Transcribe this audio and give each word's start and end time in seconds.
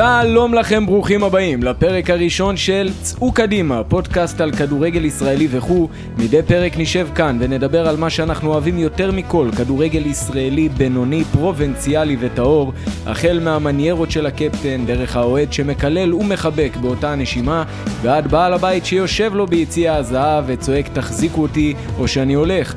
שלום 0.00 0.54
לכם, 0.54 0.86
ברוכים 0.86 1.24
הבאים 1.24 1.62
לפרק 1.62 2.10
הראשון 2.10 2.56
של 2.56 2.90
צאו 3.02 3.32
קדימה, 3.32 3.84
פודקאסט 3.84 4.40
על 4.40 4.52
כדורגל 4.52 5.04
ישראלי 5.04 5.48
וכו'. 5.50 5.88
מדי 6.18 6.42
פרק 6.42 6.72
נשב 6.76 7.08
כאן 7.14 7.38
ונדבר 7.40 7.88
על 7.88 7.96
מה 7.96 8.10
שאנחנו 8.10 8.50
אוהבים 8.50 8.78
יותר 8.78 9.12
מכל, 9.12 9.48
כדורגל 9.56 10.06
ישראלי 10.06 10.68
בינוני, 10.68 11.24
פרובנציאלי 11.24 12.16
וטהור, 12.20 12.72
החל 13.06 13.40
מהמניירות 13.44 14.10
של 14.10 14.26
הקפטן, 14.26 14.86
דרך 14.86 15.16
האוהד 15.16 15.52
שמקלל 15.52 16.14
ומחבק 16.14 16.70
באותה 16.80 17.12
הנשימה, 17.12 17.64
ועד 18.02 18.30
בעל 18.30 18.54
הבית 18.54 18.86
שיושב 18.86 19.34
לו 19.34 19.46
ביציע 19.46 19.94
הזהב 19.94 20.44
וצועק 20.46 20.88
תחזיקו 20.88 21.42
אותי 21.42 21.74
או 21.98 22.08
שאני 22.08 22.34
הולך. 22.34 22.74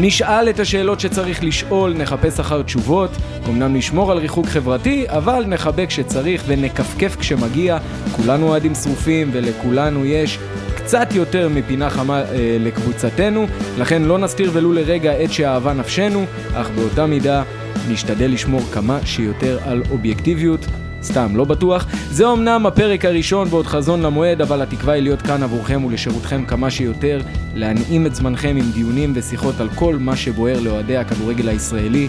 נשאל 0.00 0.50
את 0.50 0.60
השאלות 0.60 1.00
שצריך 1.00 1.44
לשאול, 1.44 1.94
נחפש 1.94 2.40
אחר 2.40 2.62
תשובות, 2.62 3.10
אמנם 3.48 3.76
נשמור 3.76 4.12
על 4.12 4.18
ריחוק 4.18 4.46
חברתי, 4.46 5.04
אבל 5.08 5.44
נחבק 5.46 5.86
כשצריך 5.88 6.42
ונכפכף 6.46 7.16
כשמגיע. 7.16 7.78
כולנו 8.16 8.48
אוהדים 8.48 8.74
שרופים 8.74 9.30
ולכולנו 9.32 10.04
יש 10.04 10.38
קצת 10.76 11.14
יותר 11.14 11.48
מפינה 11.48 11.90
חמה 11.90 12.20
אה, 12.22 12.56
לקבוצתנו, 12.60 13.46
לכן 13.78 14.02
לא 14.02 14.18
נסתיר 14.18 14.50
ולו 14.54 14.72
לרגע 14.72 15.24
את 15.24 15.32
שאהבה 15.32 15.72
נפשנו, 15.72 16.24
אך 16.54 16.70
באותה 16.70 17.06
מידה 17.06 17.42
נשתדל 17.88 18.30
לשמור 18.30 18.60
כמה 18.72 18.98
שיותר 19.04 19.58
על 19.64 19.82
אובייקטיביות. 19.90 20.66
סתם, 21.02 21.36
לא 21.36 21.44
בטוח. 21.44 21.86
זה 22.10 22.32
אמנם 22.32 22.66
הפרק 22.66 23.04
הראשון 23.04 23.48
ועוד 23.50 23.66
חזון 23.66 24.02
למועד, 24.02 24.42
אבל 24.42 24.62
התקווה 24.62 24.94
היא 24.94 25.02
להיות 25.02 25.22
כאן 25.22 25.42
עבורכם 25.42 25.84
ולשירותכם 25.84 26.44
כמה 26.44 26.70
שיותר, 26.70 27.20
להנעים 27.54 28.06
את 28.06 28.14
זמנכם 28.14 28.56
עם 28.56 28.70
דיונים 28.70 29.12
ושיחות 29.16 29.60
על 29.60 29.68
כל 29.74 29.96
מה 30.00 30.16
שבוער 30.16 30.60
לאוהדי 30.60 30.96
הכדורגל 30.96 31.48
הישראלי. 31.48 32.08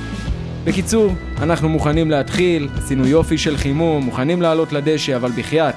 בקיצור, 0.64 1.14
אנחנו 1.42 1.70
מוכנים 1.70 2.12
להתחיל, 2.12 2.68
עשינו 2.78 3.08
יופי 3.08 3.38
של 3.38 3.58
חימום, 3.58 4.04
מוכנים 4.04 4.42
לעלות 4.42 4.74
לדשא, 4.74 5.16
אבל 5.16 5.32
בחייאת, 5.32 5.76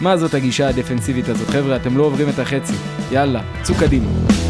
מה 0.00 0.16
זאת 0.16 0.34
הגישה 0.34 0.68
הדפנסיבית 0.68 1.28
הזאת? 1.28 1.48
חבר'ה, 1.48 1.76
אתם 1.76 1.96
לא 1.96 2.02
עוברים 2.02 2.28
את 2.28 2.38
החצי. 2.38 2.74
יאללה, 3.12 3.40
צאו 3.62 3.74
קדימה. 3.74 4.41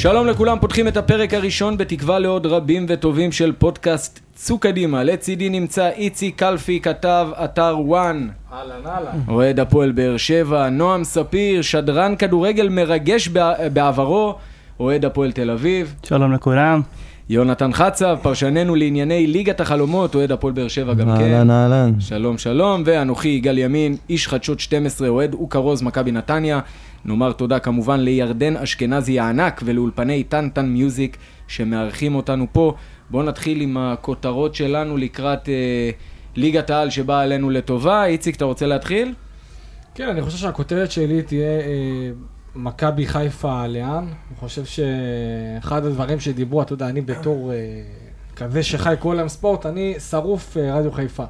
שלום 0.00 0.26
לכולם, 0.26 0.58
פותחים 0.60 0.88
את 0.88 0.96
הפרק 0.96 1.34
הראשון 1.34 1.76
בתקווה 1.76 2.18
לעוד 2.18 2.46
רבים 2.46 2.86
וטובים 2.88 3.32
של 3.32 3.52
פודקאסט 3.52 4.20
צאו 4.34 4.58
קדימה. 4.58 5.02
לצידי 5.02 5.48
נמצא 5.48 5.88
איציק 5.88 6.38
קלפי, 6.38 6.80
כתב 6.80 7.28
אתר 7.44 7.76
וואן. 7.80 8.28
אהלן 8.52 8.86
אהלן. 8.86 9.18
אוהד 9.28 9.60
הפועל 9.60 9.92
באר 9.92 10.16
שבע, 10.16 10.68
נועם 10.68 11.04
ספיר, 11.04 11.62
שדרן 11.62 12.16
כדורגל 12.16 12.68
מרגש 12.68 13.28
בעברו, 13.72 14.34
אוהד 14.80 15.04
הפועל 15.04 15.32
תל 15.32 15.50
אביב. 15.50 15.94
שלום 16.02 16.32
לכולם. 16.32 16.80
יונתן 17.30 17.72
חצב, 17.72 18.16
פרשננו 18.22 18.74
לענייני 18.74 19.26
ליגת 19.26 19.60
החלומות, 19.60 20.14
אוהד 20.14 20.32
הפועל 20.32 20.52
באר 20.52 20.68
שבע 20.68 20.94
גם 20.94 21.16
כן. 21.16 21.32
אהלן, 21.32 21.50
אהלן. 21.50 21.92
שלום 21.98 22.38
שלום, 22.38 22.82
ואנוכי 22.86 23.28
יגאל 23.28 23.58
ימין, 23.58 23.96
איש 24.10 24.28
חדשות 24.28 24.60
12, 24.60 25.08
אוהד 25.08 25.34
אוכרוז 25.34 25.82
מכבי 25.82 26.12
נתניה. 26.12 26.60
נאמר 27.04 27.32
תודה 27.32 27.58
כמובן 27.58 28.00
לירדן 28.00 28.56
אשכנזי 28.56 29.20
הענק 29.20 29.60
ולאולפני 29.64 30.24
טנטן 30.24 30.66
מיוזיק 30.66 31.16
שמארחים 31.48 32.14
אותנו 32.14 32.46
פה. 32.52 32.74
בואו 33.10 33.22
נתחיל 33.22 33.60
עם 33.60 33.76
הכותרות 33.76 34.54
שלנו 34.54 34.96
לקראת 34.96 35.48
אה, 35.48 35.90
ליגת 36.36 36.70
העל 36.70 36.90
שבאה 36.90 37.22
עלינו 37.22 37.50
לטובה. 37.50 38.04
איציק, 38.04 38.36
אתה 38.36 38.44
רוצה 38.44 38.66
להתחיל? 38.66 39.14
כן, 39.94 40.08
אני 40.08 40.22
חושב 40.22 40.38
שהכותרת 40.38 40.90
שלי 40.90 41.22
תהיה 41.22 41.60
אה, 41.60 42.10
מכבי 42.54 43.06
חיפה 43.06 43.66
לאן. 43.66 44.04
אני 44.04 44.36
חושב 44.38 44.64
שאחד 44.64 45.84
הדברים 45.84 46.20
שדיברו, 46.20 46.62
אתה 46.62 46.72
יודע, 46.72 46.88
אני 46.88 47.00
בתור 47.00 47.52
אה, 47.52 47.56
כזה 48.36 48.62
שחי 48.62 48.94
כל 48.98 49.18
היום 49.18 49.28
ספורט, 49.28 49.66
אני 49.66 49.94
שרוף 50.00 50.56
אה, 50.56 50.78
רדיו 50.78 50.92
חיפה. 50.92 51.24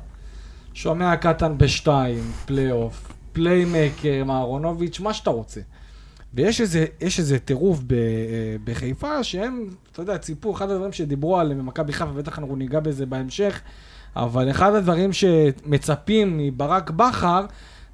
שומע 0.74 1.16
קטן 1.16 1.58
בשתיים, 1.58 2.24
פלייאוף, 2.46 3.09
פליימקר, 3.32 4.24
מהרונוביץ', 4.24 5.00
מה 5.00 5.14
שאתה 5.14 5.30
רוצה. 5.30 5.60
ויש 6.34 6.60
איזה, 6.60 6.86
איזה 7.00 7.38
טירוף 7.38 7.78
אה, 7.92 7.96
בחיפה, 8.64 9.24
שהם, 9.24 9.66
אתה 9.92 10.02
יודע, 10.02 10.18
ציפו, 10.18 10.54
אחד 10.54 10.70
הדברים 10.70 10.92
שדיברו 10.92 11.38
עליהם 11.38 11.58
במכבי 11.58 11.92
חיפה, 11.92 12.12
בטח 12.12 12.38
אנחנו 12.38 12.56
ניגע 12.56 12.80
בזה 12.80 13.06
בהמשך, 13.06 13.60
אבל 14.16 14.50
אחד 14.50 14.74
הדברים 14.74 15.12
שמצפים 15.12 16.38
מברק 16.38 16.90
בכר, 16.90 17.46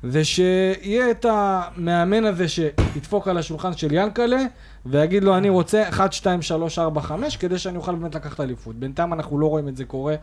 זה 0.02 0.24
שיהיה 0.24 1.10
את 1.10 1.26
המאמן 1.28 2.24
הזה 2.24 2.48
שידפוק 2.48 3.28
על 3.28 3.38
השולחן 3.38 3.76
של 3.76 3.92
ינקלה, 3.92 4.42
ויגיד 4.86 5.24
לו, 5.24 5.36
אני 5.36 5.48
רוצה 5.48 5.88
1, 5.88 6.12
2, 6.12 6.42
3, 6.42 6.78
4, 6.78 7.00
5, 7.00 7.36
כדי 7.36 7.58
שאני 7.58 7.76
אוכל 7.76 7.94
באמת 7.94 8.14
לקחת 8.14 8.40
אליפות. 8.40 8.76
בינתיים 8.76 9.12
אנחנו 9.12 9.38
לא 9.38 9.46
רואים 9.46 9.68
את 9.68 9.76
זה 9.76 9.84
קורה. 9.84 10.14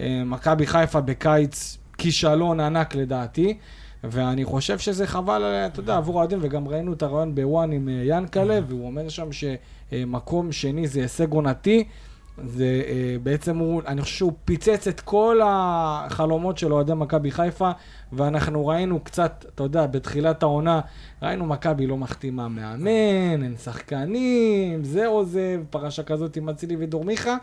אה, 0.00 0.22
מכבי 0.26 0.66
חיפה 0.66 1.00
בקיץ, 1.00 1.78
כישלון 1.98 2.60
ענק 2.60 2.94
לדעתי. 2.94 3.58
ואני 4.04 4.44
חושב 4.44 4.78
שזה 4.78 5.06
חבל, 5.06 5.42
אתה 5.42 5.80
יודע, 5.80 5.96
עבור 5.96 6.14
האוהדים, 6.14 6.38
וגם 6.42 6.68
ראינו 6.68 6.92
את 6.92 7.02
הרעיון 7.02 7.34
בוואן 7.34 7.72
עם 7.72 7.88
אה, 7.88 8.02
ינקלה, 8.04 8.58
והוא 8.68 8.86
אומר 8.86 9.08
שם 9.08 9.28
שמקום 9.32 10.52
שני 10.52 10.88
זה 10.88 11.00
הישג 11.00 11.32
עונתי. 11.32 11.84
זה 12.46 12.82
אה, 12.86 13.16
בעצם 13.22 13.58
הוא, 13.58 13.82
אני 13.86 14.02
חושב 14.02 14.16
שהוא 14.16 14.32
פיצץ 14.44 14.88
את 14.88 15.00
כל 15.00 15.40
החלומות 15.44 16.58
של 16.58 16.72
אוהדי 16.72 16.92
מכבי 16.94 17.30
חיפה, 17.30 17.70
ואנחנו 18.12 18.66
ראינו 18.66 19.00
קצת, 19.00 19.44
אתה 19.54 19.62
יודע, 19.62 19.86
בתחילת 19.86 20.42
העונה, 20.42 20.80
ראינו 21.22 21.46
מכבי 21.46 21.86
לא 21.86 21.96
מחתימה 21.96 22.48
מאמן, 22.48 23.42
אין 23.42 23.56
שחקנים, 23.64 24.84
זה 24.84 25.06
עוזב, 25.06 25.60
פרשה 25.70 26.02
כזאת 26.02 26.36
עם 26.36 26.48
אצילי 26.48 26.76
ודורמיכה. 26.78 27.36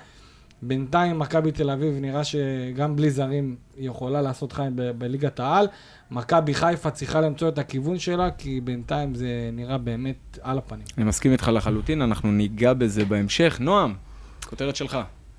בינתיים 0.62 1.20
מכבי 1.20 1.52
תל 1.52 1.70
אביב 1.70 1.94
נראה 2.02 2.24
שגם 2.24 2.96
בלי 2.96 3.10
זרים 3.10 3.56
היא 3.78 3.90
יכולה 3.90 4.22
לעשות 4.22 4.52
חיים 4.52 4.74
בליגת 4.98 5.40
העל. 5.40 5.68
מכבי 6.12 6.54
חיפה 6.54 6.92
צריכה 6.92 7.22
למצוא 7.22 7.50
את 7.50 7.58
הכיוון 7.58 8.00
שלה, 8.00 8.32
כי 8.32 8.62
בינתיים 8.62 9.16
זה 9.16 9.50
נראה 9.54 9.78
באמת 9.78 10.40
על 10.42 10.58
הפנים. 10.58 10.86
אני 10.98 11.06
מסכים 11.06 11.32
איתך 11.32 11.52
לחלוטין, 11.54 12.02
אנחנו 12.02 12.32
ניגע 12.32 12.74
בזה 12.74 13.06
בהמשך. 13.06 13.58
נועם, 13.60 13.94
כותרת 14.50 14.76
שלך. 14.76 14.98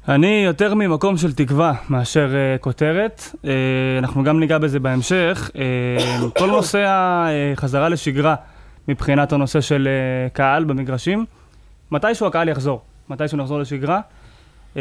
אני 0.08 0.42
יותר 0.46 0.74
ממקום 0.74 1.16
של 1.16 1.32
תקווה 1.32 1.74
מאשר 1.88 2.30
uh, 2.30 2.62
כותרת. 2.62 3.22
Uh, 3.32 3.46
אנחנו 3.98 4.24
גם 4.24 4.40
ניגע 4.40 4.58
בזה 4.58 4.80
בהמשך. 4.80 5.50
Uh, 5.52 6.38
כל 6.38 6.50
נושא 6.56 6.84
החזרה 7.52 7.88
לשגרה 7.88 8.34
מבחינת 8.88 9.32
הנושא 9.32 9.60
של 9.60 9.88
uh, 9.88 10.34
קהל 10.34 10.64
במגרשים, 10.64 11.24
מתישהו 11.90 12.26
הקהל 12.26 12.48
יחזור, 12.48 12.82
מתישהו 13.08 13.38
נחזור 13.38 13.58
לשגרה. 13.58 14.00
Uh, 14.74 14.78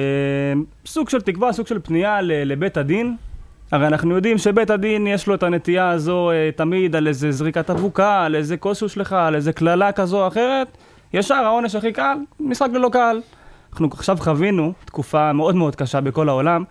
סוג 0.86 1.10
של 1.10 1.22
תקווה, 1.22 1.54
סוג 1.54 1.68
של 1.68 1.80
פנייה 1.80 2.22
לבית 2.22 2.78
הדין, 2.78 3.16
הרי 3.72 3.88
אנחנו 3.88 4.16
יודעים 4.16 4.38
שבית 4.38 4.70
הדין 4.70 5.08
יש 5.08 5.28
לו 5.28 5.36
את 5.36 5.44
הנטייה 5.44 5.90
הזו 5.90 6.32
אה, 6.32 6.50
תמיד 6.56 6.96
על 6.96 7.08
איזה 7.08 7.32
זריקת 7.32 7.70
אבוקה, 7.70 8.26
על 8.26 8.36
איזה 8.36 8.58
כוס 8.58 8.80
שהושלכה, 8.80 9.28
על 9.28 9.36
איזה 9.36 9.54
קללה 9.54 9.92
כזו 9.92 10.22
או 10.22 10.28
אחרת. 10.28 10.68
ישר 11.14 11.36
העונש 11.36 11.76
הכי 11.76 11.92
קל, 11.92 12.18
משחק 12.40 12.70
ללא 12.74 12.90
קהל. 12.92 13.22
אנחנו 13.72 13.90
עכשיו 13.92 14.18
חווינו 14.20 14.74
תקופה 14.86 15.34
מאוד 15.34 15.56
מאוד 15.56 15.76
קשה 15.76 16.02
בכל 16.02 16.30
העולם, 16.30 16.64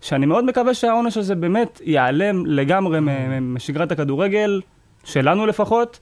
שאני 0.00 0.26
מאוד 0.26 0.44
מקווה 0.44 0.74
שהעונש 0.74 1.16
הזה 1.16 1.34
באמת 1.34 1.80
ייעלם 1.84 2.46
לגמרי 2.46 2.98
משגרת 3.40 3.92
הכדורגל, 3.92 4.60
שלנו 5.04 5.46
לפחות, 5.46 5.98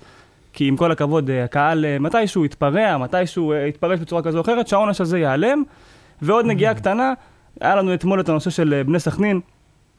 כי 0.53 0.69
עם 0.69 0.77
כל 0.77 0.93
הכבוד, 0.93 1.31
אה, 1.31 1.45
הקהל 1.45 1.85
אה, 1.85 1.99
מתישהו 1.99 2.45
יתפרע, 2.45 2.99
מתישהו 2.99 3.55
יתפרש 3.69 4.01
בצורה 4.01 4.23
כזו 4.23 4.39
או 4.39 4.43
אחרת, 4.43 4.69
שהעונש 4.69 5.01
הזה 5.01 5.19
ייעלם. 5.19 5.63
ועוד 6.23 6.47
נגיעה 6.47 6.75
קטנה, 6.75 7.12
היה 7.61 7.77
לנו 7.77 7.95
אתמול 7.95 8.21
את 8.21 8.29
הנושא 8.29 8.51
של 8.51 8.83
בני 8.87 9.01
סכנין. 9.01 9.41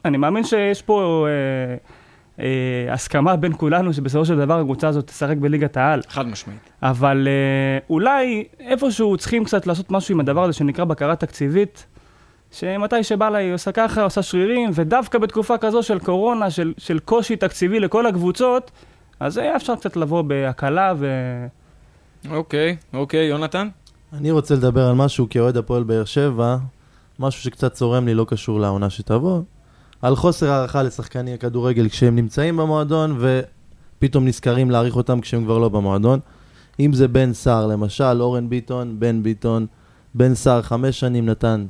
אני 0.05 0.17
מאמין 0.17 0.43
שיש 0.43 0.81
פה 0.81 1.27
אה, 1.27 1.75
אה, 2.43 2.93
הסכמה 2.93 3.35
בין 3.35 3.53
כולנו 3.57 3.93
שבסופו 3.93 4.25
של 4.25 4.37
דבר 4.37 4.59
הקבוצה 4.59 4.87
הזאת 4.87 5.07
תשחק 5.07 5.37
בליגת 5.37 5.77
העל. 5.77 6.01
חד 6.09 6.27
משמעית. 6.27 6.69
אבל 6.81 7.27
אה, 7.27 7.79
אולי 7.89 8.43
איפשהו 8.59 9.17
צריכים 9.17 9.43
קצת 9.45 9.67
לעשות 9.67 9.91
משהו 9.91 10.13
עם 10.13 10.19
הדבר 10.19 10.43
הזה 10.43 10.53
שנקרא 10.53 10.85
בקרה 10.85 11.15
תקציבית, 11.15 11.85
שמתי 12.51 13.03
שבא 13.03 13.29
לה 13.29 13.37
היא 13.37 13.53
עושה 13.53 13.71
ככה, 13.71 14.03
עושה 14.03 14.21
שרירים, 14.21 14.69
ודווקא 14.73 15.17
בתקופה 15.17 15.57
כזו 15.57 15.83
של 15.83 15.99
קורונה, 15.99 16.49
של, 16.49 16.73
של 16.77 16.99
קושי 16.99 17.35
תקציבי 17.35 17.79
לכל 17.79 18.05
הקבוצות, 18.05 18.71
אז 19.19 19.37
היה 19.37 19.55
אפשר 19.55 19.75
קצת 19.75 19.95
לבוא 19.95 20.21
בהקלה 20.21 20.93
ו... 20.97 21.07
אוקיי, 22.29 22.75
אוקיי, 22.93 23.25
יונתן? 23.25 23.67
אני 24.13 24.31
רוצה 24.31 24.55
לדבר 24.55 24.87
על 24.87 24.95
משהו 24.95 25.27
כאוהד 25.29 25.57
הפועל 25.57 25.83
באר 25.83 26.05
שבע, 26.05 26.57
משהו 27.19 27.43
שקצת 27.43 27.73
צורם 27.73 28.05
לי, 28.05 28.13
לא 28.13 28.25
קשור 28.29 28.59
לעונה 28.59 28.89
שתבוא. 28.89 29.41
על 30.01 30.15
חוסר 30.15 30.51
הערכה 30.51 30.83
לשחקני 30.83 31.33
הכדורגל 31.33 31.89
כשהם 31.89 32.15
נמצאים 32.15 32.57
במועדון, 32.57 33.17
ופתאום 33.19 34.25
נזכרים 34.25 34.71
להעריך 34.71 34.95
אותם 34.95 35.21
כשהם 35.21 35.43
כבר 35.43 35.57
לא 35.57 35.69
במועדון. 35.69 36.19
אם 36.79 36.93
זה 36.93 37.07
בן 37.07 37.33
סער, 37.33 37.67
למשל, 37.67 38.21
אורן 38.21 38.49
ביטון, 38.49 38.99
בן 38.99 39.23
ביטון, 39.23 39.65
בן 40.15 40.35
סער 40.35 40.61
חמש 40.61 40.99
שנים 40.99 41.25
נתן 41.25 41.65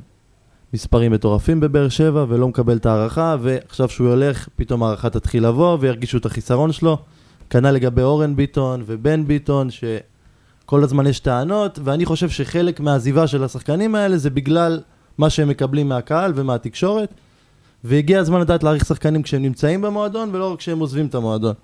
מספרים 0.74 1.12
מטורפים 1.12 1.60
בבאר 1.60 1.88
שבע 1.88 2.24
ולא 2.28 2.48
מקבל 2.48 2.76
את 2.76 2.86
ההערכה, 2.86 3.36
ועכשיו 3.40 3.88
שהוא 3.88 4.08
הולך, 4.08 4.48
פתאום 4.56 4.82
ההערכה 4.82 5.10
תתחיל 5.10 5.46
לבוא 5.46 5.78
וירגישו 5.80 6.18
את 6.18 6.26
החיסרון 6.26 6.72
שלו. 6.72 6.98
כנ"ל 7.50 7.70
לגבי 7.70 8.02
אורן 8.02 8.36
ביטון 8.36 8.82
ובן 8.86 9.26
ביטון, 9.26 9.68
כל 10.70 10.84
הזמן 10.84 11.06
יש 11.06 11.20
טענות, 11.20 11.78
ואני 11.84 12.04
חושב 12.04 12.28
שחלק 12.30 12.80
מהעזיבה 12.80 13.26
של 13.26 13.44
השחקנים 13.44 13.94
האלה 13.94 14.18
זה 14.18 14.30
בגלל 14.30 14.80
מה 15.18 15.30
שהם 15.30 15.48
מקבלים 15.48 15.88
מהקהל 15.88 16.32
ומהתקשורת, 16.34 17.14
והגיע 17.84 18.20
הזמן 18.20 18.40
לדעת 18.40 18.62
להעריך 18.62 18.84
שחקנים 18.84 19.22
כשהם 19.22 19.42
נמצאים 19.42 19.82
במועדון, 19.82 20.30
ולא 20.32 20.52
רק 20.52 20.58
כשהם 20.58 20.78
עוזבים 20.78 21.06
את 21.06 21.14
המועדון. 21.14 21.54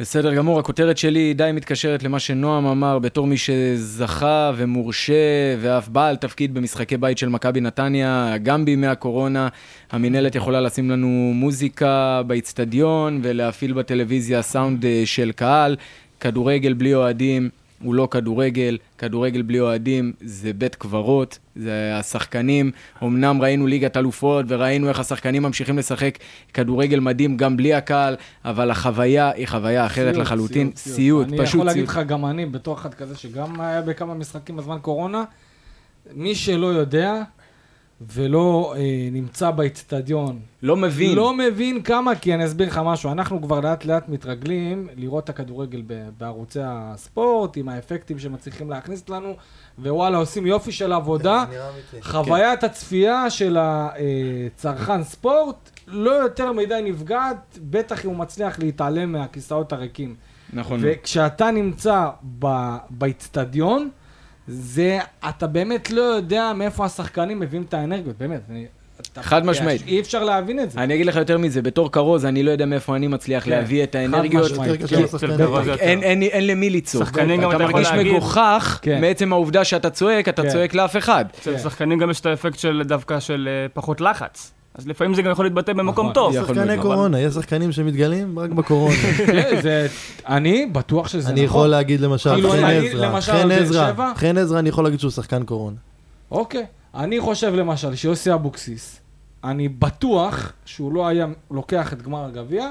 בסדר 0.00 0.34
גמור, 0.34 0.58
הכותרת 0.58 0.98
שלי 0.98 1.34
די 1.34 1.50
מתקשרת 1.54 2.02
למה 2.02 2.18
שנועם 2.18 2.66
אמר 2.66 2.98
בתור 2.98 3.26
מי 3.26 3.36
שזכה 3.36 4.52
ומורשה 4.56 5.14
ואף 5.60 5.88
בעל 5.88 6.16
תפקיד 6.16 6.54
במשחקי 6.54 6.96
בית 6.96 7.18
של 7.18 7.28
מכבי 7.28 7.60
נתניה, 7.60 8.34
גם 8.42 8.64
בימי 8.64 8.86
הקורונה. 8.86 9.48
המינהלת 9.90 10.34
יכולה 10.34 10.60
לשים 10.60 10.90
לנו 10.90 11.32
מוזיקה 11.34 12.22
באיצטדיון 12.26 13.20
ולהפעיל 13.22 13.72
בטלוויזיה 13.72 14.42
סאונד 14.42 14.84
אה, 14.84 15.02
של 15.04 15.32
קהל. 15.32 15.76
כדורגל 16.20 16.72
בלי 16.72 16.94
אוהדים 16.94 17.50
הוא 17.82 17.94
לא 17.94 18.08
כדורגל, 18.10 18.78
כדורגל 18.98 19.42
בלי 19.42 19.60
אוהדים 19.60 20.12
זה 20.20 20.52
בית 20.52 20.74
קברות, 20.74 21.38
זה 21.56 21.92
השחקנים, 21.94 22.70
אמנם 23.02 23.42
ראינו 23.42 23.66
ליגת 23.66 23.96
אלופות 23.96 24.44
וראינו 24.48 24.88
איך 24.88 25.00
השחקנים 25.00 25.42
ממשיכים 25.42 25.78
לשחק 25.78 26.18
כדורגל 26.54 27.00
מדהים 27.00 27.36
גם 27.36 27.56
בלי 27.56 27.74
הקהל, 27.74 28.16
אבל 28.44 28.70
החוויה 28.70 29.30
היא 29.30 29.46
חוויה 29.46 29.86
אחרת 29.86 30.14
סיוט, 30.14 30.26
לחלוטין, 30.26 30.70
סיוט, 30.76 30.96
סיוט, 30.96 31.28
אני 31.28 31.38
פשוט 31.38 31.54
יכול 31.54 31.66
להגיד 31.66 31.84
סיוט. 31.84 31.98
לך, 31.98 32.06
גם 32.06 32.26
אני, 32.26 32.46
בתור 32.46 32.74
אחד 32.74 32.94
כזה 32.94 33.16
שגם 33.16 33.60
היה 33.60 33.82
בכמה 33.82 34.14
משחקים 34.14 34.56
בזמן 34.56 34.78
קורונה, 34.82 35.24
מי 36.14 36.34
שלא 36.34 36.66
יודע 36.66 37.22
ולא 38.00 38.74
אה, 38.76 38.80
נמצא 39.12 39.50
באצטדיון, 39.50 40.40
לא 40.62 40.76
מבין. 40.76 41.16
לא 41.16 41.34
מבין 41.34 41.82
כמה, 41.82 42.14
כי 42.14 42.34
אני 42.34 42.44
אסביר 42.44 42.66
לך 42.68 42.80
משהו, 42.84 43.12
אנחנו 43.12 43.42
כבר 43.42 43.60
לאט 43.60 43.84
לאט 43.84 44.08
מתרגלים 44.08 44.88
לראות 44.96 45.24
את 45.24 45.28
הכדורגל 45.28 45.82
ב- 45.86 46.08
בערוצי 46.18 46.58
הספורט, 46.64 47.56
עם 47.56 47.68
האפקטים 47.68 48.18
שמצליחים 48.18 48.70
להכניס 48.70 49.08
לנו, 49.08 49.36
ווואלה, 49.78 50.16
עושים 50.18 50.46
יופי 50.46 50.72
של 50.72 50.92
עבודה. 50.92 51.44
חוויית 52.02 52.64
הצפייה 52.64 53.30
של 53.30 53.56
הצרכן 53.60 55.02
ספורט 55.04 55.56
לא 55.86 56.10
יותר 56.10 56.52
מדי 56.52 56.80
נפגעת, 56.84 57.58
בטח 57.70 58.04
אם 58.04 58.10
הוא 58.10 58.16
מצליח 58.18 58.58
להתעלם 58.58 59.12
מהכיסאות 59.12 59.72
הריקים. 59.72 60.14
נכון. 60.52 60.80
וכשאתה 60.82 61.50
נמצא 61.50 62.08
ב- 62.38 62.76
באיצטדיון, 62.90 63.88
זה, 64.50 64.98
אתה 65.28 65.46
באמת 65.46 65.90
לא 65.90 66.02
יודע 66.02 66.52
מאיפה 66.56 66.84
השחקנים 66.84 67.40
מביאים 67.40 67.64
את 67.68 67.74
האנרגיות, 67.74 68.18
באמת. 68.18 68.40
אני, 68.50 68.66
חד 69.20 69.46
משמעית. 69.46 69.82
אי 69.86 70.00
אפשר 70.00 70.24
להבין 70.24 70.60
את 70.60 70.70
זה. 70.70 70.80
אני 70.80 70.94
אגיד 70.94 71.06
לך 71.06 71.16
יותר 71.16 71.38
מזה, 71.38 71.62
בתור 71.62 71.92
כרוז, 71.92 72.24
אני 72.24 72.42
לא 72.42 72.50
יודע 72.50 72.66
מאיפה 72.66 72.96
אני 72.96 73.06
מצליח 73.06 73.44
כן, 73.44 73.50
להביא 73.50 73.82
את 73.82 73.92
חד 73.92 73.98
האנרגיות. 73.98 74.52
כן, 74.52 74.64
יותר. 74.68 75.74
אין, 75.74 76.46
למי 76.46 76.70
לצעוק. 76.70 77.04
שחקנים 77.04 77.40
גם 77.40 77.50
אתה 77.50 77.58
מרגיש 77.58 77.88
מגוחך 77.92 78.78
כן. 78.82 79.00
מעצם 79.00 79.32
העובדה 79.32 79.64
שאתה 79.64 79.90
צועק, 79.90 80.28
אתה 80.28 80.42
כן. 80.42 80.48
צועק 80.48 80.74
לאף 80.74 80.96
אחד. 80.96 81.24
אצל 81.40 81.52
כן. 81.52 81.58
שחקנים 81.58 81.98
גם 81.98 82.10
יש 82.10 82.20
את 82.20 82.26
האפקט 82.26 82.58
של 82.58 82.82
דווקא 82.84 83.20
של 83.20 83.48
אה, 83.50 83.68
פחות 83.72 84.00
לחץ. 84.00 84.52
אז 84.80 84.88
לפעמים 84.88 85.14
זה 85.14 85.22
גם 85.22 85.30
יכול 85.30 85.44
להתבטא 85.44 85.72
במקום 85.72 86.10
נכון. 86.10 86.14
טוב. 86.14 86.34
שחקני 86.34 86.78
קורונה, 86.78 87.20
יש 87.20 87.34
שחקנים 87.34 87.72
שמתגלים 87.72 88.38
רק 88.38 88.50
בקורונה. 88.50 88.94
כן, 89.62 89.86
אני 90.28 90.66
בטוח 90.66 91.08
שזה 91.08 91.22
נכון. 91.22 91.32
אני 91.32 91.40
יכול 91.40 91.66
להגיד 91.66 92.00
למשל, 92.00 92.34
כאילו, 92.34 92.50
חן 92.50 93.50
עזרא? 93.50 94.14
חן 94.14 94.38
עזרא, 94.38 94.58
אני 94.58 94.68
יכול 94.68 94.84
להגיד 94.84 95.00
שהוא 95.00 95.10
שחקן 95.10 95.44
קורונה. 95.44 95.76
אוקיי. 96.30 96.66
אני 96.94 97.20
חושב 97.20 97.54
למשל 97.54 97.94
שיוסי 97.94 98.34
אבוקסיס, 98.34 99.00
אני 99.44 99.68
בטוח 99.68 100.52
שהוא 100.64 100.92
לא 100.92 101.06
היה 101.06 101.26
לוקח 101.50 101.92
את 101.92 102.02
גמר 102.02 102.24
הגביע 102.24 102.70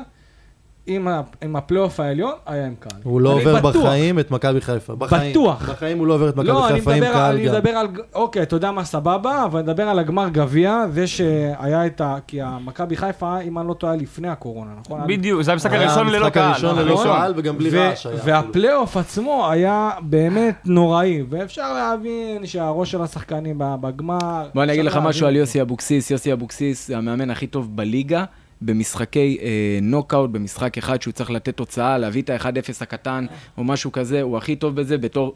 עם, 0.90 1.08
ה- 1.08 1.22
עם 1.42 1.56
הפלייאוף 1.56 2.00
העליון, 2.00 2.32
היה 2.46 2.66
עם 2.68 2.74
קהל. 2.80 3.02
הוא 3.04 3.22
לא 3.22 3.32
אני 3.32 3.40
עובר 3.44 3.60
בטוח. 3.70 3.76
בחיים 3.86 4.20
את 4.20 4.32
מכבי 4.32 4.62
חיפה. 4.62 4.96
בחיים. 4.96 5.32
בטוח. 5.32 5.70
בחיים 5.70 5.98
הוא 6.00 6.08
לא 6.08 6.14
עובר 6.14 6.30
את 6.30 6.36
מכבי 6.36 6.48
לא, 6.48 6.68
אני 6.70 6.76
חיפה 6.80 6.94
עם 6.94 7.04
קהל 7.04 7.36
אני 7.36 7.46
גם. 7.46 7.54
מדבר 7.56 7.70
על, 7.70 7.88
אוקיי, 8.16 8.42
אתה 8.42 8.56
יודע 8.56 8.72
מה 8.72 8.84
סבבה, 8.84 9.46
אבל 9.46 9.60
אני 9.60 9.68
מדבר 9.68 9.84
על 9.84 10.00
הגמר 10.00 10.30
גביע, 10.30 10.84
זה 10.92 11.08
שהיה 11.08 11.86
את 11.86 12.02
ה... 12.02 12.16
כי 12.28 12.42
המכבי 12.42 12.98
חיפה, 12.98 13.40
אם 13.40 13.60
אני 13.60 13.68
לא 13.68 13.74
טועה, 13.74 13.96
לפני 13.96 14.28
הקורונה, 14.28 14.72
נכון? 14.86 15.02
בדיוק, 15.08 15.42
זה 15.42 15.52
המשחק 15.52 15.72
היה 15.72 15.82
הראשון 15.86 16.08
ללא 16.08 16.16
המשחק 16.18 16.34
קהל. 16.34 16.52
הראשון 16.52 16.76
ללא 16.80 16.94
נכון. 16.94 17.08
קהל 17.08 17.34
וגם 17.36 17.58
בלי 17.58 17.70
ו- 17.72 17.80
רעש 17.90 18.06
היה. 18.06 18.16
והפלייאוף 18.26 18.98
עצמו 18.98 19.48
היה 19.52 19.90
באמת 20.02 20.56
נוראי, 20.66 21.24
ואפשר 21.30 21.74
להבין 21.74 22.46
שהראש 22.46 22.92
של 22.92 23.02
השחקנים 23.02 23.56
בגמר... 23.60 24.50
בוא 24.54 24.64
אני 24.64 24.74
אגיד 24.74 24.86
לך 24.86 25.00
משהו 25.04 25.28
על 25.28 25.36
יוסי 25.36 25.62
אבוקסיס. 25.62 26.12
יוסי 26.12 26.34
אבוקסיס 26.34 26.88
זה 26.88 26.98
המאמן 26.98 27.30
הכי 27.30 27.48
טוב 27.48 27.76
בליגה. 27.76 28.24
במשחקי 28.62 29.38
אה, 29.42 29.80
נוקאוט, 29.82 30.30
במשחק 30.30 30.78
אחד 30.78 31.02
שהוא 31.02 31.12
צריך 31.12 31.32
לתת 31.32 31.58
תוצאה, 31.58 31.98
להביא 31.98 32.22
את 32.22 32.30
ה-1-0 32.30 32.48
הקטן 32.82 33.26
או 33.58 33.64
משהו 33.64 33.92
כזה, 33.92 34.22
הוא 34.22 34.38
הכי 34.38 34.56
טוב 34.56 34.76
בזה 34.76 34.98
בתור, 34.98 35.36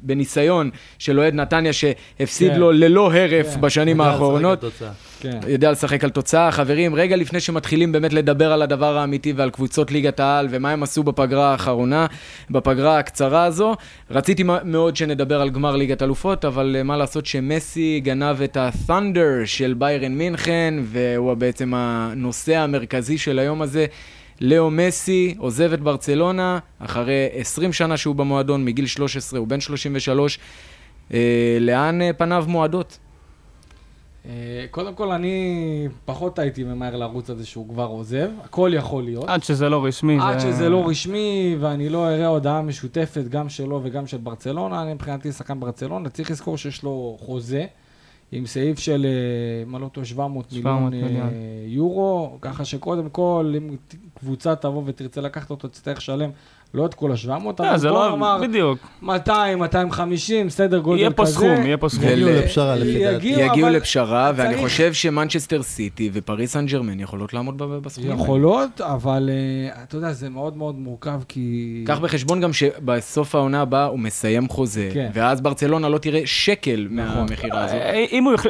בניסיון 0.00 0.70
של 0.98 1.18
אוהד 1.18 1.34
נתניה 1.34 1.72
שהפסיד 1.72 2.52
כן. 2.52 2.58
לו 2.58 2.72
ללא 2.72 3.12
הרף 3.14 3.54
כן. 3.54 3.60
בשנים 3.60 4.00
האחרונות. 4.00 4.64
כן. 5.20 5.40
יודע 5.48 5.70
לשחק 5.70 6.04
על 6.04 6.10
תוצאה. 6.10 6.52
חברים, 6.52 6.94
רגע 6.94 7.16
לפני 7.16 7.40
שמתחילים 7.40 7.92
באמת 7.92 8.12
לדבר 8.12 8.52
על 8.52 8.62
הדבר 8.62 8.98
האמיתי 8.98 9.32
ועל 9.32 9.50
קבוצות 9.50 9.90
ליגת 9.90 10.20
העל 10.20 10.46
ומה 10.50 10.70
הם 10.70 10.82
עשו 10.82 11.02
בפגרה 11.02 11.52
האחרונה, 11.52 12.06
בפגרה 12.50 12.98
הקצרה 12.98 13.44
הזו, 13.44 13.76
רציתי 14.10 14.44
מאוד 14.64 14.96
שנדבר 14.96 15.40
על 15.40 15.50
גמר 15.50 15.76
ליגת 15.76 16.02
אלופות, 16.02 16.44
אבל 16.44 16.76
אה, 16.78 16.82
מה 16.82 16.96
לעשות 16.96 17.26
שמסי 17.26 18.00
גנב 18.04 18.42
את 18.42 18.56
ה-Thunder 18.56 19.46
של 19.46 19.74
ביירן 19.78 20.12
מינכן, 20.12 20.74
והוא 20.84 21.34
בעצם 21.34 21.72
הנושא 21.74 22.56
המרכזי 22.56 23.18
של 23.18 23.38
היום 23.38 23.62
הזה. 23.62 23.86
לאו 24.40 24.70
מסי 24.70 25.34
עוזב 25.38 25.72
את 25.72 25.80
ברצלונה, 25.80 26.58
אחרי 26.78 27.28
20 27.32 27.72
שנה 27.72 27.96
שהוא 27.96 28.14
במועדון, 28.14 28.64
מגיל 28.64 28.86
13, 28.86 29.38
הוא 29.38 29.48
בן 29.48 29.60
33. 29.60 30.38
אה, 31.14 31.58
לאן 31.60 32.02
אה, 32.02 32.12
פניו 32.12 32.44
מועדות? 32.48 32.98
אה, 34.28 34.34
קודם 34.70 34.94
כל, 34.94 35.10
אני 35.12 35.58
פחות 36.04 36.38
הייתי 36.38 36.64
ממהר 36.64 36.96
לרוץ 36.96 37.30
על 37.30 37.36
זה 37.38 37.46
שהוא 37.46 37.68
כבר 37.68 37.84
עוזב, 37.86 38.28
הכל 38.44 38.70
יכול 38.74 39.02
להיות. 39.02 39.24
עד 39.28 39.42
שזה 39.42 39.68
לא 39.68 39.84
רשמי. 39.84 40.18
עד 40.22 40.38
זה- 40.38 40.46
שזה 40.52 40.68
לא 40.68 40.88
רשמי, 40.88 41.56
ואני 41.60 41.88
לא 41.88 42.08
אראה 42.08 42.26
הודעה 42.26 42.62
משותפת 42.62 43.24
גם 43.28 43.48
שלו 43.48 43.80
וגם 43.82 44.06
של 44.06 44.16
ברצלונה, 44.18 44.82
אני 44.82 44.94
מבחינתי 44.94 45.32
שחקן 45.32 45.60
ברצלונה, 45.60 46.08
צריך 46.08 46.30
לזכור 46.30 46.56
שיש 46.58 46.82
לו 46.82 47.16
חוזה 47.20 47.66
עם 48.32 48.46
סעיף 48.46 48.78
של, 48.78 49.06
אה, 49.06 49.62
אם 49.68 49.74
אני 49.76 49.82
לא 49.82 49.88
טועה, 49.88 50.06
700 50.06 50.50
700 50.50 50.92
מיליון 50.92 51.02
אה, 51.04 51.08
מיליון. 51.08 51.28
יורו, 51.66 52.36
ככה 52.40 52.64
שקודם 52.64 53.08
כל, 53.08 53.54
אם 53.56 53.76
קבוצה 54.18 54.56
תבוא 54.56 54.82
ותרצה 54.86 55.20
לקחת 55.20 55.50
אותו, 55.50 55.68
תצטרך 55.68 55.98
לשלם 55.98 56.30
לא 56.74 56.86
את 56.86 56.94
כל 56.94 57.12
ה-700, 57.12 57.28
לא, 57.28 57.70
אבל 57.70 57.78
זה 57.78 57.88
בוא 57.88 58.04
לא, 58.04 58.10
נאמר 58.10 58.38
בדיוק. 58.42 58.78
200, 59.02 59.58
250, 59.58 60.50
סדר 60.50 60.78
גודל 60.78 60.96
כזה. 60.96 61.00
יהיה 61.00 61.10
פה 61.10 61.26
סכום, 61.26 61.66
יהיה 61.66 61.76
פה 61.76 61.88
סכום. 61.88 62.08
הגיעו 62.08 62.30
לפשרה 62.30 62.76
לפי 62.76 63.04
דעתי. 63.04 63.26
יגיעו, 63.26 63.40
יגיעו 63.40 63.68
לפשרה, 63.68 64.32
ואני 64.36 64.56
חושב 64.56 64.92
שמנצ'סטר 64.92 65.62
סיטי 65.62 66.10
ופריס 66.12 66.52
סן 66.52 66.66
ג'רמן 66.66 67.00
יכולות 67.00 67.34
לעמוד 67.34 67.58
ב- 67.58 67.64
בסכומים 67.64 68.10
האלה. 68.10 68.22
יכולות, 68.22 68.80
אבל 68.80 69.30
אה, 69.32 69.82
אתה 69.82 69.96
יודע, 69.96 70.12
זה 70.12 70.28
מאוד 70.28 70.56
מאוד 70.56 70.78
מורכב, 70.78 71.20
כי... 71.28 71.84
קח 71.86 71.98
בחשבון 71.98 72.40
גם 72.40 72.52
שבסוף 72.52 73.34
העונה 73.34 73.60
הבאה 73.60 73.84
הוא 73.84 73.98
מסיים 73.98 74.48
חוזה, 74.48 74.90
כן. 74.94 75.10
ואז 75.14 75.40
ברצלונה 75.40 75.88
לא 75.88 75.98
תראה 75.98 76.20
שקל 76.24 76.88
נכון. 76.90 77.16
מהמכירה 77.16 77.64
הזאת. 77.64 77.76
אה, 77.76 78.04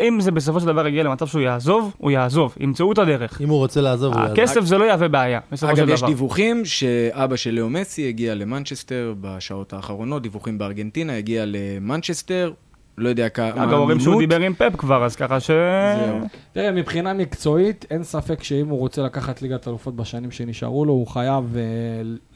אם 0.09 0.21
זה 0.21 0.31
בסופו 0.31 0.61
של 0.61 0.67
דבר 0.67 0.87
יגיע 0.87 1.03
למצב 1.03 1.27
שהוא 1.27 1.43
יעזוב, 1.43 1.95
הוא 1.99 2.11
יעזוב. 2.11 2.55
ימצאו 2.61 2.93
את 2.93 2.99
הדרך. 2.99 3.41
אם 3.41 3.49
הוא 3.49 3.59
רוצה 3.59 3.81
לעזוב, 3.81 4.15
הוא 4.15 4.23
יעזוב. 4.23 4.39
הכסף 4.39 4.61
זה 4.61 4.79
לא 4.79 4.85
יהווה 4.85 5.09
בעיה, 5.09 5.41
בסופו 5.53 5.77
של 5.77 5.83
אגב, 5.83 5.93
יש 5.93 6.01
דבר. 6.01 6.09
דיווחים 6.09 6.65
שאבא 6.65 7.37
של 7.37 7.51
לאו 7.51 7.71
מסי 7.71 8.08
הגיע 8.09 8.35
למנצ'סטר 8.35 9.15
בשעות 9.21 9.73
האחרונות, 9.73 10.23
דיווחים 10.23 10.59
בארגנטינה, 10.59 11.17
הגיע 11.17 11.45
למנצ'סטר, 11.47 12.53
לא 12.99 13.09
יודע 13.09 13.29
כמה 13.29 13.65
אגב, 13.65 13.73
אומרים 13.73 14.01
שהוא 14.01 14.19
דיבר 14.19 14.41
עם 14.41 14.55
פפ 14.55 14.77
כבר, 14.79 15.05
אז 15.05 15.17
ככה 15.17 15.41
ש... 15.41 15.51
זהו. 15.51 16.19
תראה, 16.53 16.73
מבחינה 16.73 17.15
מקצועית, 17.15 17.85
אין 17.91 18.05
ספק 18.05 18.43
שאם 18.43 18.69
הוא 18.69 18.79
רוצה 18.79 19.03
לקחת 19.03 19.43
ליגת 19.43 19.69
אלופות 19.69 19.97
בשנים 19.97 20.31
שנשארו 20.31 20.85
לו, 20.85 20.93
הוא 20.93 21.07
חייב 21.07 21.45
אה, 21.55 21.59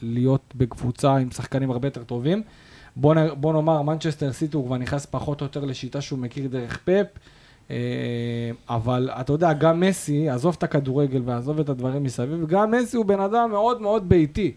להיות 0.03 0.55
בקבוצה 0.55 1.17
עם 1.17 1.31
שחקנים 1.31 1.71
הרבה 1.71 1.89
יותר 1.89 2.03
טובים. 2.03 2.43
בוא, 2.97 3.15
נ, 3.15 3.19
בוא 3.41 3.53
נאמר, 3.53 3.83
מנצ'סטר 3.83 4.33
סיטי 4.33 4.57
הוא 4.57 4.67
כבר 4.67 4.77
נכנס 4.77 5.07
פחות 5.07 5.41
או 5.41 5.47
יותר 5.47 5.65
לשיטה 5.65 6.01
שהוא 6.01 6.19
מכיר 6.19 6.47
דרך 6.47 6.79
פפ, 6.85 7.07
אה, 7.69 7.73
אבל 8.69 9.11
אתה 9.21 9.33
יודע, 9.33 9.53
גם 9.53 9.81
מסי, 9.81 10.29
עזוב 10.29 10.55
את 10.59 10.63
הכדורגל 10.63 11.23
ועזוב 11.25 11.61
את 11.61 11.69
הדברים 11.69 12.03
מסביב, 12.03 12.47
גם 12.47 12.71
מסי 12.71 12.97
הוא 12.97 13.07
בן 13.07 13.21
אדם 13.21 13.51
מאוד 13.51 13.83
מאוד 13.83 14.09
ביתי. 14.09 14.53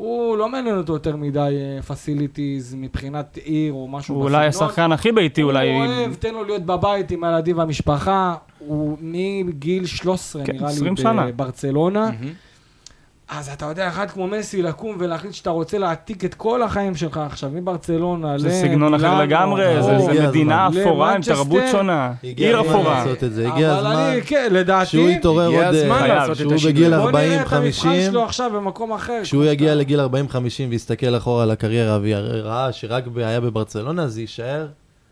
הוא 0.00 0.36
לא 0.36 0.48
מעניין 0.48 0.76
אותו 0.76 0.92
יותר 0.92 1.16
מדי 1.16 1.56
פסיליטיז 1.86 2.74
מבחינת 2.78 3.38
עיר 3.44 3.72
או 3.72 3.88
משהו 3.88 4.14
הוא 4.14 4.24
אולי 4.24 4.46
השחקן 4.46 4.92
הכי 4.92 5.12
ביתי, 5.12 5.42
אולי... 5.42 5.68
הוא 5.70 5.86
אוהב, 5.86 6.14
תן 6.14 6.34
לו 6.34 6.44
להיות 6.44 6.62
בבית 6.62 7.10
עם 7.10 7.24
הילדים 7.24 7.58
והמשפחה. 7.58 8.34
הוא 8.58 8.98
מגיל 9.44 9.86
13, 9.86 10.44
כן, 10.44 10.52
נראה 10.52 10.68
20 10.68 10.94
לי, 10.94 11.02
שנה. 11.02 11.26
בברצלונה. 11.26 12.10
מהמם. 12.10 12.32
אז 13.38 13.48
אתה 13.48 13.64
יודע, 13.66 13.88
אחד 13.88 14.10
כמו 14.10 14.26
מסי 14.26 14.62
לקום 14.62 14.96
ולהחליט 15.00 15.32
שאתה 15.34 15.50
רוצה 15.50 15.78
להעתיק 15.78 16.24
את 16.24 16.34
כל 16.34 16.62
החיים 16.62 16.96
שלך 16.96 17.20
עכשיו 17.26 17.50
מברצלונה 17.54 18.38
זה 18.38 18.48
ל- 18.48 18.50
סגנון 18.50 18.94
אחר 18.94 19.18
לגמרי, 19.22 19.64
זה- 19.82 19.98
זה 19.98 20.10
הגיע 20.10 20.28
מדינה 20.28 20.66
הזמן. 20.66 20.80
אפורה 20.80 21.14
עם. 21.14 21.22
תרבות 21.22 21.62
שונה, 21.72 22.12
הגיע 22.24 22.48
עיר 22.48 22.60
הזמן 22.60 22.70
אפורה. 22.74 23.04
לעשות 23.04 23.24
את 23.24 23.32
זה, 23.32 23.48
הגיע 23.52 23.72
אבל 23.78 23.86
הזמן. 23.86 23.96
אני, 24.12 24.22
כן, 24.22 24.48
לדעתי, 24.50 24.86
כשהוא 24.86 25.08
יתעורר 25.08 25.46
הגיע 25.46 25.66
עוד... 25.66 25.74
הזמן 25.74 25.92
אה, 26.02 26.06
לעשות 26.06 26.30
את 26.30 26.52
השינוי. 26.52 26.72
בגיל 26.72 26.98
בוא 26.98 27.10
נראה 27.10 27.42
את 27.42 27.52
המבחן 27.52 27.88
40-50, 27.88 28.10
שלו 28.10 28.24
עכשיו 28.24 28.50
במקום 28.54 28.92
אחר. 28.92 29.20
כשהוא 29.22 29.44
יגיע 29.44 29.74
לגיל 29.74 30.00
40-50 30.00 30.06
ויסתכל 30.70 31.16
אחורה 31.16 31.42
על 31.42 31.50
הקריירה 31.50 31.98
וראה 32.02 32.72
שרק 32.72 33.04
היה 33.16 33.40
בברצלונה, 33.40 34.08
זה 34.08 34.20
יישאר 34.20 34.66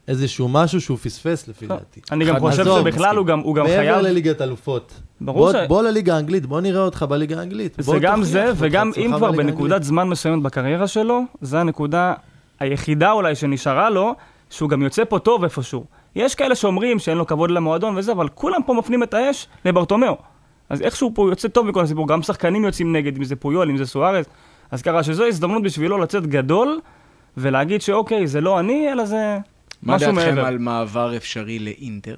איזשהו 0.09 0.49
משהו 0.49 0.81
שהוא 0.81 0.99
פספס 0.99 1.49
לפי 1.49 1.67
דעתי. 1.67 2.01
אני 2.13 2.25
גם 2.25 2.39
חושב 2.39 2.61
עזוב, 2.61 2.79
שבכלל 2.81 3.17
הוא 3.17 3.27
גם 3.27 3.43
גם 3.43 3.65
מעבר 3.65 3.67
חייב, 3.77 3.97
לליגת 3.99 4.43
אלופות. 4.43 5.01
ברור 5.21 5.53
בוא- 5.53 5.53
ש... 5.53 5.69
בוא 5.69 5.83
לליגה 5.83 6.15
האנגלית, 6.17 6.47
בוא 6.47 6.61
נראה 6.61 6.81
אותך 6.83 7.03
בליגה 7.09 7.39
האנגלית. 7.39 7.77
זה 7.79 7.99
גם 8.01 8.23
זה, 8.23 8.53
וגם 8.57 8.91
אם 8.97 9.13
כבר 9.17 9.33
בנקודת. 9.33 9.83
זמן 9.83 10.09
מסוימת 10.09 10.43
בקריירה 10.43 10.87
שלו, 10.87 11.23
זה 11.41 11.61
הנקודה 11.61 12.15
היחידה 12.61 13.13
אולי 13.13 13.35
שנשארה 13.35 13.91
לו, 13.91 14.15
שהוא 14.51 14.69
גם 14.71 14.83
יוצא 14.83 15.05
פה 15.05 15.19
טוב 15.19 15.45
איפשהו. 15.45 15.85
יש 16.17 16.35
כאלה 16.35 16.55
שאומרים 16.55 16.99
שאין 16.99 17.19
לו 17.19 17.27
כבוד 17.27 17.51
למועדון 17.51 17.97
וזה, 17.97 18.13
אבל 18.13 18.29
כולם 18.29 18.61
פה 18.67 18.75
מפנים 18.75 19.03
את 19.03 19.15
האש 19.15 19.47
לברטומיאו. 19.65 20.17
אז 20.71 20.83
איכשהו 20.83 21.11
פה 21.15 21.27
יוצא 21.31 21.49
טוב 21.49 21.67
מכל 21.67 21.83
הסיפור, 21.85 22.09
גם 22.09 22.23
שחקנים 22.23 22.65
יוצאים 22.65 22.97
נגד, 22.97 23.17
אם 23.17 23.25
זה 23.25 23.37
פויול, 23.37 23.71
אם 23.71 23.77
זה 23.77 23.87
סוארז. 23.87 24.25
אז 24.71 24.83
ככה 24.83 25.03
שזו 25.03 25.25
הזדמנות 25.25 25.63
בשבילו 25.63 25.99
לצאת 25.99 26.27
גדול, 26.27 26.81
ולהגיד 27.37 27.83
שאוקיי, 27.83 28.27
זה 28.27 28.41
לא 28.41 28.61
אני, 28.61 28.93
אלא 28.93 29.05
זה 29.05 29.39
מה 29.83 29.99
דעתכם 29.99 30.15
מעבר. 30.15 30.45
על 30.45 30.59
מעבר 30.59 31.17
אפשרי 31.17 31.59
לאינטר? 31.59 32.17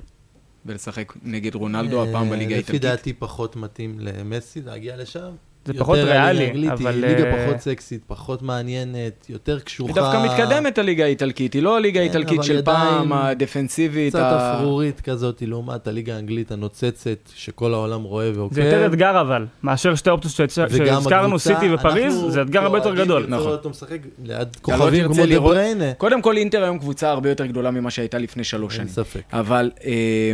ולשחק 0.66 1.12
נגד 1.22 1.54
רונלדו, 1.54 2.02
הפעם 2.02 2.26
אה, 2.26 2.30
בליגה 2.30 2.46
לפי 2.46 2.54
האיטלקית? 2.54 2.82
דעתי 2.82 3.12
פחות 3.12 3.56
מתאים 3.56 4.00
למסי 4.00 4.62
להגיע 4.62 4.96
לשם. 4.96 5.30
זה 5.64 5.72
פחות 5.78 5.98
ריאלי, 5.98 6.44
האנגלית 6.44 6.70
אבל... 6.70 7.04
היא 7.04 7.14
ליגה 7.16 7.24
אה, 7.24 7.46
פחות 7.46 7.60
סקסית, 7.60 8.02
פחות 8.06 8.42
מעניינת, 8.42 9.26
יותר 9.28 9.58
קשוחה. 9.60 9.88
היא 9.92 9.94
דווקא 9.94 10.24
מתקדמת 10.26 10.78
הליגה 10.78 11.04
האיטלקית, 11.04 11.52
היא 11.54 11.62
לא 11.62 11.76
הליגה 11.76 11.94
כן, 12.00 12.00
האיטלקית 12.00 12.42
של 12.42 12.62
פעם, 12.62 13.12
הדפנסיבית. 13.12 14.12
קצת 14.14 14.22
ה- 14.22 14.56
אפרורית 14.58 15.00
כזאת, 15.00 15.42
לעומת 15.46 15.86
הליגה 15.86 16.14
האנגלית 16.16 16.50
הנוצצת, 16.52 17.18
שכל 17.34 17.74
העולם 17.74 18.02
רואה 18.02 18.30
ועוקב. 18.34 18.54
זה 18.54 18.62
יותר 18.64 18.86
אתגר 18.86 19.20
אבל, 19.20 19.46
מאשר 19.62 19.94
שתי 19.94 20.10
אופציות 20.10 20.50
שהזכרנו, 20.50 21.38
סיטי 21.38 21.74
ופריז, 21.74 22.14
אנחנו 22.14 22.30
זה 22.30 22.42
אתגר 22.42 22.62
הרבה 22.64 22.78
יותר 22.78 22.94
גדול. 22.94 23.22
נרצה 23.22 23.36
נכון. 23.36 23.52
אותו 23.52 23.70
משחק 23.70 23.98
ליד 24.24 24.38
לא 24.38 24.62
כוכבים 24.62 25.04
כמו 25.04 25.14
דה 25.14 25.24
לראות- 25.24 25.54
בריינה. 25.54 25.92
קודם 25.94 26.22
כל, 26.22 26.36
אינטר 26.36 26.62
היום 26.62 26.78
קבוצה 26.78 27.10
הרבה 27.10 27.28
יותר 27.28 27.46
גדולה 27.46 27.70
ממה 27.70 27.90
שהייתה 27.90 28.18
לפני 28.18 28.44
שלוש 28.44 28.78
אין 28.78 28.88
שנים. 28.88 29.04
ספק. 29.04 29.22
אבל 29.32 29.70
אה, 29.84 30.32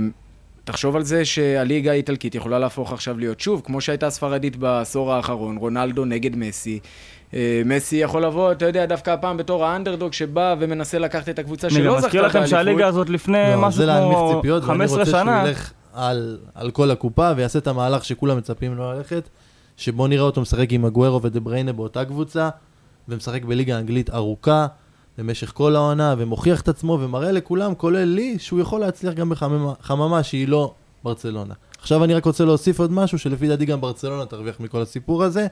תחשוב 0.67 0.97
על 0.97 1.03
זה 1.03 1.25
שהליגה 1.25 1.91
האיטלקית 1.91 2.35
יכולה 2.35 2.59
להפוך 2.59 2.93
עכשיו 2.93 3.19
להיות 3.19 3.41
שוב, 3.41 3.63
כמו 3.65 3.81
שהייתה 3.81 4.11
ספרדית 4.11 4.57
בעשור 4.57 5.13
האחרון, 5.13 5.57
רונלדו 5.57 6.05
נגד 6.05 6.37
מסי. 6.37 6.79
אה, 7.35 7.63
מסי 7.65 7.97
יכול 7.97 8.25
לבוא, 8.25 8.53
אתה 8.53 8.67
יודע, 8.67 8.87
דווקא 8.87 9.11
הפעם 9.11 9.37
בתור 9.37 9.65
האנדרדוג 9.65 10.13
שבא 10.13 10.55
ומנסה 10.61 10.99
לקחת 10.99 11.29
את 11.29 11.39
הקבוצה 11.39 11.67
אני 11.67 11.77
שלא 11.77 11.93
זכתה 11.95 12.07
מזכיר 12.07 12.27
לכם 12.27 12.47
שהליגה 12.47 12.87
הזאת 12.87 13.11
לפני 13.11 13.39
לא, 13.53 13.61
משהו 13.63 13.79
זה 13.79 13.87
להנמיך 13.87 14.19
כמו 14.19 14.33
ציפיות, 14.37 14.65
ואני 14.65 14.79
15 14.79 14.99
רוצה 14.99 15.11
שהוא 15.11 15.21
שנה, 15.21 15.45
ילך 15.47 15.73
על, 15.95 16.39
על 16.55 16.71
כל 16.71 16.91
הקופה 16.91 17.33
ויעשה 17.37 17.59
את 17.59 17.67
המהלך 17.67 18.05
שכולם 18.05 18.37
מצפים 18.37 18.75
לו 18.75 18.93
ללכת, 18.93 19.29
שבוא 19.77 20.09
נראה 20.09 20.23
אותו 20.23 20.41
משחק 20.41 20.73
עם 20.73 20.85
אגוארו 20.85 21.23
ודה 21.23 21.41
בריינה 21.41 21.73
באותה 21.73 22.05
קבוצה, 22.05 22.49
ומשחק 23.09 23.45
בליגה 23.45 23.77
האנגלית 23.77 24.11
ארוכה 24.11 24.67
במשך 25.19 25.53
כל 25.55 25.77
העונה, 25.77 26.15
ומוכיח 26.19 26.61
את 26.61 26.69
עצמו 26.69 26.99
ומראה 27.01 27.33
לכולם, 27.33 27.75
כולל 27.75 28.05
לי, 28.05 28.39
שהוא 28.39 28.61
יכול 28.61 28.81
להצליח 28.81 29.15
גם 29.15 29.29
בחממה 29.31 29.73
חממה 29.81 30.23
שהיא 30.23 30.49
לא 30.49 30.75
ברצלונה. 31.05 31.55
עכשיו 31.81 32.05
אני 32.05 32.15
רק 32.15 32.25
רוצה 32.25 32.45
להוסיף 32.45 32.81
עוד 32.81 32.93
משהו, 32.93 33.19
שלפי 33.19 33.49
דעתי 33.49 33.65
גם 33.65 33.81
ברצלונה 33.81 34.27
תרוויח 34.27 34.61
מכל 34.61 34.83
הסיפור 34.83 35.25
הזה, 35.25 35.47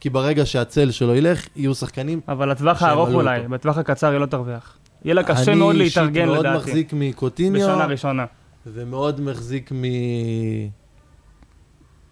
כי 0.00 0.10
ברגע 0.10 0.46
שהצל 0.46 0.90
שלו 0.90 1.14
ילך, 1.14 1.46
יהיו 1.56 1.74
שחקנים 1.74 2.20
אבל 2.28 2.50
לטווח 2.50 2.82
הארוך 2.82 3.08
אולי, 3.08 3.38
אותו. 3.38 3.50
בטווח 3.50 3.78
הקצר 3.78 4.10
היא 4.10 4.18
לא 4.18 4.26
תרוויח. 4.26 4.76
יהיה 5.04 5.14
לה 5.14 5.22
קשה 5.22 5.54
מאוד 5.54 5.76
להתארגן 5.76 6.22
אני 6.22 6.30
אישית 6.30 6.34
מאוד 6.34 6.46
לדעתי, 6.46 6.70
מחזיק 6.70 6.92
מקוטיניו, 6.92 7.68
בשנה 7.68 7.86
ראשונה. 7.86 8.24
ומאוד 8.66 9.20
מחזיק 9.20 9.72
מ... 9.72 9.82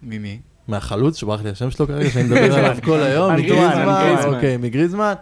ממי? 0.03 0.39
מהחלוץ, 0.67 1.17
שברח 1.17 1.41
לי 1.43 1.49
השם 1.49 1.71
שלו 1.71 1.87
כרגע, 1.87 2.09
שאני 2.09 2.23
מדבר 2.23 2.55
עליו 2.59 2.77
כל 2.83 2.99
היום, 2.99 3.33
מגריזמן, 3.33 4.01
גריזמן. 4.03 4.33
אוקיי, 4.33 4.57
מגריזמן, 4.57 5.13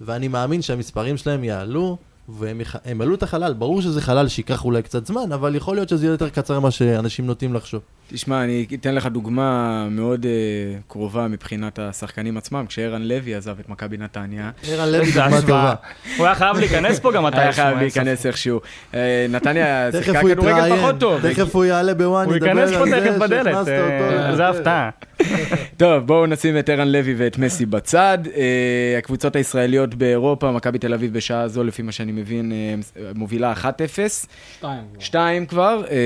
ואני 0.00 0.28
מאמין 0.28 0.62
שהמספרים 0.62 1.16
שלהם 1.16 1.44
יעלו, 1.44 1.96
והם 2.28 2.60
יח- 2.60 2.76
הם 2.84 3.00
עלו 3.00 3.14
את 3.14 3.22
החלל, 3.22 3.52
ברור 3.54 3.82
שזה 3.82 4.00
חלל 4.00 4.28
שייקח 4.28 4.64
אולי 4.64 4.82
קצת 4.82 5.06
זמן, 5.06 5.32
אבל 5.32 5.54
יכול 5.54 5.76
להיות 5.76 5.88
שזה 5.88 6.06
יהיה 6.06 6.12
יותר 6.12 6.28
קצר 6.28 6.60
ממה 6.60 6.70
שאנשים 6.70 7.26
נוטים 7.26 7.54
לחשוב. 7.54 7.80
תשמע, 8.12 8.44
אני 8.44 8.66
אתן 8.74 8.94
לך 8.94 9.06
דוגמה 9.06 9.86
מאוד 9.90 10.24
uh, 10.24 10.28
קרובה 10.88 11.28
מבחינת 11.28 11.78
השחקנים 11.78 12.36
עצמם. 12.36 12.64
כשערן 12.68 13.02
לוי 13.02 13.34
עזב 13.34 13.58
את 13.60 13.68
מכבי 13.68 13.96
נתניה, 13.96 14.50
ערן 14.68 14.88
לוי 14.88 15.06
דוגמה 15.06 15.24
השוואה. 15.24 15.40
טובה. 15.40 15.74
הוא 16.16 16.26
היה 16.26 16.34
חייב 16.34 16.56
להיכנס 16.56 17.00
פה 17.00 17.12
גם 17.12 17.24
מתישהו. 17.26 17.42
היה 17.42 17.52
חייב 17.52 17.78
להיכנס. 17.78 18.26
איכשהו. 18.26 18.60
אה, 18.94 19.26
נתניה 19.28 19.88
שיחקה 19.92 20.20
הוא 20.20 20.30
כדורגל 20.30 20.76
פחות 20.76 21.00
טוב. 21.00 21.32
תכף 21.32 21.54
הוא 21.54 21.64
יעלה 21.64 21.94
בוואן, 21.94 22.26
הוא 22.26 22.34
ייכנס 22.34 22.70
פה 22.72 22.86
זה 22.86 23.00
תכף 23.00 23.18
בדלת, 23.18 23.44
שהכנסת 23.44 23.68
אה. 23.68 24.36
זה 24.36 24.48
הפתעה. 24.48 24.90
טוב, 25.76 26.06
בואו 26.06 26.26
נשים 26.26 26.58
את 26.58 26.68
ערן 26.68 26.88
לוי 26.88 27.14
ואת 27.18 27.38
מסי 27.38 27.66
בצד. 27.66 28.18
הקבוצות 28.98 29.36
הישראליות 29.36 29.94
באירופה, 29.94 30.50
מכבי 30.50 30.78
תל 30.78 30.94
אביב 30.94 31.14
בשעה 31.14 31.48
זו, 31.48 31.64
לפי 31.64 31.82
מה 31.82 31.92
שאני 31.92 32.12
מבין, 32.12 32.52
מובילה 33.14 33.52
1-0. 33.52 33.66
שתיים. 34.58 34.82
שתיים 34.98 35.46
כבר, 35.46 35.82
אה, 35.90 35.96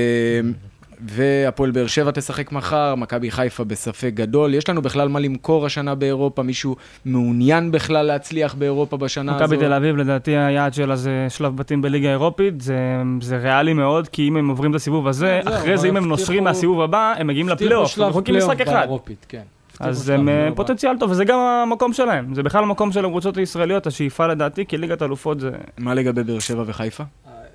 והפועל 1.05 1.71
באר 1.71 1.87
שבע 1.87 2.11
תשחק 2.11 2.51
מחר, 2.51 2.95
מכבי 2.95 3.31
חיפה 3.31 3.63
בספק 3.63 4.11
גדול. 4.13 4.53
יש 4.53 4.69
לנו 4.69 4.81
בכלל 4.81 5.07
מה 5.07 5.19
למכור 5.19 5.65
השנה 5.65 5.95
באירופה? 5.95 6.43
מישהו 6.43 6.75
מעוניין 7.05 7.71
בכלל 7.71 8.05
להצליח 8.05 8.53
באירופה 8.53 8.97
בשנה 8.97 9.35
הזו? 9.35 9.43
מכבי 9.43 9.57
תל 9.57 9.73
אביב, 9.73 9.97
לדעתי 9.97 10.37
היעד 10.37 10.73
שלה 10.73 10.95
זה 10.95 11.27
שלב 11.29 11.57
בתים 11.57 11.81
בליגה 11.81 12.07
האירופית, 12.09 12.61
זה, 12.61 12.75
זה 13.21 13.37
ריאלי 13.37 13.73
מאוד, 13.73 14.07
כי 14.07 14.27
אם 14.27 14.37
הם 14.37 14.49
עוברים 14.49 14.71
את 14.71 14.75
הסיבוב 14.75 15.07
הזה, 15.07 15.41
זהו, 15.43 15.53
אחרי 15.53 15.77
זה 15.77 15.87
אבל 15.87 15.89
אם 15.89 15.97
הם 15.97 16.03
הבטיחו- 16.03 16.09
נושרים 16.09 16.43
מהסיבוב 16.43 16.81
הבא, 16.81 17.13
הם 17.17 17.27
מגיעים 17.27 17.49
לפלייאוף, 17.49 17.99
הם 17.99 18.09
מחכים 18.09 18.35
משחק 18.37 18.61
אחד. 18.61 18.71
באירופית, 18.73 19.25
כן. 19.29 19.41
אז 19.79 20.09
הם 20.09 20.29
אה. 20.29 20.49
פוטנציאל 20.55 20.97
טוב, 20.99 21.11
וזה 21.11 21.25
גם 21.25 21.39
המקום 21.39 21.93
שלהם. 21.93 22.35
זה 22.35 22.43
בכלל 22.43 22.63
המקום 22.63 22.91
של 22.91 23.05
הקבוצות 23.05 23.37
הישראליות, 23.37 23.87
השאיפה 23.87 24.27
לדעתי, 24.27 24.65
כי 24.65 24.77
ליגת 24.77 25.01
אלופות 25.01 25.39
זה... 25.39 25.49
מה 25.77 25.93
לגבי 25.93 26.23
באר 26.23 26.39
שבע 26.39 26.63
וחיפה? 26.67 27.03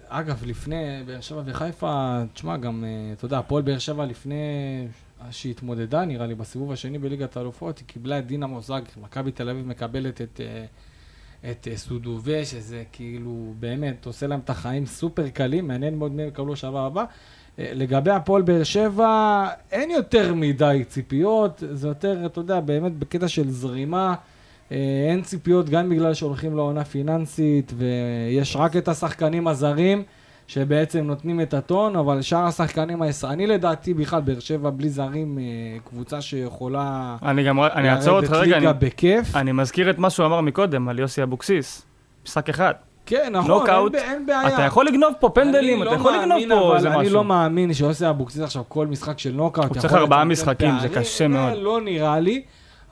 אגב, 0.09 0.45
לפני 0.47 1.03
באר 1.07 1.21
שבע 1.21 1.43
וחיפה, 1.45 2.23
תשמע, 2.35 2.57
גם, 2.57 2.85
אה, 2.85 3.13
אתה 3.13 3.25
יודע, 3.25 3.39
הפועל 3.39 3.63
באר 3.63 3.79
שבע 3.79 4.07
לפני 4.07 4.35
שהתמודדה, 5.31 6.05
נראה 6.05 6.27
לי, 6.27 6.35
בסיבוב 6.35 6.73
השני 6.73 6.99
בליגת 6.99 7.37
האלופות, 7.37 7.79
היא 7.79 7.87
קיבלה 7.87 8.19
את 8.19 8.27
דינה 8.27 8.47
מוזג, 8.47 8.81
מכבי 9.03 9.33
תל 9.33 9.49
אביב 9.49 9.67
מקבלת 9.67 10.21
את, 10.21 10.41
אה, 10.41 10.65
את 11.51 11.69
אה, 11.71 11.77
סודובה, 11.77 12.45
שזה 12.45 12.85
כאילו, 12.93 13.55
באמת, 13.59 14.07
עושה 14.07 14.27
להם 14.27 14.41
את 14.45 14.51
החיים 14.51 14.87
סופר 14.87 15.29
קלים, 15.29 15.69
מעניין 15.69 15.99
מאוד 15.99 16.13
מי 16.13 16.23
יקבלו 16.23 16.57
שבוע 16.57 16.87
הבא. 16.87 17.05
לגבי 17.59 18.11
הפועל 18.11 18.43
באר 18.43 18.63
שבע, 18.63 19.45
אין 19.73 19.91
יותר 19.91 20.35
מדי 20.35 20.83
ציפיות, 20.89 21.63
זה 21.73 21.89
יותר, 21.89 22.27
אתה 22.27 22.41
יודע, 22.41 22.61
באמת 22.61 22.99
בקטע 22.99 23.29
של 23.29 23.51
זרימה. 23.51 24.15
אה, 24.73 24.77
אין 25.11 25.23
ציפיות 25.23 25.69
גם 25.69 25.91
בגלל 25.91 26.15
שהולכים 26.15 26.57
לעונה 26.57 26.85
פיננסית 26.85 27.73
ויש 27.77 28.57
רק 28.57 28.77
את 28.77 28.89
השחקנים 28.89 29.49
הזרים 29.49 30.03
שבעצם 30.47 30.99
נותנים 30.99 31.41
את 31.41 31.55
הטון, 31.55 31.97
אבל 31.97 32.23
שאר 32.23 32.45
השחקנים 32.45 33.03
הישראלים, 33.03 33.39
אני 33.39 33.47
לדעתי 33.47 33.95
בכלל 33.95 34.21
באר 34.21 34.41
שבע 34.41 34.71
בלי 34.71 34.89
זרים, 34.89 35.39
אה, 35.39 35.45
קבוצה 35.85 36.21
שיכולה 36.21 37.17
אני 37.23 37.45
גם, 37.45 37.63
אני 37.63 37.91
אעצור 37.91 38.17
אותך 38.17 38.33
רגע, 38.33 38.57
אני, 38.57 38.67
בכיף. 38.79 39.37
אני 39.37 39.53
מזכיר 39.53 39.91
את 39.91 39.99
מה 39.99 40.11
שהוא 40.11 40.27
אמר 40.27 40.41
מקודם 40.41 40.89
על 40.89 40.99
יוסי 40.99 41.23
אבוקסיס. 41.23 41.87
משחק 42.27 42.49
אחד. 42.49 42.73
כן, 43.07 43.29
נכון, 43.33 43.51
נוקאוט. 43.51 43.95
אין, 43.95 44.05
אין 44.05 44.27
בעיה. 44.27 44.55
אתה 44.55 44.63
יכול 44.63 44.87
לגנוב 44.87 45.15
פה 45.21 45.29
פנדלים, 45.29 45.83
אני 45.83 45.91
אתה 45.91 45.91
לא 45.91 46.01
יכול 46.01 46.13
לגנוב 46.17 46.39
פה 46.49 46.77
איזה 46.77 46.89
אני 46.89 46.99
משהו. 46.99 47.15
לא 47.15 47.25
מאמין 47.25 47.75
שיוסי 47.75 48.09
אבוקסיס 48.11 48.43
עכשיו 48.43 48.63
כל 48.69 48.87
משחק 48.87 49.19
של 49.19 49.33
נוקאוט. 49.33 49.69
הוא 49.69 49.77
צריך 49.77 49.95
ארבעה 49.95 50.25
משחקים, 50.25 50.75
זה. 50.81 50.89
קשה 50.89 51.29
מאוד. 51.29 51.59
לא 51.59 51.81
נראה 51.81 52.21
לי, 52.21 52.43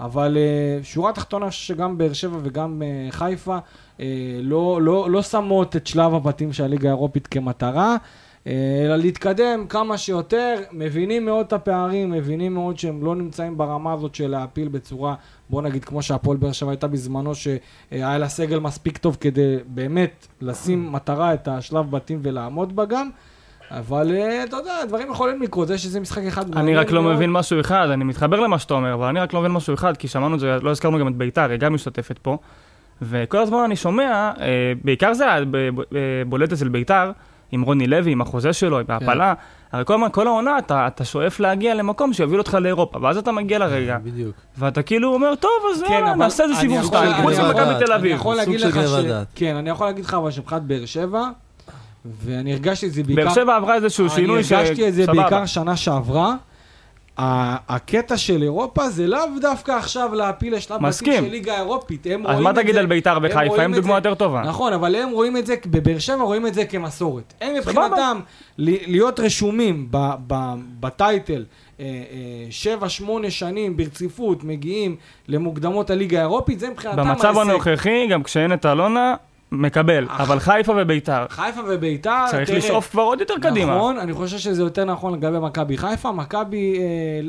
אבל 0.01 0.37
אה, 0.37 0.83
שורה 0.83 1.13
תחתונה, 1.13 1.51
שגם 1.51 1.99
באר 1.99 2.13
שבע 2.13 2.39
וגם 2.43 2.83
אה, 2.83 3.11
חיפה 3.11 3.59
אה, 4.01 4.07
לא, 4.43 4.83
לא, 4.83 5.11
לא 5.11 5.23
שמות 5.23 5.77
את 5.77 5.87
שלב 5.87 6.15
הבתים 6.15 6.53
של 6.53 6.65
הליגה 6.65 6.89
האירופית 6.89 7.27
כמטרה. 7.27 7.97
אלא 8.47 8.97
להתקדם 8.97 9.67
כמה 9.69 9.99
שיותר, 9.99 10.55
מבינים 10.73 11.25
מאוד 11.25 11.47
את 11.47 11.53
הפערים, 11.53 12.11
מבינים 12.11 12.55
מאוד 12.55 12.79
שהם 12.79 13.05
לא 13.05 13.17
נמצאים 13.17 13.57
ברמה 13.57 13.93
הזאת 13.93 14.15
של 14.15 14.31
להפיל 14.31 14.69
בצורה, 14.69 15.15
בוא 15.51 15.63
נגיד 15.63 15.85
כמו 15.85 16.03
שהפועל 16.03 16.37
באר 16.37 16.53
שבע 16.53 16.71
הייתה 16.71 16.87
בזמנו, 16.87 17.35
שהיה 17.35 18.19
לה 18.19 18.29
סגל 18.29 18.59
מספיק 18.59 18.99
טוב 18.99 19.17
כדי 19.21 19.57
באמת 19.67 20.27
לשים 20.41 20.93
מטרה 20.93 21.35
את 21.35 21.49
השלב 21.49 21.91
בתים 21.91 22.21
ולעמוד 22.23 22.77
בה 22.77 22.85
גם. 22.85 23.11
אבל 23.71 24.11
אה, 24.17 24.45
אתה 24.45 24.57
יודע, 24.57 24.73
דברים 24.89 25.11
יכולים 25.11 25.43
לקרות, 25.43 25.69
זה 25.69 25.79
שזה 25.79 26.01
משחק 26.01 26.23
אחד 26.29 26.57
אני 26.57 26.77
רק 26.77 26.91
לא. 26.91 27.03
מבין 27.03 27.33
משהו 27.33 27.61
אחד, 27.61 27.89
אני 27.93 28.05
מתחבר 28.05 28.41
למה 28.41 28.59
שאתה 28.59 28.75
אומר, 28.75 28.95
אבל 28.95 29.07
אני 29.07 29.21
רק 29.21 29.33
לא 29.35 29.41
מבין 29.41 29.53
משהו 29.53 29.75
אחד, 29.75 29.97
כי 29.97 30.09
שמענו 30.09 30.35
את 30.35 30.41
זה, 30.41 30.57
לא 30.63 30.71
הזכרנו 30.71 30.99
גם 30.99 31.09
את 31.09 31.17
ביתר, 31.17 31.51
היא 31.51 31.59
גם 31.59 31.75
משתתפת 31.75 32.19
פה, 32.19 32.39
וכל 33.03 33.39
הזמן 33.39 33.59
אני 33.59 33.77
שומע, 33.77 34.33
אה, 34.41 34.47
בעיקר 34.85 35.15
זה 35.15 35.33
היה 35.33 35.45
ב- 35.51 35.69
בולט 36.27 36.53
אצל 36.53 36.69
ביתר, 36.69 37.11
עם 37.53 37.63
רוני 37.63 37.87
לוי, 37.87 38.13
עם 38.13 38.21
החוזה 38.21 38.53
שלו, 38.53 38.79
עם 38.79 38.85
ההפלה. 38.89 39.35
הרי 39.73 39.85
כל, 40.13 40.27
העונה 40.27 40.59
אתה, 40.59 40.87
אתה 40.87 41.05
שואף 41.05 41.41
להגיע 41.41 41.75
למקום 41.75 42.13
שיוביל 42.13 42.39
אותך 42.39 42.55
לאירופה, 42.61 42.99
ואז 43.03 43.19
אתה 43.19 43.33
מגיע 43.33 43.59
לרגע, 43.59 43.99
בדיוק. 44.05 44.35
ואתה 44.59 44.83
כאילו 44.83 45.15
אומר, 45.15 45.35
טוב, 45.35 45.51
אז 45.75 45.83
כן, 45.89 46.05
נעשה 46.19 46.43
איזה 46.43 46.55
אני 46.55 46.61
סיבוב 46.61 46.85
שתיים, 46.85 47.13
אני 47.13 47.23
חוץ 47.23 47.33
יכול- 47.33 47.45
ממכבי 47.47 47.85
תל 47.85 47.93
אני 47.93 48.01
אביב. 48.01 48.17
יכול 48.17 48.37
להגיד 48.37 48.61
לך 48.61 48.75
ש... 48.89 48.95
כן, 49.35 49.57
אני 49.57 49.71
יכול 49.71 49.87
להגיד 49.87 50.05
לך, 50.05 50.15
אבל 50.15 50.31
שמבחינת 50.31 50.63
באר 50.63 50.85
שבע, 50.87 51.29
ואני 52.05 52.53
הרגשתי 52.53 52.87
את 52.87 52.93
זה 52.93 53.03
בעיקר... 53.03 53.25
באר 53.25 53.35
שבע 53.35 53.57
עברה 53.57 53.75
איזשהו 53.75 54.11
שינוי 54.11 54.45
ש... 54.45 54.53
אני 54.53 54.61
הרגשתי 54.61 54.89
את 54.89 54.95
זה 54.95 55.05
סבבה. 55.05 55.23
בעיקר 55.23 55.47
שנה 55.47 55.77
שעברה. 55.77 56.35
הקטע 57.19 58.17
של 58.17 58.43
אירופה 58.43 58.89
זה 58.89 59.07
לאו 59.07 59.21
דווקא 59.41 59.73
עכשיו 59.73 60.15
להפיל 60.15 60.55
לשלב 60.55 60.87
בתים. 60.87 61.25
של 61.25 61.31
ליגה 61.31 61.57
אירופית. 61.57 62.07
הם 62.07 62.27
אז 62.27 62.41
מה 62.41 62.53
תגיד 62.53 62.77
על 62.77 62.87
ביתר? 62.87 63.19
רואים 63.47 63.61
הם 63.61 63.75
דוגמה 63.75 63.95
יותר 63.95 64.15
טובה. 64.15 64.43
נכון, 64.43 64.73
אבל 64.73 64.95
הם 64.95 65.11
רואים 65.11 65.37
את 65.37 65.47
זה, 65.47 65.55
בבאר 65.67 65.99
שבע 65.99 66.23
רואים 66.23 66.47
את 66.47 66.55
זה 66.55 66.65
כמסורת. 66.65 67.35
הם 67.41 67.55
מבחינתם, 67.55 68.21
להיות 68.59 69.21
רשומים 69.21 69.89
בטייטל 70.81 71.45
אה, 71.81 71.85
אה, 71.85 71.91
שבע, 72.51 72.89
שמונה 72.89 73.31
שנים 73.31 73.77
ברציפות, 73.77 74.45
מגיעים 74.45 74.97
למוקדמות 75.29 75.91
הליגה 75.91 76.19
האירופית, 76.19 76.61
זה 76.61 76.71
מבחינתם 76.71 76.97
במצב 76.97 77.25
ההישג. 77.25 77.51
הנוכחי, 77.51 78.07
גם 78.07 78.23
כשאין 78.23 78.53
את 78.53 78.67
אלונה, 78.67 79.15
מקבל. 79.55 80.05
אח. 80.09 80.21
אבל 80.21 80.39
חיפה 80.39 80.73
וביתר, 80.77 81.27
חיפה 81.31 81.61
וביתר, 81.69 82.25
צריך 82.31 82.49
תראה, 82.49 82.59
לשאוף 82.59 82.91
כבר 82.91 83.03
עוד 83.03 83.21
יותר 83.21 83.35
קדימה. 83.43 83.77
נכון, 83.77 83.99
אני 83.99 84.13
חושב 84.13 84.39
שזה 84.39 84.63
יותר 84.63 84.85
נכון 84.85 85.15
לגבי 85.15 85.39
מכבי 85.39 85.77
חיפה. 85.77 86.13
מכבי, 86.13 86.79
אה, 86.79 86.85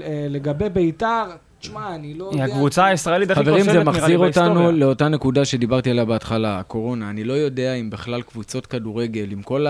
אה, 0.08 0.25
לגבי 0.29 0.70
ביתר, 0.70 1.24
תשמע, 1.60 1.96
אני 1.96 2.13
לא 2.13 2.29
היא 2.32 2.41
יודע. 2.41 2.53
הקבוצה 2.53 2.86
הישראלית 2.86 3.32
הכי 3.32 3.39
חברים, 3.39 3.60
כושלת 3.60 3.74
זה 3.74 3.79
נראה 3.79 3.94
לי 3.94 4.00
מחזיר 4.00 4.20
אותנו 4.20 4.44
בהיסטוריה. 4.46 4.72
לאותה 4.72 5.08
נקודה 5.08 5.46
שדיברתי 5.46 5.89
עליה 5.89 6.05
בהתחלה, 6.05 6.60
הקורונה. 6.60 7.10
אני 7.10 7.24
לא 7.24 7.34
יודע 7.34 7.74
אם 7.74 7.89
בכלל 7.89 8.22
קבוצות 8.22 8.65
כדורגל, 8.65 9.32
עם 9.32 9.41
כל 9.41 9.65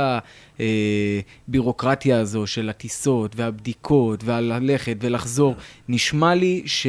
הבירוקרטיה 1.47 2.19
הזו 2.19 2.47
של 2.47 2.69
הטיסות 2.69 3.35
והבדיקות 3.35 4.23
והללכת 4.23 4.95
ולחזור, 5.01 5.55
נשמע 5.89 6.35
לי 6.35 6.63
ש... 6.65 6.87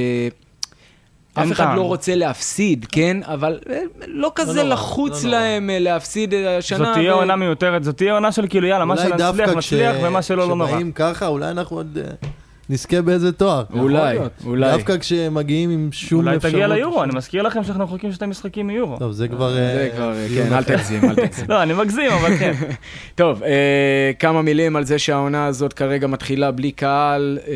אף 1.38 1.52
אחד. 1.52 1.76
לא 1.76 1.83
רוצה 1.83 2.14
להפסיד, 2.14 2.87
כן? 2.93 3.16
אבל 3.25 3.59
אה, 3.71 3.81
לא 4.07 4.33
כזה 4.35 4.62
נורא, 4.62 4.75
לחוץ 4.75 5.25
לא. 5.25 5.31
להם 5.31 5.71
אה, 5.71 5.78
להפסיד 5.78 6.35
אה, 6.35 6.57
השנה. 6.57 6.78
זאת 6.78 6.88
תהיה 6.95 7.12
עונה 7.12 7.37
מיותרת, 7.37 7.85
זאת 7.85 7.97
תהיה 7.97 8.12
עונה 8.12 8.33
של 8.33 8.47
כאילו, 8.49 8.66
יאללה, 8.66 8.85
מה 8.85 8.95
אולי 8.95 9.09
שנצליח, 9.09 9.31
דווקא 9.31 9.59
נצליח, 9.59 9.97
ומה 10.02 10.23
שלא, 10.23 10.49
לא 10.49 10.57
נורא. 10.57 10.69
כשבאים 10.69 10.93
ככה, 10.93 11.26
אולי 11.26 11.50
אנחנו 11.50 11.76
עוד 11.76 11.99
נזכה 12.68 13.02
באיזה 13.02 13.32
תואר. 13.32 13.64
אולי. 13.75 14.18
אולי. 14.44 14.73
דווקא 14.73 14.99
כשמגיעים 14.99 15.70
עם 15.70 15.88
שום 15.92 16.20
אולי 16.20 16.37
אפשרות. 16.37 16.54
תגיע 16.54 16.68
ליורו, 16.68 17.02
אני 17.02 17.12
מזכיר 17.14 17.42
לכם 17.42 17.64
שאנחנו 17.64 17.85
רחוקים 17.85 18.12
שתי 18.12 18.26
משחקים 18.26 18.66
מיורו. 18.66 18.99
טוב, 18.99 19.12
זה 19.12 19.28
כבר... 19.28 19.52
זה 19.52 19.88
אה, 19.90 19.96
כבר, 19.96 20.12
אה, 20.12 20.26
כן, 20.35 20.52
אל. 20.52 20.62
תגזים, 20.62 21.04
אל 21.04 21.14
תגזים. 21.14 21.44
לא, 21.50 21.62
אני 21.62 21.75
מגזים, 21.75 22.11
אבל 22.11 22.37
כן. 22.37 22.52
טוב, 23.14 23.42
אה, 23.42 24.11
כמה 24.18 24.42
מילים 24.42 24.76
על 24.76 24.85
זה 24.85 24.99
שהעונה 24.99 25.46
הזאת 25.46 25.73
כרגע 25.73 26.06
מתחילה 26.06 26.50
בלי 26.50 26.73
קהל. 26.73 27.38
אה, 27.49 27.54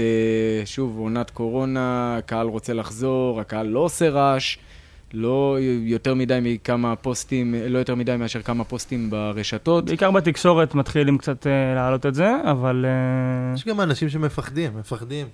שוב, 0.65 0.99
עונת 0.99 1.31
קורונה, 1.31 2.17
הקהל 2.19 2.47
רוצה 2.47 2.73
לחזור, 2.73 3.41
הקהל 3.41 3.67
לא 3.67 3.79
עושה 3.79 4.09
רעש. 4.09 4.57
לא 5.15 5.57
יותר 5.83 6.15
מדי 6.15 6.39
מכמה 6.43 6.97
פוסטים, 6.97 7.55
לא 7.69 7.79
יותר 7.79 7.95
מדי 7.95 8.17
מאשר 8.17 8.43
כמה 8.43 8.65
פוסטים 8.65 9.11
ברשתות. 9.11 9.85
בעיקר 9.85 10.11
בתקשורת 10.11 10.75
מתחילים 10.75 11.19
קצת 11.19 11.47
אה, 11.47 11.75
להעלות 11.75 12.07
את 12.07 12.15
זה, 12.15 12.31
אבל... 12.51 12.85
אה, 12.89 13.55
יש 13.55 13.65
גם 13.65 13.81
אנשים 13.81 14.09
שמפחדים, 14.09 14.71
מפחדים. 14.79 15.27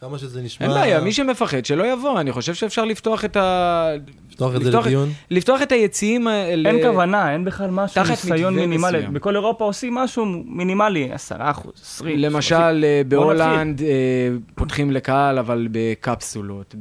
כמה 0.00 0.18
שזה 0.18 0.42
נשמע... 0.42 0.66
אין 0.66 0.74
בעיה, 0.74 1.00
מי 1.00 1.12
שמפחד 1.12 1.64
שלא 1.64 1.92
יבוא, 1.92 2.20
אני 2.20 2.32
חושב 2.32 2.54
שאפשר 2.54 2.84
לפתוח 2.84 3.24
את 3.24 3.36
ה... 3.36 3.88
לפתוח 4.30 4.54
את 4.56 4.60
זה 4.62 4.68
לפתוח- 4.70 4.86
לדיון. 4.86 5.08
לפתוח 5.30 5.62
את 5.62 5.72
היציעים 5.72 6.28
האלה. 6.28 6.70
אין 6.70 6.82
כוונה, 6.86 7.32
אין 7.32 7.44
בכלל 7.44 7.70
משהו, 7.70 8.02
תחת 8.04 8.10
ניסיון 8.10 8.54
מינימלי. 8.54 8.98
מסוים. 8.98 9.14
בכל 9.14 9.36
אירופה 9.36 9.64
עושים 9.64 9.94
משהו 9.94 10.26
מינימלי, 10.46 11.12
10 11.12 11.36
אחוז, 11.38 11.72
20. 11.82 12.18
למשל, 12.18 12.54
אה, 12.84 13.02
בהולנד 13.08 13.82
פותחים 14.54 14.90
לקהל, 14.90 15.38
אבל 15.38 15.68
בקפסולות. 15.70 16.74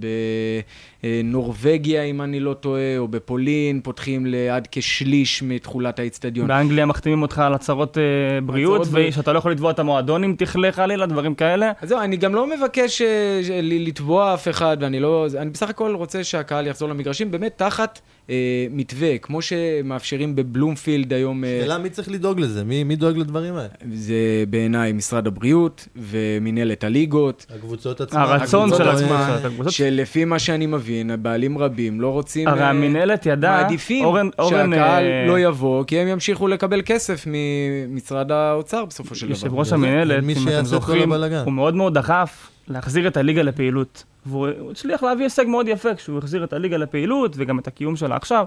בנורבגיה, 1.04 2.04
אם 2.04 2.22
אני 2.22 2.40
לא 2.40 2.54
טועה, 2.54 2.98
או 2.98 3.08
בפולין, 3.08 3.82
פותחים 3.84 4.26
לעד 4.26 4.68
כשליש 4.72 5.44
מתכולת 5.44 6.00
האיצטדיון. 6.00 6.48
באנגליה 6.48 6.86
מחתימים 6.86 7.22
אותך 7.22 7.40
על 7.40 7.54
הצהרות 7.54 7.98
אה, 7.98 8.04
בריאות, 8.42 8.82
הצהרות. 8.82 9.06
ושאתה 9.10 9.34
לא 9.34 9.38
יכול 9.38 9.52
לתבוע 9.52 9.72
את 9.72 9.80
המועדון 9.80 10.24
אם 10.24 10.36
תכלה 10.38 10.72
חלילה, 10.72 11.06
דברים 11.06 11.36
כאלה. 11.36 11.72
אז 11.82 11.90
זהו, 11.90 12.00
אני 12.00 12.18
גם 12.18 12.36
לא 12.36 12.48
מבקש 12.58 13.02
אה, 13.02 13.40
לתבוע 13.64 14.34
אף 14.34 14.48
אחד, 14.48 14.78
ואני 14.82 15.00
לא... 15.00 15.28
אני 15.38 15.50
בסך 15.50 15.70
הכל 15.70 15.96
רוצה 15.96 16.24
שהקהל 16.24 16.68
יחזור 16.68 16.90
למגרשים, 16.90 17.32
באמת 17.32 17.54
תחת 17.56 18.00
אה, 18.30 18.36
מתווה, 18.72 19.18
כמו 19.18 19.42
שמאפשרים 19.42 20.36
בבלומפילד 20.36 21.14
היום. 21.14 21.44
אה, 21.44 21.60
שאלה 21.62 21.78
מי 21.78 21.90
צריך 21.90 22.10
לדאוג 22.12 22.40
לזה? 22.40 22.64
מי 22.64 22.84
מי 22.84 22.96
דואג 22.96 23.18
לדברים 23.18 23.56
האלה? 23.56 23.68
זה 23.94 24.14
בעיניי 24.50 24.92
משרד 24.94 25.28
הבריאות 25.28 25.88
ומינהלת 25.96 26.84
הליגות. 26.84 27.46
הקבוצות 27.56 28.02
עצמן. 28.02 28.20
הרצון 28.22 28.64
הקבוצות 28.74 28.86
של 28.88 29.06
עצמן. 29.06 29.38
הקבוצות- 29.46 29.74
שלפי 29.74 30.26
מה 30.26 30.40
שאני 30.40 30.66
מבין, 30.66 30.93
הבעלים 31.14 31.58
רבים 31.58 32.02
לא 32.02 32.08
רוצים... 32.08 32.48
הרי 32.48 32.62
אה, 32.62 32.70
המינהלת 32.70 33.26
ידעה, 33.26 33.62
מעדיפים 33.62 34.06
אורן, 34.06 34.30
אורן, 34.40 34.72
שהקהל 34.72 35.04
אה, 35.06 35.26
לא 35.28 35.40
יבוא, 35.40 35.84
כי 35.84 36.00
הם 36.00 36.08
ימשיכו 36.08 36.48
לקבל 36.48 36.82
כסף 36.86 37.28
ממשרד 37.28 38.32
האוצר 38.32 38.86
בסופו 38.86 39.16
של 39.16 39.26
דבר. 39.26 39.36
יושב 39.36 39.54
ראש 39.54 39.74
המינהלת, 39.74 40.24
אם 40.24 40.48
אתם 40.48 40.66
זוכרים. 40.66 41.14
הוא 41.46 41.54
מאוד 41.54 41.76
מאוד 41.76 41.94
דחף 41.94 42.50
להחזיר 42.68 43.08
את 43.08 43.18
הליגה 43.18 43.42
לפעילות. 43.42 44.04
והוא 44.26 44.48
הוא 44.60 44.72
הצליח 44.72 45.04
להביא 45.04 45.24
הישג 45.24 45.46
מאוד 45.48 45.68
יפה 45.68 45.96
כשהוא 45.96 46.18
החזיר 46.18 46.44
את 46.44 46.54
הליגה 46.54 46.78
לפעילות 46.78 47.36
וגם 47.38 47.60
את 47.60 47.68
הקיום 47.68 47.96
שלה 47.96 48.16
עכשיו. 48.16 48.46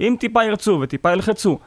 אם 0.00 0.16
טיפה 0.20 0.44
ירצו 0.44 0.78
וטיפה 0.82 1.12
ילחצו, 1.12 1.58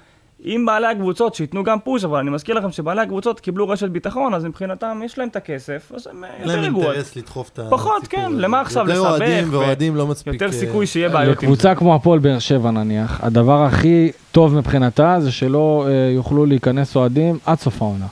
אם 0.46 0.64
בעלי 0.66 0.88
הקבוצות 0.88 1.36
שייתנו 1.36 1.64
גם 1.64 1.80
פוש, 1.80 2.04
אבל 2.04 2.20
אני 2.20 2.30
מזכיר 2.30 2.56
לכם 2.56 2.72
שבעלי 2.72 3.02
הקבוצות 3.02 3.40
קיבלו 3.40 3.70
רשת 3.70 3.90
ביטחון, 3.90 4.34
אז 4.34 4.46
מבחינתם 4.46 5.02
יש 5.06 5.18
להם 5.18 5.28
את 5.28 5.36
הכסף, 5.36 5.92
אז 5.96 6.08
הם 6.08 6.24
אה, 6.24 6.30
יותר 6.40 6.56
להם 6.56 6.66
רגועות. 6.66 6.88
אינטרס 6.88 7.16
לדחוף 7.16 7.50
את 7.54 7.60
פחות, 7.70 8.02
הסיפור 8.02 8.20
כן, 8.20 8.26
הזה. 8.26 8.42
למה 8.42 8.62
עכשיו 8.62 8.90
יותר 8.90 9.02
לסבך 9.02 9.10
אוהדים 9.10 9.50
ו- 9.50 9.52
ואוהדים 9.52 9.96
לא 9.96 10.08
מספיק... 10.08 10.34
יותר 10.34 10.46
אה, 10.46 10.52
סיכוי 10.52 10.88
שיהיה 10.88 11.10
בעיות 11.10 11.38
עם 11.38 11.42
זה. 11.42 11.46
לקבוצה 11.46 11.76
כמו 11.76 11.96
הפועל 11.96 12.20
באר 12.20 12.40
שבע 12.40 12.72
נניח, 12.72 13.20
הדבר 13.24 13.64
הכי 13.64 14.12
טוב 14.32 14.56
מבחינתה 14.56 15.18
זה 15.20 15.32
שלא 15.32 15.88
אה, 15.88 16.12
יוכלו 16.16 16.46
להיכנס 16.46 16.96
אוהדים 16.96 17.38
עד 17.46 17.60
סוף 17.60 17.82
העונה. 17.82 18.08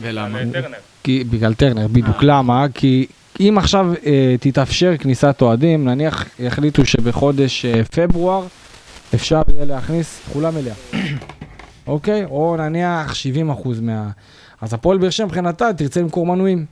ולמה? 0.00 0.38
בגלל 1.08 1.54
טרנר, 1.54 1.86
בדיוק. 1.88 2.22
למה? 2.22 2.66
כי 2.74 3.06
אם 3.40 3.54
עכשיו 3.58 3.92
אה, 4.06 4.34
תתאפשר 4.40 4.92
כניסת 4.98 5.42
אוהדים, 5.42 5.84
נניח 5.88 6.24
יחליטו 6.38 6.86
שבחודש 6.86 7.64
אה, 7.64 7.84
פברואר 7.84 8.46
אפשר 9.14 9.42
יהיה 9.54 9.64
להכניס 9.64 10.20
תכולה 10.28 10.50
מלאה. 10.50 10.74
אוקיי? 11.86 12.24
או 12.24 12.56
נניח 12.58 13.14
70 13.14 13.50
אחוז 13.50 13.80
מה... 13.80 14.10
אז 14.60 14.74
הפועל 14.74 14.98
באר 14.98 15.10
שבע 15.10 15.26
מבחינתה 15.26 15.72
תרצה 15.72 16.00
למכור 16.00 16.26
מנויים. 16.26 16.66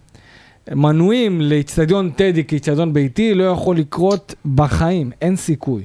מנויים 0.75 1.41
לאיצטדיון 1.41 2.11
טדי 2.11 2.45
כאיצטדיון 2.45 2.93
ביתי 2.93 3.35
לא 3.35 3.45
יכול 3.45 3.77
לקרות 3.77 4.35
בחיים, 4.55 5.11
אין 5.23 5.37
סיכוי. 5.37 5.85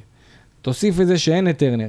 תוסיף 0.62 1.00
את 1.02 1.08
זה 1.08 1.18
שאין 1.18 1.50
את 1.50 1.58
טרנר. 1.58 1.88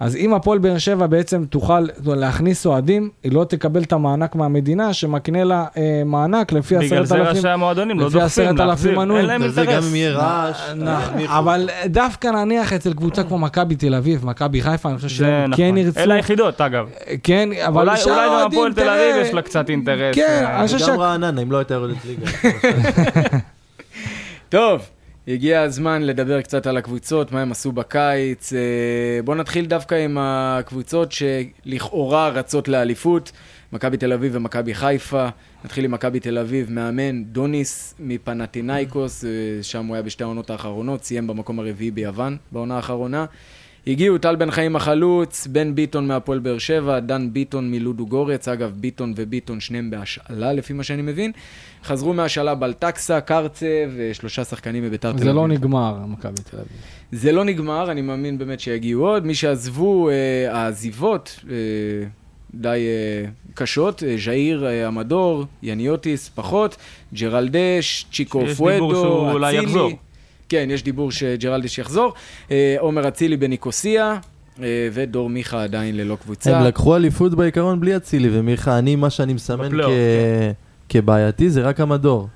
אז 0.00 0.16
אם 0.16 0.34
הפועל 0.34 0.58
באר 0.58 0.78
שבע 0.78 1.06
בעצם 1.06 1.44
תוכל 1.44 1.86
להכניס 2.04 2.66
אוהדים, 2.66 3.10
היא 3.24 3.32
לא 3.32 3.44
תקבל 3.44 3.82
את 3.82 3.92
המענק 3.92 4.34
מהמדינה 4.34 4.92
שמקנה 4.92 5.44
לה 5.44 5.64
אה, 5.76 6.02
מענק 6.06 6.52
לפי 6.52 6.74
בגלל 6.74 6.86
עשרת 6.86 7.06
זה 7.06 7.14
אלפים. 7.16 7.36
ראשי 7.36 7.48
המועדונים 7.48 8.00
לא 8.00 8.06
לפי 8.06 8.12
דוחפים 8.12 8.26
עשרת 8.26 8.48
אלפים 8.48 8.66
להחזיר, 8.66 8.98
מנויים. 8.98 9.30
אין 9.30 9.40
להם 9.40 9.42
וזה 9.44 9.64
גם 9.64 9.70
אינטרס. 9.70 9.90
אם 9.90 9.94
יהיה 9.96 10.10
רעש. 10.12 10.60
אבל 11.26 11.68
דווקא 11.86 12.28
נניח 12.28 12.72
אצל 12.72 12.92
קבוצה 12.92 13.22
כמו 13.22 13.38
מכבי 13.38 13.76
תל 13.76 13.94
אביב, 13.94 14.26
מכבי 14.26 14.62
חיפה, 14.62 14.88
אני 14.88 14.96
חושב 14.96 15.08
זה 15.08 15.14
שהם 15.14 15.54
כן 15.56 15.64
נכון. 15.66 15.76
ירצו. 15.78 16.00
אלה 16.00 16.14
היחידות, 16.14 16.60
אגב. 16.60 16.88
כן, 17.22 17.48
אבל 17.66 17.88
אולי 17.88 18.02
אולי 18.04 18.26
גם 18.28 18.46
הפועל 18.46 18.72
תל 18.74 18.88
אביב 18.88 19.16
יש 19.26 19.34
לה 19.34 19.42
קצת 19.42 19.70
אינטרס. 19.70 20.14
כן, 20.14 20.44
אני 20.46 20.66
חושב 20.66 20.76
וגם 20.76 20.86
שה- 20.86 20.96
רעננה, 21.02 21.42
אם 21.42 21.52
לא 21.52 21.58
הייתה 21.58 21.74
יורדת 21.74 21.96
ליגה. 22.04 22.30
טוב, 24.48 24.80
הגיע 25.28 25.60
הזמן 25.60 26.02
לדבר 26.02 26.40
קצת 26.42 26.66
על 26.66 26.76
הקבוצות, 26.76 27.32
מה 27.32 27.42
הם 27.42 27.52
עשו 27.52 27.72
בקיץ. 27.72 28.52
אה, 28.52 28.58
בואו 29.24 29.36
נתחיל 29.36 29.66
דווקא 29.66 29.94
עם 29.94 30.18
הקבוצות 30.20 31.12
שלכאורה 31.12 32.28
רצות 32.28 32.68
לאליפות, 32.68 33.32
מכבי 33.72 33.96
תל 33.96 34.12
אביב 34.12 34.32
ומכבי 34.34 34.74
חיפה. 34.74 35.28
נתחיל 35.64 35.84
עם 35.84 35.90
מכבי 35.90 36.20
תל 36.20 36.38
אביב, 36.38 36.70
מאמן 36.70 37.24
דוניס 37.24 37.94
מפנטינאיקוס, 38.00 39.24
אה, 39.24 39.30
שם 39.62 39.86
הוא 39.86 39.94
היה 39.96 40.02
בשתי 40.02 40.24
העונות 40.24 40.50
האחרונות, 40.50 41.04
סיים 41.04 41.26
במקום 41.26 41.58
הרביעי 41.60 41.90
ביוון 41.90 42.36
בעונה 42.52 42.76
האחרונה. 42.76 43.26
הגיעו 43.86 44.18
טל 44.18 44.36
בן 44.36 44.50
חיים 44.50 44.76
החלוץ, 44.76 45.46
בן 45.46 45.74
ביטון 45.74 46.06
מהפועל 46.06 46.38
באר 46.38 46.58
שבע, 46.58 47.00
דן 47.00 47.32
ביטון 47.32 47.70
מלודו 47.70 48.06
גורץ, 48.06 48.48
אגב 48.48 48.72
ביטון 48.76 49.14
וביטון 49.16 49.60
שניהם 49.60 49.90
בהשאלה 49.90 50.52
לפי 50.52 50.72
מה 50.72 50.82
שאני 50.82 51.02
מבין. 51.02 51.32
חזרו 51.84 52.14
מהשאלה 52.14 52.54
בלטקסה, 52.54 53.20
קרצה 53.20 53.84
ושלושה 53.96 54.44
שחקנים 54.44 54.84
מביתר 54.84 55.10
תל 55.10 55.14
אביב. 55.14 55.24
זה 55.24 55.32
לא 55.32 55.48
נגמר, 55.48 55.96
מכבי 56.08 56.42
תל 56.50 56.56
אביב. 56.56 56.68
זה 57.12 57.32
לא 57.32 57.44
נגמר, 57.44 57.90
אני 57.90 58.02
מאמין 58.02 58.38
באמת 58.38 58.60
שיגיעו 58.60 59.06
עוד. 59.06 59.26
מי 59.26 59.34
שעזבו, 59.34 60.08
אה, 60.10 60.14
העזיבות 60.50 61.40
אה, 61.50 61.54
די 62.54 62.68
אה, 62.68 63.30
קשות, 63.54 64.02
אה, 64.02 64.16
ז'איר 64.24 64.66
אה, 64.66 64.86
המדור, 64.86 65.44
יניוטיס 65.62 66.30
פחות, 66.34 66.76
ג'רלדש, 67.14 68.06
צ'יקו 68.12 68.42
פואדו, 68.56 69.38
אצילי. 69.48 69.96
כן, 70.48 70.68
יש 70.70 70.82
דיבור 70.84 71.10
שג'רלדש 71.12 71.78
יחזור. 71.78 72.12
אה, 72.50 72.76
עומר 72.78 73.08
אצילי 73.08 73.36
בניקוסיה, 73.36 74.18
אה, 74.62 74.88
ודור 74.92 75.30
מיכה 75.30 75.62
עדיין 75.64 75.96
ללא 75.96 76.16
קבוצה. 76.22 76.58
הם 76.58 76.66
לקחו 76.66 76.96
אליפות 76.96 77.34
בעיקרון 77.34 77.80
בלי 77.80 77.96
אצילי 77.96 78.28
ומיכה, 78.32 78.78
אני, 78.78 78.96
מה 78.96 79.10
שאני 79.10 79.32
מסמן 79.34 79.68
כ- 79.86 80.54
כבעייתי 80.88 81.50
זה 81.50 81.62
רק 81.62 81.80
המדור. 81.80 82.28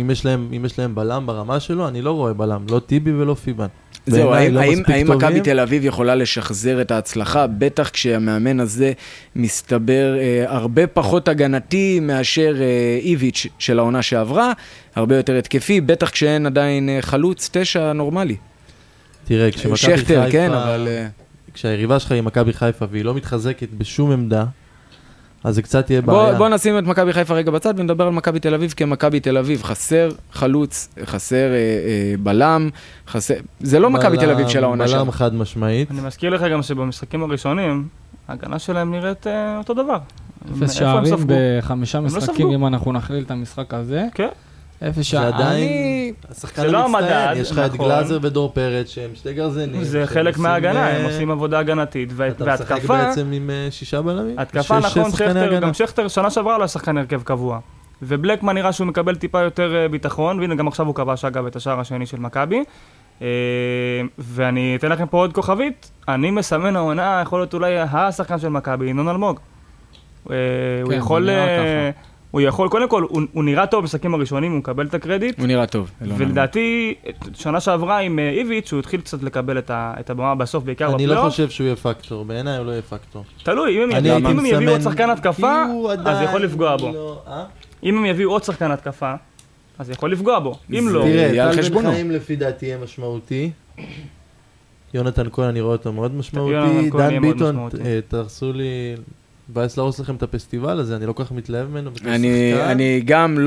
אם 0.00 0.10
יש 0.10 0.24
להם- 0.24 0.48
אם 0.56 0.64
יש 0.64 0.78
להם 0.78 0.94
בלם 0.94 1.26
ברמה 1.26 1.60
שלו, 1.60 1.88
אני 1.88 2.02
לא 2.02 2.12
רואה 2.12 2.32
בלם, 2.32 2.66
לא 2.70 2.78
טיבי 2.78 3.12
ולא 3.12 3.34
פיבן. 3.34 3.66
זהו, 4.06 4.34
האם, 4.34 4.54
לא 4.54 4.60
האם, 4.60 4.82
האם 4.86 5.10
מכבי. 5.10 5.40
תל 5.40 5.60
אביב 5.60 5.84
יכולה 5.84 6.14
לשחזר 6.14 6.80
את 6.80 6.90
ההצלחה? 6.90 7.46
בטח 7.46 7.88
כשהמאמן 7.88 8.60
הזה 8.60 8.92
מסתבר 9.36 10.16
אה, 10.18 10.44
הרבה 10.48 10.86
פחות 10.86 11.28
הגנתי 11.28 12.00
מאשר 12.00 12.54
אה, 12.60 12.98
איביץ' 13.02 13.46
של 13.58 13.78
העונה 13.78 14.02
שעברה, 14.02 14.52
הרבה 14.94 15.16
יותר 15.16 15.36
התקפי, 15.36 15.80
בטח 15.80 16.10
כשאין 16.10 16.46
עדיין 16.46 16.88
אה, 16.88 16.98
חלוץ 17.02 17.50
תשע 17.52 17.92
נורמלי. 17.92 18.36
תראה, 19.24 19.50
כשמכבי 19.50 19.76
שכטר, 19.76 20.24
חיפה, 20.24 20.30
כן, 20.32 20.52
אבל... 20.52 20.88
אה, 20.90 21.06
כשהיריבה 21.54 21.98
שלך 21.98 22.12
היא 22.12 22.22
מכבי 22.22 22.52
חיפה 22.52 22.84
והיא 22.90 23.04
לא 23.04 23.14
מתחזקת 23.14 23.68
בשום 23.78 24.10
עמדה, 24.10 24.44
אז 25.44 25.54
זה 25.54 25.62
קצת 25.62 25.90
יהיה 25.90 26.00
בוא, 26.00 26.24
בעיה. 26.24 26.38
בוא 26.38 26.48
נשים 26.48 26.78
את 26.78 26.84
מכבי 26.84 27.12
חיפה 27.12 27.34
רגע 27.34 27.50
בצד 27.50 27.74
ונדבר 27.76 28.06
על 28.06 28.12
מכבי 28.12 28.40
תל 28.40 28.54
אביב 28.54 28.74
כמכבי 28.76 29.20
תל 29.20 29.38
אביב. 29.38 29.62
חסר 29.62 30.08
חלוץ, 30.32 30.88
חסר 31.04 31.36
אה, 31.36 31.54
אה, 31.54 32.14
בלם, 32.22 32.70
חסר... 33.08 33.34
זה 33.60 33.78
לא 33.78 33.90
מכבי 33.90 34.16
תל 34.16 34.30
אביב 34.30 34.48
של 34.48 34.64
העונה 34.64 34.84
בלם 34.84 34.92
שלנו. 34.92 35.12
חד 35.12 35.34
משמעית. 35.34 35.90
אני 35.90 36.00
מזכיר 36.00 36.30
לך 36.30 36.42
גם 36.42 36.62
שבמשחקים 36.62 37.22
הראשונים, 37.22 37.88
ההגנה 38.28 38.58
שלהם 38.58 38.92
נראית 38.92 39.26
אה, 39.26 39.58
אותו 39.58 39.74
דבר. 39.74 39.98
אפס 40.52 40.72
שערים 40.72 41.06
ספגו? 41.06 41.34
בחמישה 41.58 42.00
לא 42.00 42.04
משחקים, 42.04 42.34
ספגו. 42.34 42.54
אם 42.54 42.66
אנחנו 42.66 42.92
נכליל 42.92 43.24
את 43.24 43.30
המשחק 43.30 43.74
הזה. 43.74 44.04
כן. 44.14 44.28
אפס 44.82 44.96
זה 44.96 45.04
שערים. 45.04 45.34
עדיין 45.34 45.68
אני... 45.68 46.12
השחקן 46.30 46.62
זה 46.62 46.70
לא 46.72 46.84
המצטיין, 46.84 47.38
יש 47.38 47.52
לך 47.52 47.58
את 47.58 47.74
נכון. 47.74 47.86
גלאזר 47.86 48.18
ודור 48.22 48.52
פרץ 48.54 48.88
שהם 48.88 49.10
שתי 49.14 49.32
גרזנים. 49.34 49.84
זה 49.84 50.06
חלק 50.06 50.38
מההגנה, 50.38 50.86
אה, 50.86 50.96
הם 50.98 51.04
עושים 51.04 51.30
עבודה 51.30 51.58
הגנתית. 51.58 52.08
וה- 52.12 52.28
אתה 52.28 52.44
משחק 52.54 52.70
והתקפה, 52.70 52.96
בעצם 53.04 53.32
עם 53.32 53.50
אה, 53.50 53.68
שישה 53.70 54.02
בלמים? 54.02 54.38
התקפה 54.38 54.78
נכון, 54.78 55.10
שכטר. 55.10 55.60
גם 55.60 55.74
שכטר 55.74 56.08
שנה 56.08 56.30
שעברה 56.30 56.58
לא 56.58 56.62
היה 56.62 56.68
שחקן 56.68 56.98
הרכב 56.98 57.22
קבוע. 57.22 57.58
ובלקמן 58.02 58.54
נראה 58.54 58.72
שהוא 58.72 58.86
מקבל 58.86 59.14
טיפה 59.16 59.40
יותר 59.40 59.74
אה, 59.76 59.88
ביטחון, 59.88 60.40
והנה 60.40 60.54
גם 60.54 60.68
עכשיו 60.68 60.86
הוא 60.86 60.94
כבש 60.94 61.24
אגב 61.24 61.46
את 61.46 61.56
השער 61.56 61.80
השני 61.80 62.06
של 62.06 62.18
מכבי. 62.18 62.64
אה, 63.22 63.26
ואני 64.18 64.76
אתן 64.78 64.88
לכם 64.88 65.06
פה 65.06 65.16
עוד 65.18 65.32
כוכבית, 65.32 65.90
אני 66.08 66.30
מסמן 66.30 66.76
העונה, 66.76 67.20
יכול 67.22 67.40
להיות 67.40 67.54
אולי 67.54 67.78
השחקן 67.78 68.38
של 68.38 68.48
מכבי, 68.48 68.86
ינון 68.86 69.08
אלמוג. 69.08 69.40
אה, 70.30 70.36
הוא 70.82 70.90
כן, 70.90 70.98
יכול... 70.98 71.28
הוא 72.34 72.40
יכול, 72.40 72.68
קודם 72.68 72.88
כל, 72.88 73.02
הוא, 73.02 73.22
הוא 73.32 73.44
נראה 73.44 73.66
טוב 73.66 73.80
במשחקים 73.80 74.14
הראשונים, 74.14 74.50
הוא 74.52 74.58
מקבל 74.58 74.86
את 74.86 74.94
הקרדיט. 74.94 75.38
הוא 75.38 75.46
נראה 75.46 75.66
טוב. 75.66 75.90
ולדעתי, 76.00 76.94
שנה 77.34 77.60
שעברה 77.60 77.98
עם 77.98 78.18
אה, 78.18 78.30
איביץ', 78.30 78.72
הוא 78.72 78.80
התחיל 78.80 79.00
קצת 79.00 79.22
לקבל 79.22 79.58
את, 79.58 79.70
ה, 79.70 79.94
את 80.00 80.10
הבמה 80.10 80.34
בסוף, 80.34 80.64
בעיקר 80.64 80.84
אני 80.94 81.06
לא 81.06 81.14
בפלייאוף. 81.14 81.30
חושב 81.30 81.50
שהוא 81.50 81.64
יהיה 81.64 81.76
פקטור, 81.76 82.24
בעיניי 82.24 82.56
הוא 82.56 82.66
לא 82.66 82.70
יהיה 82.70 82.82
פקטור. 82.82 83.24
תלוי, 83.42 83.84
אם 83.84 83.90
הם, 83.90 84.46
יביאו- 84.46 84.70
עוד 84.70 84.80
שחקן 84.80 85.10
התקפה, 85.10 85.62
הוא 85.64 85.92
אז 85.92 86.22
יכול 86.22 86.44
לפגוע 86.44 86.76
בו. 86.76 86.92
לא- 86.92 87.22
אה? 87.26 87.44
אם 87.82 87.98
הם 87.98 88.04
יביאו 88.06 88.30
עוד 88.30 88.44
שחקן 88.44 88.70
התקפה, 88.70 89.14
אז 89.78 89.86
זה 89.86 89.92
יכול 89.92 90.12
לפגוע 90.12 90.38
בו. 90.38 90.54
אם 90.78 90.88
לא, 90.90 91.00
יהיה 91.00 91.28
תראה, 91.32 91.48
על 91.48 91.56
טל 91.56 91.68
בן. 91.74 91.90
חיים 91.92 92.10
לפי 92.10 92.36
דעתי 92.36 92.66
יהיה 92.66 92.78
משמעותי. 92.78 93.50
יונתן 94.94 95.26
כהן, 95.32 95.48
אני 95.48 95.60
רואה 95.60 95.72
אותו 95.72 95.92
מאוד 95.92 96.14
משמעותי. 96.14 96.90
דן 96.90 97.20
ביטון. 97.20 97.68
אה, 97.84 97.98
תרסו 98.08 98.52
לי, 98.52 98.94
מבאס 99.50 99.76
להרוס 99.76 100.00
לכם 100.00 100.14
את 100.14 100.22
הפסטיבל 100.22 100.80
הזה, 100.80 100.96
אני 100.96 101.06
לא 101.06 101.12
כל 101.12 101.24
כך 101.24 101.32
מתלהב 101.32 101.68
ממנו. 101.70 101.90
אני. 102.06 102.54
אני 102.62 103.02
גם 103.04 103.38
לא 103.38 103.44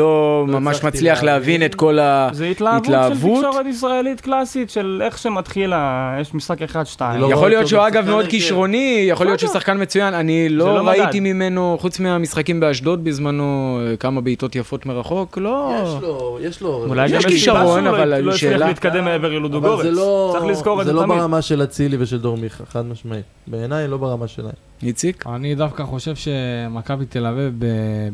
לא 0.47 0.59
ממש 0.59 0.83
מצליח 0.83 1.23
להבין. 1.23 1.25
להבין 1.61 1.65
את 1.65 1.75
כל 1.75 1.99
ה... 1.99 2.29
זה 2.33 2.45
התלהבות 2.45 2.85
של? 2.85 3.47
תקשורת 3.47 3.65
ישראלית 3.65 4.21
קלאסית, 4.21 4.69
של 4.69 5.01
איך 5.05 5.17
שמתחיל, 5.17 5.73
יש 6.21 6.33
משחק 6.33 6.61
אחד, 6.61 6.83
שתיים. 6.83 7.11
אני 7.11 7.31
לא 7.31 7.35
יכול 7.35 7.49
להיות 7.49 7.67
שהוא 7.67 7.87
אגב 7.87 8.05
מאוד 8.05 8.17
הרכב. 8.19 8.29
כישרוני, 8.31 9.05
יכול 9.09 9.25
להיות 9.25 9.39
שהוא. 9.39 9.53
שחקן 9.53 9.81
מצוין, 9.81 10.13
אני 10.13 10.49
לא 10.49 10.75
לא 10.75 10.87
ראיתי 10.89 11.19
מדד. 11.19 11.29
ממנו, 11.33 11.77
חוץ 11.79 11.99
מהמשחקים 11.99 12.59
באשדוד 12.59 13.03
בזמנו, 13.03 13.79
כמה 13.99 14.21
בעיטות 14.21 14.55
יפות 14.55 14.85
מרחוק, 14.85 15.37
לא... 15.37 15.73
יש 15.83 16.01
לו, 16.03 16.37
יש 16.41 16.61
לו... 16.61 16.85
אולי 16.87 17.05
יש 17.05 17.11
גם 17.11 17.21
כישרון, 17.21 17.87
אבל 17.87 17.97
לא- 18.09 18.17
לא 18.19 18.31
הצליח 18.31 18.51
שאלה- 18.51 18.67
להתקדם 18.67 19.05
מעבר 19.05 19.29
ללודו 19.29 19.57
אבל 19.57 19.67
גורץ. 19.69 19.83
זה 19.83 19.91
לא... 19.91 20.29
צריך 20.33 20.45
לזכור 20.45 20.81
את 20.81 20.85
זה 20.85 20.91
זה 20.91 20.97
לא 20.97 21.01
תמיד. 21.03 21.17
ברמה 21.19 21.41
של 21.41 21.63
אצילי 21.63 21.97
ושל 21.99 22.17
דור 22.19 22.37
מיכה, 22.37 22.63
חד 22.65 22.85
משמעית. 22.85 23.23
בעיניי 23.47 23.87
לא 23.87 23.97
ברמה 23.97 24.27
שלהם. 24.27 24.66
איציק? 24.83 25.27
אני 25.27 25.55
דווקא 25.55 25.83
חושב 25.83 26.15
שמכבי 26.15 27.05
תל 27.05 27.25
אביב 27.25 27.53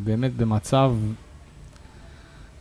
באמת 0.04 0.36
במצב 0.36 0.92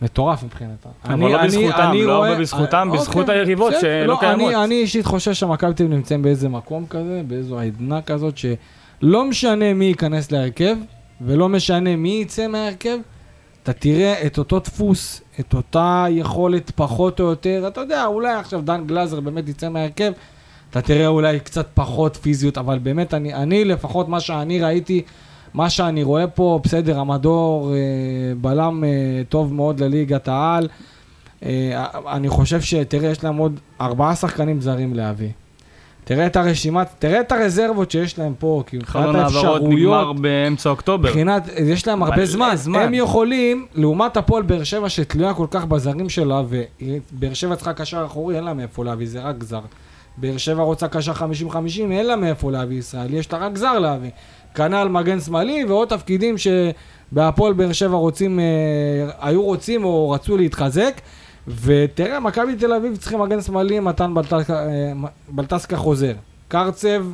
מטורף 0.02 0.42
מבחינתה. 0.42 0.88
אבל 1.04 1.12
אני- 1.14 1.32
לא 1.32 1.40
אני- 1.40 1.46
בזכותם, 1.48 1.88
אני 1.90 2.04
לא 2.04 2.16
רואה- 2.16 2.28
הרבה 2.28 2.40
בזכותם, 2.40 2.88
אה, 2.92 2.98
בזכות 2.98 3.16
אוקיי, 3.22 3.34
היריבות 3.38 3.72
בסדר. 3.72 3.80
שלא 4.04 4.06
לא, 4.14 4.16
קיימות. 4.20 4.52
אני- 4.54 4.64
אני 4.64 4.74
אישית 4.74 5.06
חושב 5.06 5.32
שמכבי 5.32 5.74
תל 5.74 5.82
אביב 5.84 5.96
נמצאים 5.96 6.22
באיזה 6.22 6.48
מקום 6.48 6.86
כזה, 6.86 7.22
באיזו 7.28 7.58
עדנה 7.60 8.02
כזאת, 8.02 8.34
שלא 8.38 9.24
משנה 9.24 9.74
מי 9.74 9.84
ייכנס 9.84 10.32
להרכב, 10.32 10.76
ולא 11.20 11.48
משנה 11.48 11.96
מי 11.96 12.18
יצא 12.22 12.46
מההרכב, 12.48 12.98
אתה 13.62 13.72
תראה 13.72 14.26
את 14.26 14.38
אותו 14.38 14.58
דפוס, 14.58 15.22
את 15.40 15.54
אותה 15.54 16.04
יכולת 16.10 16.70
פחות 16.70 17.20
או 17.20 17.24
יותר, 17.24 17.64
אתה 17.68 17.80
יודע, 17.80 18.06
אולי 18.06 18.32
עכשיו 18.34 18.60
דן 18.62 18.84
גלאזר 18.86 19.20
באמת 19.20 19.48
יצא 19.48 19.68
מההרכב, 19.68 20.12
אתה 20.72 20.82
תראה 20.82 21.06
אולי 21.06 21.40
קצת 21.40 21.68
פחות 21.74 22.16
פיזיות, 22.16 22.58
אבל 22.58 22.78
באמת, 22.78 23.14
אני, 23.14 23.34
אני 23.34 23.64
לפחות 23.64 24.08
מה 24.08 24.20
שאני 24.20 24.60
ראיתי, 24.60 25.02
מה 25.54 25.70
שאני 25.70 26.02
רואה 26.02 26.26
פה, 26.26 26.60
בסדר, 26.64 26.98
המדור, 26.98 27.72
אה, 27.74 27.78
בלם 28.40 28.84
אה, 28.84 28.90
טוב 29.28 29.54
מאוד 29.54 29.80
לליגת 29.80 30.28
העל. 30.28 30.68
אה, 31.44 31.84
אני 32.12 32.28
חושב 32.28 32.60
שתראה, 32.60 33.10
יש 33.10 33.24
להם 33.24 33.36
עוד 33.36 33.60
ארבעה 33.80 34.14
שחקנים 34.14 34.60
זרים 34.60 34.94
להביא. 34.94 35.28
תראה 36.04 36.26
את 36.26 36.36
הרשימת, 36.36 36.86
תראה 36.98 37.20
את 37.20 37.32
הרזרבות 37.32 37.90
שיש 37.90 38.18
להם 38.18 38.34
פה, 38.38 38.62
כי 38.66 38.76
מבחינת 38.76 39.04
חלון 39.04 39.16
העברות 39.16 39.44
האפשרויות, 39.44 40.02
נגמר 40.02 40.12
באמצע 40.12 40.70
אוקטובר. 40.70 41.08
מבחינת, 41.08 41.48
יש 41.66 41.86
להם 41.86 42.02
הרבה 42.02 42.26
זמן. 42.26 42.52
זמן. 42.54 42.80
הם 42.80 42.94
יכולים, 42.94 43.66
לעומת 43.74 44.16
הפועל 44.16 44.42
באר 44.42 44.64
שבע 44.64 44.88
שתלויה 44.88 45.34
כל 45.34 45.46
כך 45.50 45.64
בזרים 45.64 46.08
שלה, 46.08 46.42
ובאר 46.48 47.34
שבע 47.34 47.56
צריכה 47.56 47.72
קשר 47.72 48.04
אחורי, 48.06 48.36
אין 48.36 48.44
לה 48.44 48.54
מאיפה 48.54 48.84
להביא, 48.84 49.06
זה 49.06 49.20
רק 49.20 49.42
זר. 49.42 49.60
באר 50.16 50.36
שבע 50.36 50.62
רוצה 50.62 50.88
קשר 50.88 51.12
50-50, 51.12 51.16
אין 51.78 52.06
לה 52.06 52.16
מאיפה 52.16 52.50
להביא 52.50 52.78
ישראלי, 52.78 53.16
יש 53.16 53.32
לה 53.32 53.38
רק 53.38 53.56
זר 53.56 53.78
להביא. 53.78 54.10
כנ"ל 54.54 54.88
מגן 54.88 55.20
שמאלי 55.20 55.64
ועוד 55.64 55.88
תפקידים 55.88 56.34
שבהפועל 56.38 57.52
באר 57.52 57.72
שבע 57.72 57.96
רוצים, 57.96 58.40
אה, 58.40 58.44
היו 59.20 59.42
רוצים 59.42 59.84
או 59.84 60.10
רצו 60.10 60.36
להתחזק. 60.36 61.00
ותראה, 61.48 62.20
מכבי 62.20 62.56
תל 62.56 62.72
אביב 62.72 62.96
צריכים 62.96 63.20
מגן 63.20 63.40
שמאלי, 63.40 63.80
מתן 63.80 64.14
בלטסקה, 64.14 64.66
אה, 64.66 64.92
בלטסקה 65.28 65.76
חוזר. 65.76 66.12
קרצב 66.48 67.04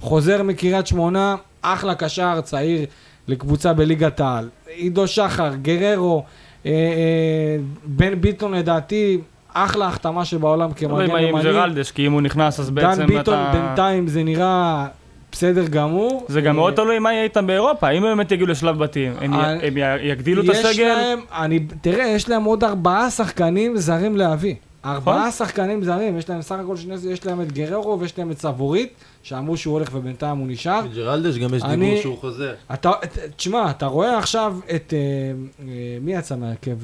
חוזר 0.00 0.42
מקריית 0.42 0.86
שמונה, 0.86 1.36
אחלה 1.62 1.94
קשר 1.94 2.40
צעיר 2.40 2.86
לקבוצה 3.28 3.72
בליגת 3.72 4.20
העל. 4.20 4.48
עידו 4.66 5.08
שחר, 5.08 5.54
גררו, 5.62 6.24
אה, 6.66 6.70
אה, 6.70 7.56
בן 7.84 8.20
ביטון 8.20 8.54
לדעתי, 8.54 9.18
אחלה 9.54 9.86
החתמה 9.86 10.24
שבעולם 10.24 10.72
כמגן 10.72 11.10
עם 11.16 11.16
ימני. 11.28 11.42
ג'רלדש, 11.42 11.90
כי 11.90 12.06
אם 12.06 12.12
הוא 12.12 12.20
נכנס 12.20 12.60
אז 12.60 12.70
בעצם 12.70 13.00
דן 13.00 13.06
ביטון 13.06 13.34
אתה... 13.34 13.50
בינתיים 13.52 14.06
זה 14.08 14.22
נראה 14.22 14.86
בסדר 15.32 15.66
גמור. 15.66 16.24
זה 16.28 16.40
גם 16.40 16.56
מאוד 16.56 16.72
אה, 16.72 16.84
תלוי 16.84 16.98
מה 16.98 17.12
יהיה 17.12 17.22
איתם 17.24 17.46
באירופה, 17.46 17.90
אם 17.90 17.96
הם 17.96 18.16
באמת 18.16 18.32
יגיעו 18.32 18.48
לשלב 18.48 18.78
בתים, 18.78 19.12
הם 19.20 19.34
אה, 19.34 19.96
יגדילו 20.02 20.42
את 20.42 20.46
יש 20.48 20.64
הסגל, 20.64 20.84
להם, 20.84 21.18
אני, 21.32 21.60
תראה, 21.80 22.06
יש 22.06 22.28
להם 22.28 22.44
עוד 22.44 22.64
ארבעה 22.64 23.10
שחקנים 23.10 23.76
זרים 23.76 24.16
להביא. 24.16 24.54
ארבעה 24.84 25.18
נכון. 25.18 25.30
שחקנים 25.30 25.84
זרים, 25.84 26.18
יש 26.18 26.28
להם 26.30 26.42
סך 26.42 26.56
הכל 26.64 26.76
שני, 26.76 26.94
יש 27.10 27.26
להם 27.26 27.40
את 27.40 27.52
גררו 27.52 28.00
ויש 28.00 28.18
להם 28.18 28.30
את 28.30 28.38
סבורית, 28.38 28.92
שאמרו 29.22 29.56
שהוא 29.56 29.74
הולך 29.74 29.88
ובינתיים 29.92 30.38
הוא 30.38 30.46
נשאר. 30.48 30.80
ג'רלדש 30.94 31.38
גם 31.38 31.54
יש 31.54 31.62
אני- 31.62 31.86
דיבור 31.86 32.02
שהוא 32.02 32.18
חוזר. 32.18 32.54
אתה, 32.74 32.90
תשמע, 33.36 33.70
אתה 33.70 33.86
רואה 33.86 34.18
עכשיו 34.18 34.56
את... 34.74 34.94
אה, 34.96 35.68
מי 36.00 36.14
יצא 36.14 36.36
מהרכב? 36.36 36.76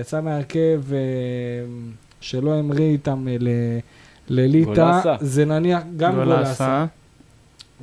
יצא 0.00 0.20
מהרכב 0.20 0.80
שלא 2.20 2.54
המריא 2.54 2.86
איתם 2.90 3.28
אה, 3.28 3.36
ל- 3.40 3.78
לליטא. 4.28 5.00
זה 5.20 5.44
נניח, 5.44 5.82
גם 5.96 6.14
גולסה. 6.14 6.84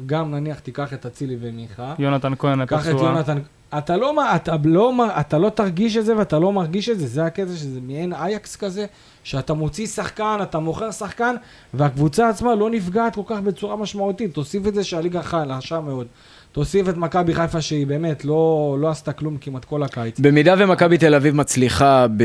גם 0.06 0.32
נניח 0.36 0.60
תיקח 0.60 0.94
את 0.94 1.06
אצילי 1.06 1.38
ומיכה. 1.42 1.94
יונתן 2.00 2.34
כהן 2.40 2.66
קח 2.66 2.88
את 2.88 2.94
הפצוע. 2.94 3.10
יונתן. 3.10 3.38
אתה 3.78 3.98
לא, 3.98 4.14
אתה, 4.36 4.56
לא, 4.66 4.94
אתה 5.20 5.38
לא 5.38 5.50
תרגיש 5.50 5.98
את 5.98 6.06
זה 6.06 6.18
ואתה 6.18 6.40
לא 6.40 6.54
מרגיש 6.54 6.90
את 6.90 7.00
זה, 7.00 7.08
זה 7.08 7.26
הקטע 7.26 7.52
שזה 7.56 7.82
מעין 7.82 8.14
אייקס 8.14 8.56
כזה, 8.56 8.86
שאתה 9.24 9.54
מוציא 9.54 9.88
שחקן, 9.88 10.38
אתה 10.42 10.60
מוכר 10.60 10.92
שחקן, 10.92 11.36
והקבוצה 11.74 12.30
עצמה 12.30 12.56
לא 12.56 12.70
נפגעת 12.70 13.16
כל 13.16 13.22
כך 13.26 13.40
בצורה 13.40 13.76
משמעותית. 13.76 14.34
תוסיף 14.34 14.68
את 14.68 14.74
זה 14.76 14.84
שהליגה 14.84 15.22
חלשה 15.22 15.80
מאוד. 15.80 16.08
תוסיף 16.56 16.90
את 16.90 16.98
מכבי 16.98 17.34
חיפה 17.34 17.62
שהיא 17.62 17.88
באמת 17.88 18.26
לא, 18.26 18.78
לא 18.80 18.90
עשתה 18.90 19.14
כלום 19.14 19.38
כמעט 19.42 19.66
כל 19.66 19.84
הקיץ. 19.84 20.20
במידה 20.20 20.54
ומכבי 20.58 20.98
תל 20.98 21.16
אביב 21.16 21.36
מצליחה 21.36 22.06
ב- 22.18 22.24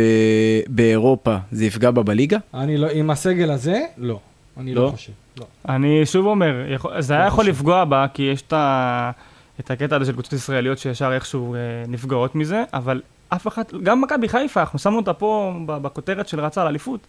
באירופה, 0.69 1.37
זה 1.53 1.65
יפגע 1.65 1.91
בה 1.91 2.03
בליגה? 2.03 2.39
אני 2.55 2.77
לא, 2.77 2.87
עם 2.91 3.11
הסגל 3.11 3.51
הזה, 3.51 3.81
לא. 3.99 4.19
אני 4.57 4.75
לא, 4.75 4.83
לא? 4.85 4.91
חושב. 4.91 5.13
לא. 5.41 5.45
אני 5.69 6.07
שוב 6.07 6.27
אומר, 6.27 6.65
יכול- 6.75 7.01
זה 7.01 7.15
היה 7.15 7.23
לא 7.23 7.29
יכול 7.29 7.45
חושב. 7.45 7.51
לפגוע 7.57 7.85
בה, 7.85 8.07
כי 8.15 8.23
יש 8.23 8.43
את 8.43 8.53
ה- 8.53 9.11
את 9.61 9.71
הקטע 9.71 9.97
הזה 9.97 10.05
של 10.05 10.13
קבוצות 10.13 10.33
ישראליות 10.33 10.79
שישר 10.79 11.13
איכשהו 11.15 11.55
אה, 11.55 11.59
נפגעות 11.89 12.35
מזה, 12.35 12.63
אבל 12.75 13.01
אף 13.29 13.49
אחד, 13.49 13.63
גם 13.83 14.01
מכבי 14.01 14.29
חיפה, 14.29 14.61
אנחנו 14.61 14.79
שמנו 14.79 14.97
אותה 14.97 15.13
פה 15.13 15.53
ב- 15.67 15.79
בכותרת 15.79 16.29
של 16.29 16.41
רצה 16.41 16.63
על 16.63 16.67
אליפות. 16.69 17.01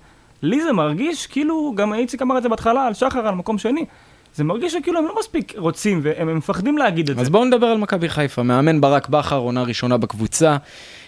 לי 0.42 0.62
זה 0.64 0.72
מרגיש 0.74 1.28
כאילו, 1.28 1.74
גם 1.76 1.94
איציק 1.94 2.22
אמר 2.22 2.38
את 2.38 2.44
זה 2.44 2.50
בהתחלה, 2.50 2.88
על 2.88 2.94
שחר, 2.94 3.20
על 3.28 3.36
מקום 3.36 3.58
שני. 3.58 3.86
זה 4.36 4.44
מרגיש 4.44 4.74
שכאילו 4.74 5.00
הם 5.00 5.06
לא 5.06 5.16
מספיק 5.20 5.54
רוצים, 5.58 6.00
והם 6.04 6.30
הם 6.30 6.38
מפחדים 6.38 6.78
להגיד 6.78 7.10
את 7.10 7.16
זה. 7.16 7.22
אז 7.22 7.30
בואו 7.30 7.46
נדבר 7.46 7.66
על 7.66 7.78
מכבי 7.78 8.10
חיפה. 8.10 8.44
מאמן 8.44 8.82
ברק 8.82 9.10
בכר, 9.10 9.38
עונה 9.38 9.64
ראשונה 9.64 9.98
בקבוצה. 9.98 10.58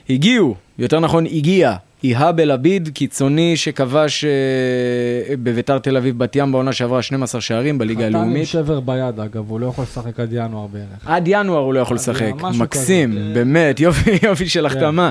הגיעו, 0.09 0.55
יותר 0.79 0.99
נכון 0.99 1.25
הגיע, 1.25 1.75
איהאב 2.03 2.39
אל-עביד, 2.39 2.89
קיצוני 2.93 3.57
שכבש 3.57 4.25
אה, 4.25 5.35
בביתר 5.35 5.79
תל 5.79 5.97
אביב 5.97 6.17
בת 6.17 6.35
ים 6.35 6.51
בעונה 6.51 6.73
שעברה 6.73 7.01
12 7.01 7.41
שערים 7.41 7.77
בליגה 7.77 8.07
חתם 8.07 8.15
עם 8.15 8.21
הלאומית. 8.21 8.47
שבר 8.47 8.79
ביד, 8.79 9.19
אגב, 9.19 9.49
הוא 9.49 9.59
לא 9.59 9.65
יכול 9.65 9.83
לשחק 9.83 10.19
עד 10.19 10.29
ינואר 10.33 10.67
בערך. 10.67 11.05
עד 11.05 11.23
ינואר 11.27 11.59
הוא 11.59 11.73
לא 11.73 11.79
יכול 11.79 11.95
לשחק, 11.95 12.31
מקסים, 12.59 13.11
כזה. 13.11 13.19
כן. 13.19 13.33
באמת, 13.33 13.79
יופי, 13.79 14.11
יופי 14.27 14.49
של 14.49 14.65
החתמה. 14.65 15.09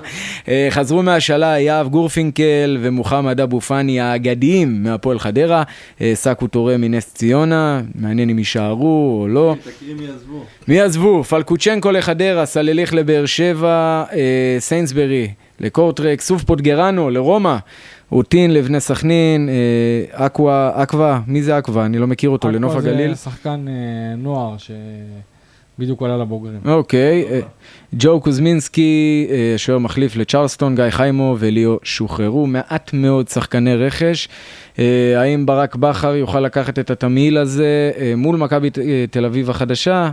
אה, 0.49 0.69
חזרו 0.71 1.03
מהשאלה 1.03 1.59
יהב 1.59 1.89
גורפינקל 1.89 2.79
ומוחמד 2.81 3.41
אבו 3.41 3.61
פאני 3.61 4.01
האגדיים 4.01 4.83
מהפועל 4.83 5.19
חדרה. 5.19 5.63
אה, 6.01 6.13
סאקו 6.15 6.47
טורה 6.47 6.77
מנס 6.77 7.15
ציונה, 7.15 7.83
מעניין 7.95 8.31
אם 8.31 8.39
יישארו 8.39 9.19
או 9.23 9.29
לא. 9.29 9.57
תקריא 9.65 9.95
מי 9.95 10.09
עזבו. 10.09 10.45
מי 10.69 10.81
עזבו? 10.81 11.25
פלקוצ'נקו 11.25 11.91
לחדרה, 11.91 12.47
סלליך 12.47 12.95
לבאר 12.95 13.27
שבע, 13.27 14.05
סיינסברי 14.59 15.29
לקורטרק, 15.61 16.21
סוף 16.21 16.45
פוטגרנו 16.45 17.11
לרומא, 17.11 17.57
אוטין 18.13 18.55
לבני 18.55 18.81
סכנין, 18.81 19.49
אה, 19.49 20.27
אקווה, 20.27 20.83
אקווה, 20.83 21.21
מי 21.27 21.43
זה 21.43 21.59
אקווה? 21.59 21.87
אני 21.87 21.99
לא 21.99 22.07
מכיר 22.07 22.31
אותו, 22.31 22.51
לנוף 22.51 22.77
אקווה 22.77 22.91
הגליל. 22.91 23.15
זה 23.15 23.21
שחקן 23.21 23.65
אה, 23.69 24.17
נוער 24.17 24.57
שבדיוק 24.59 26.03
עלה 26.03 26.17
לבוגרים. 26.17 26.61
אוקיי, 26.65 27.25
אה, 27.31 27.41
ג'ו 27.95 28.21
קוזמינסקי, 28.21 29.29
שוער 29.57 29.79
מחליף 29.79 30.17
לצ'רלסטון, 30.17 30.75
גיא 30.75 30.91
חיימו 30.91 31.37
וליאו 31.39 31.79
שוחררו, 31.83 32.47
מעט 32.47 32.91
מאוד 32.93 33.29
שחקני 33.29 33.77
רכש. 33.77 34.29
האם 35.17 35.47
ברק 35.47 35.77
בכר 35.77 36.15
יוכל 36.15 36.41
לקחת 36.41 36.79
את 36.79 36.91
התמהיל 36.91 37.39
הזה 37.39 37.91
מול 38.17 38.37
מכבי 38.37 38.71
תל 39.11 39.25
אביב 39.25 39.51
החדשה? 39.51 40.11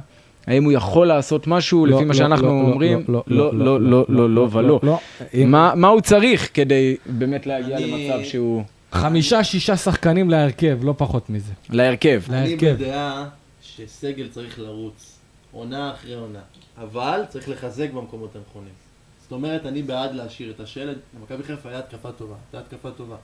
האם 0.48 0.64
הוא 0.64 0.72
יכול 0.72 1.08
לעשות 1.08 1.48
משהו 1.48 1.86
לא, 1.86 1.96
לפי 1.96 2.06
מה 2.06 2.14
לא, 2.14 2.18
שאנחנו 2.18 2.48
לא, 2.48 2.54
לא, 2.64 2.68
אומרים? 2.72 3.04
לא, 3.08 3.24
לא, 3.28 3.54
לא, 3.54 3.82
לא, 3.82 4.06
לא, 4.10 4.30
לא 4.30 4.48
ולא. 4.52 4.80
לא. 4.84 5.00
מה 5.46 5.74
מה 5.76 5.88
הוא 5.88 6.02
צריך 6.02 6.50
כדי 6.54 6.96
באמת 7.06 7.46
להגיע 7.46 7.78
אני- 7.78 8.08
למצב 8.10 8.24
שהוא... 8.24 8.64
חמישה, 8.92 9.44
שישה 9.44 9.78
שחקנים 9.78 10.30
להרכב, 10.30 10.78
לא 10.84 10.94
פחות 10.98 11.30
מזה. 11.30 11.54
להרכב. 11.70 12.22
אני 12.30 12.50
להרכב. 12.50 12.76
בדעה 12.80 13.26
שסגל 13.62 14.28
צריך 14.28 14.60
לרוץ, 14.60 15.18
עונה 15.52 15.92
אחרי 15.94 16.14
עונה, 16.14 16.40
אבל 16.78 17.22
צריך 17.30 17.50
לחזק 17.50 17.92
במקומות 17.92 18.36
הנכונים. 18.36 18.74
זאת 19.22 19.32
אומרת, 19.32 19.66
אני 19.66 19.82
בעד 19.84 20.16
להשאיר 20.16 20.52
את 20.52 20.60
השלד, 20.60 20.98
למכבי 21.20 21.44
חיפה 21.44 21.70
היה 21.70 21.80
התקפה 21.80 22.12
טובה, 22.12 22.36
הייתה 22.54 22.68
התקפה 22.68 22.92
טובה, 22.92 23.16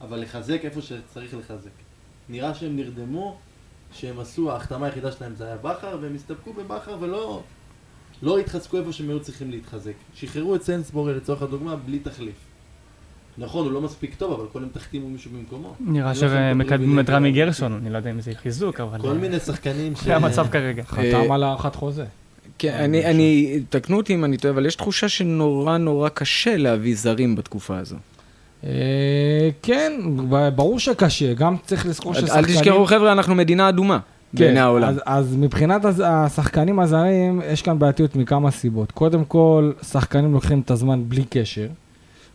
אבל 0.00 0.20
לחזק 0.20 0.60
איפה 0.64 0.80
שצריך 0.82 1.34
לחזק. 1.34 1.70
נראה 2.28 2.54
שהם 2.54 2.76
נרדמו, 2.76 3.36
שהם 3.94 4.20
עשו, 4.20 4.52
ההחתמה 4.52 4.86
היחידה 4.86 5.12
שלהם 5.12 5.34
זה 5.36 5.46
היה 5.46 5.56
בכר, 5.56 5.98
והם 6.02 6.14
הסתפקו 6.14 6.52
בבכר 6.52 6.96
ולא 7.00 7.42
לא 8.22 8.38
התחזקו 8.38 8.78
איפה 8.78 8.92
שהם 8.92 9.08
היו 9.08 9.20
צריכים 9.20 9.50
להתחזק. 9.50 9.92
שחררו 10.14 10.54
את 10.54 10.62
סנסבורי 10.62 11.14
לצורך 11.14 11.42
הדוגמה 11.42 11.76
בלי 11.76 11.98
תחליף. 11.98 12.34
נכון, 13.38 13.64
הוא 13.64 13.72
לא 13.72 13.80
מספיק 13.80 14.14
טוב, 14.14 14.32
אבל 14.32 14.48
קודם 14.52 14.68
תחתימו 14.68 15.08
מישהו 15.08 15.30
במקומו. 15.30 15.74
נראה 15.80 16.10
אני 16.10 16.20
לא 16.20 16.28
שמקדמים 16.28 17.00
את 17.00 17.10
רמי. 17.10 17.32
גרשון, 17.32 17.72
אני 17.72 17.90
לא 17.90 17.96
יודע 17.96 18.10
אם 18.10 18.20
זה 18.20 18.32
חיזוק, 18.34 18.80
אבל... 18.80 19.00
כל 19.00 19.14
מיני 19.14 19.40
שחקנים 19.40 19.94
ש... 19.96 20.04
זה 20.04 20.16
המצב 20.16 20.46
כרגע. 20.48 20.82
חתם 20.82 21.32
על 21.32 21.42
הארכת 21.42 21.74
חוזה. 21.74 22.04
כן, 22.58 22.74
אני, 22.74 23.04
אני, 23.04 23.60
תקנו 23.68 23.96
אותי 23.96 24.14
אם 24.14 24.24
אני 24.24 24.36
טועה, 24.36 24.54
אבל 24.54 24.66
יש 24.66 24.76
תחושה 24.76 25.08
שנורא 25.08 25.76
נורא 25.76 26.08
קשה 26.08 26.56
להביא 26.56 26.96
זרים 26.96 27.36
בתקופה 27.36 27.78
הזו. 27.78 27.96
אה, 28.66 28.70
כן, 29.62 29.92
ברור 30.54 30.78
שקשה, 30.78 31.34
גם 31.34 31.56
צריך 31.66 31.86
לזכור 31.86 32.14
אל 32.16 32.20
ששחקנים... 32.20 32.44
תשכחו 32.44 32.86
חבר'ה, 32.86 33.12
אנחנו 33.12 33.34
מדינה 33.34 33.68
אדומה 33.68 33.98
כן, 34.36 34.44
בעיני 34.44 34.60
העולם. 34.60 34.88
אז, 34.88 35.00
אז 35.06 35.36
מבחינת 35.36 35.84
הז- 35.84 36.02
השחקנים 36.04 36.80
הזרים, 36.80 37.40
יש 37.52 37.62
כאן 37.62 37.78
בעייתיות 37.78 38.16
מכמה 38.16 38.50
סיבות. 38.50 38.92
קודם 38.92 39.24
כל, 39.24 39.72
שחקנים 39.82 40.32
לוקחים 40.32 40.60
את 40.60 40.70
הזמן 40.70 41.02
בלי 41.08 41.24
קשר. 41.30 41.66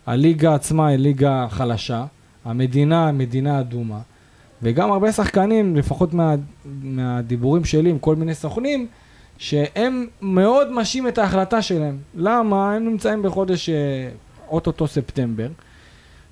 הליגה 0.07 0.55
עצמה 0.55 0.87
היא 0.87 0.97
ליגה 0.97 1.47
חלשה, 1.49 2.05
המדינה 2.45 3.11
מדינה 3.11 3.59
אדומה, 3.59 3.99
וגם 4.63 4.91
הרבה 4.91 5.11
שחקנים, 5.11 5.75
לפחות 5.75 6.13
מה, 6.13 6.35
מהדיבורים 6.83 7.65
שלי 7.65 7.89
עם 7.89 7.99
כל 7.99 8.15
מיני 8.15 8.35
סוכנים, 8.35 8.87
שהם 9.37 10.07
מאוד 10.21 10.71
משעים 10.71 11.07
את 11.07 11.17
ההחלטה 11.17 11.61
שלהם. 11.61 11.97
למה? 12.15 12.73
הם 12.75 12.85
נמצאים 12.85 13.21
בחודש 13.23 13.69
אה, 13.69 13.75
אוטוטו 14.49 14.87
ספטמבר. 14.87 15.47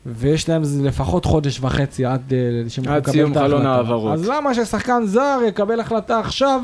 ויש 0.08 0.50
להם 0.50 0.62
לפחות 0.84 1.26
חודש 1.26 1.60
וחצי 1.62 2.06
עד 2.06 2.34
אה, 2.34 2.38
שהם 2.70 2.84
יכולים 2.84 2.98
עד 2.98 3.02
לקבל 3.04 3.14
סיום 3.14 3.32
את 3.32 3.38
חלון 3.38 3.54
ההחלטה. 3.54 3.70
ההעברות. 3.74 4.14
אז 4.14 4.28
למה 4.30 4.54
ששחקן 4.54 5.02
זר 5.06 5.40
יקבל 5.48 5.80
החלטה 5.80 6.20
עכשיו, 6.20 6.62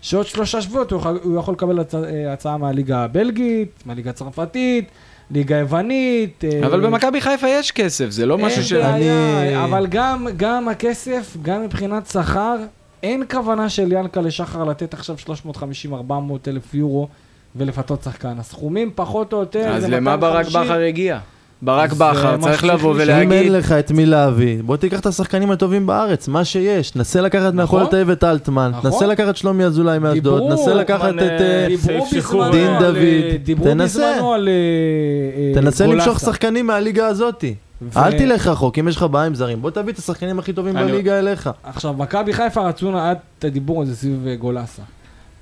שעוד 0.00 0.26
שלושה 0.26 0.62
שבועות 0.62 0.90
הוא 0.92 0.98
יכול, 1.00 1.20
הוא 1.22 1.38
יכול 1.38 1.54
לקבל 1.54 1.80
הצ, 1.80 1.94
אה, 1.94 2.32
הצעה 2.32 2.56
מהליגה 2.56 2.98
הבלגית, 3.04 3.82
מהליגה 3.86 4.10
הצרפתית, 4.10 4.88
ליגה 5.30 5.56
היוונית. 5.56 6.44
אה, 6.44 6.66
אבל 6.66 6.80
במכבי 6.80 7.20
חיפה 7.20 7.48
יש 7.48 7.70
כסף, 7.70 8.10
זה 8.10 8.26
לא 8.26 8.38
משהו 8.38 8.62
ש... 8.62 8.72
אין 8.72 8.82
בעיה, 8.92 9.42
אני- 9.42 9.64
אבל 9.64 9.86
גם, 9.86 10.26
גם 10.36 10.68
הכסף, 10.68 11.36
גם 11.42 11.62
מבחינת 11.64 12.06
שכר, 12.06 12.56
אין 13.02 13.22
כוונה 13.30 13.68
של 13.68 13.92
ינקלה 13.92 14.30
שחר 14.30 14.64
לתת 14.64 14.94
עכשיו 14.94 15.16
350-400 15.26 16.12
אלף 16.48 16.74
יורו 16.74 17.08
ולפתות 17.56 18.02
שחקן. 18.02 18.34
הסכומים 18.38 18.90
פחות 18.94 19.32
או 19.32 19.38
יותר 19.40 19.68
אז 19.68 19.84
למה 19.84 20.16
ברק 20.16 20.46
250. 20.46 20.62
בכר 20.62 20.80
הגיע? 20.80 21.18
ברק 21.62 21.92
בכר 21.92 22.36
מה 22.36 22.42
צריך 22.42 22.64
לבוא 22.64 22.94
לשאול. 22.94 23.10
אם 23.10 23.18
אין 23.20 23.28
ולהגיד, 23.32 23.52
לך 23.52 23.72
את 23.72 23.90
מי 23.90 24.06
להביא, 24.06 24.62
בוא 24.62 24.76
תיקח 24.76 25.00
את 25.00 25.06
השחקנים 25.06 25.50
הטובים 25.50 25.86
בארץ, 25.86 26.28
מה 26.28 26.44
שיש. 26.44 26.96
נסה 26.96 27.20
לקחת 27.20 27.54
מהפועל 27.54 27.86
תל 27.86 27.96
אביב 27.96 28.10
את 28.10 28.24
אלטמן, 28.24 28.70
נכון. 28.74 28.90
נסה 28.90 29.06
לקחת 29.06 29.36
שלומי 29.36 29.64
אזולאי 29.64 29.98
מאשדוד, 29.98 30.42
נסה 30.52 30.74
לקחת 30.74 31.14
את... 31.14 31.40
אה. 31.40 31.68
בזמנו 31.72 32.50
דין 32.50 32.70
דוד, 32.78 32.96
אה, 32.96 33.36
דיברו 33.44 33.64
תנסה. 33.64 34.02
אה, 34.02 34.18
אה, 34.20 35.54
תנסה. 35.54 35.86
למשוך 35.86 36.20
שחקנים 36.20 36.66
מהליגה 36.66 37.06
הזאתי. 37.06 37.54
ו- 37.82 37.98
אל 37.98 38.18
תלך 38.18 38.46
רחוק, 38.46 38.78
אם 38.78 38.88
יש 38.88 38.96
לך 38.96 39.02
בעיה 39.10 39.26
עם 39.26 39.34
זרים, 39.34 39.62
בוא 39.62 39.70
תביא 39.70 39.92
את 39.92 39.98
השחקנים 39.98 40.38
הכי 40.38 40.52
טובים 40.52 40.76
אני- 40.76 40.92
בליגה 40.92 41.18
אליך. 41.18 41.50
עכשיו, 41.64 41.92
מכבי 41.92 42.32
חיפה 42.32 42.68
רצו, 42.68 42.98
היה 42.98 43.12
את 43.38 43.44
הדיבור 43.44 43.82
הזה 43.82 43.96
סביב 43.96 44.26
אה, 44.26 44.34
גולסה. 44.36 44.82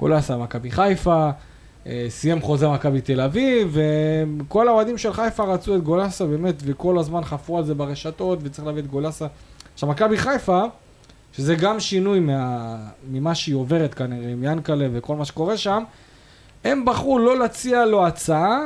גולסה 0.00 0.36
מכבי 0.36 0.70
חיפה, 0.70 1.14
אה, 1.26 1.30
סיים 2.08 2.40
חוזה 2.40 2.68
מכבי 2.68 3.00
תל 3.00 3.20
אביב, 3.20 3.76
וכל 4.38 4.68
האוהדים 4.68 4.98
של 4.98 5.12
חיפה 5.12 5.44
רצו 5.44 5.76
את 5.76 5.82
גולסה 5.82 6.26
באמת, 6.26 6.54
וכל 6.64 6.98
הזמן 6.98 7.24
חפרו 7.24 7.58
על 7.58 7.64
זה 7.64 7.74
ברשתות, 7.74 8.38
וצריך 8.42 8.66
להביא 8.66 8.82
את 8.82 8.86
גולסה. 8.86 9.26
עכשיו, 9.74 9.88
מכבי 9.88 10.16
חיפה, 10.16 10.62
שזה 11.32 11.54
גם 11.54 11.80
שינוי 11.80 12.20
מה, 12.20 12.76
ממה 13.10 13.34
שהיא 13.34 13.54
עוברת 13.54 13.94
כנראה 13.94 14.32
עם 14.32 14.44
ינקלה 14.44 14.88
וכל 14.92 15.16
מה 15.16 15.24
שקורה 15.24 15.56
שם, 15.56 15.82
הם 16.64 16.84
בחרו 16.84 17.18
לא 17.18 17.38
להציע 17.38 17.86
לו 17.86 18.06
הצעה, 18.06 18.58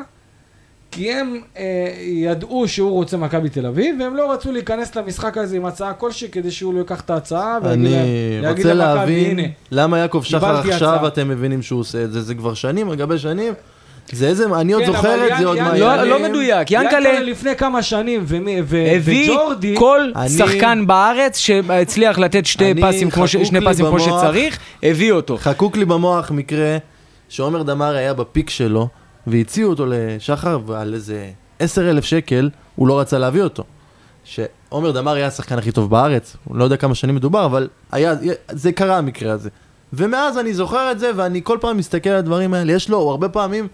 כי 0.94 1.12
הם 1.12 1.40
אה, 1.56 1.62
ידעו 2.00 2.68
שהוא 2.68 2.90
רוצה 2.90 3.16
מכבי 3.16 3.48
תל 3.48 3.66
אביב, 3.66 3.96
והם 4.00 4.16
לא 4.16 4.32
רצו 4.32 4.52
להיכנס 4.52 4.96
למשחק 4.96 5.38
הזה 5.38 5.56
עם 5.56 5.64
הצעה 5.66 5.92
כלשהי 5.92 6.28
כדי 6.28 6.50
שהוא 6.50 6.74
לא 6.74 6.78
ייקח 6.78 7.00
את 7.00 7.10
ההצעה. 7.10 7.58
אני 7.64 7.88
רוצה 8.48 8.74
למכבי, 8.74 8.74
להבין 8.74 9.38
"הנה, 9.38 9.48
למה 9.70 9.98
יעקב 9.98 10.22
שחר 10.24 10.56
עכשיו 10.58 10.74
הצעה." 10.94 11.06
אתם 11.08 11.28
מבינים 11.28 11.62
שהוא 11.62 11.80
עושה 11.80 12.04
את 12.04 12.12
זה, 12.12 12.22
זה 12.22 12.34
כבר 12.34 12.54
שנים 12.54 12.90
על 12.90 12.96
גבי 12.96 13.18
שנים. 13.18 13.52
זה 14.12 14.26
איזה, 14.28 14.44
אני 14.60 14.72
עוד 14.72 14.82
כן, 14.82 14.92
זוכר 14.92 15.14
אבל 15.14 15.32
את 15.32 15.38
זה 15.38 15.46
עוד 15.46 15.56
ין- 15.56 15.64
לא. 15.74 16.02
לא 16.02 16.22
מדויק, 16.28 16.70
ינקלה 16.70 16.98
ינקלה 16.98 17.20
לפני 17.20 17.56
כמה 17.56 17.82
שנים, 17.82 18.24
ומי- 18.28 18.60
ו- 18.64 18.84
הביא 18.96 19.30
וג'ורדי, 19.30 19.74
כל 19.78 20.10
אני- 20.16 20.28
שחקן 20.28 20.86
בארץ 20.86 21.38
שהצליח 21.38 22.18
לתת 22.18 22.46
שתי 22.46 22.74
פסים 22.82 23.10
כמו 23.10 23.28
ש- 23.28 23.36
שני 23.36 23.60
פסים 23.66 23.86
כמו 23.86 23.96
במוח. 23.98 24.20
שצריך, 24.22 24.58
הביא 24.82 25.12
אותו. 25.12 25.36
חקוק 25.38 25.76
לי 25.76 25.84
במוח 25.84 26.30
מקרה 26.30 26.76
שעומר 27.28 27.62
דמארי 27.62 27.98
היה 27.98 28.14
בפיק 28.14 28.50
שלו, 28.50 28.88
והציעו 29.26 29.70
אותו 29.70 29.86
לשחר, 29.88 30.58
ועל 30.66 30.94
איזה 30.94 31.30
עשר 31.58 31.90
אלף 31.90 32.04
שקל 32.04 32.50
הוא 32.76 32.88
לא 32.88 33.00
רצה 33.00 33.18
להביא 33.18 33.42
אותו. 33.42 33.64
שעומר 34.24 34.90
דמארי 34.90 35.20
היה 35.20 35.26
השחקן 35.26 35.58
הכי 35.58 35.72
טוב 35.72 35.90
בארץ, 35.90 36.36
הוא 36.44 36.56
לא 36.56 36.64
יודע 36.64 36.76
כמה 36.76 36.94
שנים 36.94 37.14
מדובר, 37.14 37.46
אבל 37.46 37.68
היה, 37.92 38.14
זה 38.50 38.72
קרה 38.72 38.98
המקרה 38.98 39.32
הזה. 39.32 39.50
ומאז 39.92 40.38
אני 40.38 40.54
זוכר 40.54 40.92
את 40.92 40.98
זה, 40.98 41.10
ואני 41.16 41.40
כל 41.44 41.58
פעם 41.60 41.76
מסתכל 41.76 42.10
על 42.10 42.16
הדברים 42.16 42.54
האלה. 42.54 42.72
יש 42.72 42.88
לו, 42.88 42.98
הוא 42.98 43.10
הרבה 43.10 43.28
פעמים 43.28 43.68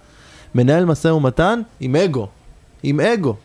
מנהל 0.55 0.85
משא 0.85 1.09
ומתן 1.09 1.61
עם 1.81 1.97
אגו. 1.97 2.29
עם 2.83 3.01
אגו. 3.01 3.37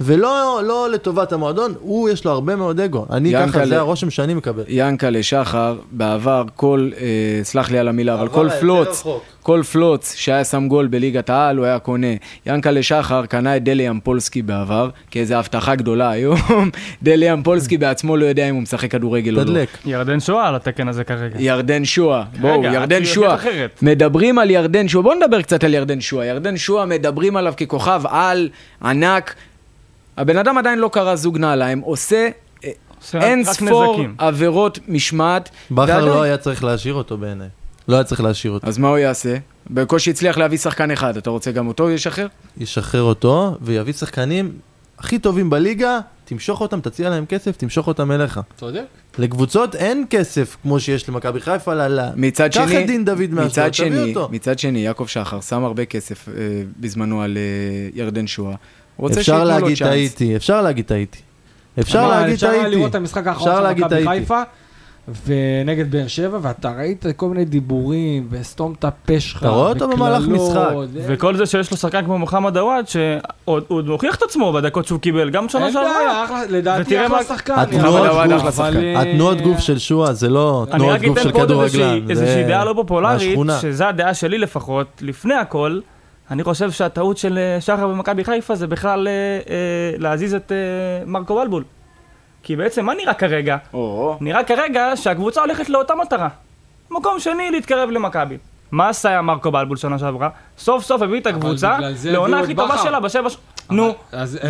ולא 0.00 0.60
לא 0.64 0.88
לטובת 0.90 1.32
המועדון, 1.32 1.74
הוא 1.80 2.08
יש 2.08 2.24
לו 2.24 2.30
הרבה 2.30 2.56
מאוד 2.56 2.80
אגו. 2.80 3.06
אני 3.10 3.32
ככה, 3.32 3.66
זה 3.66 3.78
הרושם 3.78 4.10
שאני 4.10 4.34
מקבל. 4.34 4.62
ינקלה 4.68 5.22
שחר, 5.22 5.76
בעבר 5.90 6.44
כל, 6.56 6.90
אה, 7.00 7.40
סלח 7.42 7.70
לי 7.70 7.78
על 7.78 7.88
המילה, 7.88 8.14
אבל 8.14 8.22
עבר 8.22 8.34
כל 8.34 8.48
פלוץ, 8.60 8.88
רחוק. 8.88 9.22
כל 9.42 9.62
פלוץ 9.72 10.14
שהיה 10.14 10.44
שם 10.44 10.68
גול 10.68 10.86
בליגת 10.86 11.30
העל, 11.30 11.56
הוא 11.56 11.66
היה 11.66 11.78
קונה. 11.78 12.06
ינקלה 12.46 12.82
שחר 12.82 13.26
קנה 13.26 13.56
את 13.56 13.64
דלי 13.64 13.90
אמפולסקי 13.90 14.42
בעבר, 14.42 14.90
כאיזו 15.10 15.34
הבטחה 15.34 15.74
גדולה 15.74 16.10
היום. 16.10 16.36
דלי 17.02 17.32
אמפולסקי 17.32 17.76
בעצמו 17.78 18.16
לא 18.16 18.24
יודע 18.24 18.48
אם 18.48 18.54
הוא 18.54 18.62
משחק 18.62 18.90
כדורגל 18.90 19.34
או 19.34 19.40
לא. 19.40 19.44
תדלק. 19.44 19.68
ירדן 19.84 20.20
שואה 20.20 20.48
על 20.48 20.54
התקן 20.54 20.88
הזה 20.88 21.04
כרגע. 21.04 21.36
ירדן 21.38 21.84
שואה, 21.84 22.22
בואו, 22.40 22.64
ירדן 22.64 23.04
שואה. 23.04 23.36
מדברים 23.82 24.38
על 24.38 24.50
ירדן 24.50 24.88
שואה, 24.88 25.02
בואו 25.02 25.14
נדבר 25.14 25.42
קצת 25.42 25.64
על 25.64 25.74
ירדן 25.74 26.00
שואה. 26.00 26.26
ירדן 26.26 26.56
שואה, 26.56 26.86
מדברים 26.86 27.36
עליו 27.36 27.54
ככוכב 27.56 28.02
על, 28.04 28.48
ענק. 28.82 29.34
הבן 30.16 30.36
אדם 30.36 30.58
עדיין 30.58 30.78
לא 30.78 30.90
קרא 30.92 31.16
זוג 31.16 31.38
נעליים, 31.38 31.80
עושה, 31.80 32.28
אה, 32.64 32.70
אין 33.14 33.40
רק 33.40 33.46
ספור 33.54 33.92
נזקים. 33.92 34.14
עבירות 34.18 34.78
משמעת. 34.88 35.50
בכר 35.70 36.04
לא 36.04 36.22
היה 36.22 36.36
צריך 36.36 36.64
להשאיר 36.64 36.94
אותו 36.94 37.16
בעיניי. 37.18 37.48
לא 37.88 37.94
היה 37.94 38.04
צריך 38.04 38.20
להשאיר 38.20 38.52
אותו. 38.52 38.66
אז 38.66 38.78
מה 38.78 38.88
הוא 38.88 38.98
יעשה? 38.98 39.36
בקושי 39.70 40.10
הצליח 40.10 40.38
להביא 40.38 40.58
שחקן 40.58 40.90
אחד, 40.90 41.16
אתה 41.16 41.30
רוצה 41.30 41.52
גם 41.52 41.66
אותו 41.66 41.88
לשחרר? 41.88 42.26
ישחרר 42.58 43.02
אותו, 43.02 43.56
ויביא 43.60 43.92
שחקנים 43.92 44.52
הכי 44.98 45.18
טובים 45.18 45.50
בליגה, 45.50 45.98
תמשוך 46.24 46.60
אותם, 46.60 46.80
תציע 46.80 47.10
להם 47.10 47.26
כסף, 47.26 47.56
תמשוך 47.56 47.86
אותם 47.86 48.12
אליך. 48.12 48.40
צודק. 48.56 48.82
לקבוצות 49.18 49.74
אין 49.74 50.04
כסף 50.10 50.56
כמו 50.62 50.80
שיש 50.80 51.08
למכבי 51.08 51.40
חיפה, 51.40 51.74
ל- 51.74 52.00
ל- 52.00 52.08
מצד 52.16 52.48
קח 52.54 52.68
שני, 52.68 52.80
את 52.82 52.86
דין 52.86 53.04
דוד 53.04 53.18
מאשדוד, 53.30 53.46
מצד 53.46 53.62
תביא 53.62 53.72
שני, 53.72 54.08
אותו. 54.14 54.28
מצד 54.32 54.58
שני, 54.58 54.78
יעקב 54.78 55.06
שחר 55.06 55.40
שם 55.40 55.64
הרבה 55.64 55.84
כסף 55.84 56.28
אה, 56.28 56.32
בזמנו 56.80 57.22
על 57.22 57.36
אה, 57.36 57.42
ירדן 57.94 58.26
שואה. 58.26 58.54
אפשר 59.04 59.44
להגיד. 59.44 59.78
טעיתי, 59.78 60.36
אפשר 60.36 60.62
להגיד 60.62 60.84
טעיתי. 60.84 61.18
אפשר 61.80 62.08
להגיד 62.08 62.34
אפשר 62.34 62.50
טעיתי. 62.50 62.70
לראות 62.70 62.90
את 62.90 62.94
המשחק 62.94 63.26
האחרון 63.26 63.48
אפשר 63.50 63.68
של 63.78 63.84
מכבי. 63.84 64.04
חיפה, 64.08 64.42
ונגד 65.26 65.90
באר 65.90 66.06
שבע, 66.06 66.38
ואתה 66.42 66.72
ראית 66.78 67.04
כל 67.16 67.28
מיני 67.28 67.44
דיבורים, 67.44 68.26
וסתום 68.30 68.74
את 68.78 68.84
הפה 68.84 69.20
שלך, 69.20 69.38
אתה 69.38 69.48
רואה 69.48 69.68
אותו 69.68 69.88
במהלך 69.88 70.28
משחק. 70.28 70.70
וכל 71.06 71.36
זה 71.36 71.46
שיש 71.46 71.70
לו 71.70 71.76
שחקן 71.76 72.04
כמו 72.04 72.18
מוחמד 72.18 72.56
עוואד, 72.56 72.88
שעוד 72.88 73.24
הוא 73.68 73.78
עוד 73.78 73.86
מוכיח 73.88 74.14
את 74.16 74.22
עצמו 74.22 74.52
בדקות 74.52 74.86
שהוא 74.86 75.00
קיבל, 75.00 75.30
גם 75.30 75.48
שנה 75.48 75.64
אין 75.64 75.72
שעברה. 75.72 75.92
בעיה, 75.98 76.24
אחלה- 76.24 76.42
לדעתי 76.48 77.06
אחלה 77.06 77.22
שחקן. 77.24 77.54
התנועות 77.56 78.10
גוף- 78.42 78.60
אה, 78.60 79.00
התנועות 79.02 79.40
גוף 79.40 79.58
של 79.58 79.78
שועה 79.78 80.12
זה 80.12 80.28
לא 80.28 80.66
אני 80.70 80.78
תנועות 80.78 80.94
רק 80.94 81.04
גוף 81.04 81.18
אתן 81.18 81.22
של 81.28 81.32
פה 81.32 81.38
עוד 81.40 81.50
איזושהי- 81.50 81.80
כדורגלן. 81.80 82.10
איזושהי 82.10 82.34
זה 82.34 82.48
דעה 82.48 82.64
לא 82.64 82.72
פופולרית. 82.76 83.38
שזו 83.60 83.84
הדעה 83.84 84.14
שלי 84.14 84.38
לפחות, 84.38 84.86
לפני 85.00 85.34
הכל, 85.34 85.78
אני 86.30 86.44
חושב 86.44 86.70
שהטעות 86.70 87.18
של 87.18 87.38
אה, 87.38 87.60
שחר 87.60 87.88
במכבי 87.88 88.24
חיפה 88.24 88.54
זה 88.54 88.66
בכלל 88.66 89.08
אה, 89.08 89.12
אה, 89.12 89.98
להזיז 89.98 90.34
את 90.34 90.52
מרקו 91.06 91.34
בלבול. 91.34 91.64
כי 92.42 92.56
בעצם 92.56 92.84
מה 92.84 92.94
נראה 92.94 93.14
כרגע? 93.14 93.56
או, 93.74 94.16
נראה 94.20 94.44
כרגע 94.44 94.92
שהקבוצה 94.94 95.40
הולכת 95.40 95.68
לאותה 95.68 95.94
מטרה. 95.94 96.28
מקום 96.90 97.20
שני, 97.20 97.50
להתקרב 97.50 97.90
למכבי. 97.90 98.38
מה 98.72 98.88
עשה 98.88 99.22
מרקו 99.22 99.50
בלבול 99.50 99.76
שנה 99.76 99.98
שעברה? 99.98 100.28
סוף 100.58 100.84
סוף 100.84 101.02
הביא 101.02 101.20
את 101.20 101.26
הקבוצה 101.26 101.78
לעונה 102.04 102.40
הכי 102.40 102.54
טובה. 102.54 102.78
שלה 102.78 103.00
בשבע 103.00 103.30
ש... 103.30 103.36
נו, 103.70 103.94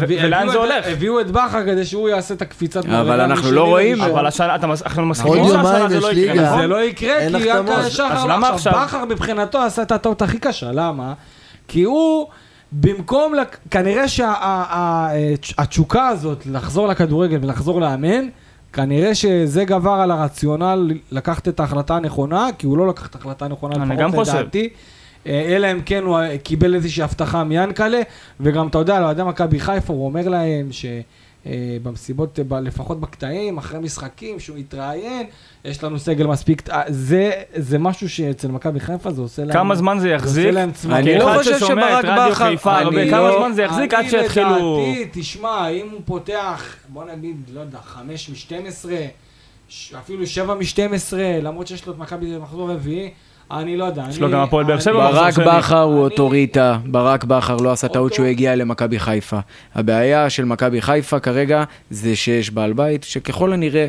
ולאן 0.09 0.49
זה 0.49 0.59
הולך? 0.59 0.87
הביאו 0.87 1.21
את 1.21 1.31
בכר 1.31 1.65
כדי 1.67 1.85
שהוא 1.85 2.09
יעשה 2.09 2.35
את 2.35 2.43
הקפיצת 2.43 2.85
אבל 2.87 3.21
אנחנו 3.21 3.53
לא 3.53 3.65
רואים. 3.65 4.01
אבל 4.03 4.27
השנה, 4.27 4.55
אנחנו 4.55 5.07
מסכימים 5.07 5.45
שהשנה 5.45 5.89
זה 5.89 6.01
לא 6.01 6.13
יקרה. 6.13 6.45
נכון? 6.45 6.61
זה 6.61 6.67
לא 6.67 6.83
יקרה, 6.85 7.19
כי. 7.29 7.51
רק 7.51 7.89
שחר... 7.89 8.05
אז 8.05 8.25
למה 8.25 8.49
עכשיו, 8.49 8.73
עכשיו? 8.73 8.73
בכר 8.87 9.05
מבחינתו 9.05 9.59
עשה 9.59 9.83
את 9.83 9.93
הטעות 9.93 10.23
הכי 10.23 10.39
קשה, 10.39 10.73
למה? 10.73 11.13
כי 11.69 11.83
הוא, 11.83 12.27
במקום, 12.73 13.35
לק- 13.35 13.59
כנראה 13.71 14.05
שהתשוקה 15.43 16.09
הזאת 16.09 16.47
לחזור 16.47 16.87
לכדורגל 16.89 17.39
ולחזור 17.43 17.81
לאמן, 17.81 18.29
כנראה 18.73 19.15
שזה 19.15 19.65
גבר 19.65 19.91
על 19.91 20.11
הרציונל 20.11 20.91
לקחת 21.13 21.49
את 21.49 21.61
ההחלטה 21.61 21.97
הנכונה, 21.97 22.49
כי 22.59 22.67
הוא 22.67 22.79
לא 22.79 22.89
לקח 22.89 23.07
את 23.07 23.15
ההחלטה 23.15 23.45
הנכונה, 23.45 23.75
אני 23.83 23.97
גם 23.97 24.09
לפחות 24.09 24.27
חושב. 24.27 24.39
לדעתי. 24.39 24.69
אה, 25.27 25.57
אלא 25.57 25.73
אם 25.73 25.81
כן 25.87 26.03
הוא 26.03 26.19
קיבל 26.43 26.75
איזושהי 26.75 27.03
הבטחה 27.03 27.45
מיאנקלה, 27.45 28.01
וגם 28.41 28.69
אתה 28.69 28.79
יודע, 28.79 29.01
לאוהדי 29.01 29.23
מכבי 29.23 29.61
חיפה, 29.61 29.93
הוא 29.93 30.05
אומר 30.07 30.29
להם 30.29 30.69
ש... 30.71 30.87
אה, 31.47 31.53
במסיבות, 31.83 32.39
אה, 32.53 32.61
לפחות 32.61 33.01
בקטעים, 33.01 33.59
אחרי 33.59 33.79
משחקים, 33.81 34.41
שהוא 34.41 34.59
יתראיין, 34.59 35.27
יש 35.65 35.85
לנו 35.85 35.99
סגל 35.99 36.27
מספיק, 36.27 36.71
אה, 36.71 36.83
זה, 36.89 37.31
זה 37.57 37.79
משהו 37.79 38.09
שאצל 38.09 38.49
מכבי 38.49 38.81
חיפה 38.81 39.13
זה 39.13 39.21
עושה 39.23 39.45
להם... 39.45 39.53
כמה 39.53 39.75
זמן 39.75 39.97
זה 39.99 40.03
זה 40.03 40.09
יחזיק? 40.09 40.47
עושה 40.47 40.51
להם. 40.51 40.71
אני 40.93 41.19
לא 41.19 41.35
חושב 41.39 41.59
שברק 41.59 42.05
בכר- 42.05 42.89
אני 42.89 43.11
כמה 43.11 43.21
לא- 43.29 43.39
זמן 43.39 43.53
זה 43.53 43.63
יחזיק 43.63 43.95
עד 43.95 44.09
שיתחילו... 44.09 44.79
אני 44.79 45.01
לדעתי, 45.05 45.21
תשמע, 45.21 45.69
אם 45.69 45.89
הוא 45.93 46.01
פותח, 46.05 46.63
בוא 46.89 47.05
נגיד, 47.05 47.37
לא 47.55 47.61
יודע, 47.61 47.79
5 47.85 48.31
מ-12, 48.51 48.89
אפילו 49.99 50.27
7 50.27 50.55
מ-12, 50.55 51.13
למרות 51.43 51.67
שיש 51.67 51.87
לו 51.87 51.93
את 51.93 51.99
מכבי 51.99 52.35
במחזור 52.37 52.71
רביעי, 52.71 53.11
אני 53.51 53.77
לא 53.77 53.85
יודע. 53.85 54.05
יש 54.11 54.21
לו 54.21 54.31
גם 54.31 54.41
הפועל 54.41 54.65
באר 54.65 54.81
שבע 54.81 55.11
ברק. 55.11 55.39
בכר 55.39 55.81
הוא 55.83 55.99
אוטוריטה, 56.01 56.79
ברק 56.87 57.25
בכר 57.25 57.57
לא 57.57 57.73
עשה 57.73 57.89
טעות 57.89 58.05
אותו- 58.05 58.15
שהוא 58.15 58.27
הגיע 58.27 58.57
למכבי 58.57 58.99
חיפה. 58.99 59.39
הבעיה 59.75 60.31
של 60.31 60.45
מכבי 60.45 60.83
חיפה 60.83 61.19
כרגע 61.21 61.65
זה 61.91 62.17
שיש 62.17 62.51
בעל 62.51 62.73
בית 62.73 63.05
שככל 63.05 63.53
הנראה 63.53 63.87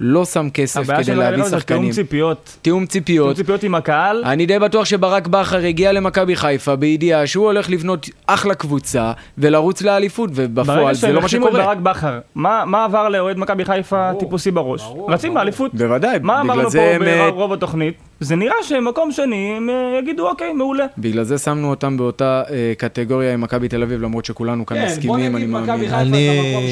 לא 0.00 0.24
שם 0.24 0.50
כסף 0.54 0.80
הבעיה 0.80 0.98
כדי 0.98 1.12
שלו 1.12 1.22
להביא 1.22 1.44
זה 1.44 1.50
תיאום 1.50 1.60
שחקנים. 1.60 1.90
ציפיות. 1.90 2.44
תיאום 2.44 2.58
תיאום 2.62 2.86
ציפיות. 2.86 3.36
ציפיות 3.36 3.62
עם 3.62 3.74
הקהל. 3.74 4.22
אני 4.24 4.46
די 4.46 4.58
בטוח 4.58 4.84
שברק 4.84 5.26
בכר 5.26 5.58
הגיע 5.58 5.92
למכבי 5.92 6.36
חיפה 6.36 6.76
בידיעה 6.76 7.26
שהוא 7.26 7.46
הולך 7.46 7.70
לבנות 7.70 8.06
אחלה 8.26 8.54
קבוצה 8.54 9.12
ולרוץ 9.38 9.82
לאליפות, 9.82 10.30
ובפועל 10.34 10.78
ברגע 10.78 10.92
זה 10.94 11.00
שהם 11.00 11.14
לא 11.14 11.20
מה 11.20 11.26
החתימו 11.26 11.46
את 11.46 11.52
שקורה. 11.52 11.66
ברק 11.66 11.78
בכר, 11.78 12.18
מה 12.34 12.64
מה 12.66 12.84
עבר 12.84 13.08
לאוהד 13.08 13.38
מכבי 13.38 13.64
חיפה 13.64 14.08
ברור, 14.10 14.20
טיפוסי 14.20 14.50
בראש? 14.50 14.82
ברור, 14.82 15.12
רצים 15.12 15.30
ברור. 15.30 15.38
לאליפות. 15.38 15.74
בוודאי, 15.74 16.18
מה 16.22 16.42
בגלל 16.42 16.52
אמרנו 16.52 16.70
זה 16.70 16.78
פה 16.78 16.84
הם, 16.84 17.02
אה, 17.02 17.30
ברוב 17.30 17.52
התוכנית? 17.52 17.94
זה 18.20 18.36
נראה 18.36 18.54
שמקום 18.62 19.12
שני 19.12 19.54
הם 19.56 19.70
אה, 19.70 19.98
יגידו 19.98 20.28
אוקיי, 20.28 20.52
מעולה. 20.52 20.86
בגלל 20.98 21.24
זה 21.24 21.38
שמנו 21.38 21.70
אותם 21.70 21.96
באותה 21.96 22.42
אה, 22.50 22.72
קטגוריה 22.78 23.34
עם 23.34 23.40
מכבי 23.40 23.68
תל 23.68 23.82
אביב, 23.82 24.02
למרות 24.02 24.24
שכולנו 24.24 24.66
כאן 24.66 24.76
כן, 24.76 24.86
מסכימים, 24.86 25.36
אני 25.36 25.46
מאמין. 25.46 25.90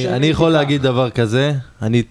אני, 0.08 0.26
יכול. 0.26 0.50
להגיד 0.50 0.82
דבר 0.82 1.10
כזה, 1.10 1.52
אני 1.82 2.02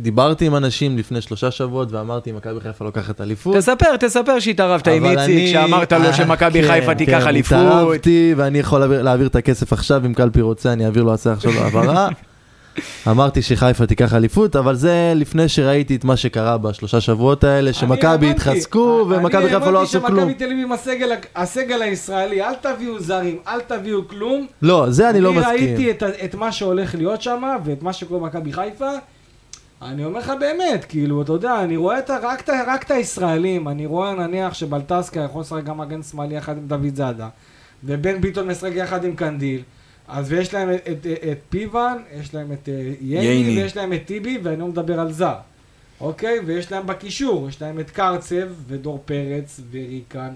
דיברתי 0.00 0.46
עם 0.46 0.56
אנשים 0.56 0.98
לפני 0.98 1.20
שלושה 1.20 1.50
שבועות 1.50 1.92
ואמרתי 1.92 2.32
מכבי 2.32 2.60
חיפה 2.60 2.84
לוקחת 2.84 3.20
אליפות. 3.20 3.56
תספר, 3.56 3.96
תספר 3.96 4.38
שהתערבת 4.40 4.88
עם 4.88 5.04
איציק, 5.04 5.18
אני- 5.18 5.48
שאמרת 5.52 5.92
לו 5.92 6.04
אה, 6.04 6.12
שמכבי 6.12 6.62
כן, 6.62 6.68
חיפה 6.68 6.94
תיקח 6.94 7.20
כן, 7.20 7.28
אליפות. 7.28 7.58
התערבתי 7.58 8.34
ואני 8.36 8.58
יכול 8.58 8.80
להעביר, 8.80 9.26
את 9.26 9.36
הכסף 9.36 9.72
עכשיו, 9.72 10.06
אם 10.06 10.14
קלפי 10.14 10.40
רוצה 10.40 10.72
אני 10.72 10.84
אעביר 10.86 11.02
לו 11.02 11.14
הצעה 11.14 11.32
עכשיו 11.32 11.52
העברה. 11.52 12.08
אמרתי 13.10 13.42
שחיפה 13.42 13.86
תיקח 13.86 14.14
אליפות, 14.14 14.56
אבל 14.56 14.74
זה 14.74 15.12
לפני 15.16 15.48
שראיתי 15.48 15.96
את 15.96 16.04
מה 16.04 16.16
שקרה 16.16 16.58
בשלושה 16.58 17.00
שבועות 17.00 17.44
האלה, 17.44 17.72
שמכבי 17.72 18.26
אני 18.26 18.30
התחזקו 18.34 19.06
ומכבי 19.10 19.48
חיפה 19.48 19.70
לא 19.70 19.82
עשו 19.82 19.98
אני 19.98 20.06
כלום. 20.06 20.18
האמנתי 20.18 20.32
שמכבי 20.38 20.46
תל 20.46 20.52
אביב 20.52 20.66
עם 20.66 20.72
הסגל, 20.72 21.08
הסגל 21.36 21.82
הישראלי, 21.82 22.42
אל 22.42 22.54
תביאו 22.54 23.00
זרים, 23.00 23.38
אל 23.48 23.60
תביאו 23.60 24.08
כלום. 24.08 24.46
לא, 24.62 24.86
זה 24.88 25.10
אני 25.10 25.20
לא 25.20 25.30
אני 25.30 25.38
מסכים. 25.38 25.52
ראיתי 25.54 25.90
את, 25.90 26.02
את 26.24 26.34
מה 26.34 26.52
שהולך 26.52 26.94
להיות 26.94 27.22
שם, 27.22 27.42
ואת 27.64 27.82
מה 27.82 27.92
שקורה 27.92 28.20
במכבי 28.20 28.52
חיפה. 28.52 28.90
אני 29.82 30.04
אומר 30.04 30.18
לך 30.18 30.32
באמת, 30.40 30.84
כאילו, 30.88 31.22
אתה 31.22 31.32
יודע, 31.32 31.60
אני 31.62 31.76
רואה 31.76 31.98
את, 31.98 32.10
ה- 32.10 32.18
רק, 32.22 32.40
את, 32.40 32.48
ה- 32.48 32.62
רק 32.66 32.82
את 32.82 32.90
הישראלים, 32.90 33.68
אני 33.68 33.86
רואה 33.86 34.14
נניח 34.14 34.54
שבלטסקה 34.54 35.20
יכול 35.20 35.40
לשחק 35.40 35.64
גם 35.64 35.78
מגן 35.78 36.02
שמאלי 36.02 36.34
יחד 36.36 36.56
עם 36.56 36.66
דוד 36.66 36.94
זאדה, 36.94 37.28
ובן 37.84 38.20
ביטון 38.20 38.48
משחק 38.48 38.70
יחד 38.74 39.04
עם 39.04 39.16
קנדיל, 39.16 39.62
אז 40.08 40.32
ויש 40.32 40.54
להם 40.54 40.70
את, 40.74 40.88
את, 40.90 41.06
את 41.06 41.38
פיוון, 41.48 42.02
יש 42.20 42.34
להם 42.34 42.52
את 42.52 42.68
אה, 42.68 42.74
ייני, 43.00 43.24
ייני. 43.26 43.62
ויש 43.62 43.76
להם 43.76 43.92
את 43.92 44.00
טיבי, 44.06 44.38
ואני 44.42 44.60
לא 44.60 44.66
מדבר 44.66 45.00
על 45.00 45.12
זר, 45.12 45.34
אוקיי? 46.00 46.38
ויש 46.46 46.72
להם 46.72 46.86
בקישור, 46.86 47.48
יש 47.48 47.62
להם 47.62 47.80
את 47.80 47.90
קרצב, 47.90 48.36
ודור 48.68 49.02
פרץ, 49.04 49.60
וריקן, 49.70 50.32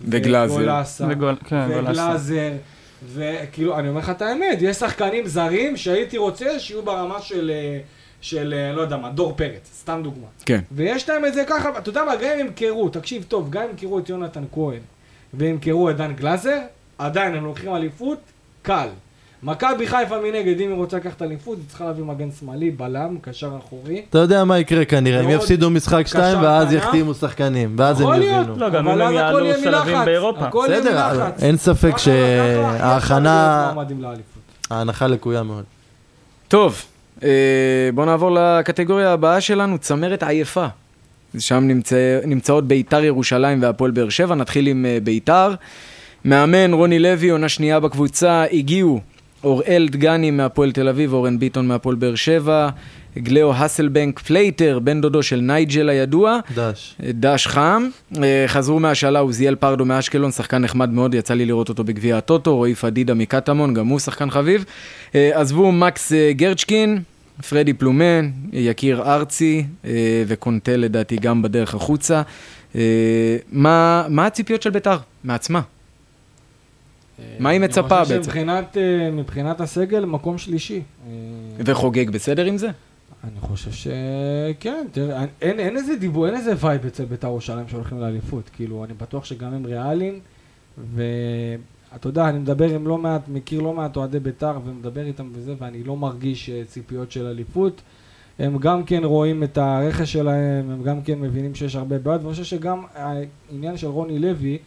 וגלאזר. 0.00 0.54
וגולסה. 0.54 1.06
וגול- 1.10 1.36
כן. 1.44 1.66
וגלאזר, 1.70 2.52
וכאילו, 3.14 3.78
אני 3.78 3.88
אומר 3.88 3.98
לך 4.00 4.10
את 4.10 4.22
האמת, 4.22 4.58
יש 4.60 4.76
שחקנים 4.76 5.26
זרים 5.26 5.76
שהייתי 5.76 6.18
רוצה 6.18 6.58
שיהיו 6.58 6.82
ברמה 6.82 7.20
של, 7.20 7.50
אה, 7.54 7.78
של, 8.20 8.54
אה, 8.56 8.72
לא 8.72 8.80
יודע 8.80 8.96
מה, 8.96 9.10
דור 9.10 9.32
פרץ, 9.36 9.70
סתם 9.80 10.00
דוגמה. 10.04 10.26
כן. 10.46 10.60
ויש 10.72 11.08
להם 11.08 11.24
את 11.24 11.34
זה 11.34 11.44
ככה, 11.46 11.78
אתה 11.78 11.88
יודע 11.88 12.04
מה, 12.04 12.16
גם 12.16 12.30
אם 12.34 12.46
ימכרו, 12.46 12.88
תקשיב 12.88 13.24
טוב, 13.28 13.50
גם 13.50 13.62
אם 13.62 13.68
ימכרו 13.70 13.98
את 13.98 14.08
יונתן 14.08 14.44
כהן, 14.52 14.80
וימכרו 15.34 15.90
את 15.90 15.96
דן 15.96 16.12
גלאזר, 16.12 16.58
עדיין 16.98 17.34
הם 17.34 17.44
לוקחים 17.44 17.76
אליפות, 17.76 18.18
קל. 18.62 18.88
מכבי 19.42 19.86
חיפה 19.86 20.18
מנגד, 20.18 20.60
אם 20.60 20.68
היא 20.68 20.76
רוצה 20.76 20.96
לקחת 20.96 21.22
אליפות, 21.22 21.58
היא 21.58 21.64
צריכה 21.68 21.84
להביא 21.84 22.04
מגן 22.04 22.28
שמאלי, 22.40 22.70
בלם, 22.70 23.16
קשר 23.20 23.50
אחורי. 23.58 24.02
אתה 24.10 24.18
יודע 24.18 24.44
מה 24.44 24.58
יקרה 24.58 24.84
כנראה, 24.84 25.20
הם 25.20 25.30
יפסידו 25.30 25.70
משחק 25.70 26.06
שתיים 26.06 26.42
ואז. 26.42 26.72
יחתימו 26.72 27.14
שחקנים, 27.14 27.74
ואז 27.78 28.00
הם 28.00 28.14
יבינו. 28.14 28.56
לא, 28.56 28.70
גם 28.70 28.88
אבל 28.88 29.02
אם 29.02 29.08
הם 29.08 29.14
יעלו 29.14 29.54
שלבים 29.62 30.04
באירופה. 30.04 30.46
הכל 30.46 30.66
יהיה 30.68 30.80
בסדר. 30.80 31.30
אין 31.42 31.56
ספק 31.56 31.98
שההכנה, 31.98 33.72
לאליפות. 33.98 34.42
ההנחה 34.70 35.06
לקויה 35.06 35.42
מאוד. 35.42 35.64
טוב, 36.48 36.82
בואו 37.94 38.06
נעבור 38.06 38.30
לקטגוריה 38.30 39.12
הבאה 39.12 39.40
שלנו, 39.40 39.78
צמרת 39.78 40.22
עייפה. 40.22 40.66
שם 41.38 41.64
נמצא, 41.64 42.20
נמצאות 42.26 42.68
ביתר 42.68 43.04
ירושלים 43.04 43.62
והפועל 43.62 43.90
באר 43.90 44.08
שבע, 44.08 44.34
נתחיל 44.34 44.66
עם 44.66 44.86
אה, 44.86 44.98
ביתר. 45.04 45.54
מאמן 46.24 46.72
רוני 46.72 46.98
לוי, 46.98 47.30
עונה 47.30 47.48
שנייה 47.48 47.80
בקבוצה, 47.80 48.44
הגיעו 48.52 49.00
אוראל 49.44 49.88
דגני 49.90 50.30
מהפועל 50.30 50.72
תל 50.72 50.88
אביב, 50.88 51.12
אורן 51.12 51.38
ביטון 51.38 51.66
מהפועל 51.66 51.96
באר 51.96 52.14
שבע, 52.14 52.68
גלאו 53.18 53.54
הסלבנק 53.54 54.18
פלייטר, 54.18 54.78
בן 54.78 55.00
דודו 55.00 55.22
של 55.22 55.40
נייג'ל 55.40 55.88
הידוע, 55.88 56.38
דש. 56.54 56.94
דש 57.00 57.46
חם, 57.46 57.88
אה, 58.22 58.44
חזרו 58.46 58.80
מהשאלה 58.80 59.18
עוזיאל 59.18 59.54
פרדו 59.54 59.84
מאשקלון, 59.84 60.30
שחקן 60.30 60.58
נחמד 60.58 60.90
מאוד, 60.90 61.14
יצא 61.14 61.34
לי 61.34 61.46
לראות 61.46 61.68
אותו 61.68 61.84
בגביע 61.84 62.18
הטוטו, 62.18 62.56
רועי 62.56 62.74
פדידה 62.74 63.14
מקטמון, 63.14 63.74
גם 63.74 63.86
הוא 63.86 63.98
שחקן 63.98 64.30
חביב. 64.30 64.64
אה, 65.14 65.30
עזבו 65.40 65.72
מקס 65.72 66.12
אה, 66.12 66.32
גרצ'קין, 66.32 67.00
פרדי 67.48 67.72
פלומן, 67.72 68.30
יקיר 68.52 69.02
ארצי 69.02 69.66
אה, 69.84 70.24
וקונטה 70.26 70.76
לדעתי 70.76 71.16
גם 71.16 71.42
בדרך 71.42 71.74
החוצה. 71.74 72.22
אה, 72.74 73.36
מה, 73.52 74.06
מה 74.08 74.26
הציפיות 74.26 74.62
של 74.62 74.70
ביתר 74.70 74.96
מעצמה? 75.24 75.60
מה 77.38 77.50
היא 77.50 77.60
מצפה 77.60 77.96
אני 77.96 78.04
חושב 78.04 78.14
בעצם? 78.14 78.24
שמבחינת 78.24 78.76
אה, 78.76 79.10
מבחינת 79.10 79.60
הסגל, 79.60 80.04
מקום 80.04 80.38
שלישי. 80.38 80.82
אה, 81.06 81.12
וחוגג 81.58 82.10
בסדר 82.10 82.44
עם 82.44 82.56
זה? 82.56 82.68
אני 83.24 83.40
חושב 83.40 83.70
שכן, 83.72 84.86
תראה, 84.92 85.24
אין, 85.42 85.60
אין 85.60 85.76
איזה 85.76 85.96
דיבור, 85.96 86.26
אין 86.26 86.34
איזה 86.34 86.52
vibe 86.60 86.86
אצל 86.86 87.04
בית"ר 87.04 87.26
ירושלים 87.26 87.68
שהולכים 87.68 88.00
לאליפות. 88.00 88.50
כאילו, 88.56 88.84
אני 88.84 88.92
בטוח 88.94 89.24
שגם 89.24 89.54
הם 89.54 89.66
ריאליים, 89.66 90.20
ואתה 91.92 92.08
יודע, 92.08 92.28
אני 92.28 92.38
מדבר 92.38 92.68
עם 92.74 92.86
לא 92.86 92.98
מעט, 92.98 93.28
מכיר 93.28 93.60
לא 93.60 93.72
מעט 93.72 93.96
אוהדי 93.96 94.20
בית"ר, 94.20 94.58
ומדבר 94.64 95.06
איתם 95.06 95.28
וזה, 95.32 95.54
ואני 95.58 95.84
לא 95.84 95.96
מרגיש 95.96 96.50
אה, 96.50 96.62
ציפיות 96.66 97.12
של 97.12 97.26
אליפות. 97.26 97.82
הם 98.38 98.58
גם 98.58 98.84
כן 98.84 99.04
רואים 99.04 99.42
את 99.42 99.58
הרכש 99.58 100.12
שלהם, 100.12 100.70
הם 100.70 100.82
גם 100.82 101.02
כן 101.02 101.20
מבינים 101.20 101.54
שיש 101.54 101.76
הרבה 101.76 101.98
בעיות, 101.98 102.22
ואני 102.22 102.32
חושב 102.32 102.44
שגם 102.44 102.82
העניין 102.94 103.76
של 103.76 103.86
רוני 103.86 104.18
לוי, 104.18 104.58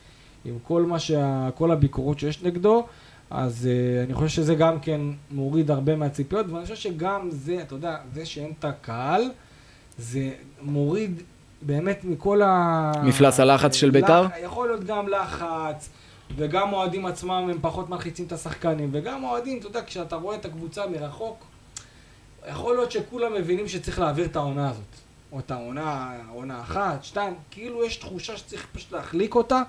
עם 0.45 0.57
כל 0.63 0.82
מה 0.82 0.99
שה... 0.99 1.49
כל 1.55 1.72
הביקורות 1.72 2.19
שיש 2.19 2.43
נגדו, 2.43 2.86
אז 3.30 3.67
uh, 3.67 4.05
אני 4.05 4.13
חושב 4.13 4.28
שזה 4.28 4.55
גם 4.55 4.80
כן 4.80 5.01
מוריד 5.32 5.72
הרבה 5.72 5.95
מהציפיות, 5.95 6.45
ואני 6.49 6.63
חושב 6.63 6.76
שגם 6.76 7.28
זה, 7.32 7.61
אתה 7.61 7.76
יודע, 7.76 7.97
זה 8.13 8.26
שאין 8.26 8.51
את 8.59 8.65
הקהל, 8.65 9.24
זה 9.97 10.30
מוריד 10.61 11.22
באמת 11.61 12.03
מכל 12.03 12.41
ה... 12.41 12.91
מפלס 13.03 13.39
הלחץ 13.39 13.76
של 13.76 13.89
בית"ר? 13.89 14.26
יכול 14.43 14.67
להיות 14.67 14.84
גם 14.84 15.07
לחץ, 15.07 15.89
וגם 16.36 16.73
אוהדים 16.73 17.05
עצמם 17.05 17.32
הם 17.32 17.57
פחות 17.61 17.89
מלחיצים 17.89 18.25
את 18.25 18.32
השחקנים, 18.32 18.89
וגם 18.91 19.23
אוהדים, 19.23 19.57
אתה 19.57 19.67
יודע, 19.67 19.82
כשאתה 19.86 20.15
רואה 20.15 20.36
את 20.36 20.45
הקבוצה 20.45 20.88
מרחוק, 20.88 21.45
יכול 22.49 22.75
להיות 22.75 22.91
שכולם 22.91 23.34
מבינים 23.34 23.67
שצריך 23.67 23.99
להעביר 23.99 24.25
את 24.25 24.36
העונה 24.36 24.69
הזאת. 24.69 24.84
או 25.32 25.39
את 25.39 25.51
העונה, 25.51 26.11
עונה 26.34 26.61
אחת, 26.61 27.03
שתיים, 27.03 27.34
כאילו 27.51 27.86
יש 27.86 27.97
תחושה 27.97 28.38
שצריך 28.38 28.67
פשוט 28.71 28.91
להחליק 28.91 29.36
אותה, 29.36 29.61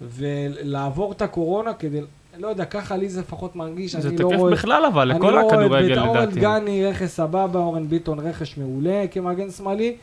ולעבור 0.00 1.12
את 1.12 1.22
הקורונה 1.22 1.74
כדי 1.74 2.00
לא 2.38 2.48
יודע, 2.48 2.64
ככה 2.64 2.96
לי 2.96 3.08
זה 3.08 3.20
לפחות 3.20 3.56
מרגיש, 3.56 3.96
זה 3.96 4.16
תקף 4.16 4.20
לא 4.20 4.50
בכלל 4.50 4.84
אבל, 4.86 5.08
לכל 5.08 5.38
הכדורגל 5.38 5.76
לדעתי. 5.76 5.92
אני 5.92 5.96
לא 5.96 6.04
רואה 6.04 6.24
את 6.24 6.34
גני 6.34 6.86
רכש 6.86 7.08
סבבה, 7.08 7.60
אורן 7.60 7.88
ביטון 7.88 8.18
רכש 8.18 8.58
מעולה 8.58 9.04
כמגן 9.10 9.50
שמאלי. 9.50 9.96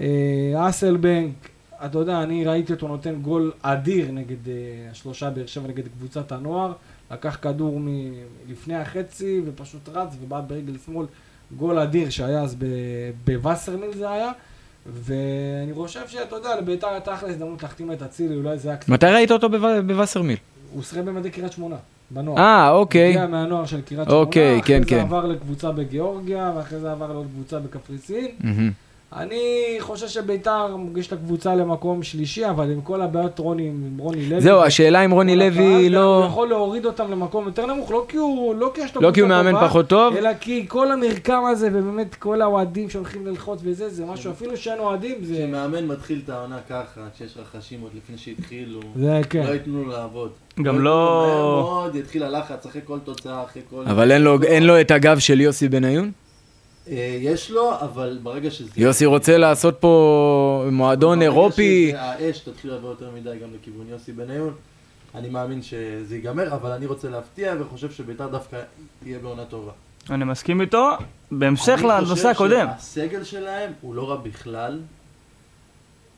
אה, 0.00 0.06
אסלבנק, 0.68 1.48
אתה 1.84 1.98
יודע, 1.98 2.22
אני 2.22 2.44
ראיתי 2.44 2.72
אותו 2.72 2.88
נותן 2.88 3.14
גול 3.14 3.52
אדיר 3.62 4.12
נגד 4.12 4.48
אה, 4.48 4.54
השלושה 4.90 5.30
באר 5.30 5.46
שבע, 5.46 5.68
נגד 5.68 5.88
קבוצת 5.88 6.32
הנוער. 6.32 6.72
לקח 7.10 7.38
כדור 7.42 7.80
מלפני 7.80 8.76
החצי 8.76 9.40
ופשוט 9.46 9.88
רץ 9.88 10.08
ובעט 10.22 10.44
ברגל 10.46 10.78
שמאל. 10.86 11.06
גול 11.56 11.78
אדיר 11.78 12.10
שהיה 12.10 12.42
אז 12.42 12.56
בווסרמיל 13.24 13.92
זה 13.94 14.10
היה. 14.10 14.32
ואני 14.86 15.74
חושב 15.74 16.08
שאתה 16.08 16.36
יודע, 16.36 16.56
לביתר 16.60 16.86
הייתה 16.88 17.14
אחלה 17.14 17.28
הזדמנות 17.28 17.62
להחתים 17.62 17.92
את 17.92 18.02
אצילי, 18.02 18.36
אולי 18.36 18.58
זה 18.58 18.68
היה 18.68 18.78
קצת... 18.78 18.88
מתי 18.88 19.06
ראית 19.06 19.30
אותו 19.30 19.48
בווסרמיל? 19.86 20.36
הוא 20.72 20.82
שיחק 20.82 21.02
במדי 21.02 21.30
קריית 21.30 21.52
שמונה, 21.52 21.76
בנוער. 22.10 22.38
אה, 22.38 22.70
אוקיי. 22.70 23.08
הגיע 23.08 23.26
מהנוער 23.26 23.66
של 23.66 23.80
קריית 23.80 24.08
שמונה, 24.08 24.20
אוקיי, 24.20 24.62
כן, 24.64 24.66
כן. 24.66 24.80
אחרי 24.82 24.96
זה 24.96 25.02
עבר 25.02 25.26
לקבוצה 25.26 25.72
בגיאורגיה, 25.72 26.52
ואחרי 26.56 26.80
זה 26.80 26.92
עבר 26.92 27.12
לעוד 27.12 27.26
קבוצה 27.34 27.58
בקפריסין. 27.58 28.26
אני 29.12 29.76
חושב 29.80 30.08
שביתר 30.08 30.76
מוגש 30.76 31.06
את 31.06 31.12
הקבוצה 31.12 31.54
למקום 31.54 32.02
שלישי, 32.02 32.50
אבל 32.50 32.70
עם 32.70 32.80
כל 32.80 33.02
הבעיות 33.02 33.38
רוני, 33.38 33.68
עם 33.68 33.98
רוני 33.98 34.28
לוי. 34.28 34.40
זהו, 34.40 34.62
השאלה 34.62 35.04
אם 35.04 35.10
רוני 35.10 35.36
לוי 35.36 35.88
לא... 35.88 36.16
הוא 36.16 36.26
יכול 36.26 36.48
להוריד 36.48 36.86
אותם 36.86 37.10
למקום 37.10 37.46
יותר 37.46 37.66
נמוך, 37.66 37.90
לא 37.90 38.04
כי 38.08 38.16
הוא, 38.16 38.54
לא 38.54 38.70
כי 38.74 38.80
יש 38.80 38.94
לו 38.94 39.02
לא 39.02 39.10
כי 39.12 39.20
הוא 39.20 39.28
מאמן 39.28 39.66
פחות 39.66 39.88
טוב, 39.88 40.16
אלא 40.16 40.30
כי 40.40 40.64
כל 40.68 40.92
המרקם 40.92 41.42
הזה, 41.52 41.68
ובאמת 41.72 42.14
כל 42.14 42.42
האוהדים 42.42 42.90
שהולכים 42.90 43.26
ללחוץ 43.26 43.60
וזה, 43.62 43.88
זה 43.88 44.04
משהו, 44.04 44.32
אפילו 44.32 44.56
שאין 44.56 44.78
אוהדים, 44.78 45.14
זה... 45.22 45.34
כשמאמן 45.34 45.86
מתחיל 45.86 46.20
את 46.24 46.30
העונה 46.30 46.58
ככה, 46.68 47.00
כשיש 47.14 47.36
רכשים 47.36 47.80
עוד 47.80 47.90
לפני 47.96 48.18
שהתחילו, 48.18 48.80
זה 48.96 49.20
כן. 49.30 49.46
לא 49.46 49.52
ייתנו 49.52 49.84
לו 49.84 49.90
לעבוד. 49.90 50.30
גם 50.62 50.80
לא... 50.80 51.26
מאוד 51.62 51.96
יתחיל 51.96 52.22
הלחץ 52.22 52.66
אחרי 52.66 52.80
כל 52.84 52.98
תוצאה, 53.04 53.42
אחרי 53.44 53.62
כל... 53.70 53.82
אבל 53.86 54.12
אין 54.42 54.62
לו 54.62 54.80
את 54.80 54.90
הגב 54.90 55.18
של 55.18 55.40
יוסי 55.40 55.68
בניון? 55.68 56.10
אה, 56.90 57.18
יש 57.20 57.50
לו, 57.50 57.80
אבל 57.80 58.18
ברגע 58.22 58.50
שזה... 58.50 58.70
יוסי 58.76 59.06
רוצה 59.06 59.38
לעשות 59.38 59.76
פה 59.80 60.64
מועדון 60.72 61.22
אירופי. 61.22 61.92
האש 61.96 62.38
תתחיל 62.38 62.72
לבוא 62.72 62.88
יותר 62.88 63.10
מדי 63.10 63.38
גם 63.42 63.48
לכיוון 63.54 63.86
יוסי 63.88 64.12
בניון. 64.12 64.54
אני 65.14 65.28
מאמין 65.28 65.62
שזה 65.62 66.14
ייגמר, 66.14 66.54
אבל 66.54 66.70
אני 66.72 66.86
רוצה 66.86 67.08
להפתיע 67.08 67.54
וחושב 67.60 67.90
שביתר 67.90 68.28
דווקא 68.28 68.62
תהיה 69.02 69.18
בעונה 69.18 69.44
טובה. 69.44 69.72
אני 70.10 70.24
מסכים 70.24 70.60
איתו. 70.60 70.90
בהמשך 71.30 71.80
לנושא 71.84 72.28
הקודם. 72.28 72.68
אני 72.68 72.76
חושב 72.76 72.94
שהסגל 72.94 73.24
שלהם 73.24 73.72
הוא 73.80 73.94
לא 73.94 74.10
רע 74.10 74.16
בכלל. 74.16 74.80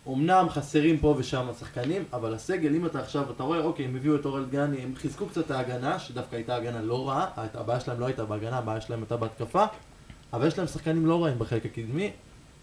אמנם 0.08 0.46
חסרים 0.48 0.98
פה 0.98 1.14
ושם 1.18 1.46
שחקנים, 1.58 2.04
אבל 2.12 2.34
הסגל, 2.34 2.74
אם 2.74 2.86
אתה 2.86 3.00
עכשיו, 3.00 3.24
אתה 3.36 3.42
רואה, 3.42 3.58
אוקיי, 3.58 3.84
הם 3.84 3.96
הביאו 3.96 4.16
את 4.16 4.24
אורל 4.24 4.44
גני, 4.50 4.80
הם 4.80 4.92
חיזקו 4.96 5.26
קצת 5.26 5.46
את 5.46 5.50
ההגנה, 5.50 5.98
שדווקא 5.98 6.36
הייתה 6.36 6.56
הגנה 6.56 6.82
לא 6.82 7.08
רעה, 7.08 7.26
הבעיה 7.54 7.80
שלהם 7.80 8.00
לא 8.00 8.06
הייתה 8.06 8.24
בהגנה, 8.24 8.58
הבעיה 8.58 8.80
שלהם 8.80 9.00
הייתה 9.00 9.16
בהתקפה, 9.16 9.64
אבל 10.32 10.46
יש 10.46 10.58
להם 10.58 10.66
שחקנים 10.66 11.06
לא 11.06 11.24
רעים 11.24 11.38
בחלק 11.38 11.66
הקדמי. 11.66 12.10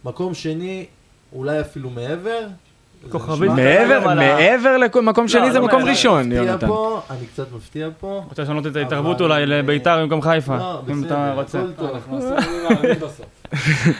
מקום 0.03 0.33
שני, 0.33 0.85
אולי 1.33 1.61
אפילו 1.61 1.89
מעבר. 1.89 2.39
כוכבית 3.11 3.51
מעבר, 3.51 4.15
מעבר 4.15 4.77
למקום 4.77 5.27
שני 5.27 5.51
זה 5.51 5.59
מקום 5.59 5.83
ראשון, 5.83 6.31
יונתן. 6.31 6.67
אני 7.09 7.25
קצת 7.33 7.51
מפתיע 7.55 7.89
פה. 7.99 8.23
רוצה 8.29 8.41
לשנות 8.41 8.67
את 8.67 8.75
ההתערבות 8.75 9.21
אולי 9.21 9.45
לביתר 9.45 10.01
במקום 10.01 10.21
חיפה, 10.21 10.57
לא, 10.57 10.81
אם 10.91 11.03
אתה 11.05 11.33
רוצה. 11.35 11.61
אנחנו 11.93 12.15
עושים 12.15 12.35
בסוף. 13.01 13.21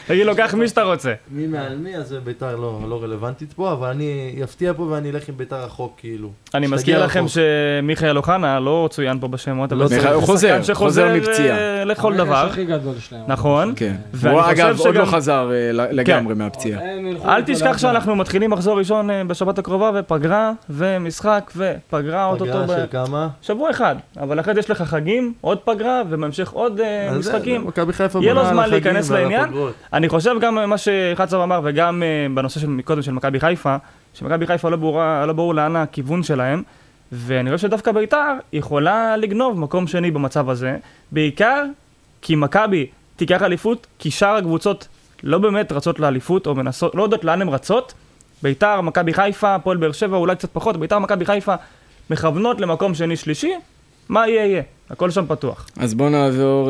תגיד 0.07 0.25
לו, 0.25 0.35
קח 0.35 0.53
מי 0.53 0.67
שאתה 0.67 0.83
רוצה. 0.83 1.13
מי 1.31 1.47
מעל 1.47 1.77
מי, 1.77 1.95
אז 1.95 2.15
ביתר 2.23 2.55
לא, 2.55 2.79
לא 2.89 3.03
רלוונטית 3.03 3.53
פה, 3.53 3.71
אבל 3.71 3.87
אני 3.87 4.39
אפתיע 4.43 4.73
פה 4.73 4.83
ואני 4.83 5.09
אלך 5.11 5.29
עם 5.29 5.37
ביתר 5.37 5.63
רחוק, 5.63 5.95
כאילו. 5.97 6.31
אני 6.53 6.67
מזכיר 6.67 7.05
לכם 7.05 7.25
שמיכאל 7.27 8.17
אוחנה 8.17 8.59
לא 8.59 8.89
צוין 8.91 9.19
פה 9.19 9.27
בשמות, 9.27 9.71
אבל 9.71 9.81
לא 9.81 10.13
הוא 10.13 10.23
חוזר, 10.23 10.59
חוזר 10.73 11.15
מפציעה. 11.15 11.57
אה, 11.57 11.83
לכל 11.83 12.15
דבר. 12.15 12.49
נכון. 13.27 13.73
כן. 13.75 13.95
הוא 14.21 14.41
אגב 14.51 14.79
עוד 14.79 14.95
לא 14.95 15.05
חזר 15.05 15.51
אה, 15.51 15.71
לגמרי 15.71 16.33
כן. 16.33 16.39
מהפציעה. 16.39 16.81
אל 17.25 17.41
תשכח 17.45 17.77
שאנחנו 17.77 18.15
מתחילים 18.15 18.49
מחזור 18.49 18.77
ראשון 18.77 19.09
אה, 19.09 19.23
בשבת 19.23 19.57
הקרובה, 19.59 19.91
ופגרה, 19.95 20.51
ומשחק, 20.69 21.51
ופגרה 21.55 22.25
אוטוטו. 22.25 22.51
פגרה 22.51 22.67
של 22.67 22.85
כמה? 22.91 23.27
שבוע 23.41 23.71
אחד. 23.71 23.95
אבל 24.19 24.39
אחרי 24.39 24.53
זה 24.53 24.59
יש 24.59 24.69
לך 24.69 24.81
חגים, 24.81 25.33
עוד 25.41 25.57
פגרה, 25.57 26.01
ובהמשך 26.09 26.49
עוד 26.51 26.81
משחקים. 27.17 27.67
יהיה 28.21 28.33
לו 28.33 28.45
זמן 28.45 28.69
להיכנס 28.69 29.11
לעניין. 29.11 29.44
אני 29.93 30.09
חושב 30.09 30.35
גם 30.41 30.69
מה 30.69 30.75
שחצוב 30.77 31.41
אמר, 31.41 31.61
וגם 31.63 32.03
בנושא 32.33 32.59
של 32.59 32.67
מקודם 32.67 33.01
של 33.01 33.11
מכבי 33.11 33.39
חיפה, 33.39 33.75
שמכבי 34.13 34.47
חיפה 34.47 34.69
לא, 34.69 34.77
לא 35.27 35.33
ברור 35.33 35.55
לאן 35.55 35.75
הכיוון 35.75 36.23
שלהם, 36.23 36.63
ואני 37.11 37.51
חושב 37.51 37.67
שדווקא 37.67 37.91
ביתר 37.91 38.33
יכולה 38.53 39.17
לגנוב 39.17 39.59
מקום 39.59 39.87
שני 39.87 40.11
במצב 40.11 40.49
הזה, 40.49 40.77
בעיקר 41.11 41.63
כי 42.21 42.35
מכבי 42.35 42.87
תיקח 43.15 43.41
אליפות, 43.41 43.87
כי 43.99 44.11
שאר 44.11 44.35
הקבוצות 44.35 44.87
לא 45.23 45.37
באמת 45.37 45.71
רצות 45.71 45.99
לאליפות, 45.99 46.47
או 46.47 46.55
מנסות, 46.55 46.95
לא 46.95 47.03
יודעות 47.03 47.23
לאן 47.23 47.41
הן 47.41 47.49
רצות. 47.49 47.93
ביתר, 48.43 48.81
מכבי 48.81 49.13
חיפה, 49.13 49.55
הפועל 49.55 49.77
באר 49.77 49.91
שבע, 49.91 50.17
אולי 50.17 50.35
קצת 50.35 50.49
פחות, 50.53 50.77
ביתר, 50.77 50.99
מכבי 50.99 51.25
חיפה, 51.25 51.55
מכוונות 52.09 52.61
למקום 52.61 52.93
שני 52.93 53.15
שלישי, 53.15 53.53
מה 54.09 54.27
יהיה 54.27 54.45
יהיה, 54.45 54.61
הכל 54.89 55.11
שם 55.11 55.25
פתוח. 55.27 55.67
אז 55.77 55.93
בואו 55.93 56.09
נעבור 56.09 56.69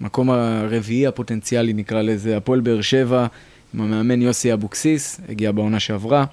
למקום 0.00 0.30
הרביעי 0.30 1.06
הפוטנציאלי, 1.06 1.72
נקרא 1.72 2.02
לזה, 2.02 2.36
הפועל 2.36 2.60
באר 2.60 2.80
שבע, 2.80 3.26
עם 3.74 3.80
המאמן 3.80 4.22
יוסי 4.22 4.52
אבוקסיס, 4.52 5.20
הגיע 5.28 5.52
בעונה 5.52 5.80
שעברה. 5.80 6.24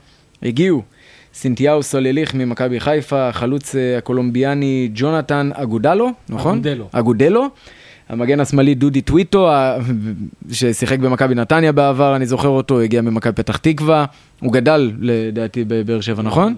הגיעו 0.44 0.82
סינתיהו 1.34 1.84
סולליך 1.84 2.34
ממכבי 2.34 2.80
חיפה, 2.80 3.28
החלוץ 3.28 3.76
הקולומביאני 3.98 4.90
ג'ונתן 4.94 5.50
אגודלו, 5.54 6.10
נכון? 6.30 6.58
אגודלו. 6.58 6.90
אגודלו. 6.92 7.50
המגן 8.10 8.40
השמאלי 8.40 8.76
דודי 8.76 9.02
טוויטו, 9.02 9.50
ששיחק 10.52 11.00
במכבי 11.00 11.36
נתניה 11.36 11.72
בעבר, 11.72 12.16
אני 12.16 12.26
זוכר 12.26 12.48
אותו, 12.48 12.80
הגיע 12.80 13.02
ממכבי 13.02 13.34
פתח 13.34 13.58
תקווה. 13.58 14.06
הוא 14.40 14.54
גדל 14.54 14.92
לדעתי 15.00 15.64
בבאר 15.68 16.02
שבע, 16.02 16.24
נכון? 16.24 16.56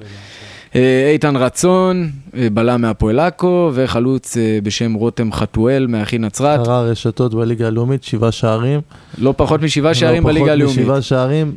איתן 1.14 1.36
רצון, 1.36 2.10
בלם 2.54 2.82
מהפועל 2.82 3.20
עכו, 3.20 3.72
וחלוץ 3.74 4.38
בשם 4.64 4.94
רותם 4.94 5.32
חתואל 5.32 5.88
מאחי 5.88 6.18
נצרת. 6.18 6.66
קרא 6.66 6.82
רשתות 6.82 7.34
בליגה 7.34 7.68
הלאומית, 7.68 8.04
שבעה 8.04 8.32
שערים. 8.32 8.80
לא 9.18 9.34
פחות 9.38 9.62
משבעה 9.62 9.94
שערים 9.94 10.24
בליגה 10.24 10.52
הלאומית. 10.52 10.78
לא 10.78 10.84
פחות 10.84 10.98
משבעה 10.98 11.02
שערים. 11.02 11.56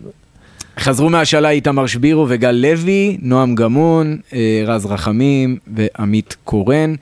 חזרו 0.78 1.10
מהשאלה 1.10 1.50
איתמר 1.50 1.86
שבירו 1.86 2.26
וגל 2.28 2.50
לוי, 2.50 3.18
נועם 3.22 3.54
גמון, 3.54 4.18
רז 4.66 4.86
רחמים 4.86 5.56
ועמית 5.76 6.36
קורן. 6.44 6.94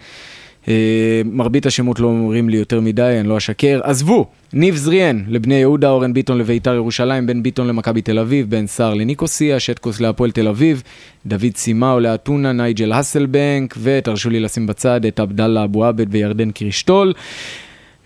מרבית 1.25 1.67
השמות 1.67 2.01
לא 2.01 2.07
אומרים 2.07 2.49
לי 2.49 2.57
יותר 2.57 2.81
מדי, 2.81 3.17
אני 3.21 3.29
לא 3.29 3.37
אשקר. 3.37 3.81
עזבו, 3.83 4.27
ניב 4.53 4.77
זריאן 4.77 5.23
לבני 5.29 5.55
יהודה, 5.55 5.91
אורן 5.91 6.13
ביטון 6.13 6.39
לביתר 6.39 6.75
ירושלים, 6.75 7.27
בן 7.27 7.43
ביטון 7.43 7.67
למכבי 7.67 8.03
תל 8.03 8.19
אביב, 8.19 8.51
בן 8.51 8.67
סער 8.67 8.95
לניקוסיה, 8.95 9.61
שטקוס 9.61 10.01
להפועל 10.01 10.31
תל 10.31 10.49
אביב, 10.49 10.83
דוד 11.27 11.57
סימאו 11.57 12.01
לאתונה, 12.01 12.53
נייג'ל 12.53 12.93
הסלבנק, 12.93 13.75
ותרשו 13.83 14.31
לי 14.31 14.41
לשים 14.41 14.67
בצד 14.67 15.05
את 15.05 15.21
עבדאללה 15.21 15.65
אבו 15.65 15.85
עבד 15.85 16.07
וירדן 16.11 16.51
קרישטול. 16.51 17.13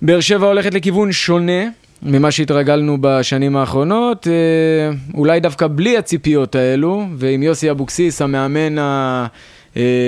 באר 0.02 0.20
שבע 0.20 0.46
הולכת 0.46 0.74
לכיוון 0.74 1.12
שונה. 1.12 1.62
ממה 2.06 2.30
שהתרגלנו 2.30 2.96
בשנים 3.00 3.56
האחרונות, 3.56 4.26
אולי 5.14 5.40
דווקא 5.40 5.66
בלי 5.74 5.96
הציפיות 5.96 6.54
האלו, 6.54 7.04
ועם 7.16 7.42
יוסי 7.42 7.70
אבוקסיס, 7.70 8.22
המאמן. 8.22 8.74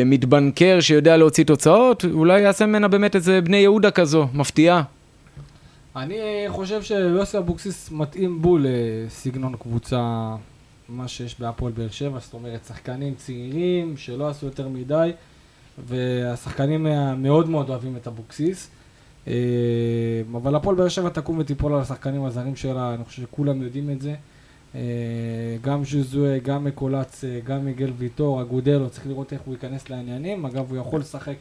מתבנקר 0.07 0.81
שיודע 0.81 1.17
להוציא 1.17 1.45
תוצאות, 1.45 2.05
אולי 2.13 2.41
יעשה 2.41 2.67
ממנה 2.67 2.89
באמת 2.89 3.15
איזה 3.15 3.41
בני 3.41 3.57
יהודה 3.57 3.91
כזו, 3.91 4.27
מפתיעה. 4.35 4.83
אני 5.97 6.21
אה, 6.21 6.47
חושב 6.49 6.83
שיוסי 6.83 7.39
אבוקסיס 7.39 7.91
מתאים 7.91 8.43
בול 8.43 8.67
לסגנון 8.69 9.57
קבוצה, 9.57 10.35
מה 10.89 11.09
שיש 11.09 11.41
בהפועל 11.41 11.73
באר 11.73 11.89
שבע, 11.89 12.19
זאת 12.19 12.35
אומרת, 12.35 12.65
שחקנים 12.65 13.15
צעירים 13.15 13.97
שלא 13.97 14.29
עשו 14.29 14.47
יותר 14.47 14.69
מדי, 14.69 15.13
והשחקנים 15.89 16.87
אה, 16.87 17.15
מאוד 17.15 17.49
מאוד 17.49 17.71
אוהבים 17.71 17.97
את 17.97 18.07
אבוקסיס. 18.07 18.71
אה, 19.29 19.33
אבל 20.33 20.55
הפועל 20.55 20.77
באר 20.77 20.89
שבע 20.89 21.09
תקום 21.09 21.39
ותיפול 21.39 21.75
על 21.75 21.81
השחקנים 21.81 22.25
הזרים 22.25 22.57
שלה, 22.57 22.95
אני 22.95 23.05
חושב 23.05 23.23
שכולם 23.23 23.63
יודעים 23.63 23.91
את 23.91 24.01
זה. 24.01 24.15
אה, 24.75 24.81
גם 25.63 25.85
ז'וזואה, 25.85 26.39
גם 26.39 26.65
מקולץ, 26.65 27.25
גם 27.45 27.65
מיגל 27.65 27.93
ויטור, 27.99 28.43
אגודלו, 28.43 28.91
צריך 28.91 29.07
לראות 29.07 29.33
איך 29.33 29.41
הוא 29.45 29.55
ייכנס 29.55 29.91
לעניינים. 29.91 30.47
אגב, 30.47 30.71
הוא 30.71 30.79
יכול 30.79 31.01
לשחק... 31.01 31.39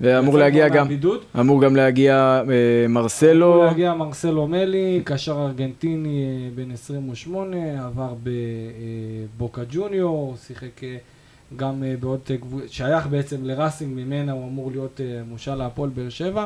ואמור 0.00 0.38
להגיע 0.38 0.68
גם, 0.68 0.76
מהבידוד. 0.76 1.20
אמור 1.40 1.62
גם 1.62 1.76
להגיע 1.76 2.42
אה, 2.50 2.88
מרסלו. 2.88 3.52
אמור 3.54 3.64
להגיע 3.64 3.94
מרסלו 3.94 4.46
מלי, 4.46 5.00
קשר 5.04 5.32
ארגנטיני 5.32 6.24
אה, 6.24 6.50
בן 6.54 6.70
28, 6.70 7.56
עבר 7.86 8.14
בבוקה 9.36 9.62
ג'וניור, 9.70 10.36
שיחק 10.46 10.84
אה, 10.84 10.96
גם 11.56 11.84
אה, 11.84 11.94
בעוד 12.00 12.20
אה, 12.30 12.36
שייך 12.68 13.06
בעצם 13.06 13.44
לראסינג, 13.44 14.00
ממנה 14.00 14.32
הוא 14.32 14.48
אמור 14.48 14.70
להיות 14.70 15.00
אה, 15.00 15.22
מושל 15.28 15.54
להפועל 15.54 15.90
באר 15.90 16.08
שבע. 16.08 16.44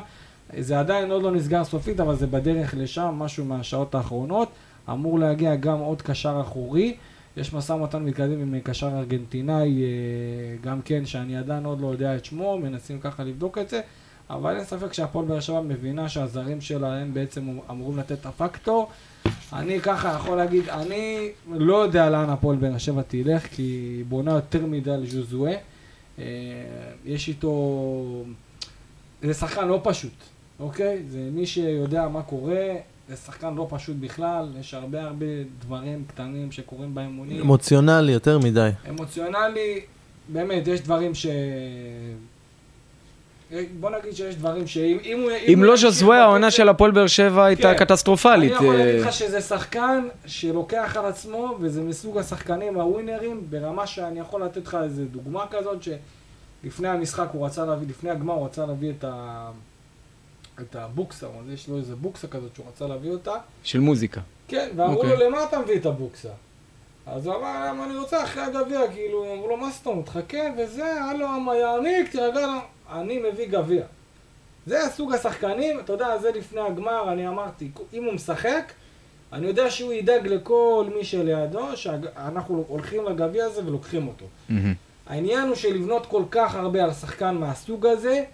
זה 0.58 0.78
עדיין 0.78 1.10
עוד 1.10 1.22
לא 1.22 1.30
נסגר 1.30 1.64
סופית, 1.64 2.00
אבל 2.00 2.16
זה 2.16 2.26
בדרך 2.26 2.74
לשם, 2.78 3.14
משהו 3.18 3.44
מהשעות 3.44 3.94
האחרונות. 3.94 4.48
אמור 4.90 5.18
להגיע 5.18 5.54
גם 5.54 5.78
עוד 5.78 6.02
קשר 6.02 6.38
אחורי. 6.40 6.96
יש 7.36 7.52
משא 7.52 7.72
ומתן 7.72 8.02
מתקדם 8.02 8.40
עם 8.40 8.60
קשר 8.60 8.88
ארגנטינאי, 8.98 9.82
אה, 9.82 9.88
גם 10.60 10.82
כן, 10.82 11.06
שאני 11.06 11.36
עדיין 11.36 11.64
עוד 11.64 11.80
לא 11.80 11.86
יודע 11.86 12.16
את 12.16 12.24
שמו, 12.24 12.58
מנסים 12.58 13.00
ככה 13.00 13.24
לבדוק 13.24 13.58
את 13.58 13.68
זה, 13.68 13.80
אבל 14.30 14.56
אין 14.56 14.64
ספק 14.64 14.92
שהפועל 14.92 15.26
באר 15.26 15.40
שבע 15.40 15.60
מבינה 15.60 16.08
שהזרים 16.08 16.60
שלה 16.60 16.96
הם 16.96 17.14
בעצם 17.14 17.58
אמורים 17.70 17.98
לתת 17.98 18.12
את 18.12 18.26
הפקטור. 18.26 18.90
אני 19.52 19.80
ככה 19.80 20.14
יכול 20.14 20.36
להגיד, 20.36 20.68
אני 20.68 21.28
לא 21.50 21.76
יודע 21.76 22.10
לאן 22.10 22.30
הפועל 22.30 22.56
באר 22.56 22.78
שבע 22.78 23.02
תלך, 23.02 23.46
כי 23.46 23.62
היא 23.62 24.04
בונה 24.04 24.32
יותר 24.32 24.66
מדי 24.66 24.90
על 24.90 25.06
ז'וזואה. 25.06 25.54
אה, 26.18 26.24
יש 27.04 27.28
איתו... 27.28 28.24
זה 29.22 29.34
שחקן 29.34 29.68
לא 29.68 29.80
פשוט, 29.82 30.12
אוקיי? 30.60 31.02
זה 31.08 31.28
מי 31.32 31.46
שיודע 31.46 32.08
מה 32.08 32.22
קורה, 32.22 32.74
זה 33.08 33.16
שחקן 33.16 33.54
לא 33.54 33.66
פשוט 33.70 33.96
בכלל, 34.00 34.48
יש 34.60 34.74
הרבה 34.74 35.02
הרבה 35.02 35.26
דברים 35.60 36.04
קטנים 36.06 36.52
שקורים 36.52 36.94
באימונים. 36.94 37.40
אמוציונלי 37.40 38.12
יותר 38.12 38.38
מדי. 38.38 38.70
אמוציונלי, 38.88 39.80
באמת, 40.28 40.68
יש 40.68 40.80
דברים 40.80 41.14
ש... 41.14 41.26
בוא 43.80 43.90
נגיד 43.90 44.12
שיש 44.16 44.36
דברים 44.36 44.66
שאם 44.66 44.98
אם 45.04 45.20
הוא... 45.22 45.30
אם 45.52 45.64
לא 45.64 45.76
ז'וזווה, 45.76 46.22
העונה 46.22 46.50
של 46.50 46.68
הפועל 46.68 46.90
באר 46.90 47.06
שבע 47.06 47.44
הייתה 47.44 47.74
כן. 47.74 47.84
קטסטרופלית. 47.84 48.52
אני 48.52 48.64
יכול 48.64 48.80
אה, 48.80 48.84
להגיד 48.84 49.00
לך 49.00 49.12
שזה 49.12 49.40
שחקן 49.40 50.08
שלוקח 50.26 50.96
על 50.98 51.06
עצמו, 51.06 51.56
וזה 51.60 51.82
מסוג 51.82 52.18
השחקנים 52.18 52.80
הווינרים, 52.80 53.40
ברמה 53.50 53.86
שאני 53.86 54.20
יכול 54.20 54.44
לתת 54.44 54.66
לך 54.66 54.76
איזה 54.82 55.04
דוגמה 55.04 55.44
כזאת, 55.50 55.78
שלפני 55.82 56.88
המשחק 56.88 57.28
הוא 57.32 57.46
רצה 57.46 57.64
להביא, 57.64 57.88
לפני 57.88 58.10
הגמר 58.10 58.34
הוא 58.34 58.46
רצה 58.46 58.66
להביא 58.66 58.92
את 58.98 59.04
ה... 59.04 59.50
את 60.60 60.76
הבוקסה, 60.76 61.26
אז 61.26 61.52
יש 61.52 61.68
לו 61.68 61.76
איזה 61.76 61.96
בוקסה 61.96 62.28
כזאת 62.28 62.54
שהוא 62.54 62.66
רצה 62.68 62.86
להביא 62.86 63.10
אותה. 63.10 63.34
של 63.62 63.80
מוזיקה. 63.80 64.20
כן, 64.48 64.68
ואמרו 64.76 64.96
אוקיי. 64.96 65.16
לו, 65.16 65.26
למה 65.26 65.44
אתה 65.44 65.58
מביא 65.58 65.76
את 65.76 65.86
הבוקסה? 65.86 66.28
אז 67.06 67.26
הוא 67.26 67.34
אמר, 67.34 67.66
למה 67.68 67.84
אני 67.84 67.96
רוצה 67.96 68.24
אחרי 68.24 68.42
הגביע, 68.42 68.80
כאילו, 68.92 69.34
אמרו 69.34 69.48
לו, 69.48 69.56
מה 69.56 69.70
זאת 69.70 69.86
אומרת, 69.86 70.08
חכה 70.08 70.38
וזה, 70.58 71.02
הלו, 71.02 71.26
יעניק, 71.54 72.10
תירגע, 72.10 72.46
לו." 72.46 72.58
אני 72.92 73.18
מביא 73.18 73.48
גביע. 73.48 73.84
זה 74.66 74.82
הסוג 74.86 75.12
השחקנים, 75.12 75.80
אתה 75.80 75.92
יודע, 75.92 76.18
זה 76.18 76.30
לפני 76.30 76.60
הגמר, 76.60 77.12
אני 77.12 77.28
אמרתי, 77.28 77.70
אם 77.92 78.04
הוא 78.04 78.12
משחק, 78.12 78.72
אני 79.32 79.46
יודע 79.46 79.70
שהוא 79.70 79.92
ידאג 79.92 80.26
לכל 80.26 80.86
מי 80.96 81.04
שלידו, 81.04 81.76
שאנחנו 81.76 82.64
הולכים 82.68 83.04
לגביע 83.04 83.44
הזה 83.44 83.66
ולוקחים 83.66 84.08
אותו. 84.08 84.26
מהמם. 84.48 84.74
העניין 85.06 85.48
הוא 85.48 85.54
שלבנות 85.54 86.06
כל 86.06 86.22
כך 86.30 86.54
הרבה 86.54 86.84
על 86.84 86.92
שחקן 86.92 87.34
מהסוג 87.34 87.86
הזה, 87.86 88.24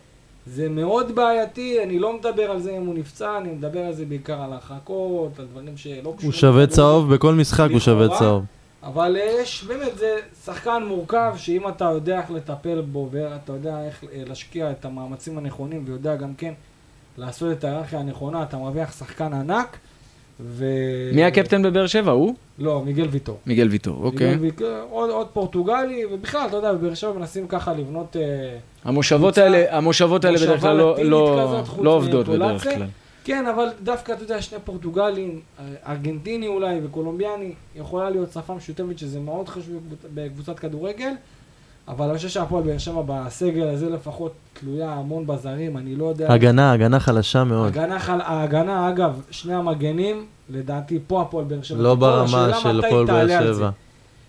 זה 0.46 0.68
מאוד 0.68 1.14
בעייתי, 1.14 1.82
אני 1.82 1.98
לא 1.98 2.16
מדבר 2.16 2.50
על 2.50 2.60
זה 2.60 2.76
אם 2.76 2.86
הוא 2.86 2.94
נפצע, 2.94 3.38
אני 3.38 3.48
מדבר 3.48 3.80
על 3.80 3.92
זה 3.92 4.04
בעיקר 4.04 4.42
על 4.42 4.52
הרחקות, 4.52 5.38
על 5.38 5.46
דברים 5.46 5.76
שלא 5.76 6.00
קשורים. 6.00 6.16
הוא 6.22 6.32
שווה. 6.32 6.66
צהוב, 6.66 7.14
בכל 7.14 7.34
משחק 7.34 7.68
הוא 7.70 7.80
שווה. 7.80 8.18
צהוב. 8.18 8.44
אבל 8.82 9.16
אה, 9.16 9.40
יש, 9.40 9.64
באמת, 9.64 9.98
זה 9.98 10.16
שחקן 10.44 10.82
מורכב, 10.86 11.34
שאם 11.36 11.68
אתה 11.68 11.84
יודע 11.84 12.20
איך 12.20 12.30
לטפל 12.30 12.80
בו, 12.80 13.08
ואתה 13.10 13.52
יודע 13.52 13.84
איך 13.86 14.04
אה, 14.04 14.22
להשקיע 14.26 14.70
את 14.70 14.84
המאמצים 14.84 15.38
הנכונים, 15.38 15.82
ויודע 15.86 16.16
גם 16.16 16.34
כן 16.34 16.52
לעשות 17.18 17.52
את 17.52 17.64
ההיררכיה 17.64 18.00
הנכונה, 18.00 18.42
אתה 18.42 18.56
מרוויח 18.56 18.98
שחקן 18.98 19.32
ענק, 19.32 19.78
ו... 20.40 20.64
מי 21.12 21.24
הקפטן 21.24 21.62
בבאר 21.62 21.86
שבע? 21.86 22.10
הוא? 22.12 22.34
לא, 22.58 22.82
מיגל 22.84 23.06
ויטור. 23.10 23.38
מיגל 23.46 23.68
ויטור, 23.68 24.04
אוקיי. 24.04 24.28
מיגל 24.30 24.40
ויטור, 24.42 24.68
עוד, 24.90 25.10
עוד 25.10 25.26
פורטוגלי, 25.32 26.04
ובכלל, 26.12 26.46
אתה 26.48 26.56
יודע, 26.56 26.72
בבאר 26.72 26.94
שבע 26.94 27.12
מנסים 27.12 27.48
ככה 27.48 27.72
לבנות... 27.74 28.16
אה, 28.16 28.56
המושבות 28.84 29.20
קבוצה- 29.20 29.42
האלה, 29.42 29.76
המושבות 29.76 30.24
האלה 30.24 30.38
בדרך 30.38 30.60
כלל 30.60 30.76
לא- 30.76 30.96
לא- 31.04 31.60
כזאת, 31.62 31.78
לא 31.84 31.90
עובדות 31.90 32.28
בדרך. 32.28 32.62
כלל. 32.62 32.86
כן, 33.24 33.46
אבל 33.46 33.66
דווקא, 33.82 34.12
אתה 34.12 34.22
יודע, 34.22 34.42
שני 34.42 34.58
פורטוגלים, 34.64 35.40
אה, 35.58 35.64
ארגנטיני 35.92 36.46
אולי 36.46 36.80
וקולומביאני, 36.84 37.52
יכולה 37.76 38.10
להיות 38.10 38.32
שפה 38.32 38.54
משותפת 38.54 38.98
שזה 38.98 39.20
מאוד 39.20 39.48
חשוב 39.48 39.64
בקבוצ- 39.90 40.06
בקבוצת 40.14 40.58
כדורגל, 40.58 41.10
אבל 41.88 42.06
אני 42.08 42.16
חושב 42.16 42.28
שהפועל 42.28 42.62
באר 42.64 42.78
שבע 42.78 43.02
בסגל 43.06 43.68
הזה 43.68 43.90
לפחות 43.90 44.32
תלויה 44.60 44.92
המון 44.92 45.26
בזרים, 45.26 45.76
אני 45.76 45.96
לא 45.96 46.04
יודע... 46.06 46.32
הגנה, 46.32 46.72
הגנה 46.72 47.00
חלשה 47.00 47.44
מאוד. 47.44 47.66
הגנה, 47.66 47.98
חל... 47.98 48.20
ההגנה, 48.20 48.88
אגב, 48.88 49.20
שני 49.30 49.54
המגנים, 49.54 50.24
לדעתי 50.50 50.98
פה 51.06 51.22
הפועל 51.22 51.44
באר 51.44 51.62
שבע. 51.62 51.82
לא 51.82 51.94
ברמה 51.94 52.50
של 52.62 52.84
הפועל 52.84 53.04
באר. 53.06 53.28
שבע. 53.54 53.70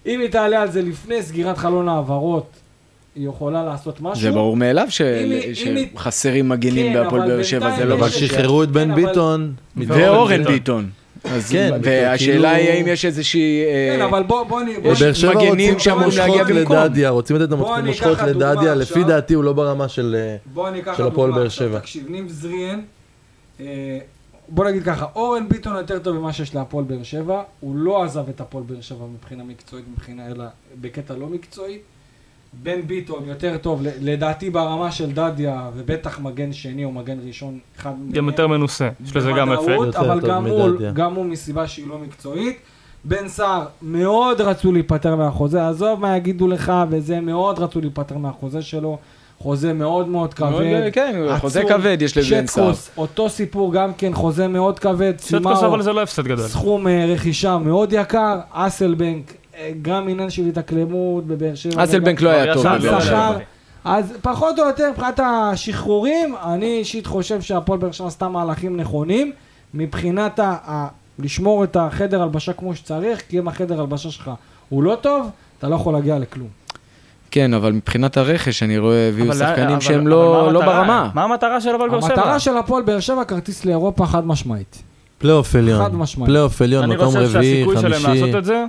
אם 0.05 0.19
היא 0.19 0.29
תעלה 0.29 0.61
על 0.61 0.71
זה 0.71 0.81
לפני 0.81 1.21
סגירת 1.23 1.57
חלון 1.57 1.89
העברות, 1.89 2.45
היא 3.15 3.27
יכולה 3.29 3.63
לעשות 3.63 4.01
משהו. 4.01 4.21
זה 4.23 4.31
ברור 4.31 4.57
מאליו 4.57 4.85
ש- 4.89 5.01
שחסרים 5.53 6.49
מגנים 6.49 6.93
כן, 6.93 7.03
בהפועל 7.03 7.21
אבל 7.21 7.31
באר 7.31 7.43
שבע, 7.43 7.75
זה 7.75 7.85
לא 7.85 7.93
יש- 7.95 7.99
אבל. 8.01 8.09
שחררו 8.09 8.63
את 8.63 8.69
בן 8.71 8.83
כן, 8.83 8.91
אבל- 8.91 9.05
ביטון. 9.07 9.53
ואורן 9.77 10.43
ביטון. 10.43 10.89
כן, 11.51 11.71
והשאלה 11.83 12.17
כאילו- 12.17 12.47
היא 12.47 12.69
האם 12.69 12.87
יש 12.87 13.05
איזושהי... 13.05 13.63
אה, 13.65 13.95
כן, 13.97 14.01
אבל 14.01 14.23
בוא, 14.23 14.43
בוא, 14.43 14.61
נ- 14.61 14.81
בוא, 14.83 14.91
יש 14.91 15.01
באר 15.01 15.13
שבע 15.13 15.29
מגנים 15.31 15.49
רוצים 15.49 15.73
את 15.73 15.79
שאמורים 15.79 16.09
להגיע 16.17 16.23
המושכות 16.41 16.57
במקום. 16.57 16.75
לדדיה, 16.77 17.09
רוצים 17.09 17.35
לתת 17.35 17.47
את 17.47 17.51
המושכות 17.51 18.17
לדדיה, 18.19 18.75
לפי. 18.75 19.03
דעתי 19.03 19.33
הוא 19.33 19.43
לא 19.43 19.53
ברמה 19.53 19.87
של... 19.87 20.15
אה, 20.57 21.05
הפועל 21.07 21.31
באר 21.31 21.49
שבע. 21.49 21.79
תקשיב, 21.79 22.05
ניב 22.09 22.29
זריאן, 22.29 22.81
אה, 23.59 23.65
בוא 24.49 24.65
נגיד 24.65 24.83
ככה, 24.83 25.05
אורן 25.15 25.49
ביטון 25.49 25.75
יותר 25.75 25.99
טוב 25.99 26.17
ממה 26.17 26.33
שיש 26.33 26.55
להפועל 26.55 26.85
באר 26.85 27.03
שבע, 27.03 27.41
הוא 27.59 27.75
לא 27.75 28.03
עזב 28.03 28.29
את 28.29 28.41
הפועל 28.41 28.63
באר 28.63 28.81
שבע 28.81 29.05
מבחינה 29.13 29.43
מקצועית, 29.43 29.85
מבחינה, 29.95 30.27
אלא 30.27 30.43
בקטע 30.81 31.13
לא 31.15 31.27
מקצועי. 31.27 31.77
בן 32.63 32.81
ביטון 32.87 33.23
יותר 33.27 33.57
טוב, 33.57 33.81
ל- 33.83 33.87
לדעתי 34.01 34.49
ברמה 34.49 34.91
של 34.91 35.11
דדיה, 35.11 35.69
ובטח 35.75 36.19
מגן 36.19 36.53
שני 36.53 36.85
או 36.85 36.91
מגן 36.91 37.17
ראשון, 37.27 37.59
אחד 37.79 37.91
גם 38.11 38.27
יותר 38.27 38.47
מנוסה, 38.47 38.89
יש 39.05 39.15
לזה 39.15 39.31
גם 39.31 39.51
אפקט. 39.51 39.95
אבל 39.95 40.19
גם 40.19 40.45
הוא. 40.47 40.69
גם 40.93 41.13
הוא 41.13 41.25
מסיבה 41.25 41.67
שהיא 41.67 41.87
לא 41.87 41.97
מקצועית. 41.99 42.57
בן 43.05 43.27
סער, 43.27 43.65
מאוד 43.81 44.41
רצו 44.41 44.71
להיפטר 44.71 45.15
מהחוזה, 45.15 45.67
עזוב 45.67 45.99
מה 45.99 46.17
יגידו 46.17 46.47
לך 46.47 46.73
וזה, 46.89 47.19
מאוד 47.19 47.59
רצו 47.59 47.81
להיפטר 47.81 48.17
מהחוזה 48.17 48.61
שלו. 48.61 48.97
חוזה 49.39 49.73
מאוד 49.73 50.07
מאוד 50.07 50.33
כבד. 50.33 50.49
מאוד, 50.49 50.93
כן, 50.93 51.25
חוזה. 51.39 51.63
כבד 51.69 51.97
יש 52.01 52.17
לבן 52.17 52.47
סער. 52.47 52.63
שטקוס, 52.73 52.89
אותו 52.97 53.29
סיפור 53.29 53.73
גם 53.73 53.91
כן, 53.97 54.13
חוזה 54.13 54.47
מאוד 54.47 54.79
כבד. 54.79 55.13
שטקוס 55.17 55.27
סימאו, 55.27 55.65
אבל 55.65 55.81
זה 55.81 55.93
לא 55.93 56.01
הפסד 56.03 56.23
גדול. 56.27 56.47
סכום 56.47 56.87
אה, 56.87 57.05
רכישה 57.07 57.57
מאוד 57.57 57.93
יקר. 57.93 58.39
אסלבנק, 58.51 59.31
אה, 59.31 59.35
גם 59.81 60.09
עניין 60.09 60.29
של 60.29 60.45
התאקלמות 60.47 61.27
בבאר 61.27 61.55
שבע. 61.55 61.83
אסלבנק 61.83 62.21
לא 62.21 62.29
היה 62.29 62.53
טוב. 62.53 62.63
בבאר. 62.67 62.79
שבע. 62.79 63.01
שכר. 63.01 63.37
אז 63.85 64.13
פחות 64.21 64.59
או 64.59 64.65
יותר 64.65 64.89
מבחינת 64.91 65.19
השחרורים, 65.23 66.35
אני 66.53 66.65
אישית 66.77 67.07
חושב 67.07 67.41
שהפועל 67.41 67.79
באר 67.79 67.91
שבע 67.91 68.07
עשתה 68.07 68.27
מהלכים 68.27 68.77
נכונים. 68.77 69.31
מבחינת 69.73 70.39
ה... 70.39 70.55
ה... 70.67 70.87
לשמור 71.19 71.63
את 71.63 71.75
החדר 71.75 72.21
הלבשה 72.21 72.53
כמו 72.53 72.75
שצריך, 72.75 73.21
כי 73.29 73.39
אם 73.39 73.47
החדר 73.47 73.79
הלבשה 73.81 74.11
שלך 74.11 74.31
הוא 74.69 74.83
לא 74.83 74.97
טוב, 75.01 75.29
אתה 75.59 75.69
לא 75.69 75.75
יכול 75.75 75.93
להגיע 75.93 76.19
לכלום. 76.19 76.47
כן, 77.31 77.53
אבל 77.53 77.71
מבחינת 77.71 78.17
הרכש 78.17 78.63
אני 78.63 78.77
רואה 78.77 79.07
הביאו 79.09 79.27
אבל- 79.27 79.35
שחקנים 79.39 79.69
אבל- 79.69 79.79
שהם 79.79 79.99
אבל 79.99 80.09
לא 80.09 80.43
מה 80.45 80.51
לא 80.51 80.59
המטרה? 80.59 80.79
ברמה. 80.81 81.09
מה 81.13 81.23
המטרה 81.23 81.61
של 81.61 81.69
הפועל 81.75 81.89
באר 81.89 82.01
שבע? 82.01 82.13
המטרה 82.13 82.39
של 82.39 82.57
הפועל 82.57 82.83
באר 82.83 82.99
שבע, 82.99 83.23
כרטיס 83.23 83.65
לאירופה 83.65 84.05
חד 84.05 84.27
משמעית. 84.27 84.83
פלייאוף 85.17 85.55
עליון. 85.55 85.83
חד 85.83 85.95
משמעית. 85.95 86.29
פלייאוף 86.29 86.61
עליון, 86.61 86.83
אני 86.83 86.95
מקום 86.95 87.05
חושב 87.07 87.19
רביעי, 87.35 87.53
שהסיכוי 87.55 87.77
שלהם 87.81 87.93
חמישי. 88.01 88.21
לעשות 88.21 88.35
את 88.39 88.45
זה, 88.45 88.65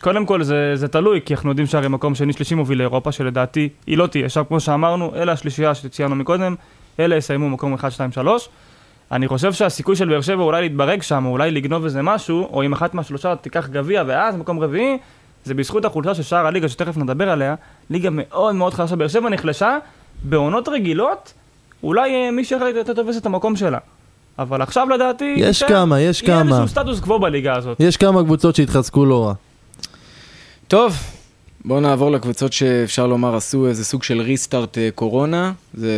קודם 0.00 0.26
כל 0.26 0.42
זה, 0.42 0.72
זה 0.76 0.88
תלוי, 0.88 1.20
כי 1.24 1.34
אנחנו 1.34 1.48
יודעים 1.50 1.66
שהרי 1.66 1.88
מקום 1.88 2.14
שני 2.14 2.32
שלישי 2.32 2.54
מוביל 2.54 2.78
לאירופה, 2.78 3.12
שלדעתי 3.12 3.68
היא 3.86 3.98
לא 3.98 4.06
תהיה. 4.06 4.24
עכשיו 4.26 4.44
כמו 4.48 4.60
שאמרנו, 4.60 5.12
אלה 5.16 5.32
השלישייה 5.32 5.74
שציינו 5.74 6.14
מקודם, 6.14 6.54
אלה 7.00 7.16
יסיימו 7.16 7.48
מקום 7.48 7.74
1, 7.74 7.92
2, 7.92 8.12
3. 8.12 8.48
אני 9.12 9.28
חושב 9.28 9.52
שהסיכוי 9.52 9.96
של 9.96 10.08
באר 10.08 10.20
שבע 10.20 10.42
אולי 10.42 10.60
להתברג 10.62 11.02
שם, 11.02 11.26
או 11.26 11.30
אולי 11.30 11.50
לגנוב 11.50 11.84
איזה 11.84 12.02
משהו, 12.02 12.48
או 12.52 12.62
אם 12.62 12.72
אחת 12.72 12.94
מהשלושה 12.94 13.36
תיקח 13.36 13.68
גביע 13.68 14.02
ואז 14.06 14.36
מקום 14.36 14.60
רביעי, 14.60 14.98
זה 15.44 15.54
בזכות 15.54 15.84
החולשה 15.84 16.14
של 16.14 16.22
שער 16.22 16.46
הליגה, 16.46 16.68
שתכף 16.68 16.96
נדבר 16.96 17.30
עליה, 17.30 17.54
ליגה 17.90 18.08
מאוד 18.12 18.54
מאוד 18.54 18.74
חלשה. 18.74 18.96
באר 18.96 19.08
שבע 19.08 19.28
נחלשה, 19.28 19.78
בעונות 20.22 20.68
רגילות, 20.68 21.32
אולי 21.82 22.14
אה, 22.14 22.30
מי 22.30 22.44
שיכול 22.44 22.68
יותר 22.76 22.92
תופס 22.94 23.16
את 23.16 23.26
המקום 23.26 23.56
שלה. 23.56 23.78
אבל 24.38 24.62
עכשיו 24.62 24.88
לדעתי... 24.88 25.34
יש 25.38 25.62
ניתן- 25.62 25.74
כמה, 25.74 26.00
יש 26.00 26.22
יהיה 26.22 26.42
כמה. 26.42 26.50
איזשהו 26.50 26.68
סטטוס 26.68 27.00
קוו 27.00 27.18
בליגה 27.18 27.56
הזאת. 27.56 27.80
יש 27.80 27.96
כמה 27.96 28.22
קבוצות 28.24 28.54
שהתחזקו 28.56 29.04
לא 29.06 29.24
רע. 29.26 29.34
טוב, 30.68 30.96
בואו 31.64 31.80
נעבור 31.80 32.10
לקבוצות 32.10 32.52
שאפשר 32.52 33.06
לומר 33.06 33.36
עשו 33.36 33.68
איזה 33.68 33.84
סוג 33.84 34.02
של 34.02 34.20
restart 34.20 34.78
אה, 34.78 34.88
קורונה. 34.94 35.52
זה 35.74 35.90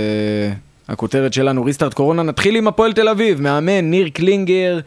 הכותרת 0.89 1.33
שלנו, 1.33 1.65
restart 1.65 1.95
קורונה. 1.95 2.23
נתחיל 2.23 2.57
עם 2.57 2.69
הפועל 2.69 2.93
תל 2.93 3.09
אביב, 3.09 3.41
מאמן 3.41 3.91
ניר 3.91 4.09
קלינגר, 4.09 4.81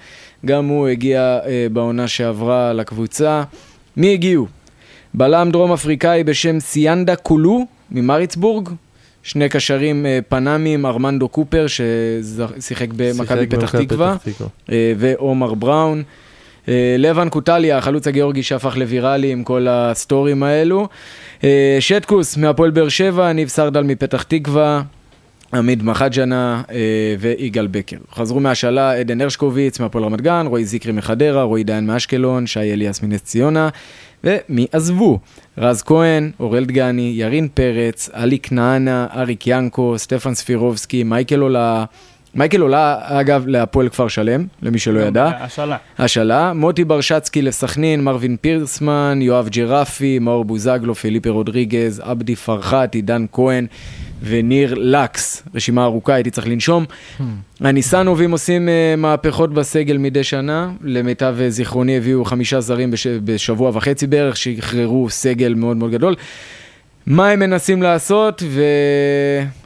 גם 0.45 0.65
הוא 0.65 0.87
הגיע 0.87 1.39
אה, 1.45 1.67
בעונה 1.73 2.07
שעברה 2.07 2.73
לקבוצה. 2.73 3.43
מי 3.97 4.13
הגיעו? 4.13 4.47
בלם 5.13 5.51
דרום 5.51 5.73
אפריקאי 5.73 6.23
בשם 6.23 6.59
סיאנדה 6.59 7.15
קולו 7.15 7.65
ממריצבורג. 7.91 8.69
שני 9.23 9.49
קשרים 9.49 10.05
אה, 10.05 10.19
פנאמים, 10.29 10.85
ארמנדו 10.85 11.29
קופר 11.29 11.65
ששיחק 11.67 12.87
במכבי 12.95 13.45
תקווה. 13.45 13.67
פתח 13.67 13.75
תקווה. 13.77 14.15
אה, 14.71 14.93
ועומר 14.97 15.53
בראון. 15.53 16.03
אה, 16.67 16.95
לבן 16.97 17.29
קוטליה, 17.29 17.77
החלוץ 17.77 18.07
הגיאורגי 18.07 18.43
שהפך 18.43 18.77
לוויראלי 18.77 19.31
עם 19.31 19.43
כל 19.43 19.67
הסטורים 19.69 20.43
האלו. 20.43 20.87
אה, 21.43 21.77
סטקוס 21.79 22.37
מהפועל 22.37 22.71
באר 22.71 22.89
שבע, 22.89 23.33
ניב 23.33 23.47
סרדל 23.47 23.83
מפתח 23.83 24.23
תקווה. 24.23 24.81
עמית 25.53 25.83
מחאג'נה 25.83 26.61
אה, 26.71 27.15
ויגאל 27.19 27.67
בקר. 27.67 27.97
חזרו 28.13 28.39
מהשאלה 28.39 28.93
עדן 28.93 29.21
הרשקוביץ 29.21 29.79
מהפועל 29.79 30.03
רמת 30.03 30.21
גן, 30.21 30.45
רועי 30.47 30.65
זיקרי 30.65 30.91
מחדרה, 30.91 31.43
רועי 31.43 31.63
דיין 31.63 31.85
מאשקלון, 31.85 32.47
שי 32.47 32.59
אליאס 32.59 33.03
מנס 33.03 33.21
ציונה. 33.21 33.69
ומי 34.23 34.67
עזבו? 34.71 35.19
רז 35.57 35.81
כהן, 35.81 36.31
אורל 36.39 36.65
דגני, 36.65 37.13
ירין 37.15 37.47
פרץ, 37.53 38.09
עלי 38.13 38.39
כנענה, 38.39 39.07
אריק 39.13 39.47
ינקו, 39.47 39.97
סטפן 39.97 40.33
ספירובסקי, 40.33 41.03
מייקל 41.03 41.39
עולה. 41.39 41.85
מייקל 42.35 42.61
עולה, 42.61 42.95
אגב, 43.01 43.47
להפועל 43.47 43.89
כפר 43.89 44.07
שלם, 44.07 44.45
למי 44.61 44.79
שלא 44.79 44.99
ידע. 44.99 45.31
השאלה. 45.39 45.77
השאלה, 45.97 46.53
מוטי 46.53 46.83
ברשצקי 46.83 47.41
לסכנין, 47.41 48.03
מרווין 48.03 48.37
פירסמן, 48.41 49.19
יואב 49.21 49.49
ג'רפי, 49.49 50.19
מאור 50.19 50.45
בוזגלו, 50.45 50.95
פיליפה 50.95 51.29
רודריגז, 51.29 52.01
עבדי 52.05 52.35
פרחת, 52.35 52.95
עידן 52.95 53.25
כהן 53.31 53.67
וניר 54.23 54.73
לקס. 54.77 55.43
רשימה 55.55 55.83
ארוכה, 55.83 56.13
הייתי 56.13 56.31
צריך 56.31 56.47
לנשום. 56.47 56.85
הניסנובים 57.61 58.31
עושים 58.31 58.67
uh, 58.67 58.99
מהפכות 58.99 59.53
בסגל 59.53 59.97
מדי 59.97 60.23
שנה. 60.23 60.71
למיטב 60.83 61.35
uh, 61.39 61.49
זיכרוני 61.49 61.97
הביאו 61.97 62.25
חמישה 62.25 62.61
זרים 62.61 62.91
בש... 62.91 63.07
בשבוע 63.07 63.71
וחצי 63.73 64.07
בערך, 64.07 64.37
שחררו 64.37 65.09
סגל 65.09 65.53
מאוד 65.53 65.77
מאוד 65.77 65.91
גדול. 65.91 66.15
מה 67.05 67.29
הם 67.29 67.39
מנסים 67.39 67.81
לעשות, 67.81 68.43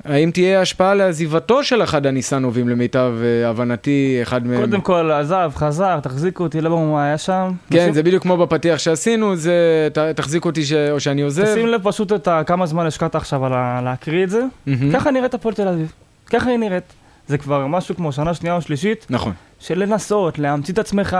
והאם 0.05 0.31
תהיה 0.31 0.61
השפעה 0.61 0.93
לעזיבתו 0.93 1.63
של 1.63 1.83
אחד 1.83 2.05
הניסנובים 2.05 2.69
למיטב 2.69 3.13
אה, 3.43 3.49
הבנתי, 3.49 4.19
אחד 4.21 4.47
מהם... 4.47 4.59
קודם 4.61 4.81
כל, 4.81 5.11
עזב, 5.11 5.51
חזר, 5.55 5.99
תחזיקו 5.99 6.43
אותי, 6.43 6.61
לא 6.61 6.69
ברור 6.69 6.86
מה 6.93 7.05
היה 7.05 7.17
שם. 7.17 7.51
כן, 7.71 7.77
נשים- 7.77 7.93
זה 7.93 8.03
בדיוק 8.03 8.23
כמו 8.23 8.38
בפתיח 8.38 8.79
שעשינו, 8.79 9.36
זה 9.36 9.53
ת- 9.93 9.97
תחזיק 9.97 10.45
אותי 10.45 10.65
ש... 10.65 10.73
או 10.73 10.99
שאני 10.99 11.21
עוזב. 11.21 11.45
תשים 11.45 11.67
לב 11.67 11.81
פשוט 11.83 12.13
את 12.13 12.27
ה- 12.27 12.41
כמה 12.45 12.65
זמן 12.65 12.86
השקעת 12.86 13.15
עכשיו 13.15 13.45
על 13.45 13.53
ה- 13.53 13.81
להקריא 13.83 14.23
את 14.23 14.29
זה. 14.29 14.43
מהמם. 14.65 14.91
ככה 14.91 15.11
נראית 15.11 15.33
הפועל 15.33 15.55
תל 15.55 15.67
אביב. 15.67 15.91
ככה 16.25 16.49
היא 16.49 16.57
נראית. 16.57 16.93
זה 17.27 17.38
כבר 17.38 17.67
משהו 17.67 17.95
כמו 17.95 18.11
שנה 18.11 18.33
שנייה 18.33 18.55
או 18.55 18.61
שלישית, 18.61 19.05
נכון. 19.09 19.33
של 19.59 19.79
לנסות, 19.79 20.39
להמציא 20.39 20.73
את 20.73 20.79
עצמך. 20.79 21.17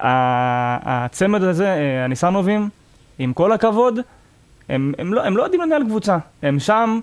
הצמד 0.00 1.42
הזה, 1.42 1.66
אה, 1.66 2.04
הניסנובים, 2.04 2.68
עם 3.18 3.32
כל 3.32 3.52
הכבוד, 3.52 3.98
הם, 4.68 4.92
הם, 4.98 5.14
לא, 5.14 5.24
הם 5.24 5.36
לא 5.36 5.42
יודעים 5.42 5.62
לנהל 5.62 5.84
קבוצה. 5.84 6.18
הם 6.42 6.58
שם 6.60 7.00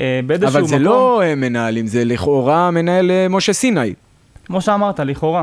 אה, 0.00 0.20
באיזשהו 0.26 0.48
אבל 0.50 0.60
מקום, 0.60 0.68
זה 0.68 0.78
לא 0.78 1.22
אה, 1.22 1.34
מנהלים, 1.34 1.86
זה 1.86 2.04
לכאורה 2.04 2.70
מנהל 2.70 3.10
אה, 3.10 3.26
משה 3.30 3.52
סיני. 3.52 3.94
כמו 4.44 4.60
שאמרת, 4.60 5.00
לכאורה. 5.00 5.42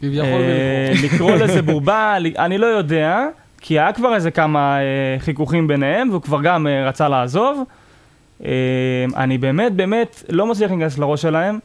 כביכול 0.00 0.26
אה, 0.26 0.92
ולכאורה. 1.02 1.34
לקרוא 1.34 1.44
לזה 1.44 1.62
בובה, 1.72 2.16
אני 2.38 2.58
לא 2.58 2.66
יודע, 2.66 3.26
כי 3.60 3.78
היה 3.78 3.92
כבר 3.92 4.14
איזה 4.14 4.30
כמה 4.30 4.78
אה, 4.78 4.84
חיכוכים 5.18 5.66
ביניהם, 5.66 6.10
והוא 6.10 6.22
כבר 6.22 6.42
גם 6.42 6.66
אה, 6.66 6.88
רצה 6.88 7.08
לעזוב. 7.08 7.62
אה, 8.44 8.50
אני 9.16 9.38
באמת 9.38 9.72
באמת 9.72 10.24
לא 10.28 10.46
מצליח 10.46 10.70
להיכנס 10.70 10.98
לראש 10.98 11.22
שלהם, 11.22 11.58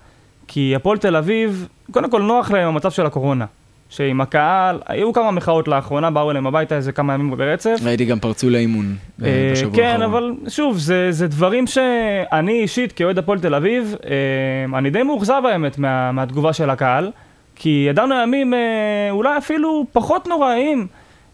כי 0.47 0.73
הפועל 0.75 0.97
תל 0.97 1.15
אביב, 1.15 1.67
קודם 1.91 2.09
כל 2.11 2.21
נוח 2.21 2.51
להם 2.51 2.67
המצב 2.67 2.91
של 2.91 3.05
הקורונה. 3.05 3.45
שעם 3.89 4.21
הקהל, 4.21 4.79
היו 4.85 5.13
כמה 5.13 5.31
מחאות 5.31 5.67
לאחרונה, 5.67 6.11
באו 6.11 6.31
אליהם 6.31 6.47
הביתה 6.47 6.75
איזה 6.75 6.91
כמה 6.91 7.13
ימים 7.13 7.31
ברצף. 7.31 7.79
ראיתי 7.83 8.05
גם 8.05 8.19
פרצו 8.19 8.49
לאימון 8.49 8.95
אה, 9.23 9.27
אה, 9.27 9.49
בשבוע 9.51 9.75
כן, 9.75 9.83
האחרון. 9.83 10.01
אבל 10.01 10.33
שוב, 10.47 10.77
זה, 10.77 11.11
זה 11.11 11.27
דברים 11.27 11.67
שאני 11.67 12.61
אישית, 12.61 12.91
כאוהד 12.91 13.17
הפועל 13.17 13.39
תל 13.39 13.55
אביב, 13.55 13.95
אה, 14.05 14.77
אני 14.77 14.89
די 14.89 15.03
מאוכזב 15.03 15.41
האמת 15.45 15.77
מה, 15.77 16.11
מהתגובה 16.11 16.53
של 16.53 16.69
הקהל, 16.69 17.11
כי 17.55 17.85
ידענו 17.89 18.15
ימים 18.15 18.53
אה, 18.53 18.59
אולי 19.11 19.37
אפילו 19.37 19.85
פחות 19.91 20.27
נוראים, 20.27 20.87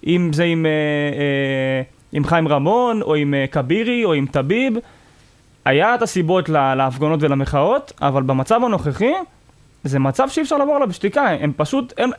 אם 0.07 0.29
זה 0.33 0.43
עם, 0.43 0.65
אה, 0.65 0.71
אה, 0.71 1.81
עם 2.11 2.25
חיים 2.25 2.47
רמון, 2.47 3.01
או 3.01 3.15
עם 3.15 3.33
אה, 3.33 3.45
כבירי, 3.47 4.05
או 4.05 4.13
עם 4.13 4.25
טביב. 4.25 4.73
היה 5.65 5.95
את 5.95 6.01
הסיבות 6.01 6.49
לה, 6.49 6.75
להפגנות 6.75 7.23
ולמחאות, 7.23 7.93
אבל 8.01 8.23
במצב 8.23 8.63
הנוכחי, 8.63 9.13
זה 9.83 9.99
מצב 9.99 10.29
שאי 10.29 10.43
אפשר 10.43 10.57
לעבור 10.57 10.75
עליו 10.75 10.87
בשתיקה, 10.87 11.27
הם 11.27 11.51
פשוט, 11.57 11.93
הם, 11.97 12.09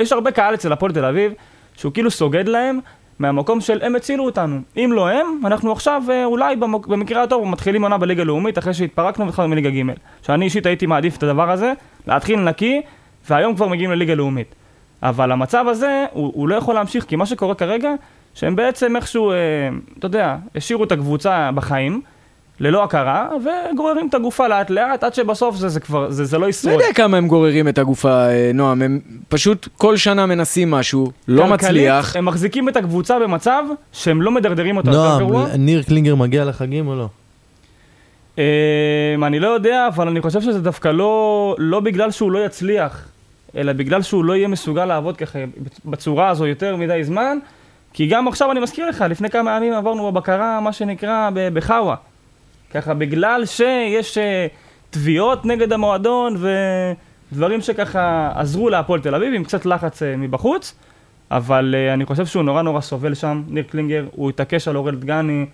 יש 0.00 0.12
הרבה 0.12 0.30
קהל 0.30 0.54
אצל 0.54 0.72
הפועל 0.72 0.92
תל 0.92 1.04
אביב, 1.04 1.32
שהוא 1.76 1.92
כאילו 1.92 2.10
סוגד 2.10 2.48
להם 2.48 2.78
מהמקום 3.18 3.60
של 3.60 3.78
הם 3.82 3.96
הצילו 3.96 4.24
אותנו. 4.24 4.60
אם 4.76 4.90
לא 4.92 5.08
הם, 5.08 5.40
אנחנו 5.44 5.72
עכשיו 5.72 6.02
אה, 6.10 6.24
אולי 6.24 6.56
במק... 6.56 6.86
במקרה 6.86 7.22
הטוב 7.22 7.48
מתחילים 7.48 7.82
עונה 7.82 7.98
בליגה 7.98 8.24
לאומית 8.24 8.58
אחרי 8.58 8.74
שהתפרקנו 8.74 9.26
והתחלנו 9.26 9.48
מליגה 9.48 9.70
ג'. 9.70 9.82
שאני 10.22 10.44
אישית 10.44 10.66
הייתי 10.66 10.86
מעדיף 10.86 11.16
את 11.16 11.22
הדבר 11.22 11.50
הזה, 11.50 11.72
להתחיל 12.06 12.40
נקי, 12.40 12.82
והיום 13.30 13.56
כבר 13.56 13.68
מגיעים 13.68 13.90
לליגה 13.90 14.14
לאומית. 14.14 14.54
אבל 15.02 15.32
המצב 15.32 15.64
הזה, 15.68 16.04
הוא, 16.12 16.32
הוא 16.34 16.48
לא 16.48 16.54
יכול 16.54 16.74
להמשיך, 16.74 17.04
כי 17.04 17.16
מה 17.16 17.26
שקורה 17.26 17.54
כרגע, 17.54 17.90
שהם 18.34 18.56
בעצם 18.56 18.96
איכשהו, 18.96 19.30
אה, 19.30 19.36
אתה 19.98 20.06
יודע, 20.06 20.36
השאירו 20.54 20.84
את 20.84 20.92
הקבוצה 20.92 21.50
בחיים, 21.54 22.00
ללא 22.60 22.84
הכרה, 22.84 23.28
וגוררים 23.72 24.08
את 24.08 24.14
הגופה 24.14 24.48
לאט 24.48 24.70
לאט, 24.70 25.04
עד 25.04 25.14
שבסוף 25.14 25.56
זה, 25.56 25.68
זה 25.68 25.80
כבר, 25.80 26.10
זה, 26.10 26.24
זה 26.24 26.38
לא 26.38 26.44
לא 26.44 26.48
ישרוד. 26.48 26.74
יודע 26.74 26.92
כמה 26.94 27.16
הם 27.16 27.28
גוררים 27.28 27.68
את 27.68 27.78
הגופה, 27.78 28.28
אה, 28.28 28.50
נועם, 28.54 28.82
הם 28.82 29.00
פשוט 29.28 29.68
כל 29.76 29.96
שנה 29.96 30.26
מנסים 30.26 30.70
משהו, 30.70 31.10
לא 31.28 31.46
מצליח. 31.46 32.16
הם 32.16 32.24
מחזיקים 32.24 32.68
את 32.68 32.76
הקבוצה 32.76 33.18
במצב 33.18 33.64
שהם 33.92 34.22
לא 34.22 34.30
מדרדרים 34.30 34.76
אותה 34.76 34.90
יותר 34.90 35.18
גרוע. 35.18 35.46
נועם, 35.46 35.64
ניר 35.64 35.82
קלינגר 35.82 36.14
מגיע 36.14 36.44
לחגים 36.44 36.88
או 36.88 36.96
לא? 36.96 37.08
אמ, 38.38 39.24
אני 39.24 39.40
לא 39.40 39.48
יודע, 39.48 39.88
אבל 39.94 40.08
אני 40.08 40.20
חושב 40.20 40.40
שזה 40.40 40.60
דווקא 40.60 40.88
לא, 40.88 41.54
לא 41.58 41.80
בגלל 41.80 42.10
שהוא 42.10 42.32
לא 42.32 42.44
יצליח, 42.46 43.08
אלא 43.56 43.72
בגלל 43.72 44.02
שהוא 44.02 44.24
לא 44.24 44.36
יהיה 44.36 44.48
מסוגל 44.48 44.84
לעבוד 44.84 45.16
ככה 45.16 45.38
בצורה 45.84 46.28
הזו 46.28 46.46
יותר 46.46 46.76
מדי 46.76 47.04
זמן, 47.04 47.38
כי 47.92 48.06
גם 48.06 48.28
עכשיו 48.28 48.52
אני 48.52 48.60
מזכיר 48.60 48.88
לך, 48.88 49.04
לפני 49.10 49.30
כמה 49.30 49.56
ימים 49.56 49.72
עברנו 49.72 50.12
בבקרה, 50.12 50.60
מה 50.60 50.72
שנקרא, 50.72 51.30
בחאווה. 51.34 51.94
ככה, 52.74 52.94
בגלל 52.94 53.46
שיש 53.46 54.18
אה, 54.18 54.46
תביעות 54.90 55.46
נגד 55.46 55.72
המועדון 55.72 56.36
ודברים 57.32 57.60
שככה 57.60 58.32
עזרו 58.34 58.70
להפועל 58.70 59.00
תל 59.00 59.14
אביב 59.14 59.34
עם 59.34 59.44
קצת 59.44 59.66
לחץ 59.66 60.02
אה, 60.02 60.16
מבחוץ, 60.16 60.74
אבל 61.30 61.74
אה, 61.78 61.94
אני 61.94 62.04
חושב 62.04 62.26
שהוא 62.26 62.42
נורא 62.42 62.62
נורא 62.62 62.80
סובל 62.80 63.14
שם, 63.14 63.42
ניר 63.48 63.64
קלינגר, 63.70 64.06
הוא 64.12 64.30
התעקש 64.30 64.68
על 64.68 64.76
אורל 64.76 64.94
דגני, 64.94 65.46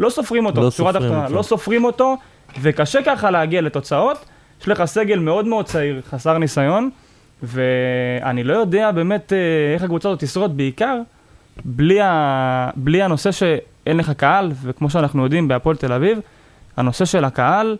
לא 0.00 0.10
סופרים 0.10 0.46
אותו, 0.46 0.60
לא 0.60 0.70
שורה 0.70 0.92
סופרים 0.92 1.08
תחתונה, 1.10 1.24
אותו. 1.24 1.34
לא 1.34 1.42
סופרים 1.42 1.84
אותו, 1.84 2.16
וקשה 2.60 3.02
ככה 3.02 3.30
להגיע 3.30 3.60
לתוצאות. 3.60 4.24
יש 4.60 4.68
לך 4.68 4.84
סגל 4.84 5.18
מאוד 5.18 5.46
מאוד 5.46 5.64
צעיר, 5.64 6.00
חסר 6.10 6.38
ניסיון, 6.38 6.90
ואני 7.42 8.44
לא 8.44 8.54
יודע 8.54 8.90
באמת 8.90 9.32
איך 9.74 9.82
הקבוצה 9.82 10.08
הזאת 10.08 10.20
תשרוד, 10.20 10.56
בעיקר 10.56 10.96
בלי, 11.64 12.00
ה... 12.00 12.70
בלי 12.76 13.02
הנושא 13.02 13.32
שאין 13.32 13.96
לך 13.96 14.10
קהל, 14.10 14.52
וכמו 14.62 14.90
שאנחנו 14.90 15.24
יודעים 15.24 15.48
בהפועל 15.48 15.76
תל 15.76 15.92
אביב, 15.92 16.18
הנושא 16.78 17.04
של 17.04 17.24
הקהל 17.24 17.76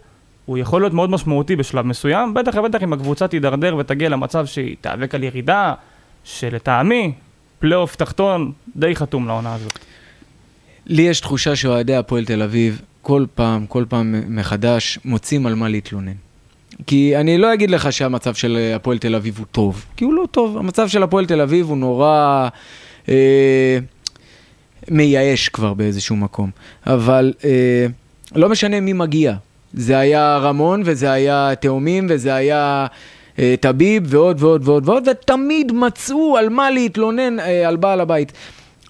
הוא 0.47 0.59
יכול 0.59 0.83
להיות 0.83 0.93
מאוד 0.93 1.11
משמעותי 1.11 1.57
בשלב 1.57 1.87
מסוים, 1.87 2.35
בטח 2.35 2.55
ובטח 2.55 2.83
אם 2.83 2.93
הקבוצה 2.93 3.29
תידרדר 3.29 3.77
ותגיע 3.77 4.09
למצב 4.09 4.47
שהיא 4.47 4.77
תיאבק 4.81 5.15
על 5.15 5.25
ירידה, 5.25 5.75
שלטעמי, 6.25 7.13
פלייאוף 7.59 7.97
תחתון 7.97 8.53
די 8.77 8.97
חתום 8.97 9.27
לעונה 9.27 9.55
הזאת. 9.55 9.79
לי 10.87 11.03
יש 11.03 11.21
תחושה 11.21 11.57
שאוהדי 11.57 11.97
הפועל 11.97 12.25
תל 12.25 12.43
אביב, 12.43 12.83
כל 13.03 13.27
פעם, 13.35 13.67
כל 13.67 13.85
פעם 13.89 14.15
מחדש, 14.29 14.99
מוצאים 15.05 15.47
על 15.47 15.55
מה 15.55 15.69
להתלונן. 15.69 16.13
כי 16.87 17.17
אני 17.17 17.39
לא 17.39 17.55
אגיד 17.55 17.71
לך 17.71 17.93
שהמצב 17.93 18.35
של 18.35 18.73
הפועל 18.77 18.99
תל 18.99 19.15
אביב 19.15 19.39
הוא 19.39 19.47
טוב, 19.53 19.85
כי 19.97 20.05
הוא 20.05 20.15
לא 20.15 20.25
טוב. 20.31 20.59
המצב 20.59 20.89
של 20.89 21.03
הפועל 21.03 21.27
תל 21.27 21.41
אביב 21.41 21.67
הוא 21.67 21.77
נורא 21.77 22.49
אה, 23.09 23.79
מייאש 24.89 25.49
כבר 25.49 25.75
באיזשהו 25.75 26.17
מקום. 26.17 26.51
אבל 26.87 27.33
אה, 27.45 27.87
לא 28.35 28.49
משנה 28.49 28.81
מי 28.81 28.93
מגיע. 28.93 29.35
זה 29.75 29.99
היה 29.99 30.37
רמון, 30.37 30.83
וזה 30.85 31.11
היה 31.11 31.53
תאומים, 31.61 32.07
וזה 32.11 32.35
היה 32.35 32.87
אה, 33.39 33.55
טביב, 33.61 34.03
ועוד 34.07 34.43
ועוד 34.43 34.69
ועוד 34.69 34.89
ועוד, 34.89 35.09
ותמיד 35.09 35.73
מצאו 35.73 36.37
על 36.37 36.49
מה 36.49 36.71
להתלונן 36.71 37.41
אה, 37.41 37.69
על 37.69 37.77
בעל 37.77 38.01
הבית. 38.01 38.33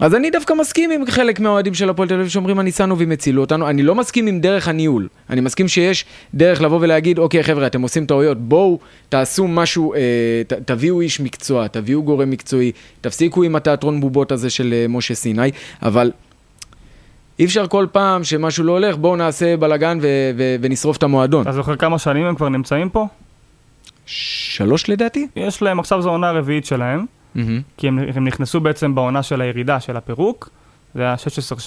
אז 0.01 0.15
אני 0.15 0.31
דווקא 0.31 0.55
מסכים 0.55 0.91
עם 0.91 1.07
חלק 1.07 1.41
מהאוהדים 1.41 1.75
של 1.75 1.91
הפועל 1.91 2.09
תל 2.09 2.15
אביב 2.15 2.29
שאומרים 2.29 2.59
הניסנובים 2.59 3.13
הצילו 3.13 3.41
אותנו, 3.41 3.69
אני 3.69 3.83
לא 3.83 3.95
מסכים 3.95 4.27
עם 4.27 4.41
דרך 4.41 4.69
הניהול, 4.69 5.09
אני 5.31 5.41
מסכים 5.41 5.69
שיש 5.69 6.05
דרך 6.35 6.61
לבוא 6.61 6.79
ולהגיד, 6.81 7.19
אוקיי 7.19 7.43
חבר'ה, 7.43 7.67
אתם 7.67 7.83
עושים 7.83 8.07
טעויות, 8.07 8.39
בואו 8.41 8.79
תעשו 9.09 9.49
משהו, 9.49 9.95
אה, 9.95 9.99
ת, 10.47 10.53
תביאו 10.53 11.01
איש 11.01 11.21
מקצוע, 11.21 11.67
תביאו 11.69 12.03
גורם 12.03 12.31
מקצועי, 12.31 12.73
תפסיקו 13.01 13.43
עם 13.43 13.57
התיאטרון 13.57 14.01
בובות 14.01 14.33
הזה 14.33 14.51
של 14.51 14.75
אה, 14.77 14.87
משה 14.89 15.15
סיני, 15.15 15.51
אבל 15.83 16.11
אי 17.39 17.45
אפשר 17.45 17.67
כל 17.67 17.87
פעם 17.93 18.25
שמשהו 18.25 18.65
לא 18.65 18.73
הולך, 18.73 18.97
בואו 18.97 19.17
נעשה 19.17 19.57
בלאגן 19.57 19.99
ו- 20.03 20.07
ו- 20.39 20.57
ונשרוף 20.61 20.97
את 20.97 21.03
המועדון. 21.03 21.43
אתה 21.43 21.53
זוכר 21.53 21.77
כמה 21.77 21.99
שנים 21.99 22.27
הם 22.27 22.35
כבר 22.35 22.49
נמצאים 22.49 22.89
פה? 22.89 23.07
שלוש 24.07 24.91
לדעתי? 24.91 25.27
יש 25.37 25.63
להם, 25.63 25.81
עכשיו 25.81 26.03
זו 26.03 26.09
העונה 26.09 26.29
הרביעית 26.29 26.67
שלהם. 26.67 27.05
כי 27.77 27.89
הם, 27.89 27.99
הם 28.15 28.25
נכנסו 28.25 28.61
בעצם 28.61 28.95
בעונה 28.95 29.23
של 29.23 29.41
הירידה, 29.41 29.81
של 29.81 29.97
הפירוק. 29.97 30.49
זה 30.95 31.03
היה 31.03 31.15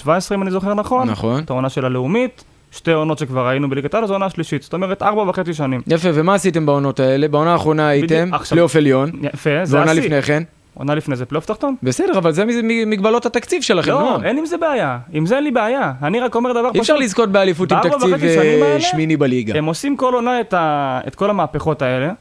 16-17 0.04 0.08
אם 0.34 0.42
אני 0.42 0.50
זוכר 0.50 0.74
נכון. 0.74 1.10
נכון. 1.10 1.42
את 1.44 1.50
העונה 1.50 1.68
של 1.68 1.84
הלאומית, 1.84 2.44
שתי 2.72 2.92
עונות 2.92 3.18
שכבר 3.18 3.46
היינו 3.48 3.70
בליגת 3.70 3.94
העל, 3.94 4.06
זו 4.06 4.12
עונה 4.12 4.30
שלישית. 4.30 4.62
זאת 4.62 4.72
אומרת, 4.74 5.02
ארבע 5.02 5.22
וחצי 5.22 5.54
שנים. 5.54 5.82
יפה, 5.86 6.08
ומה 6.14 6.34
עשיתם 6.34 6.66
בעונות 6.66 7.00
האלה? 7.00 7.28
בעונה 7.28 7.52
האחרונה 7.52 7.88
הייתם 7.88 8.28
עכשיו- 8.32 8.48
פלייאוף 8.50 8.76
עליון, 8.76 9.10
יפה, 9.22 9.50
זה 9.64 9.76
ועונה 9.76 9.90
השיא. 9.92 10.02
לפני 10.02 10.22
כן. 10.22 10.42
עונה 10.74 10.94
לפני 10.94 11.16
זה 11.16 11.26
פלייאוף 11.26 11.46
תחתון? 11.46 11.74
בסדר, 11.82 12.18
אבל 12.18 12.32
זה 12.32 12.44
מגבלות 12.86 13.26
התקציב 13.26 13.62
שלכם, 13.62 13.90
לא, 13.90 14.00
נועם. 14.00 14.24
אין 14.24 14.38
עם 14.38 14.46
זה 14.46 14.56
בעיה. 14.56 14.98
עם 15.12 15.26
זה 15.26 15.36
אין 15.36 15.44
לי 15.44 15.50
בעיה. 15.50 15.92
אני 16.02 16.20
רק 16.20 16.34
אומר 16.34 16.52
דבר 16.52 16.70
אי 16.74 16.80
אפשר 16.80 16.94
פשוט. 16.94 17.04
לזכות 17.04 17.32
באליפות 17.32 17.72
עם 17.72 17.78
תקציב 17.82 18.24
אה, 18.24 18.80
שמיני 18.80 19.16
בליגה. 19.16 19.58
הם 19.58 19.64
עושים 19.64 19.96
כל 19.96 20.14
עונה 20.14 20.40
את, 20.40 20.54
ה... 20.54 21.00
את 21.06 21.14
כל 21.14 21.30
המהפכות 21.30 21.82
האלה. 21.82 22.12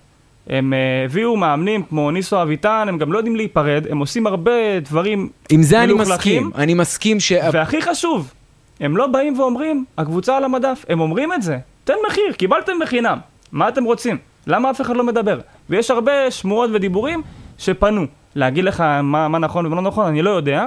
הם 0.47 0.74
אה, 0.74 0.80
הביאו 1.06 1.38
מאמנים 1.38 1.84
כמו 1.84 2.12
ניסו 2.12 2.41
אביטן, 2.41 2.86
הם 2.89 2.97
גם 2.97 3.14
לא 3.14 3.18
יודעים 3.18 3.36
להיפרד, 3.36 3.86
הם 3.89 3.97
עושים 3.97 4.28
הרבה 4.28 4.80
דברים, 4.80 5.30
עם 5.49 5.64
זה 5.64 5.84
אני 5.84 5.93
מלוכלכים. 5.93 6.47
מסכים. 6.47 6.62
אני 6.64 6.74
מסכים 6.74 7.20
ש... 7.20 7.32
והכי 7.54 7.82
חשוב, 7.82 8.34
הם 8.80 8.97
לא 8.97 9.08
באים 9.08 9.39
ואומרים, 9.39 9.86
הקבוצה 9.97 10.38
על 10.38 10.43
המדף, 10.43 10.86
הם 10.89 10.99
אומרים 10.99 11.34
את 11.34 11.41
זה. 11.41 11.58
תן 11.84 11.93
מחיר, 12.08 12.34
קיבלתם 12.38 12.74
בחינם, 12.82 13.18
מה 13.52 13.70
אתם 13.70 13.84
רוצים? 13.84 14.18
למה 14.47 14.70
אף 14.70 14.82
אחד 14.82 14.95
לא 14.95 15.04
מדבר? 15.04 15.39
ויש 15.70 15.91
הרבה 15.91 16.32
שמועות 16.32 16.70
ודיבורים 16.74 17.22
שפנו. 17.58 18.06
להגיד 18.36 18.64
לך 18.64 18.82
מה, 19.04 19.28
מה 19.28 19.40
נכון 19.40 19.66
ומה 19.66 19.76
לא 19.76 19.82
נכון, 19.82 20.06
אני 20.06 20.22
לא 20.22 20.30
יודע. 20.30 20.66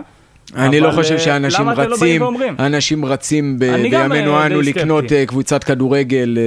אני 0.57 0.81
לא 0.81 0.91
חושב 0.91 1.15
אה, 1.15 1.19
שאנשים 1.19 1.69
לא 1.69 1.73
רצים, 1.77 2.23
ואומרים? 2.23 2.57
אנשים 2.59 3.05
רצים 3.05 3.59
ב- 3.59 3.65
בימינו 3.65 4.37
אה, 4.37 4.47
אנו 4.47 4.61
לקנות 4.61 5.05
סקפטי. 5.05 5.21
אה, 5.21 5.27
קבוצת 5.27 5.65
כדורגל 5.65 6.39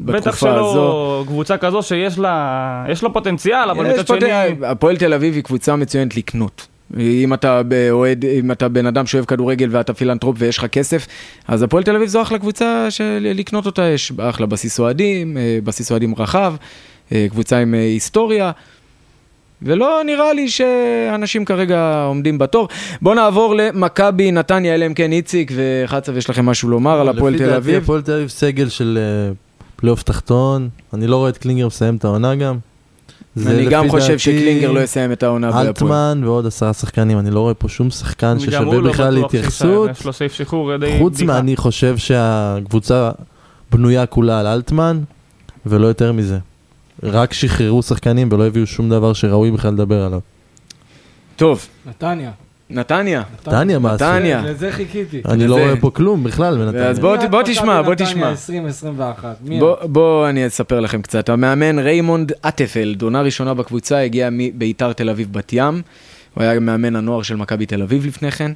בטח 0.00 0.26
בתקופה 0.26 0.50
הזו. 0.50 0.72
שלא 0.72 1.24
קבוצה 1.26 1.56
כזו 1.56 1.82
שיש 1.82 2.18
לה, 2.18 2.84
יש 2.88 3.02
לה 3.02 3.10
פוטנציאל, 3.10 3.70
אבל 3.70 3.92
מצד 3.92 4.06
שני... 4.06 4.30
הפועל 4.66 4.96
תל 4.96 5.14
אביב 5.14 5.34
היא 5.34 5.42
קבוצה 5.42 5.76
מצוינת 5.76 6.16
לקנות. 6.16 6.66
אם 6.98 7.34
אתה 7.34 7.62
אוהד, 7.90 8.24
אם 8.24 8.52
אתה 8.52 8.68
בן 8.68 8.86
אדם 8.86 9.06
שאוהב 9.06 9.24
כדורגל 9.24 9.68
ואתה 9.70 9.94
פילנטרופ 9.94 10.36
ויש 10.38 10.58
לך 10.58 10.66
כסף, 10.66 11.06
אז 11.48 11.62
הפועל 11.62 11.82
תל 11.82 11.96
אביב 11.96 12.08
זו 12.08 12.22
אחלה 12.22 12.38
קבוצה 12.38 12.86
של 12.90 13.28
לקנות 13.34 13.66
אותה, 13.66 13.82
יש 13.82 14.12
אחלה 14.18 14.46
בסיס 14.46 14.80
אוהדים, 14.80 15.36
בסיס 15.64 15.90
אוהדים 15.90 16.14
רחב, 16.18 16.54
קבוצה 17.30 17.58
עם 17.58 17.74
היסטוריה. 17.74 18.50
ולא 19.62 20.00
נראה 20.06 20.32
לי 20.32 20.48
שאנשים 20.48 21.44
כרגע 21.44 22.04
עומדים 22.06 22.38
בתור. 22.38 22.68
בואו 23.02 23.14
נעבור 23.14 23.54
למכבי 23.54 24.32
נתניה, 24.32 24.74
אלא 24.74 24.86
אם 24.86 24.94
כן 24.94 25.12
איציק 25.12 25.52
וחצב, 25.54 26.16
יש 26.16 26.30
לכם 26.30 26.46
משהו 26.46 26.68
לומר 26.68 27.00
על 27.00 27.08
הפועל 27.08 27.34
לפי 27.34 27.44
תל 27.44 27.50
דעתי, 27.50 27.58
אביב? 27.58 27.82
הפועל 27.82 28.02
תל 28.02 28.12
אביב 28.12 28.28
סגל 28.28 28.68
של 28.68 28.98
אה, 29.00 29.34
פלייאוף 29.76 30.02
תחתון, 30.02 30.68
אני 30.94 31.06
לא 31.06 31.16
רואה 31.16 31.30
את 31.30 31.38
קלינגר 31.38 31.66
מסיים 31.66 31.96
את 31.96 32.04
העונה 32.04 32.34
גם. 32.34 32.58
אני 33.46 33.66
גם 33.66 33.84
לפי 33.84 33.90
חושב 33.90 34.06
דעתי 34.08 34.18
שקלינגר 34.18 34.70
לא 34.72 34.80
יסיים 34.80 35.12
את 35.12 35.22
העונה 35.22 35.46
בהפועל. 35.46 35.66
אלטמן 35.66 36.20
ועוד 36.24 36.46
עשרה 36.46 36.72
שחקנים, 36.72 37.18
אני 37.18 37.30
לא 37.30 37.40
רואה 37.40 37.54
פה 37.54 37.68
שום 37.68 37.90
שחקן 37.90 38.38
ששווה 38.38 38.60
לא 38.60 38.90
בכלל 38.90 39.14
להתייחסות. 39.14 39.90
יש 39.90 40.04
לו 40.04 40.12
סעיף 40.12 40.32
שחרור 40.32 40.76
די 40.76 40.98
חוץ 40.98 41.14
בדיחה. 41.14 41.32
מה, 41.32 41.38
אני 41.38 41.56
חושב 41.56 41.96
שהקבוצה 41.96 43.10
בנויה 43.72 44.06
כולה 44.06 44.40
על 44.40 44.46
אלטמן, 44.46 45.00
ולא 45.66 45.86
יותר 45.86 46.12
מזה. 46.12 46.38
רק 47.02 47.32
שחררו 47.32 47.82
שחקנים 47.82 48.28
ולא 48.32 48.46
הביאו 48.46 48.66
שום 48.66 48.90
דבר 48.90 49.12
שראוי 49.12 49.50
בכלל 49.50 49.72
לדבר 49.72 50.02
עליו. 50.04 50.20
טוב, 51.36 51.66
נתניה. 51.86 52.30
נתניה. 52.70 53.22
נתניה, 53.46 53.78
מה 53.78 53.92
עשו? 53.94 54.04
נתניה. 54.04 54.42
לזה 54.42 54.72
חיכיתי. 54.72 55.22
אני 55.28 55.46
לא 55.46 55.54
רואה 55.58 55.76
פה 55.76 55.90
כלום 55.90 56.24
בכלל 56.24 56.58
בנתניה. 56.58 56.88
אז 56.88 56.98
בוא- 56.98 57.16
תשמע, 57.44 57.82
בוא 57.82 57.92
נתניה 57.92 58.08
תשמע. 58.10 58.30
2021. 58.30 59.36
מי 59.44 59.60
בוא, 59.82 60.28
אני 60.28 60.46
אספר 60.46 60.80
לכם 60.80 61.02
קצת. 61.02 61.28
המאמן 61.28 61.78
ריימונד 61.78 62.32
אטפלד, 62.48 63.02
עונה 63.02 63.20
ראשונה 63.22 63.54
בקבוצה, 63.54 63.98
הגיע 63.98 64.28
מביתר 64.32 64.92
תל 64.92 65.10
אביב 65.10 65.32
בת 65.32 65.52
ים. 65.52 65.82
הוא 66.34 66.44
היה 66.44 66.60
מאמן 66.60 66.96
הנוער 66.96 67.22
של 67.22 67.36
מכבי 67.36 67.66
תל 67.66 67.82
אביב 67.82 68.06
לפני 68.06 68.30
כן. 68.30 68.52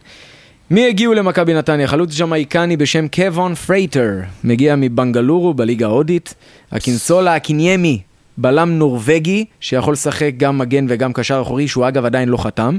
מי 0.70 0.88
הגיעו 0.88 1.14
למכבי 1.14 1.54
נתניה? 1.54 1.86
חלוץ 1.88 2.20
ג'מייקני 2.20 2.76
בשם 2.76 3.08
קוון 3.08 3.54
פרייטר, 3.54 4.10
מגיע 4.44 4.76
מבנגלורו 4.76 5.54
בליגה 5.54 5.86
ההודית. 5.86 6.34
הקינסולה 6.72 7.34
הקיניימי, 7.34 8.00
בלם 8.36 8.78
נורבגי, 8.78 9.44
שיכול 9.60 9.92
לשחק 9.92 10.30
גם 10.36 10.58
מגן 10.58 10.86
וגם 10.88 11.12
קשר 11.12 11.42
אחורי, 11.42 11.68
שהוא 11.68 11.88
אגב 11.88 12.04
עדיין 12.04 12.28
לא 12.28 12.36
חתם. 12.36 12.76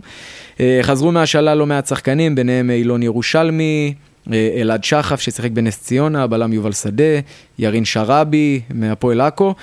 אה, 0.59 0.79
חזרו 0.81 1.11
מהשאלה 1.11 1.55
לא 1.55 1.65
מעט 1.65 1.87
שחקנים, 1.87 2.35
ביניהם 2.35 2.69
עילאי 2.69 3.03
ירושלמי, 3.03 3.93
אה, 4.33 4.49
אלעד 4.57 4.83
שחף 4.83 5.19
ששיחק 5.19 5.51
בנס 5.51 5.79
ציונה, 5.79 6.27
בלם 6.27 6.53
יובל 6.53 6.71
שדה, 6.71 7.19
ירין 7.59 7.85
שרעבי 7.85 8.61
מהפועל 8.69 9.21
עכו. 9.21 9.55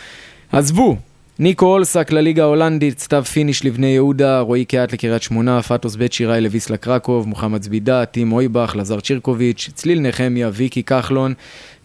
עזבו, 0.52 0.96
ניקו 1.38 1.66
אולסק 1.66 2.12
לליגה 2.12 2.42
ההולנדית, 2.42 3.00
סתיו 3.00 3.24
פיניש 3.24 3.64
לבני 3.64 3.86
יהודה, 3.86 4.40
רועי 4.40 4.64
קהת 4.64 4.92
לקריית 4.92 5.22
שמונה, 5.22 5.62
פטוס 5.62 5.96
בית 5.96 6.12
שיראי 6.12 6.40
לוויסלה 6.40 6.76
קרקוב, 6.76 7.28
מוחמד 7.28 7.62
זבידה, 7.62 8.04
טים 8.04 8.32
אויבך, 8.32 8.74
לזר 8.76 9.00
צ'ירקוביץ', 9.00 9.70
צליל 9.74 10.00
נחמיה, 10.00 10.50
ויקי 10.52 10.82
כחלון 10.82 11.34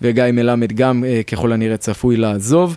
וגיא 0.02 0.24
מלמד 0.34 0.74
גם 0.74 1.04
אה, 1.04 1.22
ככל 1.24 1.52
הנראה 1.52 1.78
צפוי 1.78 2.18
לעזוב. 2.18 2.76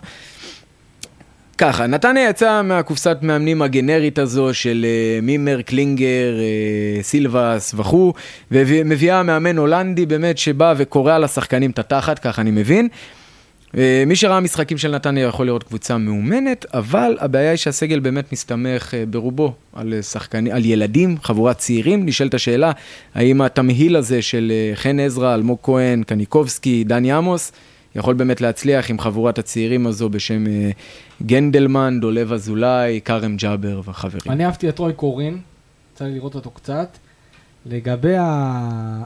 ככה, 1.59 1.87
נתניה 1.87 2.29
יצא 2.29 2.61
מהקופסת 2.61 3.17
מאמנים 3.21 3.61
הגנרית 3.61 4.19
הזו 4.19 4.53
של 4.53 4.85
uh, 4.85 5.25
מימר, 5.25 5.61
קלינגר, 5.61 6.33
uh, 6.37 7.03
סילבס 7.03 7.73
וכו', 7.77 8.13
ומביאה 8.51 9.23
מאמן 9.23 9.57
הולנדי 9.57 10.05
באמת 10.05 10.37
שבא 10.37 10.73
וקורע 10.77 11.19
לשחקנים 11.19 11.71
את 11.71 11.79
התחת, 11.79 12.19
ככה 12.19 12.41
אני 12.41 12.51
מבין. 12.51 12.87
Uh, 13.67 13.75
מי 14.07 14.15
שראה 14.15 14.39
משחקים 14.39 14.77
של 14.77 14.91
נתניה 14.91 15.27
יכול 15.27 15.45
לראות 15.45 15.63
קבוצה 15.63 15.97
מאומנת, 15.97 16.65
אבל 16.73 17.17
הבעיה 17.19 17.49
היא 17.49 17.57
שהסגל 17.57 17.99
באמת 17.99 18.31
מסתמך 18.31 18.93
uh, 18.93 18.95
ברובו 19.09 19.53
על, 19.73 20.01
שחקני, 20.01 20.51
על 20.51 20.65
ילדים, 20.65 21.17
חבורת 21.23 21.57
צעירים. 21.57 22.05
נשאלת 22.05 22.33
השאלה, 22.33 22.71
האם 23.15 23.41
התמהיל 23.41 23.95
הזה 23.95 24.21
של 24.21 24.51
uh, 24.51 24.75
חן 24.75 24.99
עזרא, 24.99 25.35
אלמוג 25.35 25.57
כהן, 25.63 26.03
קניקובסקי, 26.03 26.83
דני 26.83 27.11
עמוס, 27.11 27.51
יכול 27.95 28.13
באמת 28.13 28.41
להצליח 28.41 28.89
עם 28.89 28.99
חבורת 28.99 29.39
הצעירים 29.39 29.87
הזו 29.87 30.09
בשם 30.09 30.47
אה, 30.47 30.69
גנדלמן, 31.25 31.99
דולב 32.01 32.33
אזולאי, 32.33 32.99
כרם 33.05 33.35
ג'אבר 33.37 33.81
וחברים. 33.85 34.21
אני 34.33 34.45
אהבתי 34.45 34.69
את 34.69 34.79
רוי 34.79 34.93
קורין, 34.93 35.37
יצא 35.93 36.05
לי 36.05 36.13
לראות 36.13 36.35
אותו 36.35 36.51
קצת. 36.51 36.97
לגבי 37.65 38.13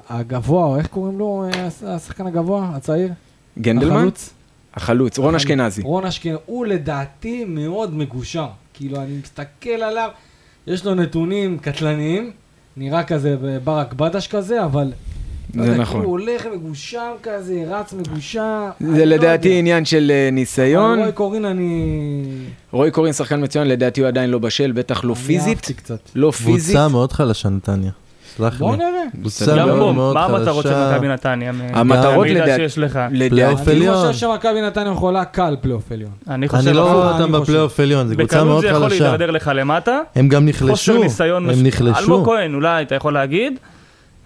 הגבוה, 0.09 0.65
או 0.65 0.77
איך 0.77 0.88
קוראים 0.88 1.19
לו, 1.19 1.45
אה, 1.53 1.67
הש- 1.67 1.84
השחקן 1.84 2.27
הגבוה, 2.27 2.69
הצעיר? 2.73 3.09
גנדלמן? 3.59 3.95
החלוץ? 3.97 4.29
החלוץ, 4.73 5.17
רון 5.17 5.36
אשכנזי. 5.36 5.81
רון 5.81 6.05
אשכנזי. 6.05 6.38
הוא 6.45 6.65
לדעתי 6.65 7.45
מאוד 7.47 7.95
מגושר. 7.95 8.47
כאילו, 8.73 8.97
אני 9.01 9.17
מסתכל 9.23 9.69
עליו, 9.69 10.09
יש 10.67 10.86
לו 10.86 10.95
נתונים 10.95 11.57
קטלניים, 11.59 12.31
נראה 12.77 13.03
כזה 13.03 13.36
ברק 13.63 13.93
בדש 13.93 14.27
כזה, 14.27 14.65
אבל... 14.65 14.93
לא 15.56 15.64
זה 15.64 15.70
יודע, 15.70 15.82
נכון. 15.82 16.01
הוא 16.04 16.12
הולך 16.12 16.45
מגושר 16.56 17.12
כזה, 17.24 17.64
רץ 17.70 17.93
מגושר. 17.93 18.70
אני 18.82 18.89
זה 18.95 19.06
לא 19.06 19.16
לדעתי 19.16 19.47
יודע. 19.47 19.60
עניין 19.60 19.86
של 19.86 20.12
אה, 20.14 20.30
ניסיון. 20.32 20.99
רוי 20.99 21.12
קורין 21.12 21.45
אני... 21.45 22.24
רועי 22.72 22.91
קורין 22.91 23.14
שחקן 23.14 23.43
מצוין, 23.43 23.68
לדעתי 23.68 24.01
הוא 24.01 24.08
עדיין 24.08 24.30
לא 24.30 24.39
בשל, 24.39 24.72
בטח 24.72 25.04
לא 25.04 25.14
אני 25.14 25.22
פיזית. 25.22 25.47
אהבתי 25.47 25.74
קצת. 25.74 25.99
לא 26.16 26.32
פיזית. 26.32 26.76
קבוצה 26.76 26.88
מאוד 26.88 27.12
חלשה 27.12 27.49
נתניה. 27.49 27.91
סלח 28.38 28.60
בוא 28.60 28.72
לי. 28.72 28.78
נראה. 28.78 28.89
קבוצה 29.20 29.56
מאוד 29.66 29.95
בוא, 29.95 30.14
מה 30.14 30.26
המטרות 30.26 30.64
של 30.64 30.70
חלשה. 30.70 30.91
מכבי 30.95 31.08
נתניה? 31.08 31.51
המטרות 31.74 32.28
לדעתי- 32.28 32.56
שיש 32.56 32.78
לך. 32.78 32.99
פלייאוף 33.10 33.60
לדעתי, 33.60 33.72
אני 33.72 33.80
עליון. 33.88 34.08
חושב 34.08 34.20
שמכבי 34.20 34.62
נתניה 34.62 34.91
יכולה 34.91 35.26
קל 35.26 35.56
פלייאוף 35.62 35.91
עליון. 35.91 36.12
אני 36.30 36.47
חושב... 36.47 36.68
אני 36.68 36.78
לא. 36.78 36.91
רואה 36.93 37.16
אני 37.16 37.24
אותם. 37.24 37.32
בפלייאוף 37.41 37.80
עליון, 37.80 38.08
זו 38.08 38.16
קבוצה 38.16 38.36
בקלות 38.36 38.47
מאוד 38.47 38.62
זה 38.62 38.68
יכול 38.68 38.89
חלשה. 38.89 39.04
להידרדר 39.04 39.32
לך 39.32 39.51
למטה. 39.56 39.99
הם 40.16 40.28
גם 40.28 40.47
חוסר 40.51 40.66
נחלשו, 40.66 41.04
ניסיון. 41.04 41.49
הם 41.49 41.56
נחלשו. 41.68 41.99
אלמוג 41.99 42.26
כהן, 42.26 42.54
אולי 42.56 42.82
אתה 42.84 42.95
יכול 42.95 43.14
להגיד, 43.14 43.60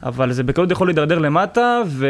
אבל 0.03 0.31
זה 0.33 0.43
בקלות 0.43 0.71
יכול 0.71 0.87
להידרדר 0.87 1.19
למטה, 1.19 1.81
ו... 1.87 2.07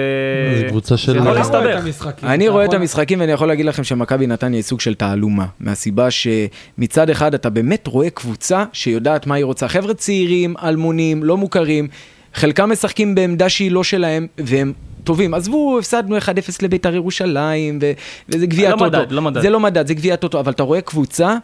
זו 0.61 0.67
קבוצה 0.67 0.97
של- 0.97 1.11
זה 1.11 1.17
יכול 1.17 1.31
להסתבך. 1.31 1.83
אני 2.23 2.47
רואה 2.47 2.65
את 2.65 2.73
המשחקים 2.73 3.19
ואני 3.19 3.31
יכול 3.31 3.47
להגיד 3.47 3.65
לכם 3.65 3.83
שמכבי 3.83 4.27
נתניה 4.27 4.57
היא 4.57 4.63
סוג 4.63 4.79
של 4.79 4.93
תעלומה. 4.95 5.45
מהסיבה 5.59 6.07
שמצד 6.11 7.09
אחד 7.09 7.33
אתה 7.33 7.49
באמת 7.49 7.87
רואה 7.87 8.09
קבוצה 8.09 8.63
שיודעת 8.73 9.27
מה 9.27 9.35
היא 9.35 9.45
רוצה. 9.45 9.67
חבר'ה 9.67 9.93
צעירים, 9.93 10.53
אלמונים, 10.63 11.23
לא 11.23 11.37
מוכרים, 11.37 11.87
חלקם 12.33 12.71
משחקים 12.71 13.15
בעמדה 13.15 13.49
שהיא 13.49 13.71
לא 13.71 13.83
שלהם, 13.83 14.27
והם... 14.37 14.73
טובים, 15.03 15.33
עזבו, 15.33 15.79
הפסדנו 15.79 16.17
1-0 16.17 16.21
לבית"ר 16.61 16.95
ירושלים, 16.95 17.79
ו- 17.81 17.91
וזה 18.29 18.45
גביע 18.45 18.69
לא 18.69 18.75
טוטו. 18.75 18.85
מדד, 18.85 19.11
לא 19.11 19.21
מדד. 19.21 19.41
זה 19.41 19.49
לא 19.49 19.59
מדד, 19.59 19.87
זה 19.87 19.93
גביע 19.93 20.15
טוטו, 20.15 20.39
אבל 20.39 20.51
אתה 20.51 20.63
רואה 20.63 20.81
קבוצה 20.81 21.35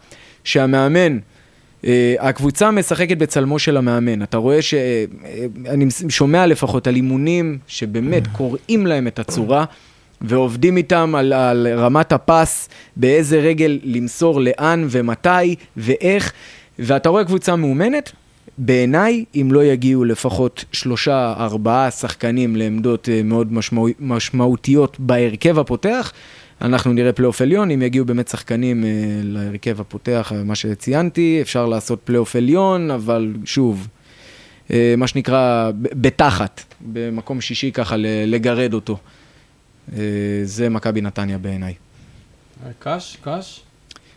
שהמאמן 0.44 1.18
הקבוצה 2.20 2.72
משחקת 2.72 3.18
בצלמו 3.18 3.60
של 3.60 3.78
המאמן. 3.78 4.24
אתה 4.24 4.38
רואה 4.38 4.62
ש... 4.62 4.74
אה, 4.74 5.06
אני 5.70 5.86
שומע 6.10 6.46
לפחות 6.46 6.88
על 6.88 6.96
אימונים 6.96 7.58
שבאמת 7.68 8.28
קוראים 8.28 8.88
להם 8.88 9.08
את 9.08 9.20
הצורה. 9.20 9.66
ועובדים 10.22 10.78
איתם 10.78 11.14
על, 11.18 11.34
על 11.34 11.68
רמת 11.78 12.12
הפס, 12.12 12.70
באיזה 12.96 13.40
רגל 13.40 13.80
למסור 13.84 14.42
לאן 14.42 14.88
ומתי 14.90 15.56
ואיך, 15.78 16.34
ואתה 16.80 17.10
רואה 17.10 17.26
קבוצה 17.26 17.56
מאומנת, 17.56 18.12
בעיניי, 18.58 19.26
אם 19.36 19.50
לא 19.52 19.64
יגיעו 19.64 20.04
לפחות 20.06 20.66
שלושה, 20.72 21.34
ארבעה 21.38 21.92
שחקנים 21.92 22.56
לעמדות 22.56 23.10
אה, 23.10 23.22
מאוד 23.24 23.54
משמעו, 23.54 23.88
משמעותיות 24.00 25.00
בהרכב 25.00 25.60
הפותח, 25.60 26.14
אנחנו 26.62 26.94
נראה 26.94 27.14
פלייאוף 27.14 27.42
עליון, 27.42 27.72
אם 27.72 27.82
יגיעו 27.82 28.06
באמת 28.06 28.28
שחקנים 28.28 28.86
אה, 28.86 28.90
להרכב 29.24 29.82
הפותח, 29.82 30.32
אה, 30.36 30.44
מה 30.44 30.56
שציינתי, 30.56 31.40
אפשר 31.42 31.66
לעשות 31.66 32.00
פלייאוף 32.04 32.36
עליון, 32.36 32.92
אבל 32.92 33.34
שוב, 33.46 33.88
אה, 34.72 34.94
מה 34.98 35.08
שנקרא, 35.08 35.72
בתחת, 35.76 36.64
במקום 36.82 37.42
שישי 37.42 37.72
ככה 37.72 37.96
לגרד 38.28 38.74
אותו. 38.74 38.98
זה 40.44 40.70
מכבי 40.70 41.02
נתניה 41.02 41.38
בעיניי. 41.38 41.74
קאש, 42.80 43.18
קאש. 43.24 43.62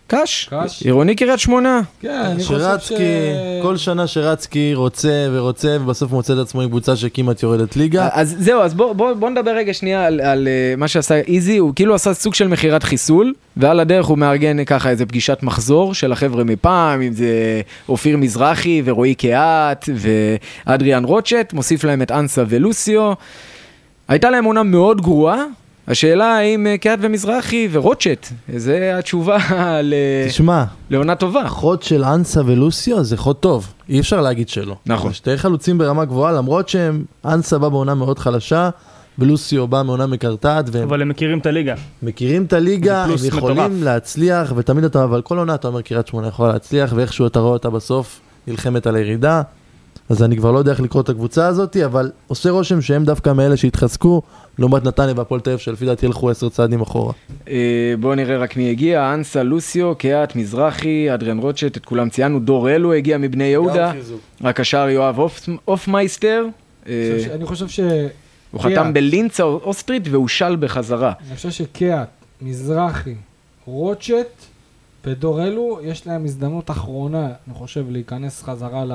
קאש, 0.07 0.49
קאש. 0.51 0.83
עירוני 0.83 1.15
קריית 1.15 1.41
שמונה. 1.41 1.81
כן, 2.01 2.23
אני 2.25 2.43
חושב 2.43 2.59
ש... 2.59 2.63
שרצקי, 2.63 3.33
כל 3.63 3.77
שנה 3.77 4.07
שרצקי 4.07 4.75
רוצה 4.75 5.29
ורוצה, 5.33 5.77
ובסוף 5.81 6.13
מוצא 6.13 6.33
את 6.33 6.39
עצמו 6.39 6.61
עם 6.61 6.69
קבוצה 6.69 6.97
שכמעט 6.97 7.43
יורדת 7.43 7.77
ליגה. 7.77 8.09
אז 8.13 8.37
זהו, 8.39 8.61
אז 8.61 8.75
בוא, 8.75 8.93
בוא, 8.93 9.13
בוא 9.13 9.31
נדבר 9.31 9.51
רגע 9.51 9.75
שנייה 9.75 10.07
על, 10.07 10.21
על 10.21 10.49
uh, 10.49 10.81
מה 10.81 10.89
שעשה 10.89 11.15
איזי, 11.21 11.57
הוא 11.57 11.73
כאילו 11.77 11.95
עשה 11.95 12.15
סוג 12.15 12.35
של 12.35 12.49
מכירת 12.49 12.83
חיסול, 12.83 13.33
ועל 13.57 13.81
הדרך 13.81 14.07
הוא 14.07 14.19
מארגן 14.19 14.65
ככה 14.65 14.91
איזה 14.91 15.07
פגישת 15.07 15.39
מחזור 15.43 15.95
של 15.95 16.13
החבר'ה 16.13 16.45
מפעם, 16.45 17.03
אם 17.03 17.13
זה 17.13 17.61
אופיר 17.89 18.17
מזרחי 18.17 18.83
ורועי 18.85 19.15
קהת 19.15 19.89
ואדריאן 20.67 21.05
רוטשט, 21.05 21.53
מוסיף 21.53 21.85
להם 21.85 22.03
את 22.03 22.11
אנסה 22.11 22.43
ולוסיו. 22.49 23.13
הייתה 24.09 24.31
להם 24.31 24.45
עונה 24.45 24.63
מאוד 24.63 25.01
גרועה, 25.01 25.45
השאלה 25.89 26.37
האם 26.37 26.66
אה, 26.66 26.78
קהת 26.78 26.99
ומזרחי 27.03 27.68
ורוטשט, 27.72 28.26
זה 28.57 28.99
התשובה 28.99 29.39
ל... 29.82 29.95
תשמע, 30.28 30.64
לעונה 30.91 31.14
טובה. 31.14 31.49
חוד 31.49 31.82
של 31.82 32.05
אנסה 32.05 32.41
ולוסיו 32.47 33.05
זה 33.05 33.16
חוד 33.16 33.37
טוב, 33.37 33.72
אי 33.89 34.01
אפשר 34.01 34.20
להגיד 34.20 34.49
שלא. 34.49 34.76
נכון. 34.87 35.12
שתי 35.12 35.37
חלוצים 35.37 35.78
ברמה 35.78 36.05
גבוהה, 36.05 36.32
למרות 36.32 36.68
שהם, 36.68 37.05
אנסה 37.24 37.59
בא 37.59 37.68
בעונה 37.68 37.95
מאוד 37.95 38.18
חלשה, 38.18 38.70
ולוסיו 39.18 39.66
בא 39.66 39.82
מעונה 39.82 40.07
מקרטעת, 40.07 40.64
והם 40.72 40.82
אבל 40.82 41.03
הם 41.03 41.09
מכירים 41.09 41.39
את 41.39 41.47
הליגה. 41.47 41.74
מכירים 42.03 42.45
את 42.45 42.53
הליגה, 42.53 43.05
הם 43.05 43.11
יכולים 43.26 43.57
מטורף. 43.57 43.82
להצליח, 43.82 44.53
ותמיד 44.57 44.84
אתה, 44.84 45.05
אבל 45.05 45.22
כל 45.22 45.39
עונה 45.39 45.55
אתה 45.55 45.68
אומר 45.68 45.82
קריית 45.82 46.07
שמונה 46.07 46.28
יכולה 46.28 46.53
להצליח, 46.53 46.93
ואיכשהו 46.97 47.26
אתה 47.26 47.39
רואה 47.41 47.53
אותה 47.53 47.70
בסוף 47.70 48.20
נלחמת 48.47 48.87
על 48.87 48.97
הירידה. 48.97 49.43
אז 50.09 50.23
אני 50.23 50.37
כבר 50.37 50.53
לא 50.53 50.59
יודע 50.59 50.71
איך 50.73 50.81
לקרוא 50.81 51.03
את 51.03 51.09
הקבוצה 51.09 51.47
הזאת, 51.47 51.77
אבל 51.77 52.11
עושה 52.27 52.51
רושם 52.51 52.81
שהם 52.81 53.05
דווקא 53.05 53.33
מאלה 53.33 53.57
שהתחזקו, 53.57 54.23
לעומת 54.59 54.85
נתניה 54.85 55.15
והפועל 55.17 55.41
תל 55.41 55.51
אביב, 55.51 55.61
שלפי 55.61 55.87
דעתי 55.87 56.07
ילכו 56.07 56.31
עשר 56.31 56.49
צעדים 56.49 56.81
אחורה. 56.81 57.13
אה, 57.49 57.55
בואו 58.01 58.15
נראה 58.15 58.37
רק 58.39 58.57
מי 58.57 58.71
הגיע, 58.71 59.15
אנסה, 59.15 59.43
לוסיו, 59.43 59.95
קהת, 59.99 60.37
מזרחי, 60.37 61.15
אדריאן 61.15 61.39
רוטשט, 61.39 61.77
את 61.77 61.85
כולם 61.85 62.09
ציינו, 62.09 62.41
דור 62.41 62.71
אלו 62.71 62.93
הגיע 62.93 63.19
מבני 63.19 63.45
יהודה, 63.45 63.93
רק 64.43 64.61
השאר 64.61 64.89
יואב 64.89 65.19
אופ- 65.19 65.49
אופמייסטר, 65.69 66.45
אה, 66.89 66.93
אני 67.35 67.47
חושב 67.47 67.69
ש... 67.69 67.81
הוא. 68.51 68.61
חתם 68.61 68.93
בלינצה 68.95 69.43
אוסטרית 69.43 70.03
והושל 70.11 70.57
בחזרה. 70.61 71.13
אני 71.29 71.37
חושב 71.37 71.51
שקיאט, 71.51 72.09
מזרחי, 72.43 73.15
רוטשט 73.67 74.27
ודור 75.05 75.43
אלו, 75.45 75.79
יש 75.83 76.07
להם 76.07 76.25
הזדמנות 76.25 76.71
אחרונה, 76.71 77.27
אני 77.47 77.55
חושב, 77.55 77.85
להיכנס 77.91 78.43
חזרה 78.43 78.85
ל... 78.85 78.93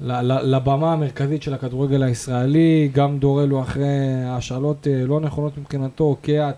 לבמה 0.00 0.92
המרכזית 0.92 1.42
של 1.42 1.54
הכדורגל 1.54 2.02
הישראלי, 2.02 2.90
גם 2.94 3.18
דור 3.18 3.42
אלו 3.42 3.62
אחרי 3.62 4.24
השאלות 4.26 4.86
אה, 4.86 5.06
לא 5.06 5.20
נכונות 5.20 5.58
מבחינתו, 5.58 6.16
קיאט, 6.22 6.56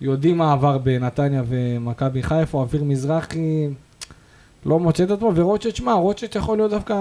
יודעים 0.00 0.38
מה 0.38 0.52
עבר 0.52 0.78
בנתניה 0.78 1.42
ומכבי 1.48 2.22
חיפה, 2.22 2.58
אוויר 2.58 2.84
מזרחי 2.84 3.68
לא 4.66 4.78
מוצא 4.78 5.04
את 5.04 5.10
עצמו, 5.10 5.32
ורוטשט, 5.34 5.76
שמע, 5.76 5.92
רוטשט 5.92 6.36
יכול 6.36 6.56
להיות 6.56 6.70
דווקא, 6.70 6.94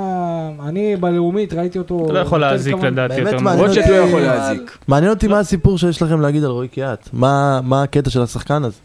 אני 0.68 0.96
בלאומית 0.96 1.54
ראיתי 1.54 1.78
אותו... 1.78 2.08
לא 2.14 2.20
יכול 2.20 2.40
להזיק 2.40 2.76
לדעתי 2.76 3.20
יותר. 3.20 3.38
רוטשט 3.58 3.88
לא 3.88 3.94
יכול 3.94 4.22
להזיק. 4.22 4.78
מעניין 4.88 5.12
אותי 5.12 5.28
מה 5.28 5.40
הסיפור 5.40 5.78
שיש 5.78 6.02
לכם 6.02 6.22
להגיד 6.22 6.44
על 6.44 6.50
רועי 6.50 6.68
קיאט. 6.68 7.10
מה 7.14 7.60
מה 7.64 7.84
הקטע 7.84 8.10
של 8.10 8.22
השחקן 8.22 8.64
הזה? 8.64 8.78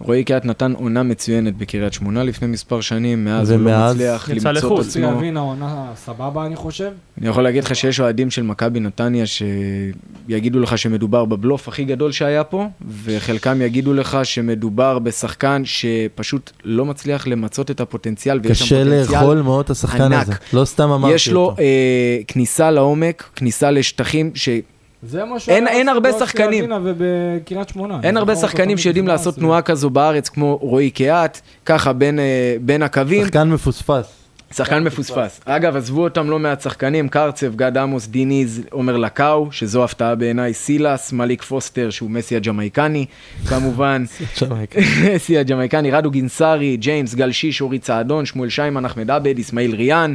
רועי 0.00 0.24
קהת 0.24 0.44
נתן 0.44 0.72
עונה 0.72 1.02
מצוינת 1.02 1.56
בקריית 1.56 1.92
שמונה 1.92 2.22
לפני 2.22 2.48
מספר 2.48 2.80
שנים, 2.80 3.24
מאז 3.24 3.50
הוא 3.50 3.60
לא 3.60 3.90
מצליח 3.90 4.28
יצא 4.28 4.34
למצוא 4.34 4.50
לחו"ל. 4.50 4.80
את 4.80 4.86
עצמו. 4.86 5.02
להבין, 5.02 5.36
העונה 5.36 5.86
סבבה, 5.96 6.46
אני 6.46 6.56
חושב. 6.56 6.90
אני 7.20 7.28
יכול 7.28 7.42
להגיד 7.42 7.64
לך 7.64 7.76
שיש 7.76 8.00
אוהדים 8.00 8.30
של 8.30 8.42
מכבי 8.42 8.80
נתניה 8.80 9.24
שיגידו 9.26 10.60
לך 10.60 10.78
שמדובר 10.78 11.24
בבלוף 11.24 11.68
הכי 11.68 11.84
גדול 11.84 12.12
שהיה 12.12 12.44
פה, 12.44 12.66
וחלקם 13.04 13.62
יגידו 13.62 13.94
לך 13.94 14.18
שמדובר 14.24 14.98
בשחקן 14.98 15.62
שפשפשוט 15.64 16.50
לא 16.64 16.84
מצליח 16.84 17.26
למצות 17.26 17.70
את 17.70 17.80
הפוטנציאל, 17.80 18.40
ויש 18.42 18.58
שם 18.58 18.64
קשה 18.64 18.84
פוטנציאל. 18.84 19.18
לאכול 19.18 19.42
מאוד 19.42 19.64
את 19.64 19.70
השחקן 19.70 20.02
ענק. 20.02 20.22
הזה. 20.22 20.34
לא 20.52 20.64
סתם 20.64 20.90
אמרתי 20.90 21.04
אותו. 21.04 21.14
יש 21.14 21.28
לו 21.28 21.54
אה, 21.58 22.18
כניסה 22.28 22.70
לעומק, 22.70 23.24
כניסה 23.36 23.70
לשטחים, 23.70 24.30
שאין 24.34 24.60
זה 25.02 25.24
מה 25.24 25.38
שהוא 25.40 25.54
אין- 25.54 25.68
אין 25.68 25.88
הרבה 25.88 26.12
שחקנים. 26.18 26.64
ובקריית 26.84 27.68
שמונה. 27.68 27.98
אני 28.04 28.18
הרבה 28.18 28.34
זוכר 28.34 28.46
אותו 28.46 28.56
שחקנים 28.56 28.78
שיודעים 28.78 29.06
לעשות 29.08 29.34
זה- 29.34 29.40
תנועה 29.40 29.62
כזו 29.62 29.90
בארץ, 29.90 30.28
כמו 30.28 30.58
רועי 30.62 30.90
קהת, 30.90 31.40
ככה 31.66 31.92
בין, 31.92 32.18
אה, 32.18 32.24
בין 32.60 32.82
הקווים. 32.82 33.24
שחקן 33.24 33.48
מפוספס. 33.50 34.12
שחקן 34.54 34.84
מפוספס. 34.84 35.40
אגב, 35.44 35.76
עזבו 35.76 36.04
אותם 36.04 36.30
לא 36.30 36.38
מעט 36.38 36.60
שחקנים, 36.60 37.08
קרצב, 37.08 37.56
גד 37.56 37.76
עמוס, 37.78 38.06
דיניז, 38.06 38.62
עומר 38.70 38.96
לקאו, 38.96 39.48
שזו 39.52 39.84
הפתעה 39.84 40.14
בעיניי, 40.14 40.54
סילס, 40.54 41.12
מליק 41.12 41.42
פוסטר, 41.42 41.90
שהוא 41.90 42.10
מסי 42.10 42.36
הג'מייקני, 42.36 43.04
כמובן, 43.48 44.04
מסי 45.14 45.38
הג'מייקני, 45.38 45.90
רדו 45.90 46.10
גינסארי, 46.10 46.76
ג'יימס, 46.76 47.14
גל 47.14 47.32
שיש, 47.32 47.60
אורי 47.60 47.78
צעדון, 47.78 48.26
שמואל 48.26 48.48
שיימן, 48.48 48.84
אחמד 48.84 49.10
עבד, 49.10 49.38
אסמאעיל 49.38 49.74
ריאן, 49.74 50.14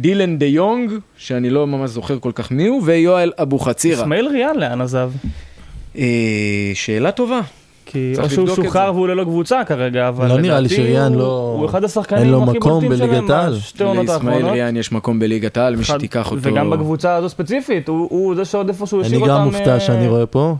דילן 0.00 0.38
דה 0.38 0.46
יונג, 0.46 0.92
שאני 1.16 1.50
לא 1.50 1.66
ממש 1.66 1.90
זוכר 1.90 2.18
כל 2.18 2.32
כך 2.34 2.50
מי 2.50 2.66
הוא, 2.66 2.82
ויואל 2.84 3.32
אבוחצירה. 3.38 4.02
אסמאעיל 4.02 4.28
ריאן 4.28 4.56
לאן 4.56 4.80
עזב? 4.80 5.10
אה, 5.98 6.04
שאלה 6.74 7.12
טובה. 7.12 7.40
כי 7.86 8.12
או 8.18 8.30
שהוא 8.30 8.48
שוחרר. 8.48 8.94
והוא 8.94 9.08
ללא 9.08 9.24
קבוצה 9.24 9.64
כרגע, 9.64 10.08
אבל 10.08 10.28
לא 10.28 10.38
נראה 10.38 10.60
לי 10.60 10.68
שריאן 10.68 11.14
לא- 11.14 11.56
הוא 11.58 11.66
אחד 11.66 11.76
אין 11.76 11.84
השחקנים 11.84 12.30
לו 12.30 12.42
הכי 12.42 12.58
מקום 12.58 12.72
בולטים 12.72 12.88
בליגת 12.90 13.26
שלהם. 13.26 13.52
בשתי 13.52 13.84
עונות 13.84 14.06
לאסמאעיל 14.06 14.28
האחרונות. 14.28 14.52
ריאן 14.52 14.76
יש 14.76 14.92
מקום 14.92 15.18
בליגת 15.18 15.56
העל, 15.56 15.76
מי 15.76 15.84
שתיקח 15.84 16.30
אותו. 16.30 16.40
וגם 16.42 16.70
בקבוצה 16.70 17.14
הזו 17.14 17.28
ספציפית, 17.28 17.88
הוא 17.88 18.08
הוא 18.10 18.34
זה 18.34 18.44
שעוד 18.44 18.68
איפשהו 18.68 19.00
השאיר 19.00 19.16
אני 19.16 19.22
אותם... 19.22 19.40
גם 19.40 19.44
מופתע 19.44 19.74
אה, 19.74 19.80
שאני 19.80 20.08
רואה 20.08 20.26
פה. 20.26 20.54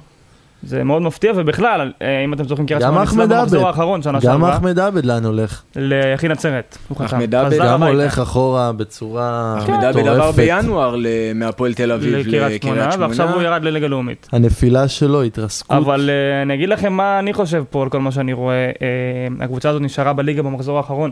זה 0.63 0.85
מאוד 0.85 1.03
מפתיע, 1.03 1.33
ובכלל, 1.37 1.93
אה, 2.03 2.25
אם 2.25 2.35
אתם 2.35 2.45
זוכרים, 2.45 2.67
קריית 2.67 2.83
גם 2.83 2.89
שמונה 2.89 3.01
ניצחה 3.01 3.15
אחמד 3.23 3.33
במחזור 3.33 3.61
עבד. 3.61 3.67
האחרון 3.69 4.03
שנה 4.03 4.13
גם 4.13 4.21
שעברה, 4.21 4.57
אחמד 4.57 4.79
עבד 4.79 5.05
לאן 5.05 5.25
הולך? 5.25 5.63
ליחיד 5.77 6.31
נצרת. 6.31 6.79
אחמד 7.05 7.35
עבד 7.35 7.59
גם. 7.59 7.83
הולך 7.83 8.19
אחורה 8.19 8.73
בצורה 8.73 9.55
אחמד 9.59 9.85
עבד 9.85 9.99
עבר 10.07 10.15
מטורפת. 10.19 10.37
בינואר 10.37 10.97
מהפועל 11.35 11.75
תל 11.75 11.93
אביב 11.93 12.15
לקריית 12.15 12.63
שמונה, 12.63 12.91
ועכשיו 12.99 13.35
הוא 13.35 13.43
ירד 13.43 13.63
לליגה 13.65 13.87
לאומית. 13.87 14.29
הנפילה 14.33 14.89
שלו, 14.89 15.23
התרסקות. 15.23 15.77
אבל 15.77 16.11
אה, 16.11 16.43
אני 16.43 16.55
אגיד 16.55 16.69
לכם 16.69 16.93
מה 16.93 17.19
אני 17.19 17.33
חושב 17.33 17.65
פה 17.71 17.83
על 17.83 17.89
כל 17.89 18.01
מה 18.01 18.13
שאני 18.13 18.33
רואה. 18.33 18.55
אה, 18.57 19.45
הקבוצה 19.45 19.69
הזאת 19.71 19.83
נשארה 19.83 20.13
בליגה 20.13 20.43
במחזור 20.43 20.77
האחרון. 20.77 21.11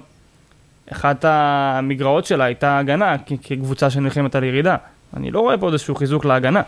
אחת 0.92 1.24
המגרעות 1.28 2.24
שלה 2.24 2.44
הייתה 2.44 2.78
הגנה, 2.78 3.16
כקבוצה 3.42 3.90
שנלחמת 3.90 4.34
על 4.34 4.44
ירידה. 4.44 4.76
אני 5.16 5.30
לא 5.30 5.40
רואה 5.40 5.59
פה 5.59 5.68
איזשהו 5.68 5.94
חיזוק 5.94 6.24
להגנה. 6.24 6.62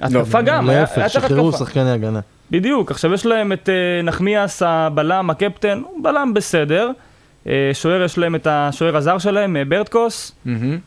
התקפה 0.00 0.42
גם, 0.42 0.68
היה 0.68 0.78
היה 0.78 0.80
להפך, 0.80 0.94
צריך 0.94 1.24
שחררו 1.24 1.48
התקפה. 1.48 1.64
שחקני 1.64 1.90
הגנה. 1.90 2.20
בדיוק, 2.50 2.90
עכשיו 2.90 3.14
יש 3.14 3.26
להם 3.26 3.52
את 3.52 3.68
אה, 3.68 4.02
נחמיאס 4.02 4.62
הבלם, 4.66 5.30
הקפטן, 5.30 5.82
הוא 5.84 6.04
בלם 6.04 6.34
בסדר. 6.34 6.90
אה, 7.46 7.70
שוער 7.72 8.02
יש 8.02 8.18
להם 8.18 8.34
את 8.34 8.46
השוער 8.50 8.96
הזר 8.96 9.18
שלהם, 9.18 9.56
אה, 9.56 9.64
ברטקוס. 9.64 10.32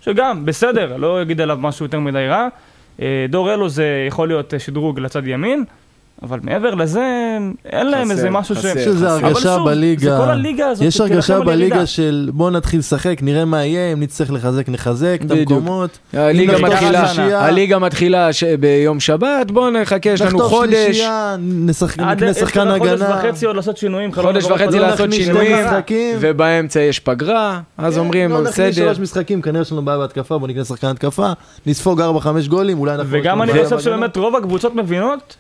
שגם 0.02 0.46
בסדר, 0.46 0.98
לא 0.98 1.22
אגיד 1.22 1.42
עליו 1.42 1.58
משהו 1.62 1.86
יותר 1.86 2.00
מדי 2.00 2.28
רע. 2.28 2.48
דור 3.30 3.54
אלו 3.54 3.70
זה 3.70 4.06
יכול 4.08 4.28
להיות 4.28 4.54
שדרוג 4.58 5.00
לצד 5.00 5.28
ימין, 5.28 5.64
אבל 6.24 6.40
מעבר 6.44 6.76
לזה, 6.76 7.38
אין 7.66 7.88
להם 7.92 8.12
איזה 8.12 8.30
משהו 8.30 8.56
ש... 8.56 8.60
יש 8.66 8.88
איזו 8.88 9.08
הרגשה 9.08 9.40
שוב, 9.40 9.70
בליגה, 9.70 10.02
זה 10.16 10.24
כל 10.24 10.30
הליגה 10.30 10.68
הזאת, 10.68 10.86
יש 10.86 11.02
הרגשה. 11.02 11.40
בליגה 11.40 11.86
של 11.86 12.30
בוא 12.34 12.52
נתחיל 12.52 12.80
לשחק, 12.80 13.20
נראה 13.22 13.46
מה 13.46 13.66
יהיה, 13.66 13.94
אם 13.94 14.00
נצטרך 14.00 14.32
לחזק 14.32 14.70
נחזק 14.70 15.20
את. 15.26 15.32
המקומות. 15.32 15.98
הליגה 16.14 16.54
נפתח 16.54 16.64
מתחילה, 16.68 17.06
שלישייה- 17.08 17.40
הליגה 17.46 17.80
מתחילה 17.80 18.34
ש- 18.34 18.44
ביום 18.44 19.00
שבת, 19.00 19.52
בואו 19.52 19.70
נחכה, 19.70 20.10
יש 20.10 20.22
לנו 20.22 20.40
חודש, 20.40 20.74
שלישייה, 20.86 21.36
נשחק- 21.40 22.00
עד 22.00 22.18
נקנה 22.18 22.30
יש 22.30 22.38
שחקן 22.38 22.68
לך 22.68 22.78
חודש 22.78 22.92
הגנה. 23.02 23.16
וחצי 23.20 23.46
עוד 23.46 23.56
לעשות 23.56 23.78
שינויים. 23.78 24.14
חודש 24.14 24.46
וחצי 24.46 24.80
לא 24.80 24.88
לעשות 24.88 25.08
נכניס 25.08 25.26
שינויים. 25.26 25.66
ובאמצע 26.20 26.80
יש 26.82 27.00
פגרה, 27.00 27.60
אז 27.78 27.98
אומרים, 27.98 28.30
לא 28.30 28.38
נכניס 28.42 28.54
בסדר. 28.54 28.72
שלוש 28.72 29.00
משחקים, 29.00 29.42
כנראה 29.42 29.62
יש 29.62 29.72
לנו 29.72 29.82
בעיה 29.86 29.98
בהתקפה, 29.98 30.38
בוא 30.38 30.48
נקנה 30.48 30.64
שחקן 30.66 30.88
התקפה, 30.88 31.32
נספוג 31.66 32.02
4-5 32.02 32.06
גולים, 32.50 32.80
אולי 32.80 32.96
אנחנו... 32.96 33.12
וגם 33.12 33.42
אני 33.42 33.52
חושב. 33.64 33.80
שבאמת 33.80 34.18
רוב 34.18 34.36
הקבוצות 34.36 34.76
מבינות 34.76 35.36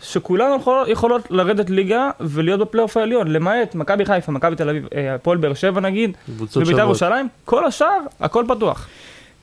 הולכות 0.51 0.68
יכול, 0.69 0.91
יכולות 0.91 1.21
לרדת 1.29 1.69
ליגה 1.69 2.09
ולהיות 2.19 2.59
בפלייאוף 2.59 2.97
העליון, 2.97 3.27
למעט 3.27 3.75
מכבי 3.75 4.05
חיפה, 4.05 4.31
מכבי 4.31 4.55
תל 4.55 4.69
אביב, 4.69 4.87
אה, 4.95 5.15
הפועל 5.15 5.37
באר 5.37 5.53
שבע 5.53 5.81
נגיד, 5.81 6.11
ובית"ר. 6.29 6.79
ירושלים, 6.79 7.27
כל 7.45 7.65
השאר, 7.65 7.99
הכל 8.19 8.45
פתוח. 8.47 8.87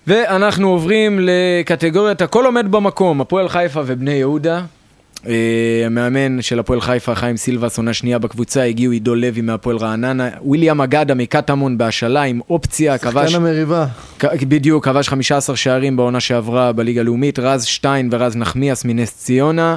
ואנחנו 0.07 0.69
עוברים 0.69 1.21
לקטגוריית 1.23 2.23
הכל 2.23 2.47
עומד 2.47 2.71
במקום, 2.71 3.21
הפועל 3.21 3.49
חיפה 3.49 3.83
ובני 3.87 4.13
יהודה. 4.13 4.63
אה, 5.27 5.83
המאמן 5.87 6.43
של 6.43 6.59
הפועל 6.59 6.81
חיפה, 6.81 7.15
חיים 7.15 7.37
סילבס, 7.37 7.79
עונה 7.79 7.93
שנייה 7.95 8.19
בקבוצה, 8.19 8.63
הגיעו 8.63 8.93
עידו 8.93 9.15
לוי 9.15 9.41
מהפועל 9.41 9.77
רעננה, 9.77 10.29
וויליאם 10.43 10.81
אגדה 10.81 11.15
מקטמון 11.15 11.79
בהשאלה 11.79 12.23
עם 12.23 12.41
אופציה, 12.51 12.99
כבש, 12.99 13.31
שחקן 13.31 13.37
המריבה. 13.37 13.87
בדיוק, 14.49 14.85
כבש 14.85 15.09
15 15.09 15.57
שערים 15.57 15.97
בעונה 15.97 16.21
שעברה 16.21 16.73
בליגה 16.73 17.01
הלאומית, 17.01 17.39
רז 17.39 17.65
שטיין 17.65 18.09
ורז 18.13 18.37
נחמיאס 18.37 18.85
מנס 18.85 19.17
ציונה, 19.17 19.77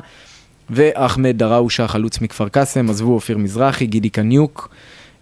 ואחמד 0.70 1.38
דראושה, 1.38 1.88
חלוץ 1.88 2.22
מכפר 2.22 2.47
קאסם, 2.49 2.89
עזבו 2.89 3.13
אופיר 3.13 3.38
מזרחי, 3.38 3.86
גידי 3.86 4.09
קניוק, 4.09 4.70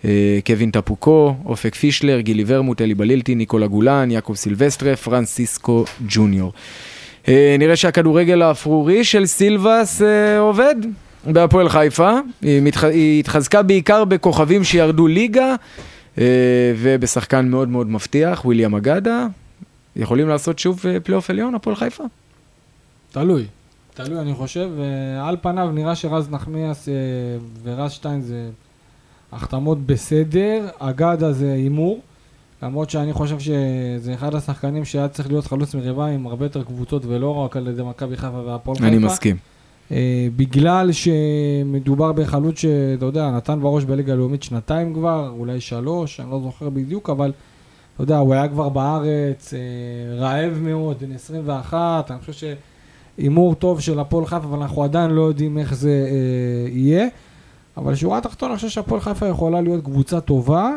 אה, 0.06 0.40
קווין 0.46 0.72
טפוקו, 0.72 1.36
אופק 1.46 1.76
פישלר, 1.76 2.20
גילי 2.20 2.44
ורמוט, 2.48 2.82
אלי 2.82 2.96
בלילטי, 2.96 3.36
ניקולה 3.36 3.68
גולן, 3.68 4.12
יעקב 4.12 4.34
סילבסטרה, 4.36 4.96
פרנסיסקו 4.96 5.86
ג'וניור. 6.08 6.54
אה, 7.28 7.56
נראה 7.60 7.76
שהכדורגל 7.76 8.42
האפרורי 8.42 9.04
של 9.04 9.26
סילבס 9.26 10.02
אה, 10.02 10.40
עובד 10.40 10.76
בהפועל 11.26 11.70
חיפה. 11.70 12.12
היא, 12.42 13.20
התחזקה 13.20 13.62
בעיקר 13.62 14.06
בכוכבים 14.06 14.64
שירדו 14.64 15.08
ליגה, 15.08 15.56
ובשחקן 16.78 17.48
מאוד 17.48 17.70
מאוד 17.70 17.90
מבטיח, 17.90 18.46
וויליאם 18.46 18.76
אגדה. 18.76 19.28
יכולים 19.96 20.30
לעשות 20.30 20.60
שוב 20.60 20.84
פלייאוף 21.04 21.30
עליון, 21.30 21.56
הפועל 21.56 21.76
חיפה? 21.76 22.04
תלוי. 23.12 23.46
תלוי, 24.04 24.20
אני 24.20 24.34
חושב. 24.34 24.70
ועל 24.78 25.38
פניו 25.42 25.72
נראה 25.72 25.96
שרז 25.96 26.30
נחמיאס 26.30 26.90
אה, 26.90 26.94
ורז 27.64 27.92
שטיין 27.92 28.22
זה 28.22 28.50
החתמות 29.32 29.86
בסדר, 29.86 30.68
אגדה 30.80 31.32
זה 31.32 31.54
הימור. 31.54 32.00
למרות 32.64 32.90
שאני 32.90 33.14
חושב 33.14 33.40
שזה 33.40 34.14
אחד 34.14 34.36
השחקנים 34.36 34.86
שהיה 34.86 35.08
צריך 35.08 35.28
להיות 35.28 35.46
חלוץ 35.46 35.76
מריבה 35.76 36.06
עם 36.06 36.28
הרבה 36.28 36.46
יותר 36.46 36.64
קבוצות 36.64 37.06
ולא 37.06 37.36
רק 37.36 37.58
על 37.58 37.68
ידי 37.68 37.84
מכבי 37.84 38.18
חיפה 38.18 38.42
והפועל 38.46 38.78
חיפה. 38.78 38.88
אני 38.88 38.98
מסכים. 38.98 39.38
אה, 39.92 40.28
בגלל 40.36 40.92
שמדובר 40.92 42.12
בחלוץ 42.12 42.60
שאתה 42.60 43.06
יודע, 43.06 43.32
נתן 43.32 43.60
בראש 43.62 43.84
בליגה 43.84 44.14
הלאומית 44.14 44.44
שנתיים 44.44 44.94
כבר, 44.94 45.30
אולי 45.30 45.62
שלוש, 45.62 46.20
אני 46.20 46.32
לא 46.32 46.40
זוכר 46.44 46.70
בדיוק, 46.70 47.10
אבל 47.10 47.32
אתה 47.96 48.04
יודע, 48.04 48.18
הוא 48.18 48.34
היה 48.34 48.48
כבר 48.48 48.70
בארץ, 48.70 49.54
אה, 49.54 49.60
רעב 50.16 50.58
מאוד, 50.62 51.00
בן 51.00 51.12
21, 51.12 52.12
אני 52.12 52.20
חושב 52.20 52.48
שהימור 53.18 53.56
טוב 53.56 53.82
של 53.82 54.00
הפועל 54.00 54.26
חיפה, 54.26 54.44
אבל 54.44 54.62
אנחנו 54.62 54.84
עדיין 54.84 55.12
לא 55.12 55.22
יודעים 55.22 55.58
איך 55.58 55.74
זה 55.74 56.08
אה, 56.10 56.70
יהיה. 56.70 57.08
אבל 57.78 57.96
שורה 57.96 58.18
התחתונה, 58.18 58.52
אני 58.52 58.56
חושב 58.56 58.70
שהפועל 58.70 59.02
חיפה 59.02 59.28
יכולה 59.28 59.62
להיות 59.62 59.84
קבוצה 59.84 60.22
טובה, 60.22 60.72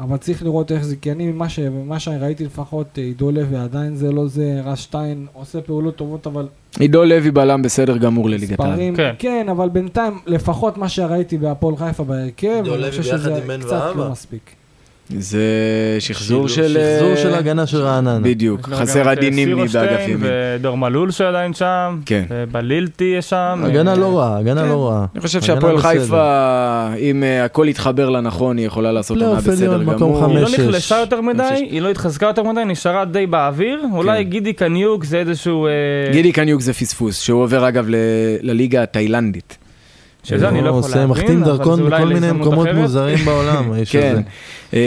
אבל 0.00 0.16
צריך 0.16 0.42
לראות 0.42 0.72
איך 0.72 0.84
זה, 0.84 0.96
כי 0.96 1.12
אני, 1.12 1.32
ממה, 1.32 1.48
ש, 1.48 1.58
ממה 1.58 1.98
שאני 1.98 2.18
ראיתי 2.18 2.44
לפחות, 2.44 2.86
אה, 2.98 3.02
עידו 3.02 3.30
לוי 3.30 3.56
עדיין 3.56 3.96
זה 3.96 4.12
לא 4.12 4.26
זה, 4.26 4.60
רז 4.64 4.78
שטיין 4.78 5.26
עושה 5.32 5.60
פעולות 5.60 5.96
טובות, 5.96 6.26
אבל 6.26 6.48
עידו 6.78 7.04
לוי 7.04 7.30
בלם 7.30 7.62
בסדר 7.62 7.96
גמור 7.96 8.28
לליגת 8.28 8.60
העל. 8.60 8.78
כן. 8.96 9.14
כן. 9.18 9.46
אבל 9.50 9.68
בינתיים, 9.68 10.18
לפחות 10.26 10.78
מה 10.78 10.88
שראיתי 10.88 11.38
בהפועל 11.38 11.76
חיפה 11.76 12.04
בהרכב, 12.04 12.64
אני 12.74 12.90
חושב 12.90 13.02
שזה 13.02 13.40
קצת. 13.60 13.96
לא 13.96 14.10
מספיק. 14.10 14.61
זה 15.18 15.40
שחזור 15.98 16.48
של... 16.48 16.78
שחזור 16.96 17.10
אה, 17.10 17.16
של 17.16 17.34
הגנה 17.34 17.66
של 17.66 17.76
רעננה. 17.76 18.20
בדיוק, 18.22 18.68
חסר 18.68 19.08
עדי 19.08 19.26
אה, 19.26 19.30
נימני 19.30 19.54
סירושטיין 19.54 19.86
באגף 19.86 20.08
ימין. 20.08 20.30
ודור 20.58 20.76
מלול 20.76 21.10
שעדיין 21.10 21.54
שם, 21.54 21.98
כן. 22.06 22.24
ובלילטי 22.30 23.14
יש 23.18 23.30
שם. 23.30 23.62
הגנה 23.64 23.90
אה, 23.90 23.96
לא 23.96 24.18
רעה, 24.18 24.38
הגנה 24.38 24.62
כן. 24.62 24.68
לא 24.68 24.88
רעה. 24.88 25.06
אני 25.14 25.20
חושב 25.20 25.38
הגנה 25.38 25.54
שהפועל 25.54 25.76
בסדר. 25.76 26.00
חיפה, 26.00 26.88
אם 26.98 27.22
אה, 27.22 27.44
הכל 27.44 27.66
יתחבר 27.68 28.08
לה 28.08 28.20
נכון, 28.20 28.56
היא 28.58 28.66
יכולה 28.66 28.92
לעשות 28.92 29.16
עונה 29.22 29.40
פלייאוף 29.40 29.60
בסדר 29.60 29.82
גמור. 29.82 30.26
היא 30.26 30.38
לא 30.38 30.48
נחלשה. 30.48 30.98
יותר 30.98 31.20
מדי. 31.20 31.66
היא 31.70 31.82
לא 31.82 31.90
התחזקה 31.90 32.26
יותר 32.26 32.42
מדי, 32.42 32.64
נשארה 32.66 33.04
די 33.04 33.26
באוויר. 33.26 33.80
אולי 33.92 34.24
גידי 34.24 34.52
קניוק 34.52 35.04
זה 35.04 35.18
איזשהו... 35.18 35.66
אה, 35.66 36.12
גידי 36.12 36.32
קניוק 36.32 36.60
זה 36.60 36.72
פספוס, 36.72 37.20
שהוא 37.20 37.42
עובר 37.42 37.68
אגב 37.68 37.86
לליגה 38.42 38.82
התאילנדית. 38.82 39.61
שזה 40.24 40.48
אני 40.48 40.62
לא 40.62 40.68
יכול 40.68 40.90
להבין, 40.90 41.06
מחתים 41.06 41.42
אבל 41.42 41.52
דרכון 41.56 41.76
זה 41.76 41.82
אולי 41.82 41.96
בכל 42.04 42.14
מיני 42.14 42.32
מקומות. 42.32 42.68
מוזרים 42.74 43.18
בעולם, 43.24 43.64
האיש 43.72 43.92
כן. 43.92 44.22
הזה. 44.72 44.78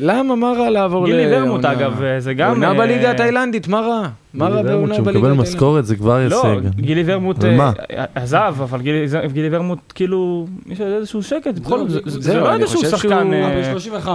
למה, 0.00 0.34
מה 0.36 0.52
רע 0.58 0.70
לעבור 0.70 1.06
גילי 1.06 1.26
לעונה- 1.30 1.44
ורמוט 1.46 1.64
אגב, 1.64 1.92
זה 2.18 2.34
גם... 2.34 2.50
עונה 2.50 2.68
אה, 2.68 2.74
בליגה 2.78 3.10
התאילנדית, 3.10 3.68
מה 3.68 3.80
רע? 3.80 4.08
מה 4.34 4.48
רע 4.48 4.56
גילי 4.56 4.68
בעונה 4.74 4.94
שהוא 4.94 5.04
בליגה 5.06 5.18
מקבל 5.20 5.30
התאילנדית? 5.30 5.54
משכורת 5.54 5.86
זה 5.86 5.96
כבר 5.96 6.28
לא, 6.28 6.46
הישג. 6.46 6.68
גילי 6.76 7.02
ורמוט 7.06 7.44
אה? 7.44 7.70
עזב, 8.14 8.54
אבל 8.62 8.80
גילי- 8.80 9.06
גילי 9.32 9.48
ורמוט 9.56 9.78
כאילו, 9.94 10.46
יש 10.68 10.80
איזשהו 10.80 11.22
שקט, 11.22 11.58
בכל 11.58 11.88
זאת, 11.88 12.02
זה- 12.06 12.34
לא 12.40 12.54
איזשהו 12.54 12.80
שחקן... 12.84 13.32
אה, 13.32 13.62
ב-35. 13.74 14.08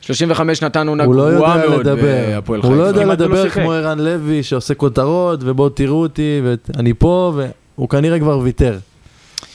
35 0.00 0.62
נתן 0.64 0.88
עונה 0.88 1.04
הוא 1.04 1.14
לא 1.14 1.30
גרועה 1.34 1.56
מאוד 1.68 1.80
לדבר, 1.86 2.02
בהפועל 2.34 2.60
הוא 2.60 2.76
לא 2.76 2.76
חיפה. 2.76 2.88
יודע 2.88 3.00
הוא 3.00 3.06
לא 3.06 3.12
לדבר 3.12 3.42
שיחק. 3.42 3.60
כמו 3.62 3.72
ערן 3.72 3.98
לוי 3.98 4.42
שעושה 4.42 4.74
כותרות 4.74 5.40
ובואו 5.42 5.68
תראו 5.68 6.02
אותי 6.02 6.40
ואני 6.44 6.92
פה 6.98 7.32
והוא 7.76 7.88
כנראה 7.88 8.18
כבר 8.18 8.38
ויתר. 8.38 8.78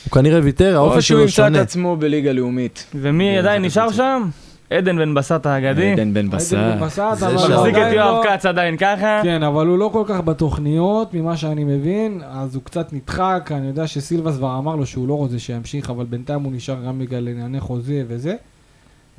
הוא 0.05 0.11
כנראה 0.11 0.39
ויתר, 0.43 0.77
או 0.77 0.83
האופי 0.85 1.01
שהוא 1.01 1.15
שלו 1.17 1.21
ימצא 1.21 1.31
את 1.47 1.53
שונה. 1.53 1.61
עצמו 1.61 1.95
בליגה 1.95 2.31
לאומית. 2.31 2.85
ומי 2.95 3.37
עדיין 3.37 3.61
נשאר 3.65 3.91
שם? 3.91 4.29
עדן 4.69 4.97
בן 4.97 5.13
בסט 5.13 5.45
האגדי. 5.45 5.91
עדן 5.93 6.13
בן 6.13 6.29
בסט. 6.29 6.53
הייתם 6.53 6.85
בסט, 6.85 7.01
זה 7.13 7.27
אבל 7.27 7.35
מחזיק 7.35 7.73
את 7.73 7.79
עדיין 7.79 7.93
יואב 7.93 8.23
לא- 8.25 8.29
כץ 8.37 8.45
עדיין 8.45 8.77
ככה. 8.77 9.19
כן, 9.23 9.43
אבל 9.43 9.67
הוא 9.67 9.77
לא 9.77 9.89
כל 9.93 10.03
כך 10.07 10.21
בתוכניות, 10.21 11.13
ממה 11.13 11.37
שאני 11.37 11.63
מבין, 11.63 12.21
אז 12.31 12.55
הוא 12.55 12.63
קצת 12.63 12.93
נדחק, 12.93 13.51
אני 13.55 13.67
יודע 13.67 13.87
שסילבס 13.87 14.35
כבר 14.37 14.57
אמר 14.57 14.75
לו 14.75 14.85
שהוא 14.85 15.07
לא 15.07 15.13
רוצה 15.13 15.39
שימשיך, 15.39 15.89
אבל 15.89 16.05
בינתיים 16.05 16.41
הוא 16.43 16.53
נשאר 16.53 16.75
גם 16.87 16.99
בגלל 16.99 17.27
ענייני 17.27 17.59
חוזה 17.59 18.03
וזה. 18.07 18.35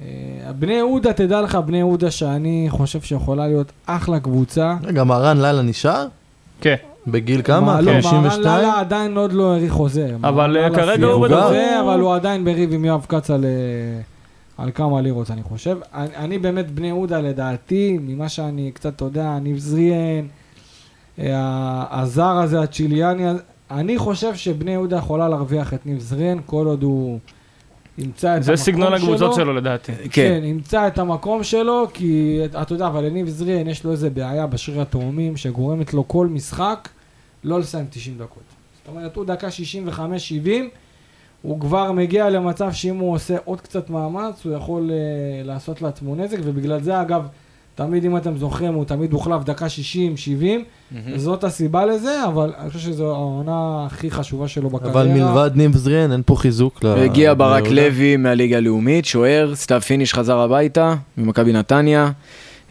אה, 0.01 0.07
בני 0.59 0.72
יהודה, 0.74 1.12
תדע 1.12 1.41
לך, 1.41 1.55
בני 1.66 1.78
יהודה 1.78 2.11
שאני 2.11 2.66
חושב 2.70 3.01
שיכולה 3.01 3.47
להיות 3.47 3.72
אחלה 3.87 4.20
קבוצה. 4.20 4.74
רגע, 4.82 5.05
מהרן 5.05 5.41
לילה 5.41 5.62
נשאר? 5.62 6.07
כן. 6.61 6.74
בגיל 7.07 7.42
כמה? 7.42 7.61
מה, 7.61 7.80
לא, 7.80 7.86
מהרן 7.92 8.02
52? 8.02 8.42
לאללה 8.44 8.80
עדיין 8.80 9.16
עוד 9.16 9.32
לא 9.32 9.52
האריך 9.52 9.72
חוזה. 9.72 10.16
אבל, 10.24 10.57
אה, 10.57 10.70
כרגע 10.70 11.07
הוא 11.07 11.22
בדרך- 11.26 11.80
אבל 11.84 12.00
הוא 12.00 12.14
עדיין 12.14 12.44
בריב 12.44 12.72
עם 12.72 12.84
יואב 12.84 13.07
כץ 13.09 13.30
על, 13.30 13.44
אה, 13.44 13.50
על 14.64 14.70
כמה 14.74 15.00
לירות, 15.00 15.30
אני 15.30 15.42
חושב. 15.42 15.78
אני, 15.94 16.09
אני 16.16 16.38
באמת, 16.38 16.70
בני 16.70 16.86
יהודה, 16.86 17.20
לדעתי, 17.20 17.98
ממה 18.00 18.28
שאני 18.28 18.70
קצת, 18.74 18.96
אתה 18.96 19.04
יודע, 19.04 19.38
ניב 19.42 19.59
זריאן, 19.59 20.26
אה, 21.18 21.84
הזר 21.90 22.36
הזה, 22.36 22.61
הצ'יליאני, 22.61 23.24
אני 23.70 23.98
חושב 23.98 24.34
שבני 24.34 24.70
יהודה 24.70 24.96
יכולה 24.96 25.28
להרוויח 25.28 25.74
את 25.74 25.86
ניב 25.86 25.98
זריאן, 26.00 26.38
כל 26.46 26.66
עוד 26.66 26.82
הוא 26.82 27.18
ימצא 27.98 28.28
את 28.28 28.32
המקום 28.32 28.44
שלו. 28.46 28.57
זה 28.57 28.62
סגנון 28.62 28.92
הקבוצות 28.94 29.34
שלו 29.34 29.52
לדעתי. 29.52 29.92
כן. 29.92 30.09
כן, 30.11 30.40
ימצא 30.44 30.86
את 30.86 30.98
המקום 30.98 31.42
שלו, 31.42 31.86
כי 31.94 32.40
אתה 32.62 32.74
יודע, 32.74 32.86
אבל 32.86 33.04
לניב 33.04 33.28
זריאן 33.28 33.68
יש 33.68 33.84
לו 33.84 33.92
איזה 33.92 34.11
בעיה 34.11 34.46
בשריר 34.46 34.80
התאומים 34.80 35.36
שגורמת 35.36 35.94
לו 35.94 36.09
כל 36.09 36.26
משחק 36.26 36.88
לא 37.47 37.61
לסיים 37.61 37.86
90 37.90 38.18
דקות. 38.18 38.42
זאת 38.78 38.88
אומרת, 38.88 39.16
הוא 39.16 39.24
דקה 39.24 39.49
65-70, 39.88 40.49
הוא 41.42 41.61
כבר 41.61 41.92
מגיע 41.92 42.30
למצב 42.30 42.72
שאם 42.72 42.97
הוא 42.97 43.14
עושה 43.14 43.36
עוד 43.44 43.61
קצת 43.61 43.90
מאמץ, 43.90 44.44
הוא 44.44 44.55
יכול 44.55 44.90
uh, 44.90 45.47
לעשות 45.47 45.82
לעצמו 45.82 46.16
נזק, 46.16 46.38
ובגלל 46.44 46.82
זה 46.82 47.01
אגב, 47.03 47.26
תמיד 47.74 48.05
אם 48.05 48.16
אתם 48.16 48.36
זוכרים, 48.36 48.74
הוא 48.74 48.84
תמיד 48.84 49.12
הוחלף 49.12 49.44
דקה 49.44 49.66
60-70, 50.94 50.97
זאת 51.16 51.44
הסיבה 51.44 51.86
לזה, 51.86 52.24
אבל 52.28 52.53
אני 52.59 52.70
חושב 52.70 52.90
שזו 52.90 53.14
העונה 53.14 53.86
הכי 53.86 54.11
חשובה 54.11 54.49
שלו 54.49 54.70
בקריירה. 54.70 55.01
אבל 55.03 55.09
מלבד 55.09 55.51
ניב 55.55 55.76
זריאן 55.76 56.12
אין 56.12 56.22
פה 56.26 56.36
חיזוק. 56.36 56.84
ל- 56.84 56.86
הגיע 56.86 57.34
ברק. 57.34 57.66
לוי 57.66 58.16
מהליגה 58.16 58.57
הלאומית, 58.57 59.05
שוער, 59.05 59.55
סתיו 59.55 59.80
פיניש 59.80 60.14
חזר 60.14 60.38
הביתה 60.38 60.94
ממכבי 61.16 61.53
נתניה. 61.53 62.11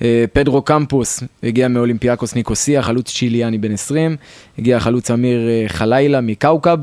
אה, 0.01 0.25
פדרו 0.33 0.61
קמפוס 0.61 1.23
הגיע 1.43 1.67
מאולימפיאקוס 1.67 2.35
ניקוסיה, 2.35 2.81
חלוץ 2.81 3.11
צ'יליאני 3.11 3.57
בן 3.57 3.71
20. 3.71 4.15
הגיע 4.59 4.79
חלוץ 4.79 5.11
אמיר 5.11 5.49
אה, 5.49 5.65
חלילה 5.67 6.21
מקאוקב. 6.21 6.77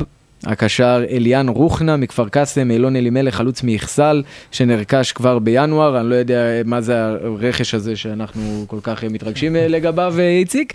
הקשר 0.45 1.05
אליאן 1.11 1.49
רוחנה 1.49 1.97
מכפר 1.97 2.29
קאסם, 2.29 2.71
אילון 2.71 2.97
אלימלך, 2.97 3.35
חלוץ 3.35 3.63
מאכסל, 3.63 4.23
שנרכש 4.51 5.13
כבר 5.13 5.39
בינואר, 5.39 6.01
אני 6.01 6.11
לא 6.11 6.15
יודע 6.15 6.45
מה 6.65 6.81
זה 6.81 7.05
הרכש 7.05 7.75
הזה 7.75 7.97
שאנחנו 7.97 8.65
כל 8.67 8.79
כך 8.83 9.05
מתרגשים 9.05 9.57
אה, 9.57 9.69
לגביו, 9.69 10.15
אה, 10.19 10.29
איציק. 10.29 10.73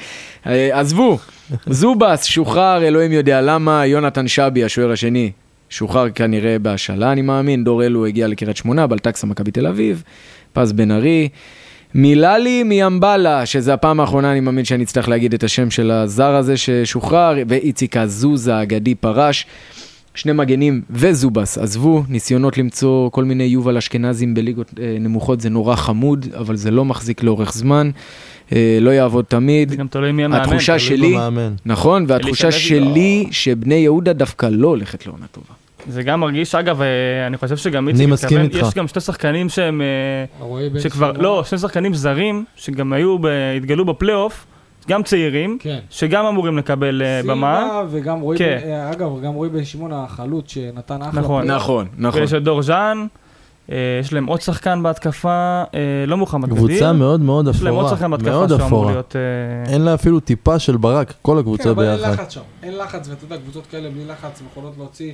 אה, 0.48 0.80
עזבו, 0.80 1.18
זובס 1.68 2.24
שוחרר, 2.24 2.84
אלוהים 2.84 3.12
יודע 3.12 3.42
למה, 3.42 3.86
יונתן 3.86 4.28
שבי, 4.28 4.64
השוער 4.64 4.92
השני, 4.92 5.32
שוחרר 5.70 6.10
כנראה 6.10 6.60
בהשאלה, 6.60 7.12
אני 7.12 7.22
מאמין, 7.22 7.64
דור 7.64 7.84
אלו 7.84 8.06
הגיע 8.06 8.28
לקריית 8.28 8.58
שמונה, 8.58 8.88
בלטקסה 8.88 9.28
מכבי 9.28 9.52
תל 9.52 9.68
אביב, 9.68 10.04
פז 10.54 10.74
בן 10.74 10.92
ארי. 10.92 11.30
מיללי 11.96 12.64
מיאמבלה, 12.64 13.46
שזה 13.46 13.74
הפעם 13.74 14.00
האחרונה, 14.00 14.32
אני 14.32 14.40
מאמין 14.40 14.66
שאני 14.66 14.84
אצטרך 14.84 15.10
להגיד 15.10 15.34
את 15.34 15.44
השם 15.44 15.70
של 15.70 15.92
הזר 15.92 16.36
הזה 16.36 16.58
ששוחרר, 16.58 17.36
ואיציק 17.48 17.98
עזוז 17.98 18.48
האגדי 18.48 18.96
פרש. 18.96 19.46
שני 20.16 20.32
מגנים 20.32 20.82
וזובס 20.90 21.58
עזבו, 21.58 22.04
ניסיונות 22.10 22.58
למצוא 22.58 23.10
כל 23.10 23.24
מיני 23.24 23.44
יובל 23.44 23.78
אשכנזים 23.78 24.34
בליגות 24.34 24.72
אה, 24.80 24.98
נמוכות 25.00 25.42
זה 25.42 25.50
נורא 25.50 25.76
חמוד, 25.76 26.26
אבל 26.38 26.56
זה 26.56 26.72
לא 26.72 26.86
מחזיק 26.86 27.24
לאורך 27.24 27.54
זמן. 27.54 27.90
אה, 28.54 28.78
לא 28.82 28.90
יעבוד 28.90 29.26
תמיד. 29.26 29.70
זה 29.70 29.76
גם 29.76 29.88
תלוי 29.88 30.12
מי 30.12 30.24
המאמן. 30.26 30.42
התחושה 30.42 30.80
שלי. 30.80 31.16
נכון, 31.66 32.06
והתחושה 32.08 32.52
שלי 32.52 33.24
לא- 33.26 33.32
שבני 33.34 33.76
יהודה 33.76 34.14
דווקא 34.14 34.46
לא 34.52 34.68
הולכת 34.68 35.08
לעונה 35.08 35.26
טובה. 35.32 35.54
זה 35.88 36.04
גם 36.04 36.20
מרגיש, 36.20 36.56
אגב, 36.56 36.82
אה, 36.82 36.88
אני 37.28 37.38
חושב 37.38 37.58
שגם 37.58 37.84
אני 37.90 37.94
איציק 37.94 38.10
מסכים 38.10 38.42
מתכוון, 38.42 38.56
איתך. 38.62 38.68
יש 38.68 38.74
גם 38.74 38.88
שתי 38.88 39.00
שחקנים 39.00 39.50
שהם, 39.50 39.82
אה, 39.82 40.80
שכבר. 40.80 41.12
לא, 41.12 41.44
שני 41.46 41.58
שחקנים 41.60 41.94
זרים, 41.94 42.46
שגם 42.56 42.94
היו, 42.94 43.20
ב- 43.20 43.28
התגלו 43.58 43.86
בפלייאוף, 43.86 44.46
גם 44.90 45.04
צעירים, 45.04 45.58
כן. 45.62 45.80
שגם 45.90 46.26
אמורים 46.26 46.58
לקבל 46.58 47.02
אה, 47.06 47.22
במה. 47.24 47.60
סילבה 47.62 47.84
וגם 47.90 48.20
רועי, 48.20 48.38
כן. 48.40 48.58
אה, 48.66 48.92
אגב, 48.92 49.22
גם 49.24 49.34
רועי 49.34 49.50
בן 49.50 49.64
שמעון 49.66 49.92
החלוץ 49.94 50.52
שנתן 50.52 51.02
אחלה. 51.02 51.22
נכון. 51.22 51.44
פלייאוף. 51.44 51.64
נכון, 51.64 51.88
נכון. 51.98 52.22
ויש 52.22 52.34
את 52.34 52.44
דור 52.44 52.62
ז'אן, 52.62 53.08
אה, 53.72 53.78
יש 54.02 54.14
להם 54.14 54.26
עוד 54.26 54.42
שחקן 54.42 54.84
בהתקפה, 54.84 55.64
אה, 55.74 55.80
לא 56.08 56.18
מוחמד 56.18 56.50
גדיר. 56.50 56.58
קבוצה 56.58 56.94
מאוד 56.94 57.22
מאוד 57.22 57.48
יש 57.48 57.62
להם 57.64 57.74
עוד 57.74 57.86
אפורה. 57.86 57.98
שחקן 57.98 58.12
בהתקפה 58.12 58.30
מאוד 58.32 58.50
שאמור 58.50 58.66
אפורה. 58.68 58.92
להיות... 58.92 59.16
אה, 59.16 59.74
אין 59.74 59.82
לה 59.82 59.94
אפילו 59.94 60.20
טיפה 60.20 60.60
של 60.60 60.78
ברק, 60.78 61.14
כל 61.22 61.32
כן, 61.34 61.40
הקבוצה 61.40 61.72
אבל 61.72 61.84
אין 61.84 61.98
ביחד. 61.98 62.12
לחץ 62.14 62.34
שם. 62.34 62.42
אין 62.64 62.78
לחץ, 62.78 63.10
ואתה 63.10 63.26
יודע, 63.26 63.38
קבוצות 63.38 63.68
כאלה 63.72 63.90
בלי 63.90 64.06
לחץ 64.06 64.42
יכולות 64.52 64.74
להוציא 64.78 65.12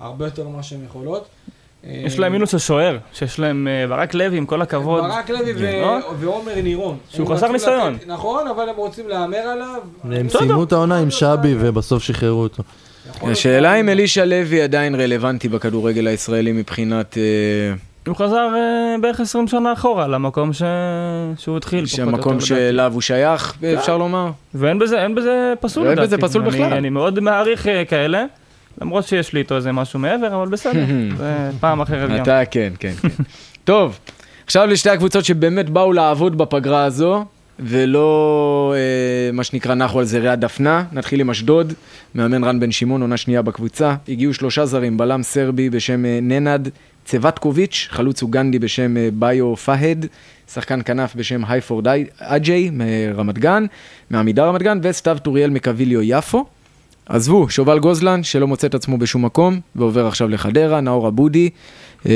הרבה 0.00 0.24
יותר 0.24 0.48
ממה 0.48 0.62
שהן 0.62 0.78
יכולות. 0.84 1.28
יש 1.84 2.14
אה, 2.14 2.20
להם 2.20 2.32
מינוס 2.32 2.50
של 2.50 2.58
שוער, 2.58 2.98
שיש 3.12 3.38
להם 3.38 3.68
אה, 3.68 3.86
ברק 3.88 4.14
לוי, 4.14 4.38
עם 4.38 4.46
כל 4.46 4.62
הכבוד. 4.62 5.02
ברק 5.04 5.30
לוי 5.30 5.52
לא? 5.82 5.98
ועומר 6.20 6.52
נירון. 6.62 6.96
שהוא 7.08 7.34
חסר 7.34 7.52
ניסיון. 7.52 7.96
נכון, 8.06 8.48
אבל 8.48 8.68
הם 8.68 8.76
רוצים 8.76 9.08
להמר 9.08 9.36
עליו. 9.36 9.80
הם. 10.04 10.28
סיימו 10.28 10.62
את 10.64 10.72
העונה 10.72 10.98
עם 10.98 11.10
שבי 11.10 11.54
ובסוף 11.58 12.02
שחררו 12.02 12.42
אותו. 12.42 12.62
להיות 13.22 13.32
השאלה 13.32 13.68
גם- 13.72 13.76
אם 13.78 13.88
אלישע 13.88 14.24
לוי 14.24 14.62
עדיין 14.62 14.94
רלוונטי 14.94 15.48
בכדורגל 15.48 16.06
הישראלי 16.06 16.52
מבחינת 16.52 17.18
אה, 17.18 17.22
הוא 18.06 18.16
חזר 18.16 18.48
אה, 18.56 18.94
בערך 19.00 19.20
20 19.20 19.48
שנה 19.48 19.72
אחורה 19.72 20.08
למקום 20.08 20.52
ש... 20.52 20.62
שהוא 21.38 21.56
התחיל. 21.56 21.86
שהמקום. 21.86 22.40
שאליו 22.40 22.92
הוא 22.94 23.00
שייך, 23.00 23.54
אפשר 23.78 23.96
לומר. 23.98 24.30
ואין 24.54 24.78
בזה, 24.78 25.02
אין 25.02 25.14
בזה 25.14 25.52
פסול 25.60 25.82
אין 25.88 25.92
לדעתי. 25.92 26.06
בזה 26.06 26.18
פסול 26.18 26.42
אני- 26.42 26.50
בכלל. 26.50 26.72
אני 26.72 26.88
מאוד 26.90 27.20
מעריך 27.20 27.66
אה, 27.68 27.84
כאלה, 27.84 28.24
למרות 28.80 29.06
שיש 29.06 29.32
לי 29.32 29.38
איתו 29.38 29.56
איזה 29.56 29.72
משהו 29.72 29.98
מעבר, 29.98 30.34
אבל 30.34 30.48
בסדר, 30.48 30.84
זה 31.18 31.50
פעם 31.60 31.80
אחרת 31.80 32.10
גם. 32.10 32.22
אתה 32.22 32.44
כן, 32.50 32.72
כן, 32.78 32.92
כן. 33.00 33.08
טוב, 33.64 33.98
עכשיו 34.44 34.66
לשתי 34.66 34.90
הקבוצות 34.90 35.24
שבאמת 35.24 35.70
באו 35.70 35.92
לעבוד 35.92 36.38
בפגרה 36.38 36.84
הזו, 36.84 37.24
ולא 37.62 38.74
אה, 38.76 39.32
מה 39.32 39.44
שנקרא 39.44 39.74
נחו 39.74 39.98
על 39.98 40.04
זרי 40.04 40.28
הדפנה. 40.28 40.84
נתחיל 40.92 41.20
עם 41.20 41.30
אשדוד, 41.30 41.72
המאמן 42.14 42.44
רן 42.44 42.60
בן 42.60 42.72
שמעון, 42.72 43.00
עונה 43.00 43.16
שנייה 43.16 43.42
בקבוצה. 43.42 43.94
הגיעו 44.08 44.34
שלושה 44.34 44.66
זרים, 44.66 44.96
בלם 44.96 45.22
סרבי 45.22 45.70
בשם 45.70 46.04
אה, 46.04 46.18
ננד 46.22 46.68
צבטקוביץ', 47.04 47.88
חלוץ 47.90 48.22
אוגנדי 48.22 48.58
בשם 48.58 48.96
אה, 48.96 49.08
ביו 49.12 49.56
פהד, 49.56 50.06
שחקן 50.52 50.80
כנף 50.84 51.14
בשם 51.14 51.44
הייפורד 51.48 51.86
אג'יי 52.18 52.70
מרמת 52.72 53.38
גן, 53.38 53.66
מעמידה 54.10 54.44
רמת 54.44 54.62
גן, 54.62 54.78
וסתיו 54.82 55.18
טוריאל 55.22 55.50
מקביליו 55.50 56.02
יפו. 56.02 56.46
עזבו, 57.12 57.48
שובל 57.48 57.78
גוזלן, 57.78 58.22
שלא 58.22 58.46
מוצא 58.46 58.66
את 58.66 58.74
עצמו 58.74 58.98
בשום 58.98 59.24
מקום, 59.24 59.60
ועובר 59.76 60.06
עכשיו 60.06 60.28
לחדרה, 60.28 60.80
נאור 60.80 61.08
אבודי, 61.08 61.50
אה, 62.06 62.12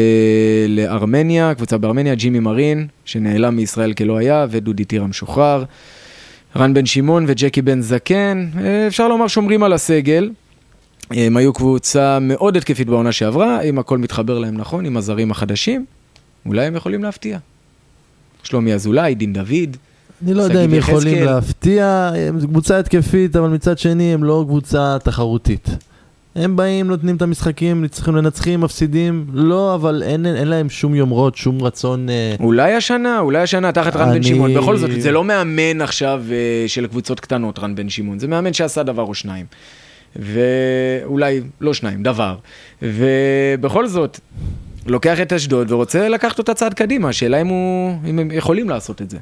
לארמניה, 0.68 1.54
קבוצה 1.54 1.78
בארמניה, 1.78 2.14
ג'ימי 2.14 2.40
מרין, 2.40 2.86
שנעלם 3.04 3.56
מישראל 3.56 3.92
כלא 3.92 4.18
היה, 4.18 4.46
ודודי 4.50 4.84
טירה 4.84 5.06
משוחרר. 5.06 5.64
רן 6.56 6.74
בן 6.74 6.86
שמעון 6.86 7.24
וג'קי 7.28 7.62
בן 7.62 7.80
זקן, 7.80 8.48
אה, 8.60 8.86
אפשר 8.86 9.08
לומר 9.08 9.26
שומרים 9.26 9.62
על 9.62 9.72
הסגל. 9.72 10.30
הם 11.10 11.36
היו 11.36 11.52
קבוצה 11.52 12.18
מאוד 12.20 12.56
התקפית 12.56 12.88
בעונה 12.88 13.12
שעברה, 13.12 13.60
אם 13.60 13.78
הכל 13.78 13.98
מתחבר 13.98 14.38
להם 14.38 14.56
נכון, 14.56 14.86
עם 14.86 14.96
הזרים 14.96 15.30
החדשים, 15.30 15.84
אולי 16.46 16.66
הם 16.66 16.76
יכולים 16.76 17.02
להפתיע. 17.02 17.38
שלומי 18.42 18.74
אזולאי, 18.74 19.14
דין 19.14 19.32
דוד, 19.32 19.76
אני 20.22 20.34
לא 20.34 20.42
יודע 20.42 20.64
אם 20.64 20.74
יכולים 20.74 21.14
יחזקאל. 21.14 21.34
להפתיע, 21.34 22.10
הם 22.28 22.40
קבוצה 22.40 22.78
התקפית, 22.78 23.36
אבל 23.36 23.48
מצד 23.48 23.78
שני 23.78 24.14
הם 24.14 24.24
לא 24.24 24.44
קבוצה 24.46 24.96
תחרותית. 25.02 25.68
הם 26.36 26.56
באים, 26.56 26.86
נותנים 26.88 27.16
את 27.16 27.22
המשחקים, 27.22 27.82
ניצחים, 27.82 28.14
מנצחים, 28.14 28.60
מפסידים, 28.60 29.26
לא, 29.32 29.74
אבל 29.74 30.02
אין, 30.06 30.26
אין 30.26 30.48
להם 30.48 30.70
שום 30.70 30.94
יומרות, 30.94 31.36
שום 31.36 31.62
רצון... 31.62 32.08
אה, 32.08 32.34
אולי 32.40 32.72
השנה, 32.72 33.20
אולי 33.20 33.38
השנה 33.42 33.72
תחת 33.72 33.96
רן 33.96 34.04
בן 34.08 34.10
אני- 34.14 34.22
שמעון. 34.22 34.54
בכל 34.54 34.76
זאת, 34.76 34.90
זה 34.98 35.12
לא 35.12 35.24
מאמן 35.24 35.80
עכשיו 35.80 36.22
אה, 36.30 36.36
של 36.68 36.86
קבוצות 36.86 37.20
קטנות, 37.20 37.58
רן 37.58 37.74
בן 37.74 37.88
שמעון. 37.88 38.18
זה 38.18 38.28
מאמן 38.28 38.52
שעשה 38.52 38.82
דבר 38.82 39.02
או 39.02 39.14
שניים. 39.14 39.46
ואולי 40.16 41.40
לא 41.60 41.74
שניים, 41.74 42.02
דבר. 42.02 42.36
ובכל 42.82 43.86
זאת, 43.86 44.20
לוקח 44.86 45.20
את 45.20 45.32
אשדוד 45.32 45.72
ורוצה 45.72 46.08
לקחת 46.08 46.38
אותה 46.38 46.54
צעד 46.54 46.74
קדימה. 46.74 47.08
השאלה 47.08 47.40
אם, 47.40 47.46
הוא, 47.46 47.94
אם 48.10 48.18
הם 48.18 48.30
יכולים 48.30 48.68
לעשות 48.68 49.02
את 49.02 49.10
זה. 49.10 49.18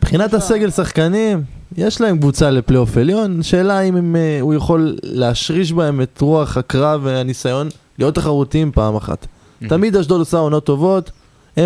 מבחינת 0.00 0.34
הסגל 0.34 0.70
שחקנים, 0.70 1.42
יש 1.76 2.00
להם 2.00 2.18
קבוצה 2.18 2.50
לפלייאוף 2.50 2.96
עליון, 2.96 3.42
שאלה 3.42 3.80
אם 3.80 3.96
הם, 3.96 4.16
אה, 4.16 4.38
הוא 4.40 4.54
יכול 4.54 4.96
להשריש 5.02 5.72
בהם 5.72 6.00
את 6.00 6.20
רוח 6.20 6.56
הקרב 6.56 7.00
והניסיון 7.04 7.68
להיות 7.98 8.14
תחרותיים 8.14 8.72
פעם 8.72 8.96
אחת. 8.96 9.26
תמיד 9.68 9.96
אשדוד 9.96 10.20
עושה 10.20 10.38
עונות 10.38 10.64
טובות, 10.64 11.10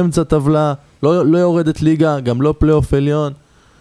אמצע 0.00 0.24
טבלה, 0.24 0.74
לא, 1.02 1.26
לא 1.26 1.38
יורדת 1.38 1.82
ליגה, 1.82 2.20
גם 2.20 2.42
לא 2.42 2.54
פלייאוף 2.58 2.94
עליון. 2.94 3.32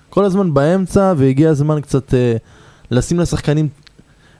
כל 0.10 0.26
הזמן 0.26 0.54
באמצע, 0.54 1.14
והגיע 1.18 1.50
הזמן 1.50 1.82
קצת 1.82 2.14
אה, 2.14 2.36
לשים 2.92 3.20
לשחקנים 3.20 3.68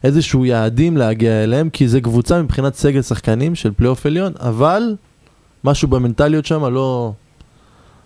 איזשהו 0.04 0.46
יעדים 0.46 0.98
להגיע 0.98 1.44
אליהם, 1.44 1.70
כי 1.70 1.88
זה 1.88 2.02
קבוצה 2.02 2.42
מבחינת 2.42 2.76
סגל 2.76 3.02
שחקנים 3.02 3.56
של 3.56 3.72
פלייאוף 3.72 4.06
עליון, 4.06 4.34
אבל 4.40 4.96
משהו 5.64 5.88
במנטליות 5.88 6.46
שם 6.46 6.66
לא, 6.66 7.14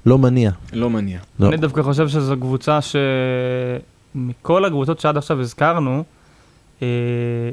לא 0.08 0.18
מניע. 0.18 0.52
לא 0.74 0.90
מניע. 0.90 1.20
לא. 1.40 1.48
אני 1.48 1.58
דווקא 1.58 1.82
חושב 1.82 2.08
שזו 2.08 2.36
קבוצה 2.38 2.80
שמכל 2.82 4.66
הקבוצות 4.66 5.00
שעד 5.00 5.18
עכשיו 5.18 5.42
הזכרנו, 5.42 6.04
אה, 6.82 6.88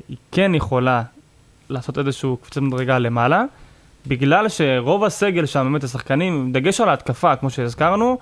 היא 0.08 0.16
כן 0.32 0.54
יכולה 0.54 1.02
לעשות 1.70 1.98
איזשהו 1.98 2.36
קפיצת 2.36 2.60
מדרגה 2.60 2.98
למעלה, 2.98 3.44
בגלל 4.06 4.48
שרוב 4.48 5.04
הסגל 5.04 5.46
שם, 5.46 5.68
באמת 5.70 5.84
השחקנים, 5.84 6.52
דגש 6.52 6.80
על 6.80 6.88
ההתקפה, 6.88 7.36
כמו 7.36 7.50
שהזכרנו, 7.50 8.18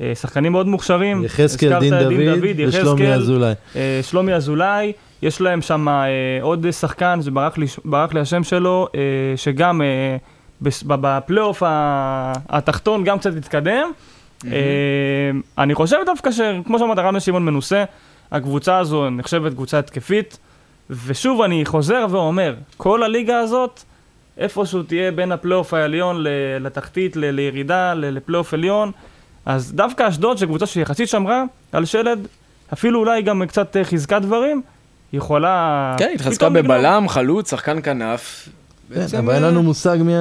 אה, 0.00 0.12
שחקנים 0.14 0.52
מאוד 0.52 0.66
מוכשרים. 0.66 1.24
יחזקאל, 1.24 1.80
דין 1.80 1.94
את 1.94 2.00
דוד 2.00 2.68
ושלומי 2.68 3.12
אזולאי. 3.12 3.54
אה, 3.76 4.00
שלומי 4.02 4.34
אזולאי, 4.34 4.92
יש 5.22 5.40
להם 5.40 5.62
שם 5.62 5.88
אה, 5.88 6.04
עוד 6.40 6.66
שחקן, 6.70 7.20
שברח 7.22 7.58
לי, 7.58 7.66
לי 8.12 8.20
השם 8.20 8.44
שלו, 8.44 8.88
אה, 8.94 9.00
שגם 9.36 9.82
אה, 9.82 10.16
בפלייאוף 10.62 11.62
התחתון 12.48 13.04
גם 13.04 13.18
קצת 13.18 13.36
התקדם. 13.36 13.90
אה, 14.46 14.50
אני 15.58 15.74
חושב 15.74 15.96
דווקא 16.06 16.30
שכמו 16.30 16.78
שאמרת, 16.78 16.98
בן 16.98 17.20
שמעון 17.20 17.44
מנוסה, 17.44 17.84
הקבוצה 18.32 18.78
הזו 18.78 19.10
נחשבת 19.10 19.52
קבוצה 19.52 19.78
התקפית, 19.78 20.38
ושוב 20.90 21.42
אני 21.42 21.64
חוזר 21.64 22.06
ואומר, 22.10 22.54
כל 22.76 23.02
הליגה 23.02 23.38
הזאת, 23.38 23.82
איפשהו 24.38 24.82
תהיה 24.82 25.12
בין 25.12 25.32
הפלייאוף 25.32 25.74
העליון 25.74 26.24
לתחתית, 26.60 27.16
ל- 27.16 27.30
לירידה, 27.30 27.94
ל- 27.94 28.10
לפלייאוף 28.16 28.54
עליון, 28.54 28.92
אז 29.46 29.72
דווקא 29.72 30.08
אשדוד, 30.08 30.36
שזו 30.36 30.46
קבוצה 30.46 30.66
שיחסית 30.66 31.08
שמרה 31.08 31.42
על 31.72 31.84
שלד, 31.84 32.26
אפילו 32.72 33.00
אולי 33.00 33.22
גם 33.22 33.42
קצת 33.46 33.76
אה, 33.76 33.84
חיזקה 33.84 34.18
דברים, 34.18 34.62
יכולה... 35.12 35.94
כן, 35.98 36.10
התחזקה 36.14 36.48
לגנוב. 36.48 36.64
בבלם, 36.64 37.08
חלוץ, 37.08 37.50
שחקן 37.50 37.82
כנף. 37.82 38.48
כן, 38.94 39.00
בעצם, 39.00 39.16
אבל 39.16 39.34
אין 39.34 39.44
אה, 39.44 39.50
לנו 39.50 39.62
מושג 39.62 39.98
מי, 40.04 40.12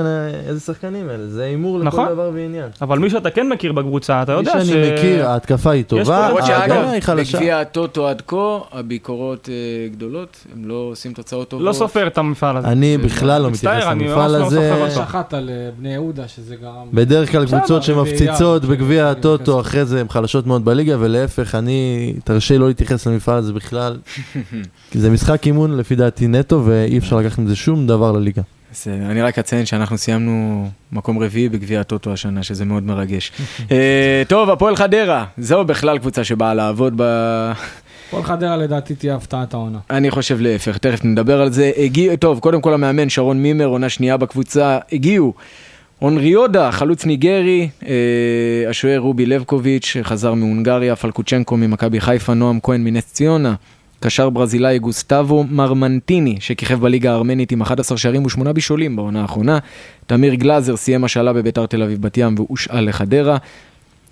איזה 0.47 0.59
שחקנים 0.59 1.09
אלה, 1.09 1.27
זה 1.27 1.43
הימור 1.43 1.79
לכל 1.79 1.87
נכון. 1.87 2.07
דבר 2.07 2.31
ועניין. 2.33 2.69
אבל 2.81 2.99
מי 2.99 3.09
שאתה 3.09 3.29
כן 3.29 3.49
מכיר 3.49 3.71
בקבוצה, 3.71 4.21
אתה 4.21 4.31
מי 4.31 4.37
יודע 4.37 4.63
ש... 4.63 4.67
שאני 4.67 4.93
מכיר, 4.93 5.27
ההתקפה 5.29 5.71
היא 5.71 5.83
טובה, 5.83 6.29
אה, 6.29 6.57
ההגנה 6.57 6.91
היא 6.91 7.01
חלשה. 7.01 7.37
בגביע 7.37 7.59
הטוטו 7.59 8.07
עד 8.07 8.21
כה, 8.27 8.59
הביקורות 8.71 9.49
אה, 9.51 9.87
גדולות, 9.91 10.45
הם 10.53 10.65
לא 10.65 10.87
עושים 10.91 11.13
תוצאות 11.13 11.49
טובות. 11.49 11.65
לא 11.65 11.73
סופר 11.73 12.07
את 12.07 12.17
המפעל 12.17 12.57
הזה. 12.57 12.67
אני 12.67 12.97
בכלל 12.97 13.41
לא 13.41 13.49
מצטער, 13.49 13.73
מתייחס 13.73 13.91
אני 13.91 14.03
למפעל 14.03 14.31
ממש 14.31 14.41
לא 14.41 14.45
הזה. 14.45 14.71
סופר 14.71 14.87
יש 14.87 14.93
אותו. 14.93 15.03
אחת 15.03 15.33
על 15.33 15.49
אה, 15.49 15.69
בני 15.79 15.93
יהודה, 15.93 16.27
שזה 16.27 16.55
גרם... 16.55 16.87
בדרך 16.93 17.31
כלל 17.31 17.45
קבוצות 17.45 17.83
שמפציצות 17.83 18.65
בגביע 18.65 19.09
הטוטו. 19.09 19.59
אחרי 19.59 19.85
זה 19.85 20.01
הן 20.01 20.07
חלשות 20.09 20.47
מאוד 20.47 20.65
בליגה, 20.65 20.95
ולהפך, 20.99 21.55
אני, 21.55 22.13
תרשה 22.23 22.53
לי 22.53 22.59
לא 22.59 22.67
להתייחס 22.67 23.07
למפעל 23.07 23.37
הזה 23.37 23.53
בכלל. 23.53 23.97
זה 24.93 25.09
משחק 25.09 25.47
אימון 25.47 25.77
לפי 25.77 25.95
דעתי 25.95 26.27
נטו, 26.27 26.61
ואי 26.65 26.97
אפשר 26.97 27.17
לקחת 27.17 27.39
מזה 27.39 27.55
שום 27.55 27.87
דבר 27.87 28.11
לליגה. 28.11 28.41
אז, 28.71 28.87
אה, 28.87 29.11
אני 29.11 29.21
רק 29.21 29.39
אציין 29.39 29.65
שאנחנו 29.65 29.97
סיימנו 29.97 30.69
מקום 30.91 31.19
רביעי 31.19 31.49
בגביע 31.49 31.79
הטוטו 31.79 32.13
השנה, 32.13 32.43
שזה 32.43 32.65
מאוד 32.65 32.83
מרגש. 32.83 33.31
אה, 33.71 34.23
טוב, 34.27 34.49
הפועל 34.49 34.75
חדרה, 34.75 35.25
זו 35.37 35.63
בכלל 35.63 35.97
קבוצה 35.97 36.23
שבאה 36.23 36.53
לעבוד 36.53 36.93
ב... 36.97 37.03
כל 38.11 38.23
חדרה 38.23 38.57
לדעתי 38.57 38.95
תהיה 38.95 39.15
הפתעת 39.15 39.53
העונה. 39.53 39.79
אני 39.89 40.11
חושב 40.11 40.41
להפך, 40.41 40.77
תכף 40.77 41.05
נדבר 41.05 41.41
על 41.41 41.51
זה. 41.51 41.71
הגיע, 41.77 42.15
טוב, 42.15 42.39
קודם 42.39 42.61
כל 42.61 42.73
המאמן 42.73 43.09
שרון 43.09 43.41
מימר, 43.41 43.65
עונה 43.65 43.89
שנייה 43.89 44.17
בקבוצה, 44.17 44.79
הגיעו. 44.91 45.33
אונריודה, 46.01 46.71
חלוץ 46.71 47.05
ניגרי, 47.05 47.69
אה, 47.87 48.69
השוער 48.69 48.99
רובי 48.99 49.25
לבקוביץ', 49.25 49.95
חזר 50.03 50.33
מהונגריה, 50.33 50.95
פלקוצ'נקו 50.95 51.57
ממכבי 51.57 52.01
חיפה, 52.01 52.33
נועם 52.33 52.59
כהן 52.63 52.83
מנס 52.83 53.13
ציונה, 53.13 53.55
קשר 53.99 54.29
ברזילאי 54.29 54.79
גוסטבו 54.79 55.43
מרמנטיני, 55.49 56.35
שכיכב 56.39 56.79
בליגה 56.79 57.11
הארמנית 57.11 57.51
עם 57.51 57.61
11 57.61 57.97
שערים 57.97 58.25
ושמונה 58.25 58.53
בישולים 58.53 58.95
בעונה 58.95 59.21
האחרונה, 59.21 59.59
תמיר 60.07 60.33
גלאזר 60.33 60.77
סיים 60.77 61.03
השאלה 61.03 61.33
בביתר 61.33 61.65
תל 61.65 61.83
אביב 61.83 62.01
בת 62.01 62.17
ים 62.17 62.35
והושאל 62.37 62.89
לחדרה. 62.89 63.37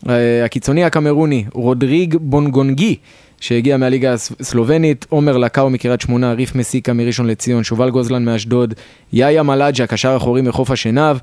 אה, 0.10 0.46
הקיצוני 0.46 0.84
הקמרוני, 0.84 1.46
רודריג 1.54 2.16
בונגונגי, 2.20 2.96
שהגיע 3.40 3.78
מהליגה 3.78 4.14
הסלובנית, 4.14 5.06
עומר 5.10 5.38
לקאו 5.38 5.70
מקריית 5.70 6.02
שמונה, 6.02 6.34
ריף 6.34 6.56
מסיקה 6.56 6.94
מראשון 6.94 7.28
לציון, 7.28 7.64
שובל 7.64 7.90
גוזלן 7.90 8.26
מאשדוד, 8.26 8.74
יאיה 9.14 9.44
מלאג'ה, 9.44 9.88
קשר 9.88 10.14
אחורי 10.18 10.42
מחוף 10.42 10.72
השנהב. 10.72 11.18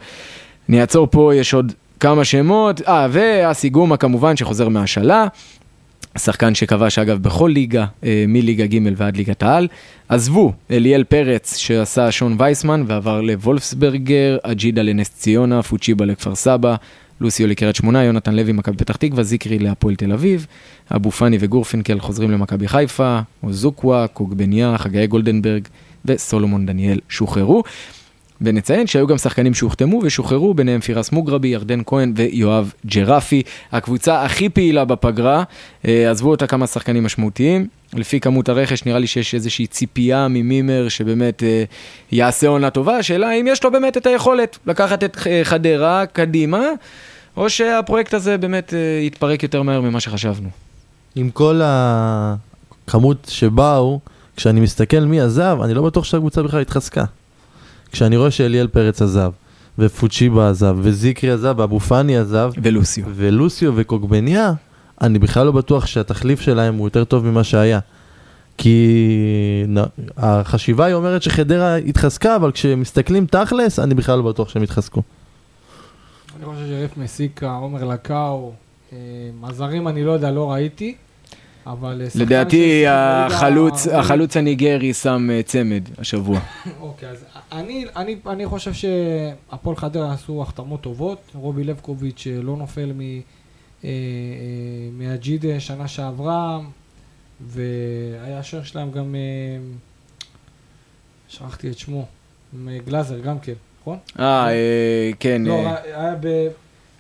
אני 0.69 0.81
אעצור 0.81 1.09
פה, 1.11 1.35
יש 1.35 1.55
עוד 1.55 1.73
כמה 2.01 2.25
שמות. 2.25 2.81
אה, 2.89 3.07
ואסי 3.11 3.69
גומה 3.69 3.97
כמובן, 3.97 4.37
שחוזר 4.37 4.69
מהשאלה. 4.69 5.27
שחקן 6.19 6.55
שכבש 6.55 6.99
אגב 6.99 7.23
בכל 7.23 7.51
ליגה, 7.55 7.87
אה, 8.05 8.25
מליגה 8.29 8.67
ג' 8.67 8.79
ועד 8.97 9.17
ליגת 9.17 9.43
העל. 9.43 9.69
עזבו, 10.09 10.53
אליאל 10.71 11.05
פרץ 11.05 11.57
שעשה 11.57 12.11
שון 12.11 12.37
וייסמן 12.39 12.85
ועבר 12.87 13.21
לוולפסברגר, 13.21 14.37
אג'ידה 14.43 14.83
לנס 14.83 15.11
ציונה, 15.11 15.63
פוצ'יבה 15.63 16.05
לכפר 16.05 16.35
סבא, 16.35 16.77
לוסיו 17.21 17.47
לקריית 17.47 17.77
שמונה, 17.77 18.05
יונתן 18.05 18.35
לוי 18.35 18.53
מכבי 18.53 18.77
פתח 18.77 18.97
תקווה, 18.97 19.23
זיקרי 19.23 19.59
להפועל 19.59 19.95
תל 19.95 20.13
אביב, 20.13 20.47
אבו 20.95 21.11
פאני 21.11 21.37
וגורפינקל 21.41 22.01
חוזרים 22.01 22.31
למכבי 22.31 22.69
חיפה, 22.69 23.21
אוזוקווה, 23.43 24.07
קוגבניה, 24.07 24.79
חגי 24.79 25.07
גולדנברג 25.07 25.69
וסולומון 26.05 26.67
דניאל 26.67 26.99
שוחררו. 27.09 27.63
ונציין 28.43 28.87
שהיו 28.87 29.07
גם 29.07 29.19
שחקנים 29.19 29.55
שהוחתמו 29.55 30.01
ושוחררו, 30.03 30.55
ביניהם 30.55 30.81
פירס 30.81 31.13
מוגרבי, 31.13 31.49
ירדן 31.49 31.81
כהן 31.87 32.13
ויואב 32.17 32.73
ג'רפי. 32.87 33.43
הקבוצה 33.73 34.23
הכי 34.23 34.49
פעילה 34.49 34.85
בפגרה, 34.85 35.43
אה, 35.89 36.11
עזבו 36.11 36.31
אותה 36.31 36.47
כמה 36.47 36.67
שחקנים 36.67 37.05
משמעותיים. 37.05 37.67
לפי 37.95 38.21
כמות 38.21 38.49
הרכש, 38.49 38.85
נראה 38.85 38.99
לי 38.99 39.07
שיש 39.07 39.35
איזושהי 39.35 39.67
ציפייה 39.67 40.29
ממימר 40.29 40.89
שבאמת 40.89 41.43
אה, 41.43 41.65
יעשה 42.13 42.49
עונה 42.49 42.71
טובה. 42.71 42.97
השאלה 42.97 43.29
האם 43.29 43.47
יש 43.47 43.65
לו 43.65 43.73
באמת 43.73 43.97
את 43.97 44.07
היכולת 44.07 44.59
לקחת 44.67 45.05
את 45.05 45.17
אה, 45.27 45.41
חדרה 45.45 46.07
קדימה, 46.07 46.63
או 47.37 47.51
שהפרויקט 47.51 48.15
הזה 48.15 48.39
באמת 48.39 48.75
אה, 48.75 49.01
יתפרק 49.03 49.43
יותר 49.43 49.63
מהר 49.63 49.81
ממה 49.81 50.01
שחשבנו. 50.01 50.49
עם 51.15 51.31
כל 51.31 51.61
הכמות 51.65 53.27
שבאו, 53.29 54.01
כשאני 54.37 54.61
מסתכל 54.61 55.01
מי 55.01 55.21
עזב, 55.21 55.59
אני 55.65 55.75
לא 55.75 55.83
בטוח 55.83 56.05
שהקבוצה 56.05 56.43
בכלל 56.43 56.61
התחזקה. 56.61 57.05
כשאני 57.93 58.17
רואה 58.17 58.31
שאליאל 58.31 58.67
פרץ 58.67 59.03
עזב, 59.03 59.33
ופוצ'יבה 59.79 60.51
עזב, 60.51 60.77
וזיקרי 60.81 61.31
עזב, 61.31 61.55
ואבו 61.59 61.81
פאני 61.81 62.19
עזב, 62.19 62.51
ולוסיו. 62.63 63.05
ולוסיו 63.15 63.73
וקוגבניה, 63.77 64.53
אני 65.01 65.19
בכלל 65.19 65.47
לא 65.47 65.53
בטוח 65.53 65.87
שהתחליף 65.87 66.41
שלהם 66.41 66.77
הוא 66.77 66.87
יותר 66.87 67.05
טוב 67.05 67.27
ממה 67.27 67.45
שהיה. 67.45 67.81
כי 68.59 68.97
החשיבה 70.17 70.85
היא 70.85 70.95
אומרת 70.95 71.23
שחדרה 71.23 71.77
התחזקה, 71.77 72.37
אבל 72.37 72.53
כשמסתכלים 72.53 73.27
תכלס, 73.27 73.79
אני 73.79 73.95
בכלל 73.95 74.19
לא 74.19 74.23
בטוח 74.23 74.49
שהם 74.49 74.63
התחזקו. 74.63 75.03
אני 76.37 76.45
חושב 76.45 76.67
שריף 76.69 76.97
מסיקה, 76.97 77.55
עומר 77.55 77.85
לקאו, 77.85 78.53
אה, 78.93 78.99
הזרים 79.43 79.89
אני 79.89 80.05
לא 80.05 80.13
יודע, 80.13 80.31
לא 80.31 80.53
ראיתי, 80.53 80.95
אבל... 81.67 82.03
אה, 82.03 82.07
לדעתי 82.23 82.57
שהשיג 82.85 82.89
בליגה- 82.89 83.27
החלוץ, 83.37 83.87
החלוץ 83.87 84.37
הניגרי 84.37 84.95
שם 84.95 85.29
אה, 85.33 85.43
צמד 85.43 85.83
השבוע. 85.99 86.41
אוקיי, 86.81 87.09
אז 87.09 87.25
אני, 87.53 87.85
אני, 87.97 88.17
אני 88.27 88.47
חושב 88.47 88.73
שהפועל 88.73 89.77
חדרה 89.77 90.13
עשו 90.13 90.43
החתמות 90.43 90.81
טובות. 90.81 91.19
רובי 91.35 91.65
לבקוביץ' 91.65 92.27
אה, 92.27 92.43
לא 92.43 92.57
נופל 92.57 92.93
מ, 92.93 93.01
אה, 93.01 93.11
אה, 93.85 93.91
מהג'ידה 94.93 95.61
שנה 95.61 95.89
שעברה, 95.89 96.61
והיה 97.47 98.39
השוער 98.39 98.63
שלהם 98.63 98.91
גם, 98.91 99.15
אה, 99.15 99.21
שכחתי 101.29 101.71
את 101.71 101.79
שמו, 101.79 102.07
אה, 102.69 102.79
גלאזר 102.87 103.19
גם 103.19 103.39
כן, 103.39 103.53
נכון? 103.81 103.99
אה, 104.19 104.49
אה, 104.49 105.11
כן. 105.21 105.43
לא, 105.45 105.67
אה, 105.67 105.77
היה 106.01 106.15
ב... 106.21 106.49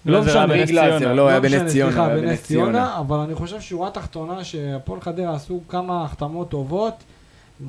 לא 0.06 0.16
היה 0.16 0.26
משנה, 0.26 0.46
בנס 0.46 0.68
ציונה. 0.68 1.14
לא, 1.14 1.28
היה 1.28 1.40
משנה, 1.40 1.58
בנס 1.58 1.72
ציונה, 1.72 1.92
סליחה, 1.92 2.06
היה 2.06 2.16
בנס 2.16 2.42
ציונה, 2.42 2.98
אבל 2.98 3.18
אני 3.18 3.34
חושב 3.34 3.60
שורה 3.60 3.90
תחתונה 3.90 4.44
שהפועל 4.44 5.00
חדרה 5.00 5.34
עשו 5.34 5.60
כמה 5.68 6.04
החתמות 6.04 6.48
טובות. 6.48 6.94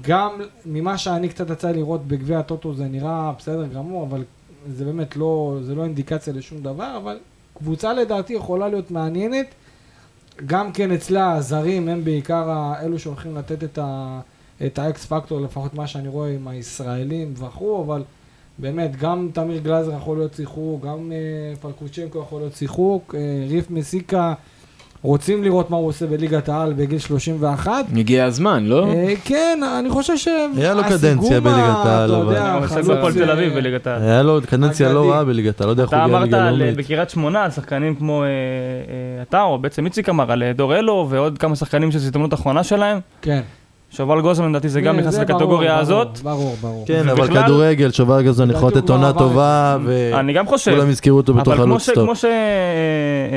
גם 0.02 0.42
ממה 0.66 0.98
שאני 0.98 1.30
קצת 1.30 1.50
יצא 1.50 1.72
לראות 1.72 2.08
בגביע 2.08 2.40
הטוטו 2.40 2.74
זה 2.74 2.86
נראה 2.86 3.32
בסדר 3.38 3.66
גמור, 3.68 4.08
אבל 4.10 4.24
זה 4.68 4.86
באמת 4.86 5.16
לא, 5.16 5.58
זה 5.62 5.76
לא 5.76 5.84
אינדיקציה 5.84 6.34
לשום 6.34 6.62
דבר, 6.62 6.98
אבל 6.98 7.18
קבוצה 7.58 7.94
לדעתי 7.94 8.34
יכולה 8.34 8.68
להיות 8.68 8.92
מעניינת. 8.92 9.46
גם 10.46 10.72
כן 10.72 10.92
אצלה 10.92 11.32
הזרים 11.32 11.90
הם 11.90 12.04
בעיקר 12.04 12.74
אלו 12.82 13.00
שהולכים 13.00 13.38
לתת 13.38 13.64
את, 13.64 13.78
ה, 13.82 14.20
את 14.66 14.80
האקס 14.80 15.06
פקטור, 15.06 15.42
לפחות 15.42 15.74
מה 15.74 15.88
שאני 15.88 16.08
רואה 16.08 16.30
עם 16.30 16.48
הישראלים 16.48 17.34
וכו', 17.38 17.84
אבל 17.84 18.04
באמת, 18.60 18.96
גם 19.02 19.30
תמיר 19.34 19.58
גלאזר 19.58 19.92
יכול 19.98 20.18
להיות 20.18 20.34
שיחוק, 20.34 20.86
גם 20.86 21.12
אה, 21.12 21.18
פלקוצ'נקו 21.62 22.20
יכול 22.20 22.42
להיות 22.42 22.54
שיחוק, 22.56 23.16
אה, 23.18 23.20
ריף 23.50 23.70
מסיקה, 23.72 24.34
רוצים 25.02 25.44
לראות 25.44 25.70
מה 25.70 25.78
הוא 25.78 25.88
עושה 25.88 26.08
בליגת 26.08 26.50
העל 26.50 26.74
בגיל 26.74 27.00
31. 27.00 27.72
הגיע 27.96 28.26
הזמן, 28.26 28.66
לא? 28.66 28.88
אה, 28.88 29.14
כן, 29.26 29.60
אני 29.80 29.90
חושב 29.90 30.18
ש... 30.18 30.28
היה 30.58 30.74
לו 30.74 30.84
קדנציה 30.84 31.42
בליגת 31.42 31.58
העל, 31.86 32.10
אתה 32.12 32.18
אבל- 32.22 32.28
יודע, 32.36 32.54
הוא 32.54 32.62
משחק 32.66 32.84
בהפועל 32.84 33.14
תל 33.14 33.32
אביב 33.32 33.54
בליגת 33.54 33.88
העל. 33.88 34.02
היה 34.02 34.22
לו 34.24 34.40
קדנציה 34.50 34.94
לא. 34.94 35.12
רעה 35.12 35.24
בליגת 35.24 35.62
העל, 35.62 35.68
לא 35.68 35.72
יודע 35.72 35.84
איך 35.84 35.92
הוא 35.92 35.98
אתה 35.98 36.04
הגיע 36.06 36.18
אמרת 36.18 36.26
ליגה 36.26 36.48
על- 36.48 36.56
לאומית. 36.56 36.78
בקריית 36.78 37.10
שמונה 37.10 37.44
על 37.44 37.52
שחקנים 37.52 37.96
כמו 37.96 38.24
אתה, 39.22 39.42
או 39.42 39.60
בעצם 39.60 39.86
איציק 39.86 40.10
אמר, 40.10 40.32
על 40.32 40.44
דור 40.56 40.76
אלו 40.76 41.08
ועוד 41.10 41.38
כמה 41.38 41.56
שחקנים 41.56 41.92
שזו 41.92 42.06
הזדמנות 42.06 42.34
אחרונה 42.34 42.64
שלהם. 42.64 43.00
כן. 43.22 43.42
שובל 43.94 44.22
גוזמן 44.22 44.50
לדעתי 44.50 44.70
זה 44.70 44.82
גם 44.82 44.98
נכנס 44.98 45.18
לקטגוריה 45.18 45.80
הזאת. 45.80 46.20
ברור, 46.20 46.58
ברור. 46.62 46.86
כן, 46.88 47.10
אבל 47.10 47.28
כדורגל, 47.28 47.92
שובר 47.92 48.22
גזון 48.22 48.52
יכול 48.52 48.70
לתת 48.70 48.90
עונה 48.90 49.14
טובה, 49.14 49.78
אני 50.14 50.34
גם 50.34 50.48
חושב. 50.48 50.72
וכולם 50.72 50.90
יזכרו 50.90 51.18
אותו 51.18 51.34
בתור 51.34 51.54
אבל 51.54 51.64
כמו, 51.64 51.74
חלוץ 51.74 51.90
טוב. 51.90 52.06
כמו 52.06 52.14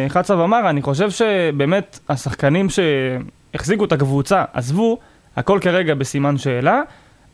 שחצב 0.08 0.40
אמר, 0.40 0.70
אני 0.70 0.82
חושב 0.82 1.10
שבאמת 1.10 1.98
השחקנים 2.08 2.66
שהחזיקו 2.70 3.84
את 3.84 3.92
הקבוצה 3.92 4.44
עזבו, 4.52 4.98
הכל 5.36 5.58
כרגע 5.62 5.94
בסימן 5.94 6.38
שאלה. 6.38 6.82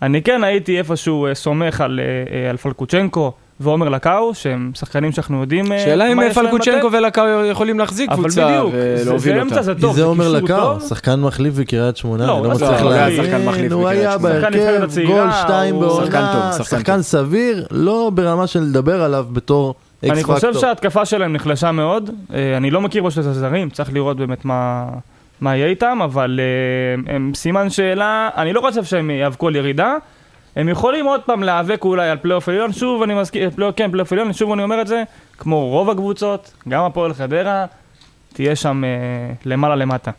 אני 0.03 0.23
כן 0.23 0.45
הייתי 0.45 0.79
איפשהו 0.79 1.27
אה, 1.27 1.35
סומך 1.35 1.81
על, 1.81 2.01
אה, 2.01 2.45
אה, 2.45 2.51
על 2.51 2.57
פלקוצ'נקו 2.57 3.33
ועומר 3.63 3.89
לקאו, 3.89 4.35
שהם 4.35 4.71
שחקנים 4.75 5.13
שאנחנו 5.13 5.41
יודעים 5.41 5.73
אה, 5.73 5.79
שאלה 5.79 6.13
אם 6.13 6.17
מה 6.17 6.27
יש 6.27 6.37
להם 6.37 6.47
פלקוצ'נקו 6.47 6.87
לתת. 6.89 6.97
ולקאו 6.99 7.45
יכולים 7.45 7.79
להחזיק 7.79 8.11
אבל 8.11 8.19
קבוצה 8.19 8.49
בדיוק, 8.49 8.73
ולהוביל 8.75 9.39
אמצע, 9.39 9.55
אותה. 9.55 9.63
זה 9.63 9.75
כי 9.75 9.81
טוב, 9.81 9.97
זה 9.97 10.05
אומר 10.05 10.41
קישור 10.41 10.59
לקאו. 10.59 10.81
שחקן 10.81 11.21
מחליף 11.21 11.55
בקריית 11.55 11.97
שמונה, 11.97 12.27
לא, 12.27 12.39
אני 12.39 12.45
לא 12.45 12.51
מצליח 12.51 12.83
להבין. 12.83 13.25
שחקן 13.25 13.45
מחליף 13.45 13.73
הוא 13.73 13.83
בקריית 13.83 14.01
היה 14.01 14.19
בהרכב, 14.19 15.07
גול 15.07 15.29
שתיים 15.43 15.81
בעונה, 15.81 16.53
שחקן. 16.53 17.03
סביר, 17.03 17.67
לא 17.71 18.11
ברמה 18.15 18.47
של 18.47 18.61
לדבר 18.61 19.03
עליו 19.03 19.27
בתור 19.33 19.75
אקס 20.01 20.11
אני 20.11 20.21
פקטור. 20.21 20.35
חושב 20.35 20.55
שההתקפה 20.55 21.05
שלהם 21.05 21.33
נחלשה 21.33 21.73
מאוד, 21.73 22.11
אה, 22.35 22.57
אני 22.57 22.71
לא 22.71 22.81
מכיר 22.81 23.03
בשביל 23.03 23.29
הזרים, 23.29 23.71
צריך 23.71 23.93
לראות 23.93 24.17
באמת 24.17 24.45
מה, 24.45 24.89
מה 25.41 25.57
יהיה 25.57 25.67
איתם, 25.67 25.99
אבל 26.05 26.41
אה, 26.43 27.15
הם 27.15 27.33
סימן 27.35 27.71
שאלה, 27.71 28.29
אני 28.37 28.53
לא 28.53 28.61
חושב 28.61 28.85
שהם 28.85 29.11
יאבקו 29.11 29.49
על 29.49 29.57
ירידה, 29.57 29.97
הם 30.57 30.69
יכולים 30.69 31.07
עוד 31.07 31.21
פעם 31.27 31.43
להיאבק 31.43 31.85
אולי 31.85 32.09
על 32.09 32.19
פלייאוף 32.19 32.49
עליון, 32.49 32.73
שוב 32.73 33.03
אני 33.03 33.15
מזכיר, 33.15 33.51
פלייאוף, 33.51 33.77
כן, 33.77 33.91
פלייאוף 33.91 34.13
עליון, 34.13 34.33
שוב 34.33 34.53
אני 34.53 34.63
אומר 34.63 34.81
את 34.81 34.87
זה, 34.87 35.03
כמו 35.39 35.69
רוב 35.69 35.91
הקבוצות, 35.91 36.53
גם 36.69 36.85
הפועל 36.85 37.15
חדרה, 37.15 37.67
תהיה 38.33 38.57
שם 38.57 38.85
אה, 38.85 39.35
למעלה 39.45 39.77
למטה. 39.77 40.11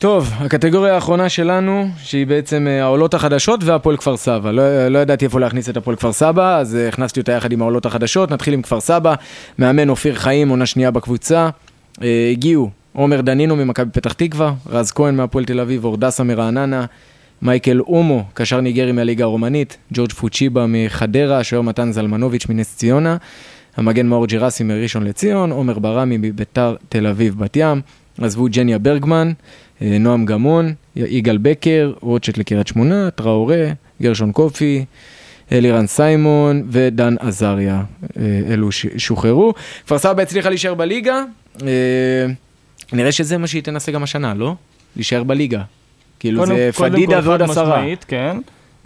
טוב, 0.00 0.32
הקטגוריה 0.38 0.94
האחרונה 0.94 1.28
שלנו, 1.28 1.88
שהיא 1.98 2.26
בעצם 2.26 2.66
אה, 2.68 2.82
העולות 2.82 3.14
החדשות 3.14 3.64
והפועל 3.64 3.96
כפר 3.96 4.16
סבא. 4.16 4.50
לא, 4.50 4.88
לא 4.88 4.98
ידעתי 4.98 5.24
איפה 5.24 5.40
להכניס 5.40 5.68
את 5.68 5.76
הפועל 5.76 5.96
כפר 5.96 6.12
סבא, 6.12 6.58
אז 6.58 6.76
אה, 6.76 6.88
הכנסתי 6.88 7.20
אותה 7.20 7.32
יחד 7.32 7.52
עם 7.52 7.62
העולות 7.62 7.86
החדשות. 7.86 8.30
נתחיל 8.30 8.54
עם 8.54 8.62
כפר 8.62 8.80
סבא, 8.80 9.14
מאמן 9.58 9.88
אופיר 9.88 10.14
חיים, 10.14 10.48
עונה 10.48 10.66
שנייה 10.66 10.90
בקבוצה. 10.90 11.48
אה, 12.02 12.28
הגיעו 12.32 12.70
עומר 12.92 13.20
דנינו 13.20 13.56
ממכבי 13.56 13.90
פתח 13.90 14.12
תקווה, 14.12 14.52
רז 14.66 14.92
כהן 14.92 15.16
מהפועל 15.16 15.44
תל 15.44 15.60
אביב, 15.60 15.84
אורדסה 15.84 16.22
מרעננה, 16.24 16.84
מייקל 17.42 17.80
אומו, 17.80 18.24
קשר 18.34 18.60
ניגרי 18.60 18.92
מהליגה 18.92 19.24
הרומנית, 19.24 19.76
ג'ורג' 19.92 20.12
פוצ'יבה 20.12 20.66
מחדרה, 20.68 21.38
השוער 21.38 21.62
מתן 21.62 21.92
זלמנוביץ' 21.92 22.46
מנס 22.48 22.76
ציונה, 22.76 23.16
המגן 23.76 24.06
מאור 24.06 24.26
ג'רסי 24.26 24.64
מראשון 24.64 25.04
לציון, 25.04 25.50
עומר 25.52 25.78
ברמי 25.78 26.16
מביתר 26.18 26.76
תל 26.88 27.06
אביב 27.06 27.38
בת 27.38 27.56
ים, 27.56 27.80
עזבו 28.20 28.46
ג'ניה 28.50 28.78
ברגמן, 28.78 29.32
אה, 29.82 29.96
נועם 30.00 30.24
גמון, 30.24 30.74
יגאל 30.96 31.38
בקר, 31.38 31.92
רוטשט 32.00 32.38
לקריית 32.38 32.66
שמונה, 32.66 33.10
טראורה, 33.10 33.72
גרשון 34.02 34.32
קופי, 34.32 34.84
אלירן 35.52 35.86
סיימון 35.86 36.62
ודן 36.70 37.14
עזריה, 37.20 37.82
אה, 38.16 38.22
אלו 38.48 38.72
שוחררו. 38.96 39.54
כפר 39.84 39.98
סבא 39.98 40.22
הצליחה 40.22 40.48
להישאר 40.48 40.74
בליגה, 40.74 41.24
אה, 41.62 42.26
נראה 42.92 43.12
שזה 43.12 43.38
מה 43.38 43.46
שהיא 43.46 43.62
תנסה 43.62 43.92
גם 43.92 44.02
השנה, 44.02 44.34
לא? 44.34 44.54
להישאר 44.96 45.22
בליגה. 45.22 45.62
כאילו 46.20 46.40
קודם- 46.40 46.54
זה 46.56 46.70
קודם 46.76 46.90
פדידה 46.92 47.20
ועוד 47.24 47.42
עשרה. 47.42 47.76
משמעית, 47.78 48.04
כן. 48.08 48.36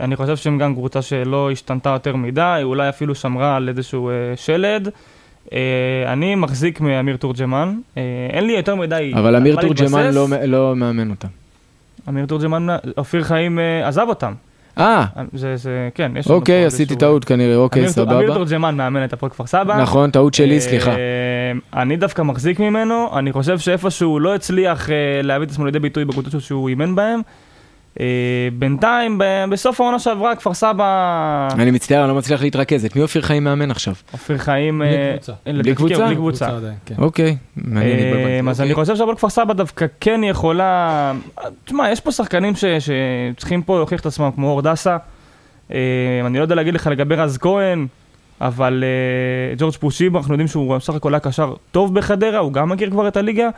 אני 0.01 0.17
חושב 0.17 0.37
שהם 0.37 0.59
גם 0.59 0.75
קבוצה 0.75 1.03
שלא 1.03 1.51
השתנתה 1.51 1.91
יותר 1.91 2.17
מדי, 2.17 2.61
אולי 2.63 2.89
אפילו 2.89 3.15
שמרה 3.15 3.57
על 3.57 3.69
איזשהו 3.69 4.09
אה, 4.11 4.15
שלד. 4.37 4.89
אה, 5.53 5.59
אני 6.13 6.35
מחזיק 6.35 6.81
מאמיר 6.81 7.17
תורג'מן, 7.17 7.75
אה, 7.97 8.03
אין 8.31 8.47
לי 8.47 8.53
יותר 8.53 8.75
מדי 8.75 9.13
אבל 9.15 9.37
אמיר 9.37 9.57
תורג'מן. 9.61 10.11
לא, 10.15 10.27
לא 10.47 10.77
מאמן 10.77 11.11
אותם. 11.11 11.29
אמיר 12.09 12.27
תורג'מן, 12.27 12.67
אופיר 12.99 13.25
חיים 13.25 13.59
אה, 13.59 13.89
עזב 13.89 14.07
אותם. 14.09 14.33
אה, 14.79 15.05
זה, 15.33 15.57
זה, 15.57 15.89
כן, 15.95 16.13
יש 16.17 16.27
לנו 16.27 16.37
אוקיי, 16.39 16.65
עשיתי 16.65 16.97
טעות 16.97 17.25
כנראה, 17.25 17.57
אוקיי, 17.57 17.81
אמיר- 17.83 17.93
אמיר 17.97 18.23
סבבה. 18.23 18.35
תורג'מן 18.35 18.77
מאמן 18.77 19.05
את 19.05 19.13
הפועל 19.13 19.31
כפר 19.31 19.47
סבא. 19.47 19.77
נכון, 19.83 20.11
טעות 20.11 20.35
שלי, 20.35 20.61
סליחה. 20.61 20.91
אה, 20.91 20.97
אני 21.83 21.97
דווקא 21.97 22.23
מחזיק 22.23 22.61
ממנו, 22.61 23.19
אני 23.19 23.33
חושב 23.33 23.59
שאיפה 23.59 23.91
שהוא 23.91 24.21
לא 24.21 24.35
הצליח 24.35 24.91
אה, 24.91 24.95
להביא 25.23 25.47
את 25.47 25.53
עצמו 25.53 25.65
לידי 25.65 25.79
ביטוי 25.79 26.05
בקבוצות 26.05 26.41
שהוא 26.43 26.69
אימן 26.69 26.95
בהם. 26.95 27.21
אה, 28.01 28.49
בינתיים, 28.59 29.21
בסוף 29.51 29.81
העונה 29.81 29.99
שעברה, 29.99 30.37
כפר 30.37 30.55
סבא, 30.55 31.49
אני 31.55 31.71
מצטער, 31.71 32.01
אני 32.01 32.09
לא 32.09 32.15
מצליח 32.15 32.43
להתרכז. 32.43 32.85
את 32.85 32.97
מי 32.97 33.03
אופיר 33.03 33.23
חיים 33.23 33.45
מאמן 33.45 33.71
עכשיו? 33.71 33.95
אופיר 34.13 34.39
חיים... 34.39 34.79
בלי 34.79 34.97
אה, 34.97 35.13
קבוצה. 35.13 35.33
לדעתי 35.47 35.63
בלי 35.63 35.75
כן, 35.75 35.75
קבוצה? 35.75 36.07
בלי 36.07 36.17
קבוצה. 36.17 36.49
כן. 36.87 36.95
אוקיי, 36.99 37.37
מעניין, 37.57 38.47
אה. 38.47 38.51
אז 38.51 38.61
אני 38.61 38.71
אוקיי. 38.71 38.85
חושב 38.85 38.97
שהפועל 38.97 39.17
כפר 39.17 39.29
סבא 39.29 39.55
דווקא 39.55 39.87
כן 40.01 40.21
יכולה... 40.25 41.13
תשמע, 41.65 41.91
יש 41.91 42.01
פה 42.01 42.13
שחקנים 42.13 42.55
ש- 42.57 42.65
שצריכים 42.65 43.63
פה 43.63 43.77
להוכיח 43.77 44.01
את 44.01 44.07
עצמם, 44.07 44.31
כמו 44.35 44.51
אור 44.51 44.63
דסה. 44.63 44.97
אה, 45.73 45.79
אני 46.27 46.39
לא 46.39 46.43
יודע 46.43 46.55
להגיד 46.55 46.75
לך 46.75 46.87
לגבי 46.87 47.15
רז 47.15 47.39
כהן, 47.39 47.87
אבל 48.41 48.85
אה, 48.85 49.55
ג'ורג' 49.59 49.75
פושיבה, 49.75 50.19
אנחנו 50.19 50.35
יודעים 50.35 50.49
שהוא 50.49 50.77
בסך 50.77 50.95
הכל 50.95 51.15
היה 51.15 51.21
קשר 51.21 51.55
טוב 51.73 51.95
בחדרה, 51.95 52.39
הוא 52.39 52.53
גם 52.53 52.69
מכיר 52.69 52.91
כבר 52.91 53.09
את 53.09 53.17
הליגה. 53.17 53.49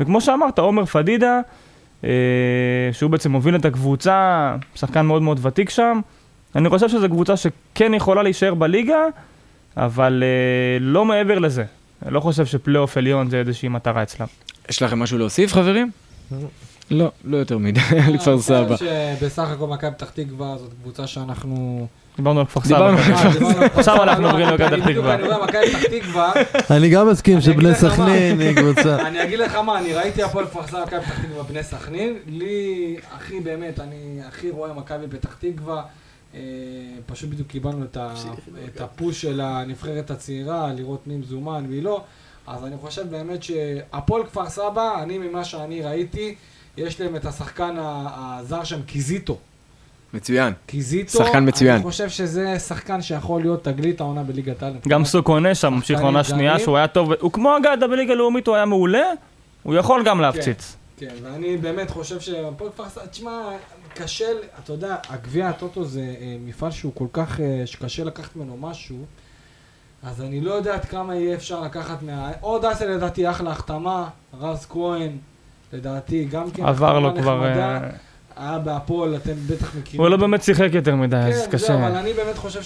וכמו 0.00 0.20
שאמרת, 0.20 0.58
עומר 0.58 0.84
פדידה, 0.84 1.26
אה, 1.36 1.40
שהוא 2.92 3.10
בעצם 3.10 3.32
מוביל 3.32 3.56
את 3.56 3.64
הקבוצה, 3.64 4.56
שחקן 4.74 5.06
מאוד 5.06 5.22
מאוד 5.22 5.46
ותיק 5.46 5.70
שם. 5.70 6.00
אני 6.56 6.68
חושב 6.68 6.88
שזו 6.88 7.08
קבוצה 7.08 7.36
שכן 7.36 7.94
יכולה 7.94 8.22
להישאר 8.22 8.54
בליגה, 8.54 8.98
אבל 9.76 10.22
אה, 10.26 10.78
לא 10.80 11.04
מעבר 11.04 11.38
לזה. 11.38 11.64
אני 12.04 12.14
לא 12.14 12.20
חושב 12.20 12.46
שפלייאוף 12.46 12.96
עליון 12.96 13.30
זה 13.30 13.38
איזושהי 13.38 13.68
מטרה 13.68 14.02
אצלם. 14.02 14.26
יש 14.68 14.82
לכם 14.82 14.98
משהו 14.98 15.18
להוסיף, 15.18 15.52
חברים? 15.52 15.90
לא, 16.90 17.10
לא 17.24 17.36
יותר 17.36 17.58
מדי, 17.58 17.80
לכפר 18.12 18.40
סבא. 18.40 18.76
שבסך 18.76 19.48
הכל 19.48 19.66
מכבי 19.66 19.90
פתח 19.90 20.10
תקווה 20.10 20.56
זאת 20.58 20.70
קבוצה 20.82 21.06
שאנחנו... 21.06 21.86
דיברנו 22.16 22.40
על 22.40 22.46
כפר 22.46 22.60
סבא. 22.60 22.76
על 22.76 22.94
דיברנו 22.96 23.58
על 23.62 23.68
כפר 23.68 23.78
עכשיו 23.78 24.02
אנחנו 24.02 24.26
עוברים 24.26 24.48
למכבי 24.48 24.64
אני 24.64 24.82
פתח 24.82 24.86
בדיוק, 24.86 25.06
תקווה. 26.02 26.32
אני 26.70 26.88
גם 26.88 27.08
מסכים 27.08 27.40
שבני 27.40 27.70
לך 27.70 27.84
מה. 27.84 27.90
סכנין 27.90 28.40
היא 28.40 28.56
קבוצה. 28.56 29.06
אני 29.06 29.22
אגיד 29.22 29.38
לך 29.38 29.54
מה, 29.54 29.78
אני 29.78 29.94
ראיתי 29.94 30.22
הפועל 30.22 30.46
כפר 30.46 30.66
סבא, 30.66 30.82
מכבי 30.82 31.00
פתח 31.00 31.24
תקווה, 31.24 31.42
בני 31.42 31.62
סכנין, 31.62 32.18
לי, 32.26 32.96
הכי 33.12 33.40
באמת, 33.40 33.80
אני 33.80 34.20
הכי 34.28 34.50
רואה 34.50 34.72
מכבי 34.72 35.06
פתח 35.10 35.36
תקווה, 35.38 35.82
אה, 36.34 36.40
פשוט 37.06 37.30
בדיוק 37.30 37.48
קיבלנו 37.48 37.84
את, 37.84 38.80
הפוש 38.80 39.22
של 39.22 39.40
הנבחרת 39.40 40.10
הצעירה, 40.10 40.72
לראות 40.72 41.06
מי 41.06 41.16
מזומן 41.16 41.64
מי 41.68 41.80
לא, 41.80 42.02
אז 42.46 42.64
אני 42.64 42.76
חושב 42.76 43.10
באמת 43.10 43.42
שהפועל 43.42 44.24
כפר 44.24 44.48
סבא, 44.48 45.02
אני 45.02 45.18
ממה 45.18 45.44
שאני 45.44 45.82
ראיתי, 45.82 46.34
יש 46.76 47.00
להם 47.00 47.16
את 47.16 47.24
השחקן 47.24 47.74
הזר 47.78 48.64
שם, 48.64 48.82
קיזיטו. 48.82 49.38
מצוין. 50.14 50.52
קיזיטו, 50.66 51.18
שחקן 51.18 51.48
מצוין. 51.48 51.74
אני 51.74 51.82
חושב 51.82 52.08
שזה 52.08 52.58
שחקן 52.58 53.02
שיכול 53.02 53.40
להיות 53.40 53.64
תגלית 53.64 54.00
העונה 54.00 54.22
בליגת 54.22 54.62
העל. 54.62 54.72
גם 54.88 55.04
סוקונה 55.04 55.54
שם, 55.54 55.74
ממשיך 55.74 56.00
עונה 56.00 56.24
שנייה. 56.24 56.58
שהוא 56.58 56.76
היה 56.76 56.86
טוב, 56.86 57.12
הוא 57.20 57.32
כמו 57.32 57.56
אגדה 57.56 57.88
בליגה 57.88 58.14
לאומית, 58.14 58.46
הוא 58.46 58.56
היה 58.56 58.64
מעולה, 58.64 59.06
הוא 59.62 59.74
יכול 59.74 60.02
גם 60.04 60.20
להפציץ. 60.20 60.76
כן, 60.96 61.14
ואני 61.22 61.56
באמת 61.56 61.90
חושב 61.90 62.20
שהפועל 62.20 62.70
כפר 62.70 62.88
סבא, 62.88 63.06
תשמע, 63.06 63.50
קשה, 63.94 64.24
אתה 64.64 64.72
יודע, 64.72 64.96
הגביע 65.08 65.48
הטוטו 65.48 65.84
זה 65.84 66.00
אה, 66.00 66.36
מפעל 66.44 66.70
שהוא 66.70 66.92
כל 66.94 67.06
כך, 67.12 67.40
אה, 67.40 67.62
שקשה 67.66 68.04
לקחת 68.04 68.36
ממנו 68.36 68.56
משהו, 68.60 68.96
אז 70.02 70.22
אני 70.22 70.40
לא 70.40 70.52
יודע 70.52 70.74
עד 70.74 70.84
כמה 70.84 71.14
יהיה 71.14 71.34
אפשר 71.34 71.60
לקחת 71.60 72.02
מה... 72.02 72.32
עוד 72.40 72.64
אסל 72.64 72.90
לדעתי 72.90 73.30
אחלה 73.30 73.50
החתמה, 73.50 74.08
רז 74.40 74.66
כהן, 74.70 75.10
לדעתי 75.72 76.24
גם 76.24 76.50
כן. 76.50 76.64
עבר 76.64 76.98
לו 76.98 77.14
כבר... 77.16 77.50
נחמדה. 77.50 77.80
אה, 78.38 78.50
היה 78.50 78.58
בהפועל, 78.58 79.16
אתם 79.16 79.32
בטח 79.46 79.76
מכירים. 79.76 80.00
הוא 80.00 80.08
לא 80.08 80.16
באמת 80.16 80.42
שיחק 80.42 80.68
יותר 80.72 80.94
מדי, 80.94 81.16
אז 81.16 81.32
כן, 81.32 81.38
זהו, 81.40 81.50
קשה. 81.50 81.74
אבל 81.74 81.96
אני 81.96 82.12
באמת 82.12 82.36
חושב 82.36 82.60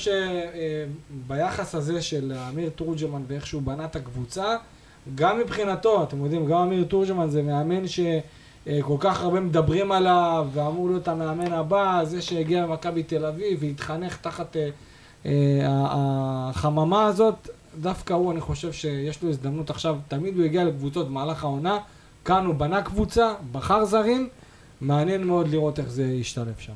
שביחס 1.27 1.75
הזה 1.75 2.03
של 2.03 2.33
אמיר 2.49 2.69
תורג'מן 2.69 3.23
ואיך 3.29 3.47
שהוא 3.47 3.63
בנה 3.63 3.85
את 3.85 3.97
הקבוצה, 3.97 4.57
גם 5.15 5.39
מבחינתו, 5.39 6.03
אתם 6.03 6.25
יודעים, 6.25 6.47
גם 6.47 6.59
אמיר 6.59 6.85
תורג'מן 6.85 7.31
זה 7.31 7.43
מאמן 7.43 7.83
שכל 7.87 8.97
כך 9.01 9.23
הרבה 9.23 9.41
מדברים 9.41 9.93
עליו, 9.93 10.47
ואמור 10.53 10.89
להיות 10.89 11.09
המאמן 11.09 11.53
הבא, 11.53 12.01
זה 12.05 12.23
שהגיע 12.23 12.67
ממכבי 12.67 13.03
תל 13.03 13.25
אביב 13.25 13.59
והתחנך 13.63 14.17
תחת 14.17 14.57
אה, 14.57 14.69
אה, 15.27 15.31
החממה 16.51 17.07
הזאת, 17.07 17.49
דווקא 17.81 18.13
הוא, 18.13 18.33
אני 18.33 18.41
חושב 18.41 18.73
שיש 18.73 19.23
לו 19.23 19.31
הזדמנות 19.31 19.71
עכשיו, 19.71 19.97
תמיד 20.09 20.37
הוא 20.37 20.45
הגיע 20.45 20.65
לקבוצות 20.65 21.09
במהלך 21.09 21.45
העונה, 21.45 21.79
כאן 22.25 22.47
הוא 22.47 22.55
בנה 22.55 22.83
קבוצה, 22.83 23.35
בחר 23.53 23.85
זרים, 23.85 24.29
מעניין 24.81 25.25
מאוד 25.25 25.49
לראות 25.49 25.79
איך 25.79 25.89
זה 25.89 26.05
ישתלב 26.05 26.55
שם. 26.59 26.73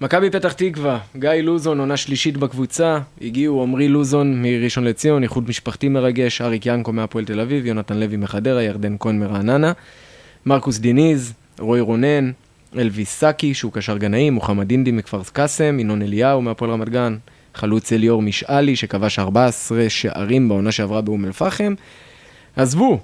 מכבי 0.00 0.30
פתח 0.30 0.52
תקווה, 0.52 0.98
גיא 1.16 1.30
לוזון, 1.30 1.80
עונה 1.80 1.96
שלישית 1.96 2.36
בקבוצה, 2.36 2.98
הגיעו 3.20 3.62
עמרי 3.62 3.88
לוזון 3.88 4.42
מראשון 4.42 4.84
לציון, 4.84 5.22
איחוד 5.22 5.48
משפחתי 5.48 5.88
מרגש, 5.88 6.40
אריק 6.40 6.66
ינקו 6.66 6.92
מהפועל 6.92 7.24
תל 7.24 7.40
אביב, 7.40 7.66
יונתן 7.66 7.96
לוי 7.96 8.16
מחדרה, 8.16 8.62
ירדן 8.62 8.96
כהן 9.00 9.18
מרעננה, 9.18 9.72
מרקוס 10.46 10.78
דיניז, 10.78 11.32
רוי 11.58 11.80
רונן, 11.80 12.30
אלוויס 12.78 13.18
סאקי, 13.18 13.54
שהוא 13.54 13.72
קשר 13.72 13.98
גנאים, 13.98 14.32
מוחמד 14.32 14.70
אינדי 14.70 14.92
מכפר 14.92 15.20
קאסם, 15.32 15.80
ינון 15.80 16.02
אליהו 16.02 16.42
מהפועל 16.42 16.70
רמת 16.70 16.88
גן, 16.88 17.16
חלוץ 17.54 17.92
אליאור 17.92 18.22
משאלי, 18.22 18.76
שכבש 18.76 19.18
14 19.18 19.90
שערים 19.90 20.48
בעונה 20.48 20.72
שעברה 20.72 21.00
באום 21.00 21.24
אל-פחם. 21.24 21.74
עזבו, 22.56 23.00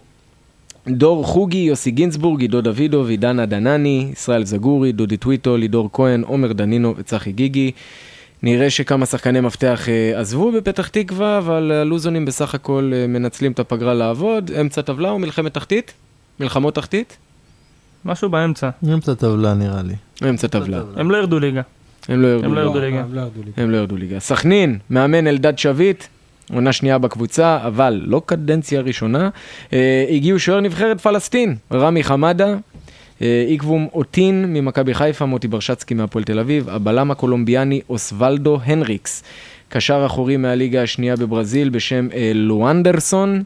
דור 0.89 1.25
חוגי, 1.27 1.59
יוסי 1.59 1.91
גינצבורג, 1.91 2.41
עידו 2.41 2.61
דוידוב, 2.61 3.09
עידן 3.09 3.41
עדנני, 3.41 4.09
ישראל 4.13 4.45
זגורי, 4.45 4.93
דודי 4.93 5.17
טוויטו, 5.17 5.57
לידור 5.57 5.91
כהן, 5.93 6.23
עומר 6.23 6.53
דנינו 6.53 6.95
וצחי 6.97 7.33
גיגי. 7.33 7.71
נראה 8.43 8.71
שכמה 8.71 9.07
שחקני 9.07 9.41
מפתח 9.41 9.89
אה, 9.89 10.21
עזבו 10.21 10.53
בפתח 10.53 10.89
תקווה, 10.89 11.39
אבל 11.39 11.73
הלוזונים 11.73 12.25
בסך 12.25 12.55
הכל 12.55 12.93
אה, 12.95 13.07
מנצלים 13.07 13.53
את 13.53 13.59
הפגרה 13.59 13.95
לעבוד. 13.95 14.51
אמצע 14.61 14.83
טבלה 14.83 15.11
או 15.11 15.19
מלחמת 15.19 15.55
תחתית? 15.55 15.93
מלחמות 16.41 16.75
תחתית? 16.75 17.17
משהו 18.05 18.29
באמצע. 18.29 18.71
אמצע 18.95 19.15
טבלה 19.15 19.55
נראה 19.55 19.83
לי. 19.83 19.95
אמצע 20.29 20.49
טבלה. 20.49 20.83
הם 20.97 21.11
לא 21.11 21.17
ירדו 21.17 21.39
ליגה. 21.39 21.63
הם 22.09 22.23
לא 22.23 22.29
ירדו. 22.29 22.45
הם 22.45 22.55
לא 22.55 22.61
ירדו 22.61 22.81
ליגה. 22.81 23.01
הם 23.01 23.15
לא 23.15 23.21
ירדו 23.21 23.43
ליגה. 23.45 23.63
הם 23.63 23.71
לא 23.71 23.77
ירדו 23.77 23.97
ליגה. 23.97 24.21
סכנין, 24.21 24.79
מאמן 24.91 25.27
אלדד 25.27 25.59
שביט, 25.59 26.05
עונה 26.55 26.73
שנייה 26.73 26.99
בקבוצה, 26.99 27.59
אבל 27.67 28.01
לא 28.05 28.23
קדנציה 28.27 28.81
ראשונה. 28.81 29.29
אה, 29.73 30.05
הגיעו 30.11 30.39
שוער 30.39 30.61
נבחרת 30.61 31.01
פלסטין, 31.01 31.57
רמי 31.73 32.03
חמדה, 32.05 32.55
אה, 33.23 33.45
איקבום 33.49 33.89
אוטין 33.95 34.45
ממכבי 34.53 34.95
חיפה, 34.95 35.27
מוטי 35.27 35.49
ברשצקי 35.49 35.95
מהפועל 35.95 36.25
תל 36.25 36.39
אביב, 36.39 36.69
הבלם 36.69 37.11
הקולומביאני 37.11 37.81
אוסוולדו 37.89 38.59
הנריקס, 38.65 39.23
קשר 39.69 40.03
אחורי 40.07 40.37
מהליגה 40.37 40.83
השנייה 40.83 41.17
בברזיל 41.17 41.69
בשם 41.69 42.09
אה, 42.15 42.33
לואנדרסון. 42.35 43.43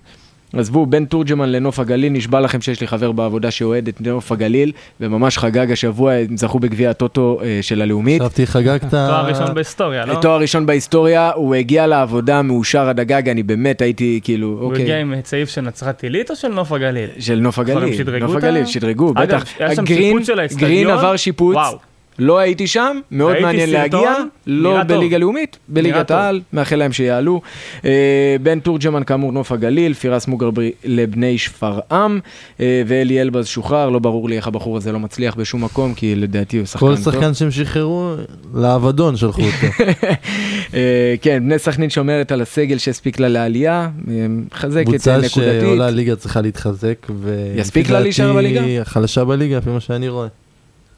עזבו, 0.59 0.87
בין 0.87 1.05
תורג'מן 1.05 1.49
לנוף 1.53 1.79
הגליל, 1.79 2.13
נשבע 2.13 2.41
לכם 2.41 2.61
שיש 2.61 2.81
לי 2.81 2.87
חבר 2.87 3.13
בעבודה 3.13 3.51
שאוהד 3.51 3.89
את 3.89 4.01
נוף 4.01 4.33
הגליל, 4.33 4.73
וממש 5.01 5.39
חגג 5.39 5.73
השבוע, 5.73 6.13
הם 6.13 6.37
זכו 6.37 6.59
בגביע 6.59 6.91
הטוטו 6.91 7.41
אה, 7.43 7.59
של 7.63 7.83
הלאומית. 7.83 8.23
חשבתי 8.23 8.47
חגגת... 8.47 8.91
תואר 8.91 9.27
ראשון 9.27 9.55
בהיסטוריה, 9.55 10.07
לא? 10.07 10.15
תואר 10.15 10.41
ראשון 10.41 10.67
בהיסטוריה, 10.67 11.31
הוא 11.35 11.55
הגיע 11.55 11.87
לעבודה 11.87 12.43
מאושר 12.43 12.89
עד 12.89 13.01
הגג, 13.01 13.29
אני 13.29 13.43
באמת 13.43 13.83
הייתי 13.83 14.21
כאילו, 14.25 14.47
הוא 14.61 14.73
הגיע 14.73 14.85
אוקיי. 14.85 15.01
עם 15.01 15.21
צעיף 15.23 15.49
של 15.49 15.61
נצרת 15.61 16.03
עילית 16.03 16.31
או 16.31 16.37
של 16.37 16.49
נוף 16.49 16.73
הגליל? 16.73 17.11
של 17.19 17.39
נוף 17.41 17.59
הגליל, 17.59 18.19
נוף? 18.21 18.37
הגליל, 18.37 18.67
שדרגו, 18.67 19.13
אגב, 19.17 19.23
בטח. 19.23 19.45
היה 19.59 19.75
שם 19.75 19.87
שיפוץ 19.87 20.27
של 20.27 20.39
האצטדיון? 20.39 20.71
גרין 20.71 20.91
עבר 20.91 21.17
שיפוץ, 21.17 21.55
וואו. 21.55 21.94
לא 22.19 22.39
הייתי 22.39 22.67
שם, 22.67 23.01
מאוד 23.11 23.31
ראיתי 23.31 23.45
מעניין 23.45 23.67
סרטון, 23.67 24.01
להגיע, 24.05 24.15
לא. 24.47 24.83
בליגה 24.83 25.19
לאומית, 25.19 25.59
בליגת. 25.69 26.11
העל, 26.11 26.41
מאחל 26.53 26.77
להם 26.77 26.93
שיעלו. 26.93 27.41
אה, 27.85 28.37
בן 28.43 28.61
תורג'מן 28.61 29.05
כאמור 29.05 29.33
נוף 29.33 29.53
הגליל, 29.53 29.95
פירס 29.95 30.27
מוגרבי 30.27 30.73
לבני 30.85 31.39
שפרעם, 31.39 32.21
אה, 32.61 32.83
ואלי 32.87 33.21
אלבז 33.21 33.47
שוחרר, 33.47 33.91
לא 33.91 33.99
ברור 33.99 34.29
לי 34.29 34.37
איך 34.37 34.47
הבחור 34.47 34.77
הזה 34.77 34.93
לא 34.93 35.01
מצליח 35.01 35.35
בשום 35.35 35.65
מקום, 35.65 35.95
כי 35.95 36.15
לדעתי 36.15 36.59
הוא 36.59 36.67
שחקן 36.67 36.87
כל 36.87 36.97
טוב. 36.97 37.15
שחקן 37.15 37.35
שהם 37.35 37.51
שחררו, 37.51 38.15
לאבדון 38.55 39.17
שלחו 39.17 39.43
אותו. 39.43 39.85
אה, 40.75 41.15
כן, 41.23 41.43
בני 41.45 41.59
סכנין 41.59 41.91
שומרת 41.91 42.33
על 42.33 42.41
הסגל 42.41 42.79
שהספיק 42.79 43.19
לה 43.21 43.29
לעלייה, 43.29 43.89
אה, 44.09 44.27
מחזקת 44.29 44.87
קבוצה 44.87 45.17
נקודתית. 45.17 45.61
שעולה 45.61 45.91
ליגה 45.91 46.17
צריכה 46.17 46.41
להתחזק. 46.41 47.07
ו- 47.11 47.53
יספיק 47.57 47.91
לה 47.91 48.01
להישאר 48.01 48.33
בליגה? 48.33 48.85
חלשה 48.85 49.25
בליגה, 49.25 49.59
לפי 49.59 49.71
מה 49.71 49.81
שאני 49.81 50.09
רואה. 50.09 50.29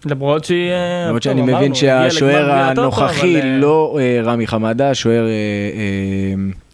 למרות 0.05 0.45
שהיא... 0.45 0.71
אה, 0.71 1.07
למרות 1.07 1.23
שאני 1.23 1.43
מבין 1.43 1.75
שהשוער 1.75 2.51
הנוכחי 2.51 3.41
אה, 3.41 3.59
לא 3.59 3.99
אה, 4.01 4.21
רמי 4.25 4.47
חמדה, 4.47 4.91
השוער 4.91 5.27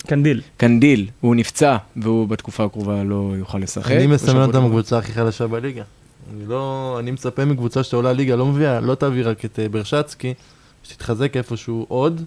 קנדיל. 0.07 0.41
קנדיל, 0.57 1.09
הוא 1.21 1.37
נפצע 1.37 1.77
והוא 1.97 2.29
בתקופה 2.29 2.65
הקרובה 2.65 3.03
לא 3.05 3.33
יוכל 3.39 3.59
לשחק. 3.59 3.93
אני 3.93 4.07
מסמן 4.07 4.43
אותם. 4.43 4.65
בקבוצה 4.65 4.99
הכי 4.99 5.13
חלשה 5.13 5.47
בליגה. 5.47 5.83
אני 6.37 6.45
לא, 6.49 6.97
אני 7.01 7.11
מצפה 7.11 7.45
מקבוצה 7.45 7.83
שעולה 7.83 8.13
ליגה, 8.13 8.37
לא 8.37 8.47
מביאה, 8.47 8.81
לא 8.81 8.95
תביא 8.95 9.23
רק 9.27 9.45
את 9.45 9.59
ברשצקי, 9.71 10.35
שתתחזק 10.83 11.37
איפשהו 11.37 11.87
עוד. 11.89 12.25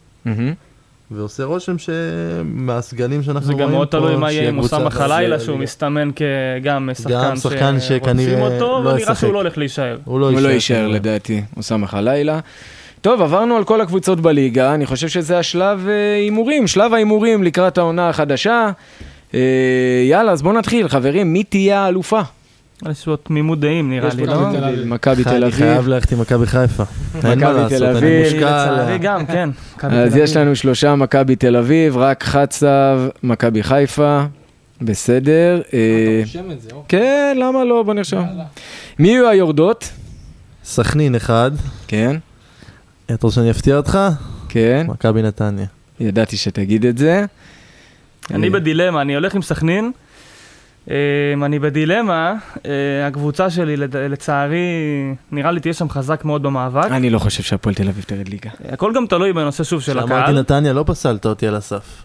ועושה 1.11 1.43
רושם 1.43 1.75
שמהסגלים 1.77 3.23
שאנחנו 3.23 3.47
זה 3.47 3.53
רואים 3.53 3.65
פה, 3.67 3.71
גם 3.71 3.75
מאוד 3.75 3.87
תלוי 3.87 4.15
מה 4.15 4.31
יהיה 4.31 4.49
עם 4.49 4.59
אוסאמה 4.59 4.89
חלילה, 4.89 5.39
שהוא. 5.39 5.57
מסתמן 5.57 6.09
כגם 6.15 6.89
שחקן 6.93 7.35
שחקן 7.35 7.79
שרוצים 7.79 7.99
שכנראה 7.99 8.41
אותו, 8.41 8.67
לא 8.67 8.89
ונראה 8.89 9.01
ישחק. 9.01 9.19
שהוא 9.19 9.33
לא 9.33 9.37
הולך 9.37 9.57
להישאר. 9.57 9.97
הוא 10.05 10.19
לא 10.19 10.31
לא 10.31 10.47
יישאר. 10.47 10.87
לדעתי, 10.87 11.41
אוסאמה 11.57 11.87
חלילה. 11.87 12.39
טוב, 13.01 13.21
עברנו 13.21 13.55
על 13.55 13.63
כל 13.63 13.81
הקבוצות 13.81 14.19
בליגה, 14.19 14.73
אני 14.73 14.85
חושב 14.85 15.07
שזה 15.07 15.39
השלב 15.39 15.87
אה, 15.87 16.15
הימורים, 16.15 16.67
שלב 16.67 16.93
ההימורים 16.93 17.43
לקראת 17.43 17.77
העונה 17.77 18.09
החדשה. 18.09 18.69
אה, 19.33 19.39
יאללה, 20.09 20.31
אז 20.31 20.41
בואו 20.41 20.53
נתחיל, 20.53 20.87
חברים, 20.87 21.33
מי 21.33 21.43
תהיה 21.43 21.79
האלופה? 21.79 22.21
יש 22.91 23.07
לו 23.07 23.15
תמימות 23.15 23.59
דעים 23.59 23.89
נראה 23.89 24.09
לי, 24.13 24.25
לא? 24.25 24.33
תל 24.51 24.63
אביב. 24.63 24.85
מכבי 24.85 25.23
תל 25.23 25.43
אני 25.43 25.51
חייב 25.51 25.77
אביב. 25.77 25.87
ללכת 25.87 26.11
עם 26.11 26.19
מכבי 26.21 26.45
חיפה. 26.45 26.83
אין 27.15 27.23
מה 27.23 27.35
מכבי 27.35 27.53
לעשות, 27.53 27.77
תל 27.77 27.83
אני 27.85 27.97
אביב. 27.97 28.35
לצערי 28.35 28.93
ה- 28.93 28.97
גם, 28.97 29.25
כן. 29.25 29.49
מכבי 29.75 29.95
אז 29.95 30.15
יש 30.15 30.31
אביב. 30.31 30.43
לנו 30.45 30.55
שלושה 30.55 30.95
מכבי 30.95 31.35
תל 31.35 31.55
אביב, 31.55 31.97
רק 31.97 32.23
חצב, 32.23 32.99
מכבי 33.23 33.63
חיפה. 33.63 34.23
בסדר. 34.81 35.61
אתה 35.67 35.77
אה, 35.77 36.19
רושם 36.21 36.51
את 36.51 36.61
זה, 36.61 36.69
אוקיי. 36.73 36.99
כן, 36.99 37.37
למה 37.39 37.63
לא? 37.63 37.83
בוא 37.83 37.93
נרשום. 37.93 38.27
מי 38.99 39.07
יהיו 39.07 39.29
היורדות? 39.29 39.89
סכנין 40.63 41.15
אחד. 41.15 41.51
כן, 41.87 42.15
אתה 43.05 43.27
רוצה 43.27 43.35
שאני 43.35 43.51
אפתיע 43.51 43.77
אותך? 43.77 43.99
כן, 44.49 44.85
מכבי 44.89 45.21
נתניה. 45.21 45.65
ידעתי 45.99 46.37
שתגיד 46.37 46.85
את 46.85 46.97
זה. 46.97 47.25
אני 48.31 48.47
אה, 48.47 48.53
בדילמה, 48.53 49.01
אני 49.01 49.15
הולך 49.15 49.35
עם 49.35 49.41
סכנין. 49.41 49.91
אה, 50.91 50.95
אני 51.45 51.59
בדילמה, 51.59 52.33
אה, 52.65 52.71
הקבוצה 53.07 53.49
שלי 53.49 53.77
לד- 53.77 53.95
לצערי, 53.97 54.57
נראה 55.31 55.51
לי 55.51 55.59
תהיה 55.59 55.73
שם 55.73 55.89
חזק 55.89 56.25
מאוד 56.25 56.43
במאבק. 56.43 56.91
אני 56.91 57.09
לא 57.09 57.19
חושב 57.19 57.43
שהפועל 57.43 57.75
תל 57.75 57.87
אביב 57.87 58.03
תרד 58.07 58.27
ליגה. 58.29 58.49
הכל 58.71 58.91
גם 58.95 59.05
תלוי 59.07 59.33
בנושא 59.33 59.63
שוב 59.63 59.81
של 59.81 59.91
כשאמרתי 59.93 60.13
הקהל. 60.13 60.39
נתניה 60.39 60.73
לא 60.73 60.83
פסלת 60.87 61.25
אותי 61.25 61.47
על 61.47 61.55
הסף. 61.55 62.03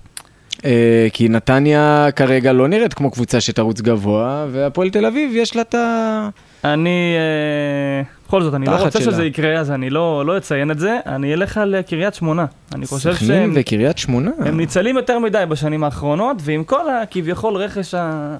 אה, 0.64 1.06
כי 1.12 1.28
נתניה 1.28 2.08
כרגע 2.16 2.52
לא 2.52 2.68
נראית 2.68 2.94
כמו 2.94 3.10
קבוצה 3.10 3.40
שתרוץ 3.40 3.80
גבוה, 3.80 4.46
והפועל 4.52 4.90
תל 4.90 5.06
אביב 5.06 5.30
יש 5.34 5.56
לה 5.56 5.62
את 5.62 5.74
ה... 5.74 6.28
אני, 6.64 7.14
אה, 7.16 8.02
בכל 8.26 8.42
זאת, 8.42 8.54
אני 8.54 8.66
לא 8.66 8.76
רוצה 8.76 9.00
שלה. 9.00 9.12
שזה 9.12 9.24
יקרה, 9.24 9.54
אז 9.60 9.70
אני 9.70 9.90
לא 9.90 10.26
לא 10.26 10.36
אציין 10.36 10.70
את 10.70 10.78
זה. 10.78 10.98
אני 11.06 11.34
אלך 11.34 11.58
על 11.58 11.74
קריית 11.88 12.14
שמונה. 12.14 12.44
אני 12.74 12.86
חושב 12.86 13.12
סכנין 13.12 13.28
שהם 13.28 13.52
וקריית 13.54 13.98
שמונה. 13.98 14.30
הם 14.38 14.56
ניצלים 14.56 14.96
יותר 14.96 15.18
מדי 15.18 15.44
בשנים 15.48 15.84
האחרונות, 15.84 16.36
ועם 16.40 16.64
כל 16.64 16.90
הכביכול 16.90 17.56
רכש 17.56 17.94
ה... 17.94 18.36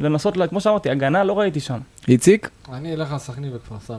לנסות, 0.00 0.36
לה- 0.36 0.46
כמו 0.46 0.60
שאמרתי, 0.60 0.90
הגנה 0.90 1.24
לא 1.24 1.38
ראיתי 1.38 1.60
שם. 1.60 1.78
איציק? 2.08 2.50
אני 2.72 2.94
אלך 2.94 3.12
על 3.12 3.18
סכנין 3.18 3.50
וכפר 3.56 3.74
סבא. 3.86 3.98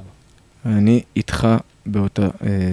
אני 0.66 1.02
איתך 1.16 1.48
באותה 1.86 2.22
אה, 2.22 2.28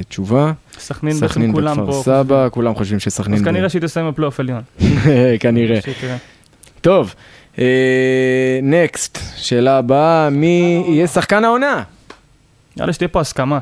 תשובה. 0.08 0.52
סכנין 0.78 1.14
בעצם 1.14 1.28
סכנין 1.28 1.52
כולם 1.52 1.78
וכפר 1.78 1.92
פה. 1.92 2.02
סבא, 2.04 2.48
כולם 2.50 2.74
חושבים 2.74 2.98
שסכנין... 3.00 3.36
אז 3.36 3.42
ב- 3.42 3.44
כנראה 3.44 3.68
שהיא 3.68 3.82
תסיים 3.82 4.08
בפלייאוף 4.08 4.40
עליון. 4.40 4.62
כנראה. 5.40 5.78
טוב, 6.80 7.14
נקסט, 8.62 9.18
שאלה 9.36 9.78
הבאה, 9.78 10.30
מי 10.30 10.84
יהיה 10.88 11.06
שחקן 11.06 11.44
העונה? 11.44 11.82
נראה 12.76 12.86
לי 12.86 12.92
שתהיה 12.92 13.08
פה 13.08 13.20
הסכמה. 13.20 13.58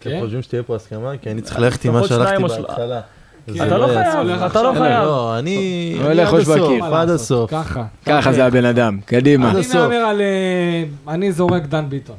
כן? 0.00 0.10
אתם 0.10 0.20
חושבים 0.20 0.42
שתהיה 0.42 0.62
פה 0.62 0.76
הסכמה? 0.76 1.12
כי 1.22 1.30
אני 1.30 1.42
צריך 1.42 1.58
ללכת 1.58 1.84
עם 1.84 1.92
מה 1.92 2.08
שהלכתי 2.08 2.42
בהתחלה. 2.42 3.00
זה 3.46 3.66
אתה 3.66 3.78
לא. 3.78 3.86
חייב, 3.86 4.28
אתה. 4.42 4.62
לא 4.62 4.72
חייב. 4.78 5.04
לא, 5.04 5.38
אני... 5.38 5.96
אני 6.00 6.08
הולך 6.08 6.32
ראש 6.32 6.44
בקיר. 6.44 6.84
עד? 6.84 7.10
הסוף. 7.10 7.50
ככה. 7.50 7.84
ככה 8.06 8.32
זה 8.32 8.46
הבן 8.46 8.64
אדם, 8.64 8.98
קדימה. 9.04 9.46
עד 9.46 9.52
אני 9.56 9.60
הסוף. 9.60 9.76
מהמר 9.76 9.94
על... 9.94 10.20
אה, 10.20 11.14
אני 11.14 11.32
זורק 11.32 11.62
דן 11.66 11.84
ביטון. 11.88 12.16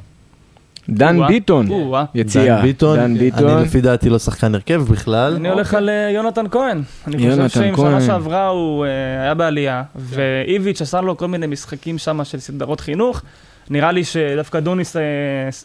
דן. 0.88 1.26
ביטון. 1.26 1.68
יציאה. 2.14 2.56
דן 2.56 2.62
ביטון, 2.62 2.98
אני. 2.98 3.30
לפי 3.64 3.80
דעתי 3.80 4.08
לא 4.08 4.18
שחקן 4.18 4.54
הרכב 4.54 4.82
בכלל. 4.90 5.34
אני 5.34 5.48
הולך 5.48 5.74
על 5.74 5.88
אה, 5.88 6.10
יונתן 6.14 6.44
כהן. 6.50 6.82
אני 7.06 7.48
חושב 7.48 7.60
כהן. 7.74 7.90
שנה 7.90 8.00
שעברה 8.00 8.46
הוא 8.48 8.84
אה, 8.84 9.22
היה 9.22 9.34
בעלייה, 9.34 9.82
ואיביץ' 9.96 10.82
עשה 10.82 11.00
לו 11.00 11.16
כל 11.16 11.26
מיני 11.26 11.46
משחקים 11.46 11.98
שם 11.98 12.24
של 12.24 12.40
סדרות 12.40 12.80
חינוך. 12.80 13.22
נראה 13.70 13.92
לי 13.92 14.04
שדווקא 14.04 14.60
דוניס 14.60 14.96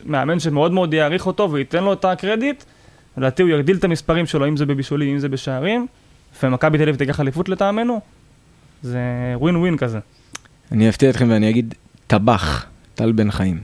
מאמן 0.06 0.40
שמאוד 0.40 0.72
מאוד 0.72 0.94
יעריך 0.94 1.28
אותו 1.28 1.52
וייתן 1.52 1.84
לו 1.84 1.94
את 1.94 2.06
הקרדיט. 2.06 2.64
לדעתי 3.18 3.44
הוא 3.44 3.52
יגדיל 3.52 3.78
את 3.78 3.84
המספרים 3.84 4.26
שלו, 4.26 4.48
אם 4.48 4.58
זה 4.58 4.66
בבישולים, 4.66 5.14
אם 5.14 5.20
זה 5.20 5.30
בשערים. 5.30 5.88
ומכבי 6.44 6.78
תל 6.78 6.84
אביב 6.84 6.96
תיקח 6.96 7.20
אליפות 7.20 7.50
לטעמנו. 7.50 8.00
זה 8.84 9.00
ווין 9.36 9.56
ווין 9.56 9.78
כזה. 9.78 10.00
אני 10.72 10.90
אפתיע 10.90 11.10
אתכם 11.10 11.30
ואני 11.30 11.50
אגיד 11.50 11.74
טבח, 12.08 12.66
טל 12.96 13.12
בן 13.12 13.32
חיים. 13.32 13.60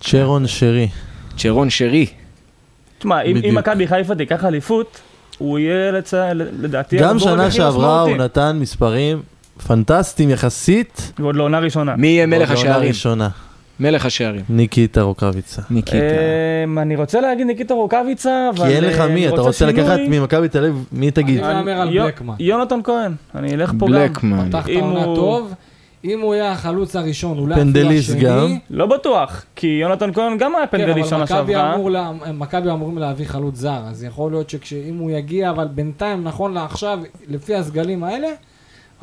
צ'רון 0.00 0.46
שרי. 0.46 0.88
צ'רון 1.36 1.70
שרי. 1.70 2.06
תשמע, 2.98 3.22
אם 3.22 3.54
מכבי 3.54 3.86
חיפה 3.86 4.14
תיקח 4.14 4.44
אליפות, 4.44 5.00
הוא 5.38 5.58
יהיה 5.58 5.90
לצ... 5.90 6.14
לדעתי 6.34 6.96
גם 6.98 7.18
שנה 7.18 7.50
שעברה 7.50 8.02
הוא. 8.02 8.16
נתן 8.16 8.56
מספרים 8.60 9.22
פנטסטיים 9.66 10.30
יחסית. 10.30 11.12
ועוד 11.18 11.36
לעונה 11.36 11.58
ראשונה. 11.58 11.96
מי 11.96 12.06
יהיה 12.06 12.26
מלך 12.26 12.50
השערים? 12.50 12.92
מלך 13.80 14.06
השערים. 14.06 14.40
ניקיטה 14.48 15.02
רוקאביצה. 15.02 15.62
ניקיטה. 15.70 15.96
אמ, 16.64 16.78
אני 16.78 16.96
רוצה 16.96 17.20
להגיד 17.20 17.46
ניקיטה 17.46 17.74
רוקאביצה, 17.74 18.50
אבל... 18.56 18.66
כי 18.68 18.74
אין 18.74 18.84
לך 18.84 19.00
אה, 19.00 19.08
מי, 19.08 19.28
אתה 19.28 19.40
רוצה. 19.40 19.66
לקחת 19.66 19.98
ממכבי 20.08 20.48
תל 20.48 20.58
אביב, 20.64 20.84
מי 20.92 21.10
תגיד? 21.10 21.44
אני 21.44 21.54
מהמר 21.54 21.80
על 21.80 21.88
בלקמן. 22.02 22.34
יונתן 22.38 22.80
כהן, 22.84 23.12
אני 23.34 23.54
אלך 23.54 23.72
פה 23.78 23.86
גם. 23.86 23.92
בלקמן. 23.92 24.48
פתח 24.48 24.64
את 24.64 24.70
אם 24.70 24.80
העונה 24.84 25.04
הוא- 25.04 25.16
טוב. 25.16 25.54
אם 26.04 26.20
הוא 26.20 26.34
יהיה 26.34 26.52
החלוץ 26.52 26.96
הראשון, 26.96 27.38
אולי 27.38 27.54
אפילו 27.54 27.66
פנדליסט 27.66 28.10
השני. 28.10 28.20
גם. 28.24 28.56
לא 28.70 28.86
בטוח, 28.86 29.44
כי 29.56 29.66
יונתן 29.82 30.12
כהן 30.12 30.38
גם 30.38 30.56
היה 30.56 30.66
כן, 30.66 30.78
פנדליסט 30.78 31.12
אבל 31.12 31.26
שנה 31.26 31.36
שעברה. 31.36 31.74
אמור 31.74 31.90
לה- 31.90 32.12
מכבי 32.34 32.70
אמורים 32.70 32.98
להביא 32.98 33.26
חלוץ 33.26 33.56
זר, 33.56 33.80
אז 33.90 34.04
יכול 34.04 34.32
להיות 34.32 34.50
שאם 34.64 34.96
הוא 34.98 35.10
יגיע, 35.10 35.50
אבל 35.50 35.68
בינתיים, 35.74 36.24
נכון 36.24 36.54
לעכשיו, 36.54 36.98
לפי 37.28 37.54
הסגלים 37.54 38.04
האלה, 38.04 38.28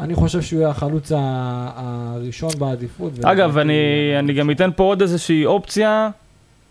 אני 0.02 0.16
חושב 0.16 0.42
שהוא 0.42 0.60
יהיה 0.60 0.70
החלוץ 0.70 1.12
הראשון 1.16 2.50
בעדיפות. 2.58 3.26
אגב, 3.26 3.58
אני 3.58 3.74
אני 4.20 4.34
גם 4.34 4.52
אתן 4.52 4.70
פה 4.76 4.84
עוד 4.84 5.02
איזושהי 5.02 5.46
אופציה, 5.46 6.10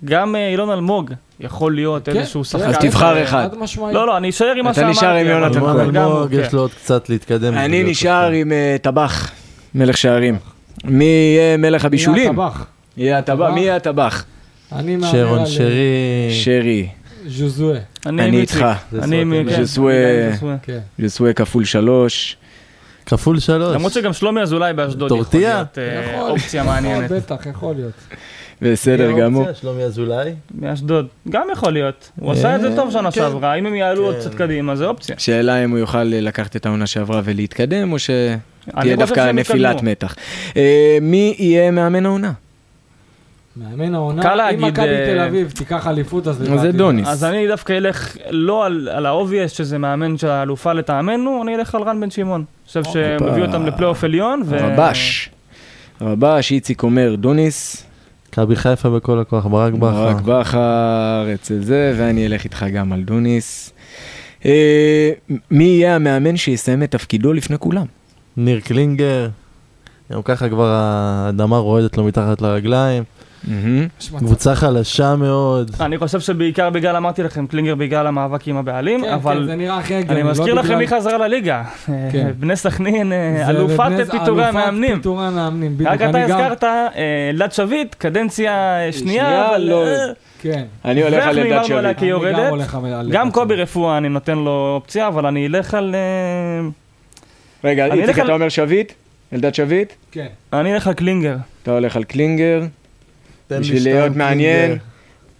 גם 0.05 0.37
אה, 0.37 0.49
אילון 0.49 0.71
אלמוג 0.71 1.13
יכול 1.41 1.75
להיות 1.75 2.07
כן, 2.07 2.17
איזשהו 2.17 2.41
כן, 2.41 2.45
שחקן. 2.45 2.69
אז 2.69 2.77
תבחר 2.77 3.25
אחד. 3.25 3.49
חד 3.51 3.59
משמעית. 3.59 3.95
לא, 3.95 4.07
לא, 4.07 4.17
אני 4.17 4.31
אשאר 4.31 4.55
עם 4.59 4.65
מה 4.65 4.71
אתה 4.71 4.81
שאמרתי. 4.81 4.99
נשאר 4.99 5.15
עם 5.15 5.27
יונתן 5.27 5.61
כהן. 5.61 5.97
אלמוג 5.97 6.31
כן. 6.31 6.41
יש 6.41 6.53
לו 6.53 6.61
עוד 6.61 6.71
קצת 6.71 7.09
להתקדם. 7.09 7.55
אני 7.55 7.83
נשאר. 7.83 8.31
עם 8.31 8.53
אה, 8.53 8.77
טבח, 8.83 9.31
מלך 9.75 9.97
שערים. 9.97 10.39
מי 10.85 11.05
יהיה 11.05 11.57
מלך 11.57 11.85
הבישולים? 11.85 12.23
יהיה 12.23 12.31
הטבח. 12.31 12.67
יהיה 12.97 13.19
הטבח. 13.19 13.51
מי 13.55 13.61
יהיה 13.61 13.77
הטבח? 13.77 14.25
אני 14.73 14.97
מהמר 14.97 15.13
שרון 15.13 15.39
על 15.39 15.47
שרי. 15.47 16.29
שרי. 16.31 16.89
ז'וזואה. 17.27 17.79
אני 18.07 18.41
איתך. 18.41 18.67
אני 19.03 19.21
עם... 19.21 19.33
כן. 19.49 20.57
כן. 20.63 20.79
ז'סווה 20.99 21.33
כפול 21.33 21.65
שלוש. 21.65 22.37
כפול 23.11 23.39
שלוש. 23.39 23.75
למרות 23.75 23.93
שגם 23.93 24.13
שלומי 24.13 24.41
אזולאי 24.41 24.73
באשדוד 24.73 25.13
יכול? 25.13 25.41
להיות 25.41 25.79
אה, 25.79 26.15
יכול. 26.15 26.31
אופציה 26.31 26.63
מעניינת. 26.63 27.11
בטח, 27.11 27.47
יכול 27.47 27.75
להיות. 27.75 27.93
בסדר 28.63 29.13
מי 29.15 29.21
גמור. 29.21 29.53
שלומי 29.53 29.83
אזולאי. 29.83 30.35
מאשדוד. 30.55 31.07
גם 31.29 31.47
יכול 31.53 31.73
להיות. 31.73 32.11
הוא 32.21 32.33
עשה 32.33 32.57
את 32.57 32.61
זה 32.61 32.77
טוב 32.77 32.91
שנה 32.91 33.11
כן. 33.11 33.21
שעברה, 33.21 33.55
אם 33.55 33.67
הם 33.67 33.75
יעלו 33.75 34.05
עוד 34.05 34.15
כן. 34.15 34.21
קצת 34.21 34.35
קדימה, 34.35 34.77
זה 34.77 34.87
אופציה. 34.87 35.15
שאלה 35.19 35.65
אם 35.65 35.71
הוא 35.71 35.79
יוכל 35.79 36.03
לקחת 36.05 36.57
את 36.57 36.67
העונה 36.67 36.87
שעברה 36.87 37.21
ולהתקדם, 37.25 37.93
או 37.93 37.99
שתהיה 37.99 38.97
דווקא 38.97 39.33
נפילת 39.33 39.83
מתח. 39.83 40.15
אה, 40.57 40.99
מי 41.01 41.35
יהיה 41.39 41.71
מאמן 41.71 42.07
העונה? 42.07 42.33
מאמן 43.57 43.95
העונה, 43.95 44.51
אם 44.51 44.65
מכבי 44.65 44.87
אה, 44.89 45.07
תל 45.07 45.19
אביב 45.21 45.51
תיקח 45.51 45.87
אליפות, 45.87 46.27
אז 46.27 46.37
זה 46.37 46.45
לדעתי- 46.51 46.73
דוניס. 46.79 47.09
אז 47.09 47.25
אני 47.25 47.49
דווקא 47.49 47.73
אלך 47.73 48.17
לא 48.31 48.67
על, 48.67 48.89
על 48.93 49.07
האובייס, 49.07 49.53
שזה 49.53 49.79
מאמן 49.79 50.19
של 50.19 50.29
האלופה 50.29 50.73
לטעמנו, 50.73 51.43
אני 51.43 51.55
אלך 51.55 51.75
על 51.75 51.83
רן 51.83 52.01
בן 52.01 52.11
שמעון. 52.11 52.41
אני 52.41 52.67
חושב 52.67 52.85
שהוא 52.85 53.29
מביא 53.31 53.43
אותם 53.43 53.67
לפלייאוף 53.67 54.05
עליון. 54.05 54.43
ו- 54.47 54.57
רבש. 54.61 55.31
רבש, 56.01 56.53
איציק 56.53 56.83
אומר 56.83 57.15
דוניס, 57.15 57.87
מכבי 58.29 58.57
חיפה 58.57 58.91
בכל 58.91 59.19
הכוח, 59.21 59.47
ברק 59.47 59.73
בכר. 59.73 59.91
ברק 60.13 60.21
בכר, 60.21 61.27
אצל 61.35 61.59
זה, 61.63 61.95
ואני 61.99 62.27
אלך 62.27 62.45
איתך 62.45 62.67
גם 62.75 62.93
על 62.93 63.01
דוניס. 63.03 63.73
אה, 64.45 65.11
מי 65.51 65.65
יהיה 65.65 65.97
המאמן 65.97 66.37
שיסיים 66.37 66.83
את 66.83 66.91
תפקידו 66.91 67.33
לפני 67.33 67.59
כולם? 67.59 67.87
ניר 68.37 68.61
קלינגר. 68.61 69.29
גם 70.13 70.23
ככה 70.23 70.49
כבר 70.49 70.67
האדמה 70.67 71.59
רועדת 71.59 71.97
לו 71.97 72.05
מתחת 72.05 72.43
לרגליים. 72.43 73.05
קבוצה 74.19 74.55
חלשה 74.55 75.17
מאוד. 75.17 75.71
אני 75.81 75.99
חושב 75.99 76.21
שבעיקר 76.21 76.71
בגלל, 76.71 76.97
אמרתי 76.97 77.23
לכם, 77.23 77.47
קלינגר 77.47 77.75
בגלל 77.75 78.07
המאבק 78.07 78.49
עם 78.49 78.57
הבעלים, 78.57 79.01
כן, 79.01 79.07
כן, 79.07 79.13
אבל 79.13 79.51
הגיוני. 79.51 79.69
אני 80.09 80.23
לא 80.23 80.31
מזכיר 80.31 80.55
לכם 80.55 80.79
מי 80.79 80.89
חזרה 80.89 81.19
לליגה. 81.19 81.63
כן. 81.87 82.31
בני 82.41 82.57
סכנין, 82.57 83.13
אה, 83.13 83.51
אלופת 83.51 83.91
פיטורי 84.11 84.45
המאמנים. 84.45 84.97
פיטורי 84.97 85.27
המאמנים, 85.27 85.75
בדיוק. 85.75 85.91
רק 85.91 86.03
אתה 86.03 86.23
הזכרת, 86.23 86.65
אה, 86.65 87.31
אלדד 87.31 87.53
שביט, 87.53 87.95
קדנציה 87.95 88.53
אה, 88.53 88.93
שנייה. 88.93 89.59
לא. 89.59 89.87
אה, 89.87 90.07
כן. 90.41 90.65
אני 90.85 91.03
הולך 91.03 91.27
על 91.27 91.39
אלדד 91.39 91.63
שביט. 91.65 91.99
כי 91.99 92.05
היא 92.05 92.15
אני 93.01 93.11
גם 93.11 93.31
קובי. 93.31 93.55
רפואה 93.55 93.99
אני 93.99 94.09
נותן 94.09 94.39
לו 94.39 94.75
אופציה, 94.75 95.09
אבל 95.09 95.27
אני 95.27 95.47
אלך 95.47 95.75
על... 95.75 95.95
אה, 95.95 96.69
רגע, 97.65 97.95
איציק, 97.95 98.19
אתה 98.19 98.33
אומר 98.33 98.49
שביט? 98.49 98.93
אלדד 99.33 99.55
שביט? 99.55 99.93
כן. 100.11 100.27
אני 100.53 100.75
אלך 100.75 100.87
על 100.87 100.95
קלינגר. 100.95 101.37
אתה 101.63 101.71
הולך 101.71 101.97
על 101.97 102.05
קלינגר? 102.05 102.63
בשביל 103.51 103.85
להיות 103.85 104.17
מעניין. 104.17 104.79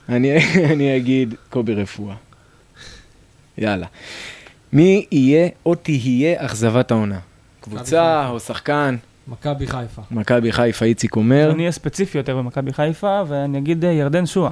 אני, 0.09 0.37
אני 0.73 0.97
אגיד 0.97 1.35
קובי 1.51 1.75
רפואה. 1.75 2.15
יאללה. 3.59 3.87
מי 4.73 5.07
יהיה 5.13 5.49
או 5.67 5.75
תהיה 5.75 6.45
אכזבת 6.45 6.91
העונה? 6.91 7.19
קבוצה 7.61 8.29
או 8.29 8.41
שחקן? 8.41 8.97
מכבי 9.29 9.67
חיפה. 9.67 10.03
מכבי 10.11 10.53
חיפה, 10.53 10.85
איציק 10.85 11.17
אומר. 11.17 11.51
אני 11.51 11.63
אהיה 11.63 11.73
ספציפי 11.73 12.19
יותר 12.19 12.37
במכבי 12.37 12.73
חיפה, 12.73 13.23
ואני 13.29 13.59
אגיד 13.59 13.85
אה, 13.85 13.91
ירדן 13.91 14.27
שועה. 14.27 14.51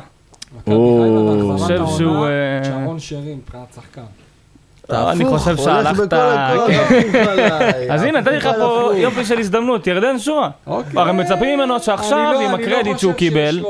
מכבי. 0.56 0.74
חיפה 0.74 1.58
חושב 1.58 1.78
באכזבת 1.78 1.98
שהוא, 1.98 2.16
העונה, 2.16 2.58
אה, 2.58 2.64
שרון 2.64 3.00
שרי 3.00 3.34
מבחינת 3.34 3.74
שחקן. 3.74 4.02
לא, 4.90 5.10
אני 5.12 5.24
חושב 5.24 5.56
שהלכת... 5.56 6.10
כן. 6.66 6.84
אז 7.90 8.02
הנה, 8.02 8.20
נתתי 8.20 8.30
לך 8.36 8.48
פה. 8.58 8.90
יופי 8.96 9.24
של 9.24 9.38
הזדמנות, 9.38 9.86
ירדן. 9.86 10.16
אוקיי. 10.66 11.00
הרי 11.00 11.12
מצפים 11.12 11.58
ממנו 11.58 11.80
שעכשיו, 11.80 12.32
לא- 12.34 12.40
עם 12.40 12.50
לא 12.50 12.56
הקרדיט 12.64 12.98
שהוא 12.98 13.12
קיבל, 13.12 13.60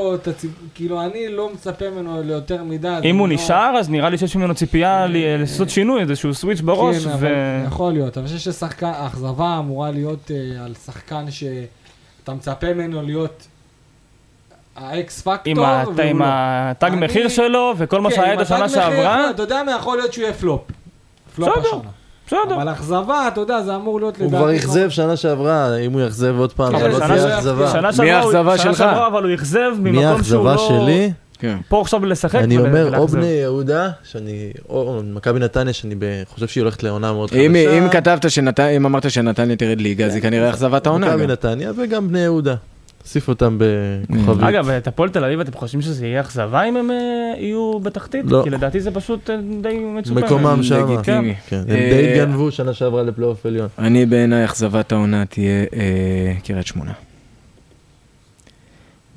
כאילו, 0.75 1.01
אני 1.01 1.27
לא 1.27 1.49
מצפה 1.53 1.89
ממנו 1.89 2.21
ליותר 2.23 2.63
מדי. 2.63 2.99
אם 3.03 3.17
הוא 3.17 3.27
לא- 3.27 3.33
נשאר, 3.33 3.75
אז 3.79 3.89
נראה 3.89 4.09
לי 4.09 4.17
שיש 4.17 4.35
ממנו 4.35 4.55
ציפייה 4.55 5.05
ל- 5.07 5.37
לעשות 5.39 5.69
שינוי, 5.69 6.01
איזשהו 6.01 6.33
סוויץ' 6.33 6.61
בראש, 6.61 7.07
כן, 7.07 7.63
יכול 7.67 7.93
להיות. 7.93 8.17
אבל 8.17 8.27
אני 8.27 8.37
חושב 8.37 8.51
ששחקן, 8.51 8.91
האכזבה 8.95 9.55
אמורה 9.59 9.91
להיות 9.91 10.31
אה, 10.31 10.65
על 10.65 10.73
שחקן 10.85 11.25
שאתה 11.31 12.33
מצפה 12.33 12.73
ממנו 12.73 13.01
להיות 13.01 13.47
האקס 14.75 15.21
פקטור. 15.21 15.53
עם. 16.03 16.21
התג 16.23 16.91
מחיר 16.97 17.27
שלו, 17.29 17.73
וכל 17.77 18.01
מה 18.01 18.09
כן, 18.09 18.15
שהיה 18.15 18.33
את 18.33 18.39
השנה 18.39 18.69
שעברה, 18.69 19.29
אתה 19.29 19.43
יודע 19.43 19.63
מה, 19.63 19.71
יכול 19.71 19.97
להיות 19.97 20.13
שהוא 20.13 20.23
יהיה 20.23 20.33
פלופ. 20.33 20.61
פלופ 21.45 21.57
בסדר. 21.57 21.67
השנה. 21.67 21.89
בסדר. 22.27 22.55
אבל 22.55 22.69
אכזבה, 22.71 23.27
אתה 23.27 23.41
יודע, 23.41 23.61
זה 23.61 23.75
אמור 23.75 23.99
להיות 23.99 24.17
הוא 24.17 24.29
כבר 24.29 24.55
אכזב 24.55 24.89
שנה 24.89 25.15
שעברה, 25.15 25.77
אם 25.77 25.93
הוא 25.93 26.01
יאכזב 26.01 26.35
עוד 26.37 26.53
פעם, 26.53 26.79
זה 26.79 26.87
לא 26.87 26.97
שנה 26.97 27.07
תהיה 27.07 27.37
אכזבה. 27.37 27.71
שנה 27.71 27.89
מי 27.99 28.11
האכזבה 28.11 28.57
שנה 28.57 28.73
שלך? 28.73 28.77
שעברה, 28.77 29.07
אבל 29.07 29.23
הוא 29.23 29.33
אכזב 29.33 29.71
מי 29.79 29.91
ממקום 29.91 30.23
שהוא 30.23 30.45
לא... 30.45 30.49
האכזבה 30.49 30.67
שלי? 30.67 31.11
כן. 31.39 31.57
פה 31.69 31.81
עכשיו 31.81 32.05
לשחק 32.05 32.35
אני 32.35 32.57
אומר, 32.57 32.97
או. 32.97 33.07
בני 33.07 33.25
יהודה, 33.25 33.89
שאני, 34.03 34.51
או 34.69 35.01
מכבי 35.13 35.39
נתניה, 35.39 35.73
שאני 35.73 35.95
חושב 36.33 36.47
שהיא 36.47 36.61
הולכת 36.61 36.83
לעונה 36.83 37.13
מאוד 37.13 37.29
חדשה. 37.29 37.41
אם 37.41 37.55
אם 37.55 37.89
כתבת 37.89 38.25
אם 38.77 38.85
אמרת 38.85 39.11
שנתניה 39.11 39.55
תרד 39.55 39.81
ליגה, 39.81 40.05
אז 40.05 40.15
היא 40.15 40.21
כנראה 40.21 40.49
אכזבת 40.49 40.87
העונה. 40.87 41.07
מכבי. 41.07 41.27
נתניה 41.27 41.71
וגם 41.77 42.07
בני 42.07 42.19
יהודה. 42.19 42.55
תוסיף 43.09 43.27
אותם 43.27 43.57
בכוכבית. 43.59 44.43
אגב, 44.43 44.69
את 44.69 44.87
הפועל 44.87 45.09
תל 45.09 45.23
אביב, 45.25 45.39
אתם 45.39 45.51
חושבים 45.51 45.81
שזה 45.81 46.07
יהיה 46.07 46.21
אכזבה 46.21 46.63
אם 46.63 46.77
הם 46.77 46.91
אה, 46.91 46.95
יהיו 47.37 47.79
בתחתית? 47.79 48.25
לא. 48.25 48.41
כי 48.43 48.49
לדעתי 48.49 48.79
זה 48.79 48.91
פשוט 48.91 49.29
אה, 49.29 49.37
די 49.61 49.79
מצופה. 49.79 50.19
מקומם 50.19 50.63
שם. 50.63 50.93
לגיטימי. 50.93 51.35
כן, 51.47 51.55
הם 51.67 51.69
אה, 51.69 51.89
די 51.91 52.11
התגנבו 52.11 52.51
שנה 52.51 52.73
שעברה 52.73 53.03
לפלייאוף 53.03 53.45
עליון. 53.45 53.67
אני 53.79 54.05
בעיניי 54.05 54.45
אכזבת 54.45 54.91
העונה 54.91 55.25
תהיה 55.25 55.65
אה, 55.73 56.33
קריית 56.43 56.67
שמונה. 56.67 56.91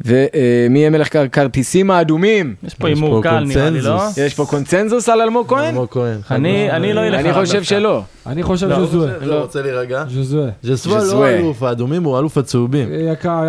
ומי 0.04 0.78
יהיה 0.78 0.90
מלך 0.90 1.16
הכרטיסים 1.16 1.90
האדומים? 1.90 2.54
יש 2.64 2.74
פה 2.74 2.88
הימור 2.88 3.22
קל 3.22 3.44
נראה 3.44 3.70
לי, 3.70 3.80
לא? 3.80 3.90
קונצנזוס. 3.90 4.18
יש 4.18 4.34
פה 4.34 4.44
קונצנזוס 4.44 5.08
על 5.08 5.20
אלמוג 5.20 5.48
כהן? 5.48 5.64
אלמוג 5.74 5.88
כהן. 5.90 6.18
אני 6.30 6.92
לא 6.92 7.00
אלך 7.00 7.20
אני 7.20 7.32
חושב. 7.34 7.62
שלא. 7.62 8.02
אני 8.26 8.42
חושב 8.42 8.68
לא, 8.68 8.76
ז'וזואה. 8.76 9.12
לא 9.22 9.34
רוצה 9.40 9.62
להירגע? 9.62 10.04
ז'וזואה. 10.08 10.48
ז'סווה 10.62 11.04
לא. 11.04 11.28
אלוף, 11.28 11.62
האדומים 11.62 12.04
הוא 12.04 12.18
אלוף 12.18 12.38
הצהובים. 12.38 12.88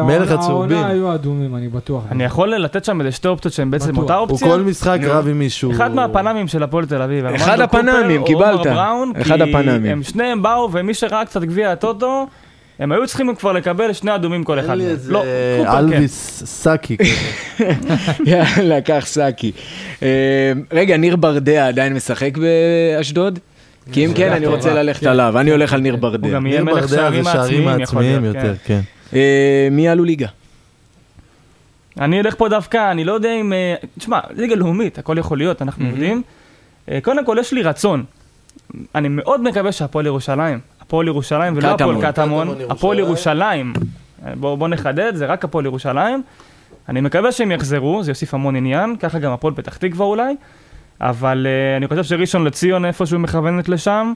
מלך 0.03 0.31
הצהובים. 0.31 0.77
העונה 0.77 0.88
היו 0.88 1.13
אדומים, 1.13 1.55
אני 1.55 1.67
בטוח. 1.67 2.03
אני 2.11 2.23
יכול 2.23 2.55
לתת 2.55 2.85
שם 2.85 3.01
איזה 3.01 3.11
שתי 3.11 3.27
אופציות 3.27 3.53
שהן 3.53 3.71
בעצם. 3.71 3.97
אותה 3.97 4.15
הוא 4.15 4.27
אופציה? 4.30 4.47
כל 4.47 4.61
משחק. 4.61 4.99
רב 5.03 5.27
עם 5.27 5.39
מישהו. 5.39 5.71
אחד 5.71 5.95
מהפנמים 5.95 6.47
של 6.47 6.63
הפועל 6.63 6.85
תל 6.85 7.01
אביב. 7.01 7.25
אחד 7.25 7.59
הפנמים, 7.59 8.21
או 8.21 8.25
קיבלת. 8.25 8.67
אחד 9.21 9.38
כי 9.38 9.43
הפנמים. 9.43 9.85
הם 9.91 10.03
שניהם 10.03 10.41
באו, 10.41 10.69
ומי 10.71 10.93
שראה 10.93 11.25
קצת 11.25 11.41
גביע 11.41 11.71
הטוטו, 11.71 12.27
הם 12.84 12.91
היו 12.91 13.07
צריכים 13.07 13.35
כבר 13.35 13.51
לקבל 13.51 13.93
שני 13.93 14.15
אדומים 14.15 14.43
כל 14.43 14.60
אחד. 14.60 14.69
אין 14.69 14.77
לי 14.77 14.84
מהם. 14.84 14.93
איזה 14.93 15.11
לא, 15.11 15.23
קופר 15.57 15.72
כן. 15.72 15.77
אלוויס 15.77 16.43
סאקי. 16.45 16.97
יאללה, 18.26 18.81
קח 18.81 19.03
סאקי. 19.05 19.51
אה, 20.03 20.51
רגע, 20.72 20.97
ניר 20.97 21.15
ברדע 21.15 21.68
עדיין 21.68 21.93
משחק 21.93 22.38
באשדוד? 22.38 23.39
כי 23.91 24.05
אם 24.05 24.14
כן, 24.14 24.31
אני 24.31 24.47
רוצה. 24.47 24.73
ללכת 24.73 25.01
כן. 25.01 25.10
עליו, 25.10 25.39
אני 25.39 25.51
הולך 25.51 25.73
על 25.73 25.80
ניר 25.80 25.93
הוא 25.93 26.01
ברדע. 26.01 26.30
גם 26.30 26.47
יהיה 26.47 26.64
מלך 26.64 26.89
שערים 26.89 27.27
העצמיים, 27.27 27.61
יכול 27.61 27.80
העצמיים 27.80 28.22
להיות, 28.22 28.35
יותר, 28.35 28.55
כן. 28.64 28.81
כן. 29.11 29.18
אה, 29.18 29.68
מי 29.72 29.88
עלו 29.88 30.03
ליגה? 30.03 30.27
אני 31.99 32.19
אלך 32.19 32.35
פה 32.38 32.49
דווקא, 32.49 32.91
אני 32.91 33.03
לא 33.03 33.14
יודע 33.14 33.34
אם... 33.41 33.53
אה, 33.53 33.76
תשמע, 33.99 34.19
ליגה 34.35 34.55
לאומית, 34.55 34.97
הכל 34.97 35.18
יכול 35.18 35.38
להיות, 35.38 35.61
אנחנו 35.61 35.85
יודעים. 35.88 36.22
קודם 37.01 37.26
כל, 37.26 37.38
יש 37.39 37.53
לי 37.53 37.64
רצון. 37.64 38.03
אני 38.95 39.07
מאוד 39.07 39.41
מקווה 39.41 39.72
שהפועל 39.72 40.05
ירושלים, 40.05 40.60
הפועל 40.94 41.07
ירושלים 41.07 41.53
ולא 41.57 41.68
הפועל 41.68 42.02
קטמון. 42.02 42.56
הפועל 42.70 42.99
ירושלים. 42.99 43.74
אה, 44.26 44.34
בואו 44.36 44.57
בוא 44.57 44.68
נחדד, 44.68 45.15
זה 45.15 45.26
רק 45.26 45.44
הפועל 45.44 45.65
ירושלים. 45.65 46.24
אני 46.90 47.02
מקווה 47.02 47.32
שהם 47.32 47.52
יחזרו, 47.52 48.03
זה 48.03 48.11
יוסיף 48.11 48.34
המון 48.34 48.56
עניין, 48.56 48.95
ככה 48.99 49.20
גם 49.20 49.32
הפועל 49.32 49.53
פתח 49.53 49.78
תקווה 49.78 50.06
אולי. 50.06 50.36
אבל 51.02 51.48
אה, 51.49 51.78
אני 51.78 51.88
חושב 51.88 52.03
שראשון 52.03 52.44
לציון 52.44 52.86
איפשהו 52.86 53.20
מכוונת 53.20 53.70
לשם. 53.70 54.14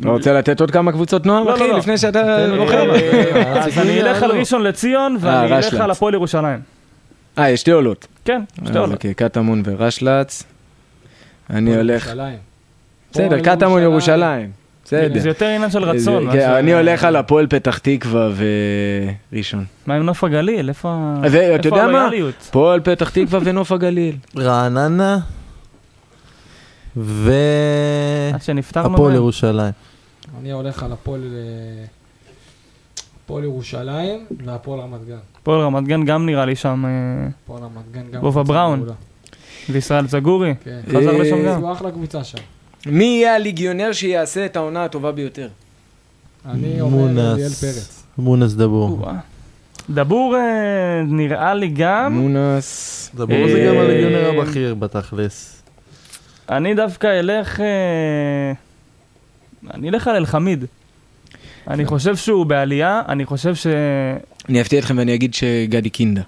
לא 0.00 0.10
רוצה 0.10 0.32
לתת 0.32 0.60
עוד 0.60 0.70
כמה 0.70 0.92
קבוצות 0.92 1.26
נוער, 1.26 1.42
לא, 1.42 1.54
אחי, 1.54 1.60
לא, 1.60 1.68
לא. 1.68 1.78
לפני 1.78 1.98
שאתה 1.98 2.46
לו 2.46 2.62
רוכב? 2.62 2.74
אה, 2.74 3.64
אז 3.64 3.78
אני 3.78 4.00
אלך 4.00 4.22
על 4.22 4.30
ראשון 4.30 4.62
לציון 4.62 5.16
ואני 5.20 5.46
אלך 5.46 5.64
רשל"צ. 5.64 5.80
על 5.80 5.90
הפועל 5.90 6.14
ירושלים. 6.14 6.60
אה, 7.38 7.50
יש 7.50 7.60
שתי 7.60 7.70
עולות. 7.70 8.06
כן, 8.24 8.42
שתי 8.64 8.78
עולות. 8.78 8.94
אוקיי, 8.94 9.14
קטמון 9.14 9.62
ורשל"צ. 9.64 10.42
אני 11.50 11.76
הולך... 11.76 12.12
בסדר, 13.12 13.40
קטמון 13.40 13.82
ירושלים. 13.82 14.61
בסדר. 14.92 15.20
זה 15.20 15.28
יותר 15.28 15.46
עניין 15.46 15.70
של 15.70 15.84
רצון. 15.84 16.32
כן, 16.32 16.50
אני 16.50 16.74
הולך 16.74 17.04
על 17.04 17.16
הפועל 17.16 17.46
פתח 17.46 17.78
תקווה 17.78 18.28
וראשון. 19.32 19.64
מה 19.86 19.94
עם 19.94 20.02
נוף 20.02 20.24
הגליל? 20.24 20.68
איפה 20.68 20.88
ה- 20.92 21.20
ואתה 21.22 21.36
איפה 21.68 21.68
יודע 21.68 21.86
מה? 21.88 22.08
הפועל 22.48 22.80
פתח 22.80 23.10
תקווה 23.10 23.40
ונוף 23.44 23.72
הגליל. 23.72 24.16
רעננה 24.36 25.18
והפועל 26.96 28.90
מהם. 28.90 29.14
ירושלים. 29.14 29.72
אני 30.40 30.52
הולך 30.52 30.82
על 30.82 30.92
הפועל... 30.92 31.20
אה, 31.22 31.84
הפועל 33.24 33.44
ירושלים 33.44 34.26
והפועל 34.44 34.80
רמת 34.80 35.04
גן. 35.06 35.16
הפועל 35.40 35.60
רמת 35.60 35.84
גן 35.84 36.04
גם 36.04 36.26
נראה 36.26 36.44
לי 36.44 36.56
שם, 36.56 36.84
אה, 36.86 36.90
הפועל 37.44 37.62
רמת 37.62 37.92
גן 37.92 38.10
גם... 38.12 38.20
קבוצה 38.20 38.42
בראון. 38.42 38.84
וישראל 39.70 40.06
זגורי. 40.08 40.54
כן. 40.64 40.80
חזר 40.88 41.10
אה, 41.14 41.18
לשם 41.18 41.46
גם. 41.46 41.60
זו 41.60 41.72
אחלה 41.72 41.90
קבוצה 41.90 42.24
שם. 42.24 42.38
מי 42.86 43.04
יהיה 43.04 43.34
הליגיונר 43.34 43.92
שיעשה 43.92 44.46
את 44.46 44.56
העונה 44.56 44.84
הטובה 44.84 45.12
ביותר? 45.12 45.48
אני 46.46 46.80
אומר 46.80 46.96
מונס. 46.96 47.34
אליאל 47.34 47.48
פרץ. 47.48 48.02
מונס 48.18 48.52
דבור. 48.52 48.98
או-אה. 49.02 49.18
דבור 49.90 50.36
אה, 50.36 51.02
נראה 51.06 51.54
לי 51.54 51.68
גם, 51.68 52.12
מונס. 52.12 53.10
דבור 53.14 53.48
זה 53.48 53.64
גם 53.68 53.74
אה, 53.74 53.80
הליגיונר 53.80 54.40
הבכיר 54.40 54.74
בתכלס. 54.74 55.62
אני 56.50 56.74
דווקא 56.74 57.06
אלך, 57.20 57.60
אה, 57.60 58.52
אני 59.74 59.88
אלך 59.88 60.08
על 60.08 60.16
אלחמיד. 60.16 60.64
אני 61.68 61.84
חושב 61.84 62.16
שהוא 62.16 62.46
בעלייה, 62.46 63.02
אני 63.08 63.24
חושב 63.24 63.54
שגם, 63.54 63.72
אני 64.48 64.60
אפתיע 64.60 64.78
אתכם 64.78 64.98
ואני 64.98 65.14
אגיד 65.14 65.34
שגדי 65.34 65.90
קינדה. 65.90 66.22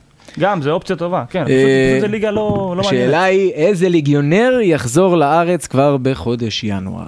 זה 0.62 0.70
אופציה 0.70 0.96
טובה, 0.96 1.24
כן, 1.30 1.44
פשוט 1.44 1.54
אה, 1.56 1.90
פשוט 1.90 2.00
זה 2.00 2.08
ליגה 2.08 2.30
לא 2.30 2.74
לא 2.76 2.82
מעניינת. 2.82 2.86
השאלה 2.86 3.22
היא 3.22 3.52
איזה 3.52 3.88
ליגיונר 3.88 4.58
יחזור 4.62 5.16
לארץ 5.16 5.66
כבר 5.66 5.96
בחודש 6.02 6.64
ינואר. 6.64 7.06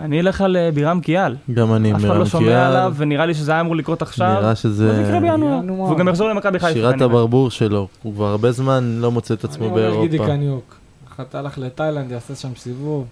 אני 0.00 0.20
אלך 0.20 0.40
על 0.40 0.56
אה, 0.56 0.70
בירם 0.74 1.00
קיאל. 1.00 1.36
גם 1.52 1.74
אני 1.74 1.92
אף 1.92 2.04
אחד 2.04 2.16
לא 2.16 2.26
שומע 2.26 2.44
קיאל. 2.44 2.56
עליו, 2.58 2.94
ונראה 2.96 3.26
לי 3.26 3.34
שזה 3.34 3.52
היה 3.52 3.60
אמור 3.60 3.76
לקרות 3.76 4.02
עכשיו. 4.02 4.36
נראה 4.40 4.54
שזה 4.54 4.94
זה 4.96 5.02
יקרה 5.02 5.20
בינואר, 5.20 5.58
ינואר. 5.62 5.80
והוא 5.80 5.98
גם 5.98 6.08
יחזור 6.08 6.28
למכבי 6.28 6.58
חיפה. 6.58 6.72
שירת. 6.72 7.00
הברבור 7.00 7.50
שלו. 7.50 7.88
הוא 8.02 8.14
כבר 8.14 8.26
הרבה 8.26 8.52
זמן 8.52 8.98
לא 9.00 9.10
מוצא 9.12 9.34
את 9.34 9.44
אני 9.44 9.52
עצמו 9.52 9.64
הולך 9.66 9.94
גידי 10.00 10.18
באירופה. 10.18 10.36
קניוק. 10.36 10.76
אתה 11.20 11.38
הלך 11.38 11.58
לתאילנד, 11.58 12.10
יעשה 12.10 12.34
שם 12.34 12.48
סיבוב. 12.56 13.04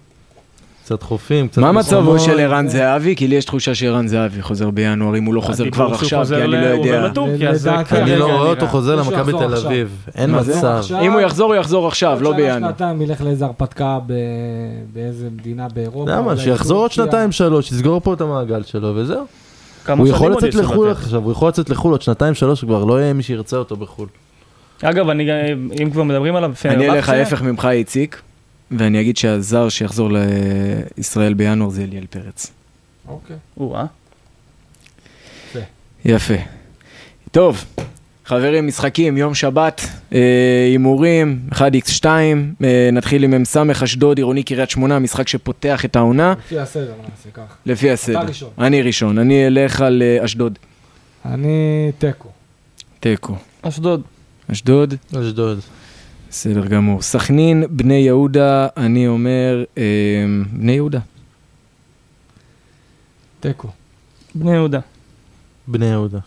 קצת 0.85 1.03
חופים, 1.03 1.47
קצת 1.47 1.61
מה 1.61 1.71
מצבו. 1.71 2.19
של 2.19 2.39
ערן 2.39 2.67
זה- 2.67 2.77
זהבי? 2.77 3.15
כי 3.15 3.27
לי 3.27 3.35
יש 3.35 3.45
תחושה 3.45 3.75
שערן 3.75 4.07
זהבי 4.07 4.41
חוזר 4.41 4.69
בינואר, 4.69 5.17
אם 5.17 5.23
הוא 5.25 5.33
לא 5.33 5.41
חוזר 5.41 5.63
הדיבור 5.63 5.85
כבר 5.85 5.95
עכשיו, 5.95 6.19
חוזר 6.19 6.35
כי 6.37 6.43
אני 6.43 6.51
לא 6.51 6.57
יודע. 6.57 7.09
כרגע 7.85 8.03
אני 8.03 8.15
לא 8.15 8.25
רואה. 8.25 8.49
אותו 8.49 8.67
חוזר 8.67 8.95
מישהו 8.97 9.11
למכבי 9.11 9.31
תל. 9.31 9.55
אביב. 9.55 10.05
אין? 10.15 10.35
מצב. 10.35 10.81
אם 11.01 11.11
הוא 11.11 11.21
יחזור, 11.21 11.53
הוא 11.53 11.61
יחזור 11.61 11.87
עכשיו, 11.87 12.17
לא 12.21 12.29
עוד 12.29 12.35
שנה, 12.37 12.53
בינואר. 12.53 12.71
שנתיים 12.71 13.01
ילך 13.01 13.21
לאיזה 13.21 13.45
הרפתקה 13.45 13.99
באיזה 14.93 15.27
מדינה 15.39 15.67
באירופה. 15.75 16.11
למה? 16.11 16.37
שיחזור 16.37 16.77
עוד. 16.79 16.91
שנתיים 16.91 17.31
שלוש, 17.31 17.71
יסגור 17.71 17.99
פה 17.99 18.13
את 18.13 18.21
המעגל 18.21 18.63
שלו 18.63 18.93
וזהו. 18.95 19.25
הוא 19.97 20.07
יכול 20.07 20.33
עוד 20.33 20.43
לצאת 20.43 20.55
לחו"ל? 20.61 20.89
עכשיו, 20.91 21.23
הוא 21.23 21.31
יכול 21.31 21.47
לצאת 21.49 21.69
לחו"ל 21.69 21.91
עוד 21.91 22.01
שנתיים 22.01 22.33
שלוש, 22.33 22.63
כבר 22.63 22.83
לא 22.83 23.01
יהיה 23.01 23.13
מי 23.13 23.23
שירצה 23.23 23.57
אותו 23.57 23.75
בחו"ל. 23.75 24.07
אגב, 24.83 25.05
אם 25.81 25.89
כבר 25.91 26.03
מדברים 26.03 26.35
עליו, 26.35 26.51
אני 26.65 26.89
אלך 26.89 27.09
ההפך 27.09 27.41
ממך, 27.41 27.67
איציק, 27.71 28.21
ואני 28.71 29.01
אגיד 29.01 29.17
שהזר 29.17 29.69
שיחזור 29.69 30.09
לישראל 30.97 31.33
בינואר 31.33 31.69
זה 31.69 31.83
אליאל 31.83 32.05
פרץ. 32.09 32.51
אוקיי. 33.07 33.35
או-אה. 33.57 33.85
יפה. 36.05 36.33
טוב, 37.31 37.65
חברים, 38.25 38.67
משחקים, 38.67 39.17
יום 39.17 39.35
שבת, 39.35 39.81
אה, 40.13 40.19
הימורים, 40.71 41.39
1x2, 41.51 42.05
אה, 42.63 42.89
נתחיל 42.93 43.23
עם 43.23 43.41
מ"ס 43.41 43.57
אשדוד, 43.83 44.17
עירוני 44.17 44.43
קריית 44.43 44.69
שמונה, 44.69 44.99
משחק 44.99 45.27
שפותח 45.27 45.85
את 45.85 45.95
העונה, 45.95 46.33
לפי 46.39 46.59
הסדר, 46.59 46.93
נעשה 47.01 47.29
ככה. 47.33 47.53
לפי 47.65 47.91
הסדר. 47.91 48.19
אתה 48.19 48.27
ראשון. 48.27 48.49
אני 48.59 48.81
ראשון, 48.81 49.17
אני 49.17 49.47
אלך 49.47 49.81
על 49.81 50.01
אה, 50.01 50.25
אשדוד. 50.25 50.59
אני 51.25 51.91
תיקו. 51.97 52.29
תיקו. 52.99 53.35
אשדוד. 53.61 54.01
אשדוד, 54.51 54.93
אשדוד. 55.19 55.59
בסדר 56.35 56.65
גמור. 56.65 57.01
סכנין, 57.01 57.63
בני 57.69 57.93
יהודה, 57.93 58.67
אני 58.77 59.07
אומר, 59.07 59.63
אה, 59.77 59.83
בני 60.51 60.71
יהודה. 60.71 60.99
תיקו. 63.39 63.67
בני 64.35 64.51
יהודה. 64.51 64.79
בני 65.67 65.85
יהודה. 65.85 66.19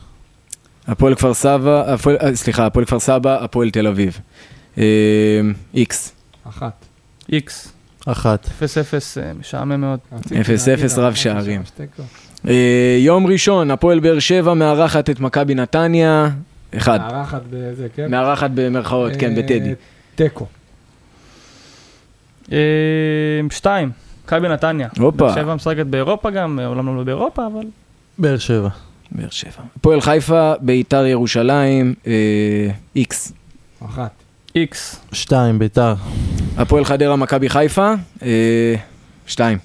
הפועל 0.87 1.15
כפר 1.15 1.35
סבא, 1.35 1.93
הפועל, 1.95 2.17
אה, 2.23 2.37
סליחה, 2.37 2.67
הפועל 2.67 2.85
כפר 2.85 2.99
סבא, 2.99 3.45
הפועל 3.45 3.71
תל 3.71 3.87
אביב. 3.87 4.19
איקס. 5.75 6.13
אחת. 6.49 6.85
איקס. 7.33 7.73
אחת. 8.07 8.47
0-0, 8.47 9.19
אה, 9.21 9.33
משעמם 9.41 9.81
מאוד. 9.81 9.99
רציתי 10.13 10.41
אפס, 10.41 10.69
להגיד, 10.69 10.85
אפס, 10.85 10.99
אבל 10.99 11.07
רב 11.07 11.13
חשבתי 11.13 11.23
שערים. 11.23 11.63
אה, 12.49 12.97
יום 13.01 13.27
ראשון, 13.27 13.71
הפועל 13.71 14.01
באר 14.01 14.19
שבע 14.19 14.55
מארחת 14.55 15.11
את 15.11 15.21
מכבי 15.21 15.55
נתניה. 15.55 16.29
אחד. 16.77 16.99
מארחת 16.99 17.43
בזה, 17.51 17.87
כן? 17.95 18.11
מארחת 18.11 18.51
במרכאות, 18.55 19.13
כן, 19.19 19.35
בטדי. 19.35 19.75
תיקו. 20.19 20.47
אה, 22.53 22.59
שתיים, 23.51 23.91
מכבי 24.25 24.49
נתניה. 24.49 24.89
הופה. 24.99 25.17
באר 25.17 25.35
שבע 25.35 25.55
משחקת 25.55 25.87
באירופה 25.87 26.31
גם, 26.31 26.61
אומנם 26.67 26.97
לא 26.97 27.05
באירופה, 27.05 27.47
אבל 27.47 27.67
באר 28.19 28.39
שבע. 28.39 28.69
באר 29.13 29.29
שבע. 29.31 29.63
הפועל 29.77 30.01
חיפה, 30.01 30.53
ביתר 30.61 31.07
ירושלים, 31.07 31.95
אה, 32.07 32.13
איקס. 32.97 33.33
אחת. 33.85 34.11
איקס. 34.55 35.01
שתיים, 35.13 35.59
ביתר. 35.59 35.95
הפועל 36.57 36.85
חדרה, 36.85 37.17
מכבי 37.17 37.49
חיפה, 37.49 37.95
אה, 38.23 38.75
שתיים. 39.27 39.59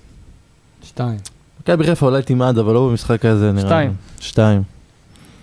שתיים. 0.84 1.18
מכבי 1.62 1.84
חיפה 1.84 2.06
אולי 2.06 2.22
תמעד, 2.22 2.58
אבל 2.58 2.74
לא 2.74 2.88
במשחק 2.90 3.26
הזה 3.26 3.52
נראה 3.52 3.64
לי. 3.64 3.70
שתיים. 3.70 3.94
שתיים. 4.20 4.64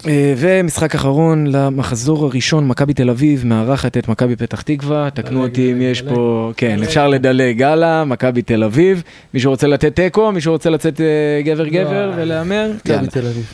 אה, 0.08 0.34
ומשחק 0.36 0.94
אחרון 0.94 1.46
למחזור 1.46 2.24
הראשון, 2.24 2.68
מכבי 2.68 2.94
תל 2.94 3.10
אביב 3.10 3.46
מארחת 3.46 3.96
את 3.96 4.08
מכבי 4.08 4.36
פתח 4.36 4.62
תקווה, 4.62 5.08
תקנו 5.14 5.42
אותי 5.42 5.72
אם 5.72 5.82
יש. 5.82 6.02
פה, 6.02 6.52
כן. 6.56 6.82
אפשר 6.82 7.08
לדלג 7.08 7.62
הלאה, 7.62 8.04
מכבי 8.04 8.42
תל 8.42 8.64
אביב. 8.64 9.02
מישהו 9.34 9.50
רוצה 9.50 9.66
לתת 9.66 9.96
תיקו? 9.96 10.32
מישהו 10.32 10.52
רוצה 10.52 10.70
לצאת 10.70 11.00
אה, 11.00 11.06
גבר 11.44 11.68
גבר 11.68 12.06
לא. 12.06 12.12
ולהמר? 12.16 12.72
מכבי. 12.84 13.06
תל 13.06 13.26
אביב. 13.26 13.52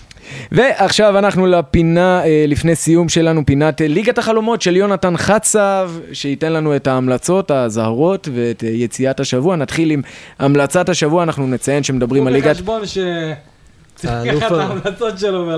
ועכשיו 0.53 1.19
אנחנו 1.19 1.47
לפינה, 1.47 2.25
אה, 2.25 2.45
לפני 2.49 2.75
סיום 2.75 3.09
שלנו, 3.09 3.47
פינת 3.47 3.81
ליגת 3.81 4.19
החלומות 4.19 4.63
של 4.63 4.77
יונתן 4.77 5.17
חצב, 5.17 5.91
שייתן 6.13 6.53
לנו 6.53 6.77
את 6.77 6.87
ההמלצות, 6.87 7.51
האזהרות 7.51 8.29
ואת 8.35 8.63
יציאת 8.63 9.21
השבוע. 9.21 9.57
נתחיל 9.57 9.91
עם 9.91 10.03
המלצת 10.39 10.89
השבוע, 10.89 11.23
אנחנו 11.23 11.47
נציין 11.47 11.83
שמדברים 11.83 12.27
על 12.27 12.35
הוא 12.35 12.43
ליגת... 12.43 12.51
בחשבון 12.57 12.87
ש... 12.87 12.99
האלוף 14.05 14.43
ההמלצות 14.43 15.19
שלו 15.19 15.51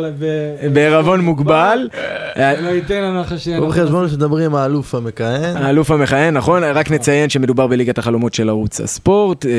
בערבון 0.73 1.21
מוגבל. 1.21 1.89
אה, 2.37 2.61
לא 2.61 2.69
ייתן 2.69 3.03
לנו 3.03 3.21
אחרי 3.21 3.39
שיהיה... 3.39 3.59
הוא 3.59 3.67
לנו- 3.67 3.75
בחשבון 3.75 4.09
שמדברים 4.09 4.45
עם 4.45 4.55
האלוף 4.55 4.95
המכהן. 4.95 5.57
האלוף 5.57 5.91
המכהן, 5.91 6.35
נכון? 6.37 6.65
רק 6.65 6.91
נציין 6.91 7.31
שמדובר 7.31 7.67
בליגת 7.67 7.99
החלומות 7.99 8.35
של 8.35 8.49
ערוץ 8.49 8.81
הספורט. 8.81 9.47
אה, 9.47 9.51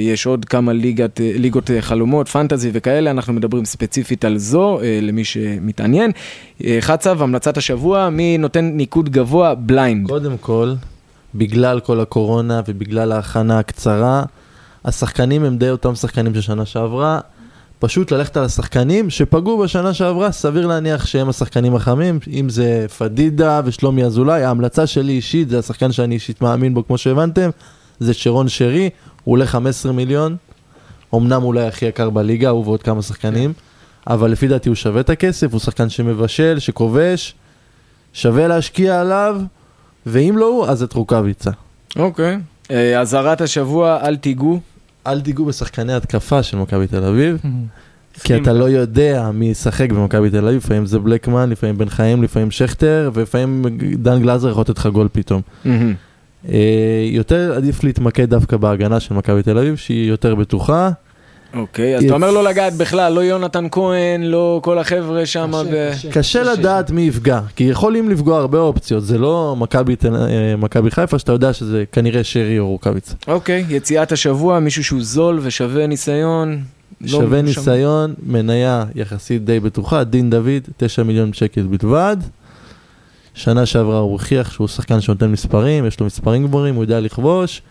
יש 0.00 0.26
עוד 0.26 0.44
כמה 0.44 0.72
אה, 0.72 0.76
ליגות 1.38 1.70
אה, 1.70 1.82
חלומות, 1.82 2.28
פנטזי 2.28 2.70
וכאלה, 2.72 3.10
אנחנו 3.10 3.32
מדברים 3.32 3.64
ספציפית 3.64 4.24
על 4.24 4.38
זו, 4.38 4.80
אה, 4.80 4.98
למי 5.02 5.24
שמתעניין. 5.24 6.10
אה, 6.64 6.78
חצב, 6.80 7.22
המלצת 7.22 7.56
השבוע, 7.56 8.10
מי 8.10 8.38
נותן 8.38 8.64
ניקוד 8.64 9.08
גבוה? 9.08 9.54
בליינד. 9.54 10.08
קודם 10.08 10.36
כל, 10.40 10.72
בגלל 11.34 11.80
כל 11.80 12.00
הקורונה 12.00 12.60
ובגלל 12.68 13.12
ההכנה 13.12 13.58
הקצרה, 13.58 14.22
השחקנים 14.84 15.44
הם 15.44 15.56
די 15.58 15.70
אותם 15.70 15.94
שחקנים 15.94 16.34
של 16.34 16.40
שנה 16.40 16.64
שעברה. 16.66 17.18
פשוט 17.78 18.12
ללכת 18.12 18.36
על 18.36 18.44
השחקנים 18.44 19.10
שפגעו 19.10 19.58
בשנה 19.58 19.94
שעברה, 19.94 20.32
סביר 20.32 20.66
להניח 20.66 21.06
שהם 21.06 21.28
השחקנים 21.28 21.76
החמים, 21.76 22.18
אם 22.32 22.48
זה 22.48 22.86
פדידה 22.98 23.60
ושלומי 23.64 24.04
אזולאי, 24.04 24.42
ההמלצה 24.42 24.86
שלי 24.86 25.12
אישית, 25.12 25.48
זה 25.48 25.58
השחקן 25.58 25.92
שאני 25.92 26.14
אישית 26.14 26.42
מאמין 26.42 26.74
בו 26.74 26.86
כמו 26.86 26.98
שהבנתם, 26.98 27.50
זה 28.00 28.14
שרון 28.14 28.48
שרי, 28.48 28.90
הוא 29.24 29.32
עולה 29.32 29.46
15 29.46 29.92
מיליון, 29.92 30.36
אמנם 31.14 31.42
אולי 31.42 31.66
הכי 31.66 31.86
יקר 31.86 32.10
בליגה, 32.10 32.48
הוא 32.48 32.64
ועוד 32.64 32.82
כמה 32.82 33.02
שחקנים, 33.02 33.52
אבל 34.06 34.30
לפי 34.30 34.48
דעתי 34.48 34.68
הוא 34.68 34.76
שווה 34.76 35.00
את 35.00 35.10
הכסף, 35.10 35.52
הוא 35.52 35.60
שחקן 35.60 35.88
שמבשל, 35.88 36.58
שכובש, 36.58 37.34
שווה 38.12 38.48
להשקיע 38.48 39.00
עליו, 39.00 39.40
ואם 40.06 40.34
לא 40.38 40.46
הוא, 40.46 40.66
אז 40.66 40.82
את 40.82 40.92
רוקאביצה. 40.92 41.50
אוקיי. 41.96 42.38
אה, 42.70 43.00
אזהרת 43.00 43.40
השבוע, 43.40 43.98
אל 44.02 44.16
תיגעו. 44.16 44.60
אל 45.06 45.20
תיגעו 45.20 45.44
בשחקני 45.44 45.92
התקפה 45.92 46.42
של 46.42 46.56
מכבי 46.56 46.86
תל 46.86 47.04
אביב, 47.04 47.38
כי. 48.24 48.36
אתה 48.36 48.52
לא 48.52 48.64
יודע 48.64 49.30
מי 49.34 49.50
ישחק 49.50 49.92
במכבי 49.92 50.30
תל 50.30 50.46
אביב, 50.48 50.56
לפעמים 50.56 50.86
זה 50.86 50.98
בלקמן, 50.98 51.50
לפעמים 51.50 51.78
בן 51.78 51.88
חיים, 51.88 52.22
לפעמים 52.22 52.50
שכטר, 52.50 53.10
ולפעמים 53.14 53.64
דן 53.98 54.22
גלאזר 54.22 54.50
יכול 54.50 54.60
לתת 54.60 54.78
לך 54.78 54.86
גול 54.86 55.08
פתאום. 55.12 55.42
אה, 56.48 57.08
יותר 57.10 57.52
עדיף 57.56 57.84
להתמקד 57.84 58.30
דווקא 58.30 58.56
בהגנה 58.56 59.00
של 59.00 59.14
מכבי 59.14 59.42
תל 59.42 59.58
אביב, 59.58 59.76
שהיא 59.76 60.08
יותר 60.08 60.34
בטוחה. 60.34 60.90
אוקיי, 61.56 61.96
אז 61.96 62.04
אתה 62.04 62.14
אומר 62.14 62.30
לא 62.30 62.44
לגעת 62.44 62.72
בכלל, 62.74 63.12
לא 63.12 63.20
יונתן 63.20 63.66
כהן, 63.70 64.22
לא 64.22 64.60
כל 64.64 64.78
החבר'ה 64.78 65.26
שם. 65.26 65.50
קשה, 65.52 65.62
ב- 65.72 65.92
קשה. 65.92 66.10
קשה 66.12 66.42
לדעת 66.42 66.90
מי 66.90 67.02
יפגע, 67.02 67.40
כי 67.56 67.64
יכולים 67.64 68.10
לפגוע 68.10 68.38
הרבה 68.38 68.58
אופציות, 68.58 69.04
זה 69.04 69.18
לא 69.18 69.54
מכבי 69.58 69.94
אה, 70.84 70.90
חיפה, 70.90 71.18
שאתה 71.18 71.32
יודע 71.32 71.52
שזה 71.52 71.84
כנראה 71.92 72.24
שרי 72.24 72.58
או 72.58 72.68
רוקאביצה. 72.68 73.14
אוקיי, 73.28 73.64
יציאת 73.68 74.12
השבוע, 74.12 74.58
מישהו 74.58 74.84
שהוא 74.84 75.00
זול 75.02 75.38
ושווה 75.42 75.86
ניסיון. 75.86 76.58
לא 77.00 77.08
שווה 77.08 77.38
שם- 77.38 77.44
ניסיון, 77.44 78.14
מניה 78.26 78.84
יחסית 78.94 79.44
די 79.44 79.60
בטוחה, 79.60 80.04
דין 80.04 80.30
דוד, 80.30 80.48
9 80.76 81.02
מיליון 81.02 81.32
שקל 81.32 81.62
בלבד. 81.62 82.16
שנה 83.34 83.66
שעברה 83.66 83.98
הוא 83.98 84.12
הוכיח 84.12 84.52
שהוא 84.52 84.68
שחקן 84.68 85.00
שנותן 85.00 85.30
מספרים, 85.32 85.86
יש 85.86 86.00
לו 86.00 86.06
מספרים 86.06 86.46
גבוהים, 86.46 86.74
הוא 86.74 86.84
יודע 86.84 87.00
לכבוש. 87.00 87.62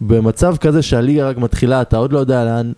במצב 0.00 0.56
כזה 0.56 0.82
שהליגה 0.82 1.28
רק 1.28 1.36
מתחילה, 1.38 1.82
אתה 1.82 1.96
עוד 1.96 2.12
לא 2.12 2.18
יודע 2.18 2.44
לאן 2.44 2.72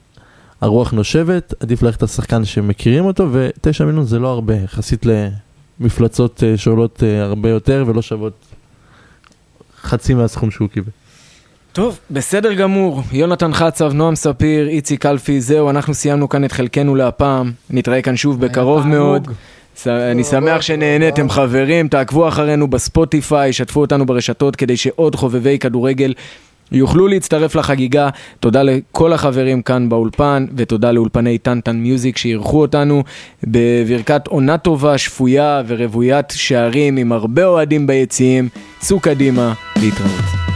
הרוח 0.60 0.92
נושבת, 0.92 1.54
עדיף 1.60 1.82
ללכת 1.82 2.02
לשחקן 2.02 2.44
שמכירים 2.44 3.04
אותו, 3.04 3.28
ו-9 3.32 3.84
מיליון 3.84 4.04
זה 4.04 4.18
לא 4.18 4.28
הרבה, 4.28 4.54
יחסית 4.54 5.06
למפלצות 5.80 6.42
אה, 6.46 6.56
שעולות 6.56 7.02
אה, 7.02 7.22
הרבה 7.22 7.48
יותר 7.48 7.84
ולא 7.86 8.02
שוות 8.02 8.32
חצי 9.82 10.14
מהסכום 10.14 10.50
שהוא 10.50 10.68
קיבל. 10.68 10.90
טוב, 11.72 11.98
בסדר 12.10 12.52
גמור. 12.52 13.02
יונתן 13.12 13.52
חצב, 13.52 13.92
נועם 13.92 14.14
ספיר, 14.14 14.68
איציק 14.68 15.02
קלפי, 15.02 15.40
זהו, 15.40 15.70
אנחנו 15.70 15.94
סיימנו 15.94 16.28
כאן 16.28 16.44
את 16.44 16.52
חלקנו 16.52 16.94
להפעם. 16.94 17.52
נתראה 17.70 18.02
כאן 18.02 18.16
שוב 18.16 18.40
בקרוב. 18.40 18.86
מאוד. 18.86 19.28
אני 19.86 20.24
שמח 20.24 20.60
שנהניתם 20.60 21.30
חברים, 21.30 21.88
תעקבו 21.88 22.28
אחרינו 22.28 22.68
בספוטיפיי, 22.68 23.52
שתפו 23.52 23.80
אותנו 23.80 24.06
ברשתות 24.06 24.56
כדי 24.56 24.76
שעוד 24.76 25.14
חובבי 25.14 25.58
כדורגל 25.58 26.14
יוכלו 26.72 27.08
להצטרף 27.08 27.54
לחגיגה. 27.54 28.08
תודה 28.40 28.62
לכל 28.62 29.12
החברים 29.12 29.62
כאן 29.62 29.88
באולפן, 29.88 30.46
ותודה 30.56 30.92
לאולפני 30.92 31.38
טנטן 31.38 31.76
מיוזיק 31.76 32.16
שאירחו 32.16 32.60
אותנו 32.60 33.02
בברכת 33.44 34.26
עונה 34.26 34.58
טובה, 34.58 34.98
שפויה 34.98 35.62
ורוויית 35.66 36.30
שערים 36.30 36.96
עם 36.96 37.12
הרבה 37.12 37.46
אוהדים 37.46 37.86
ביציעים. 37.86 38.48
צאו 38.78 39.00
קדימה, 39.00 39.52
להתראות. 39.76 40.55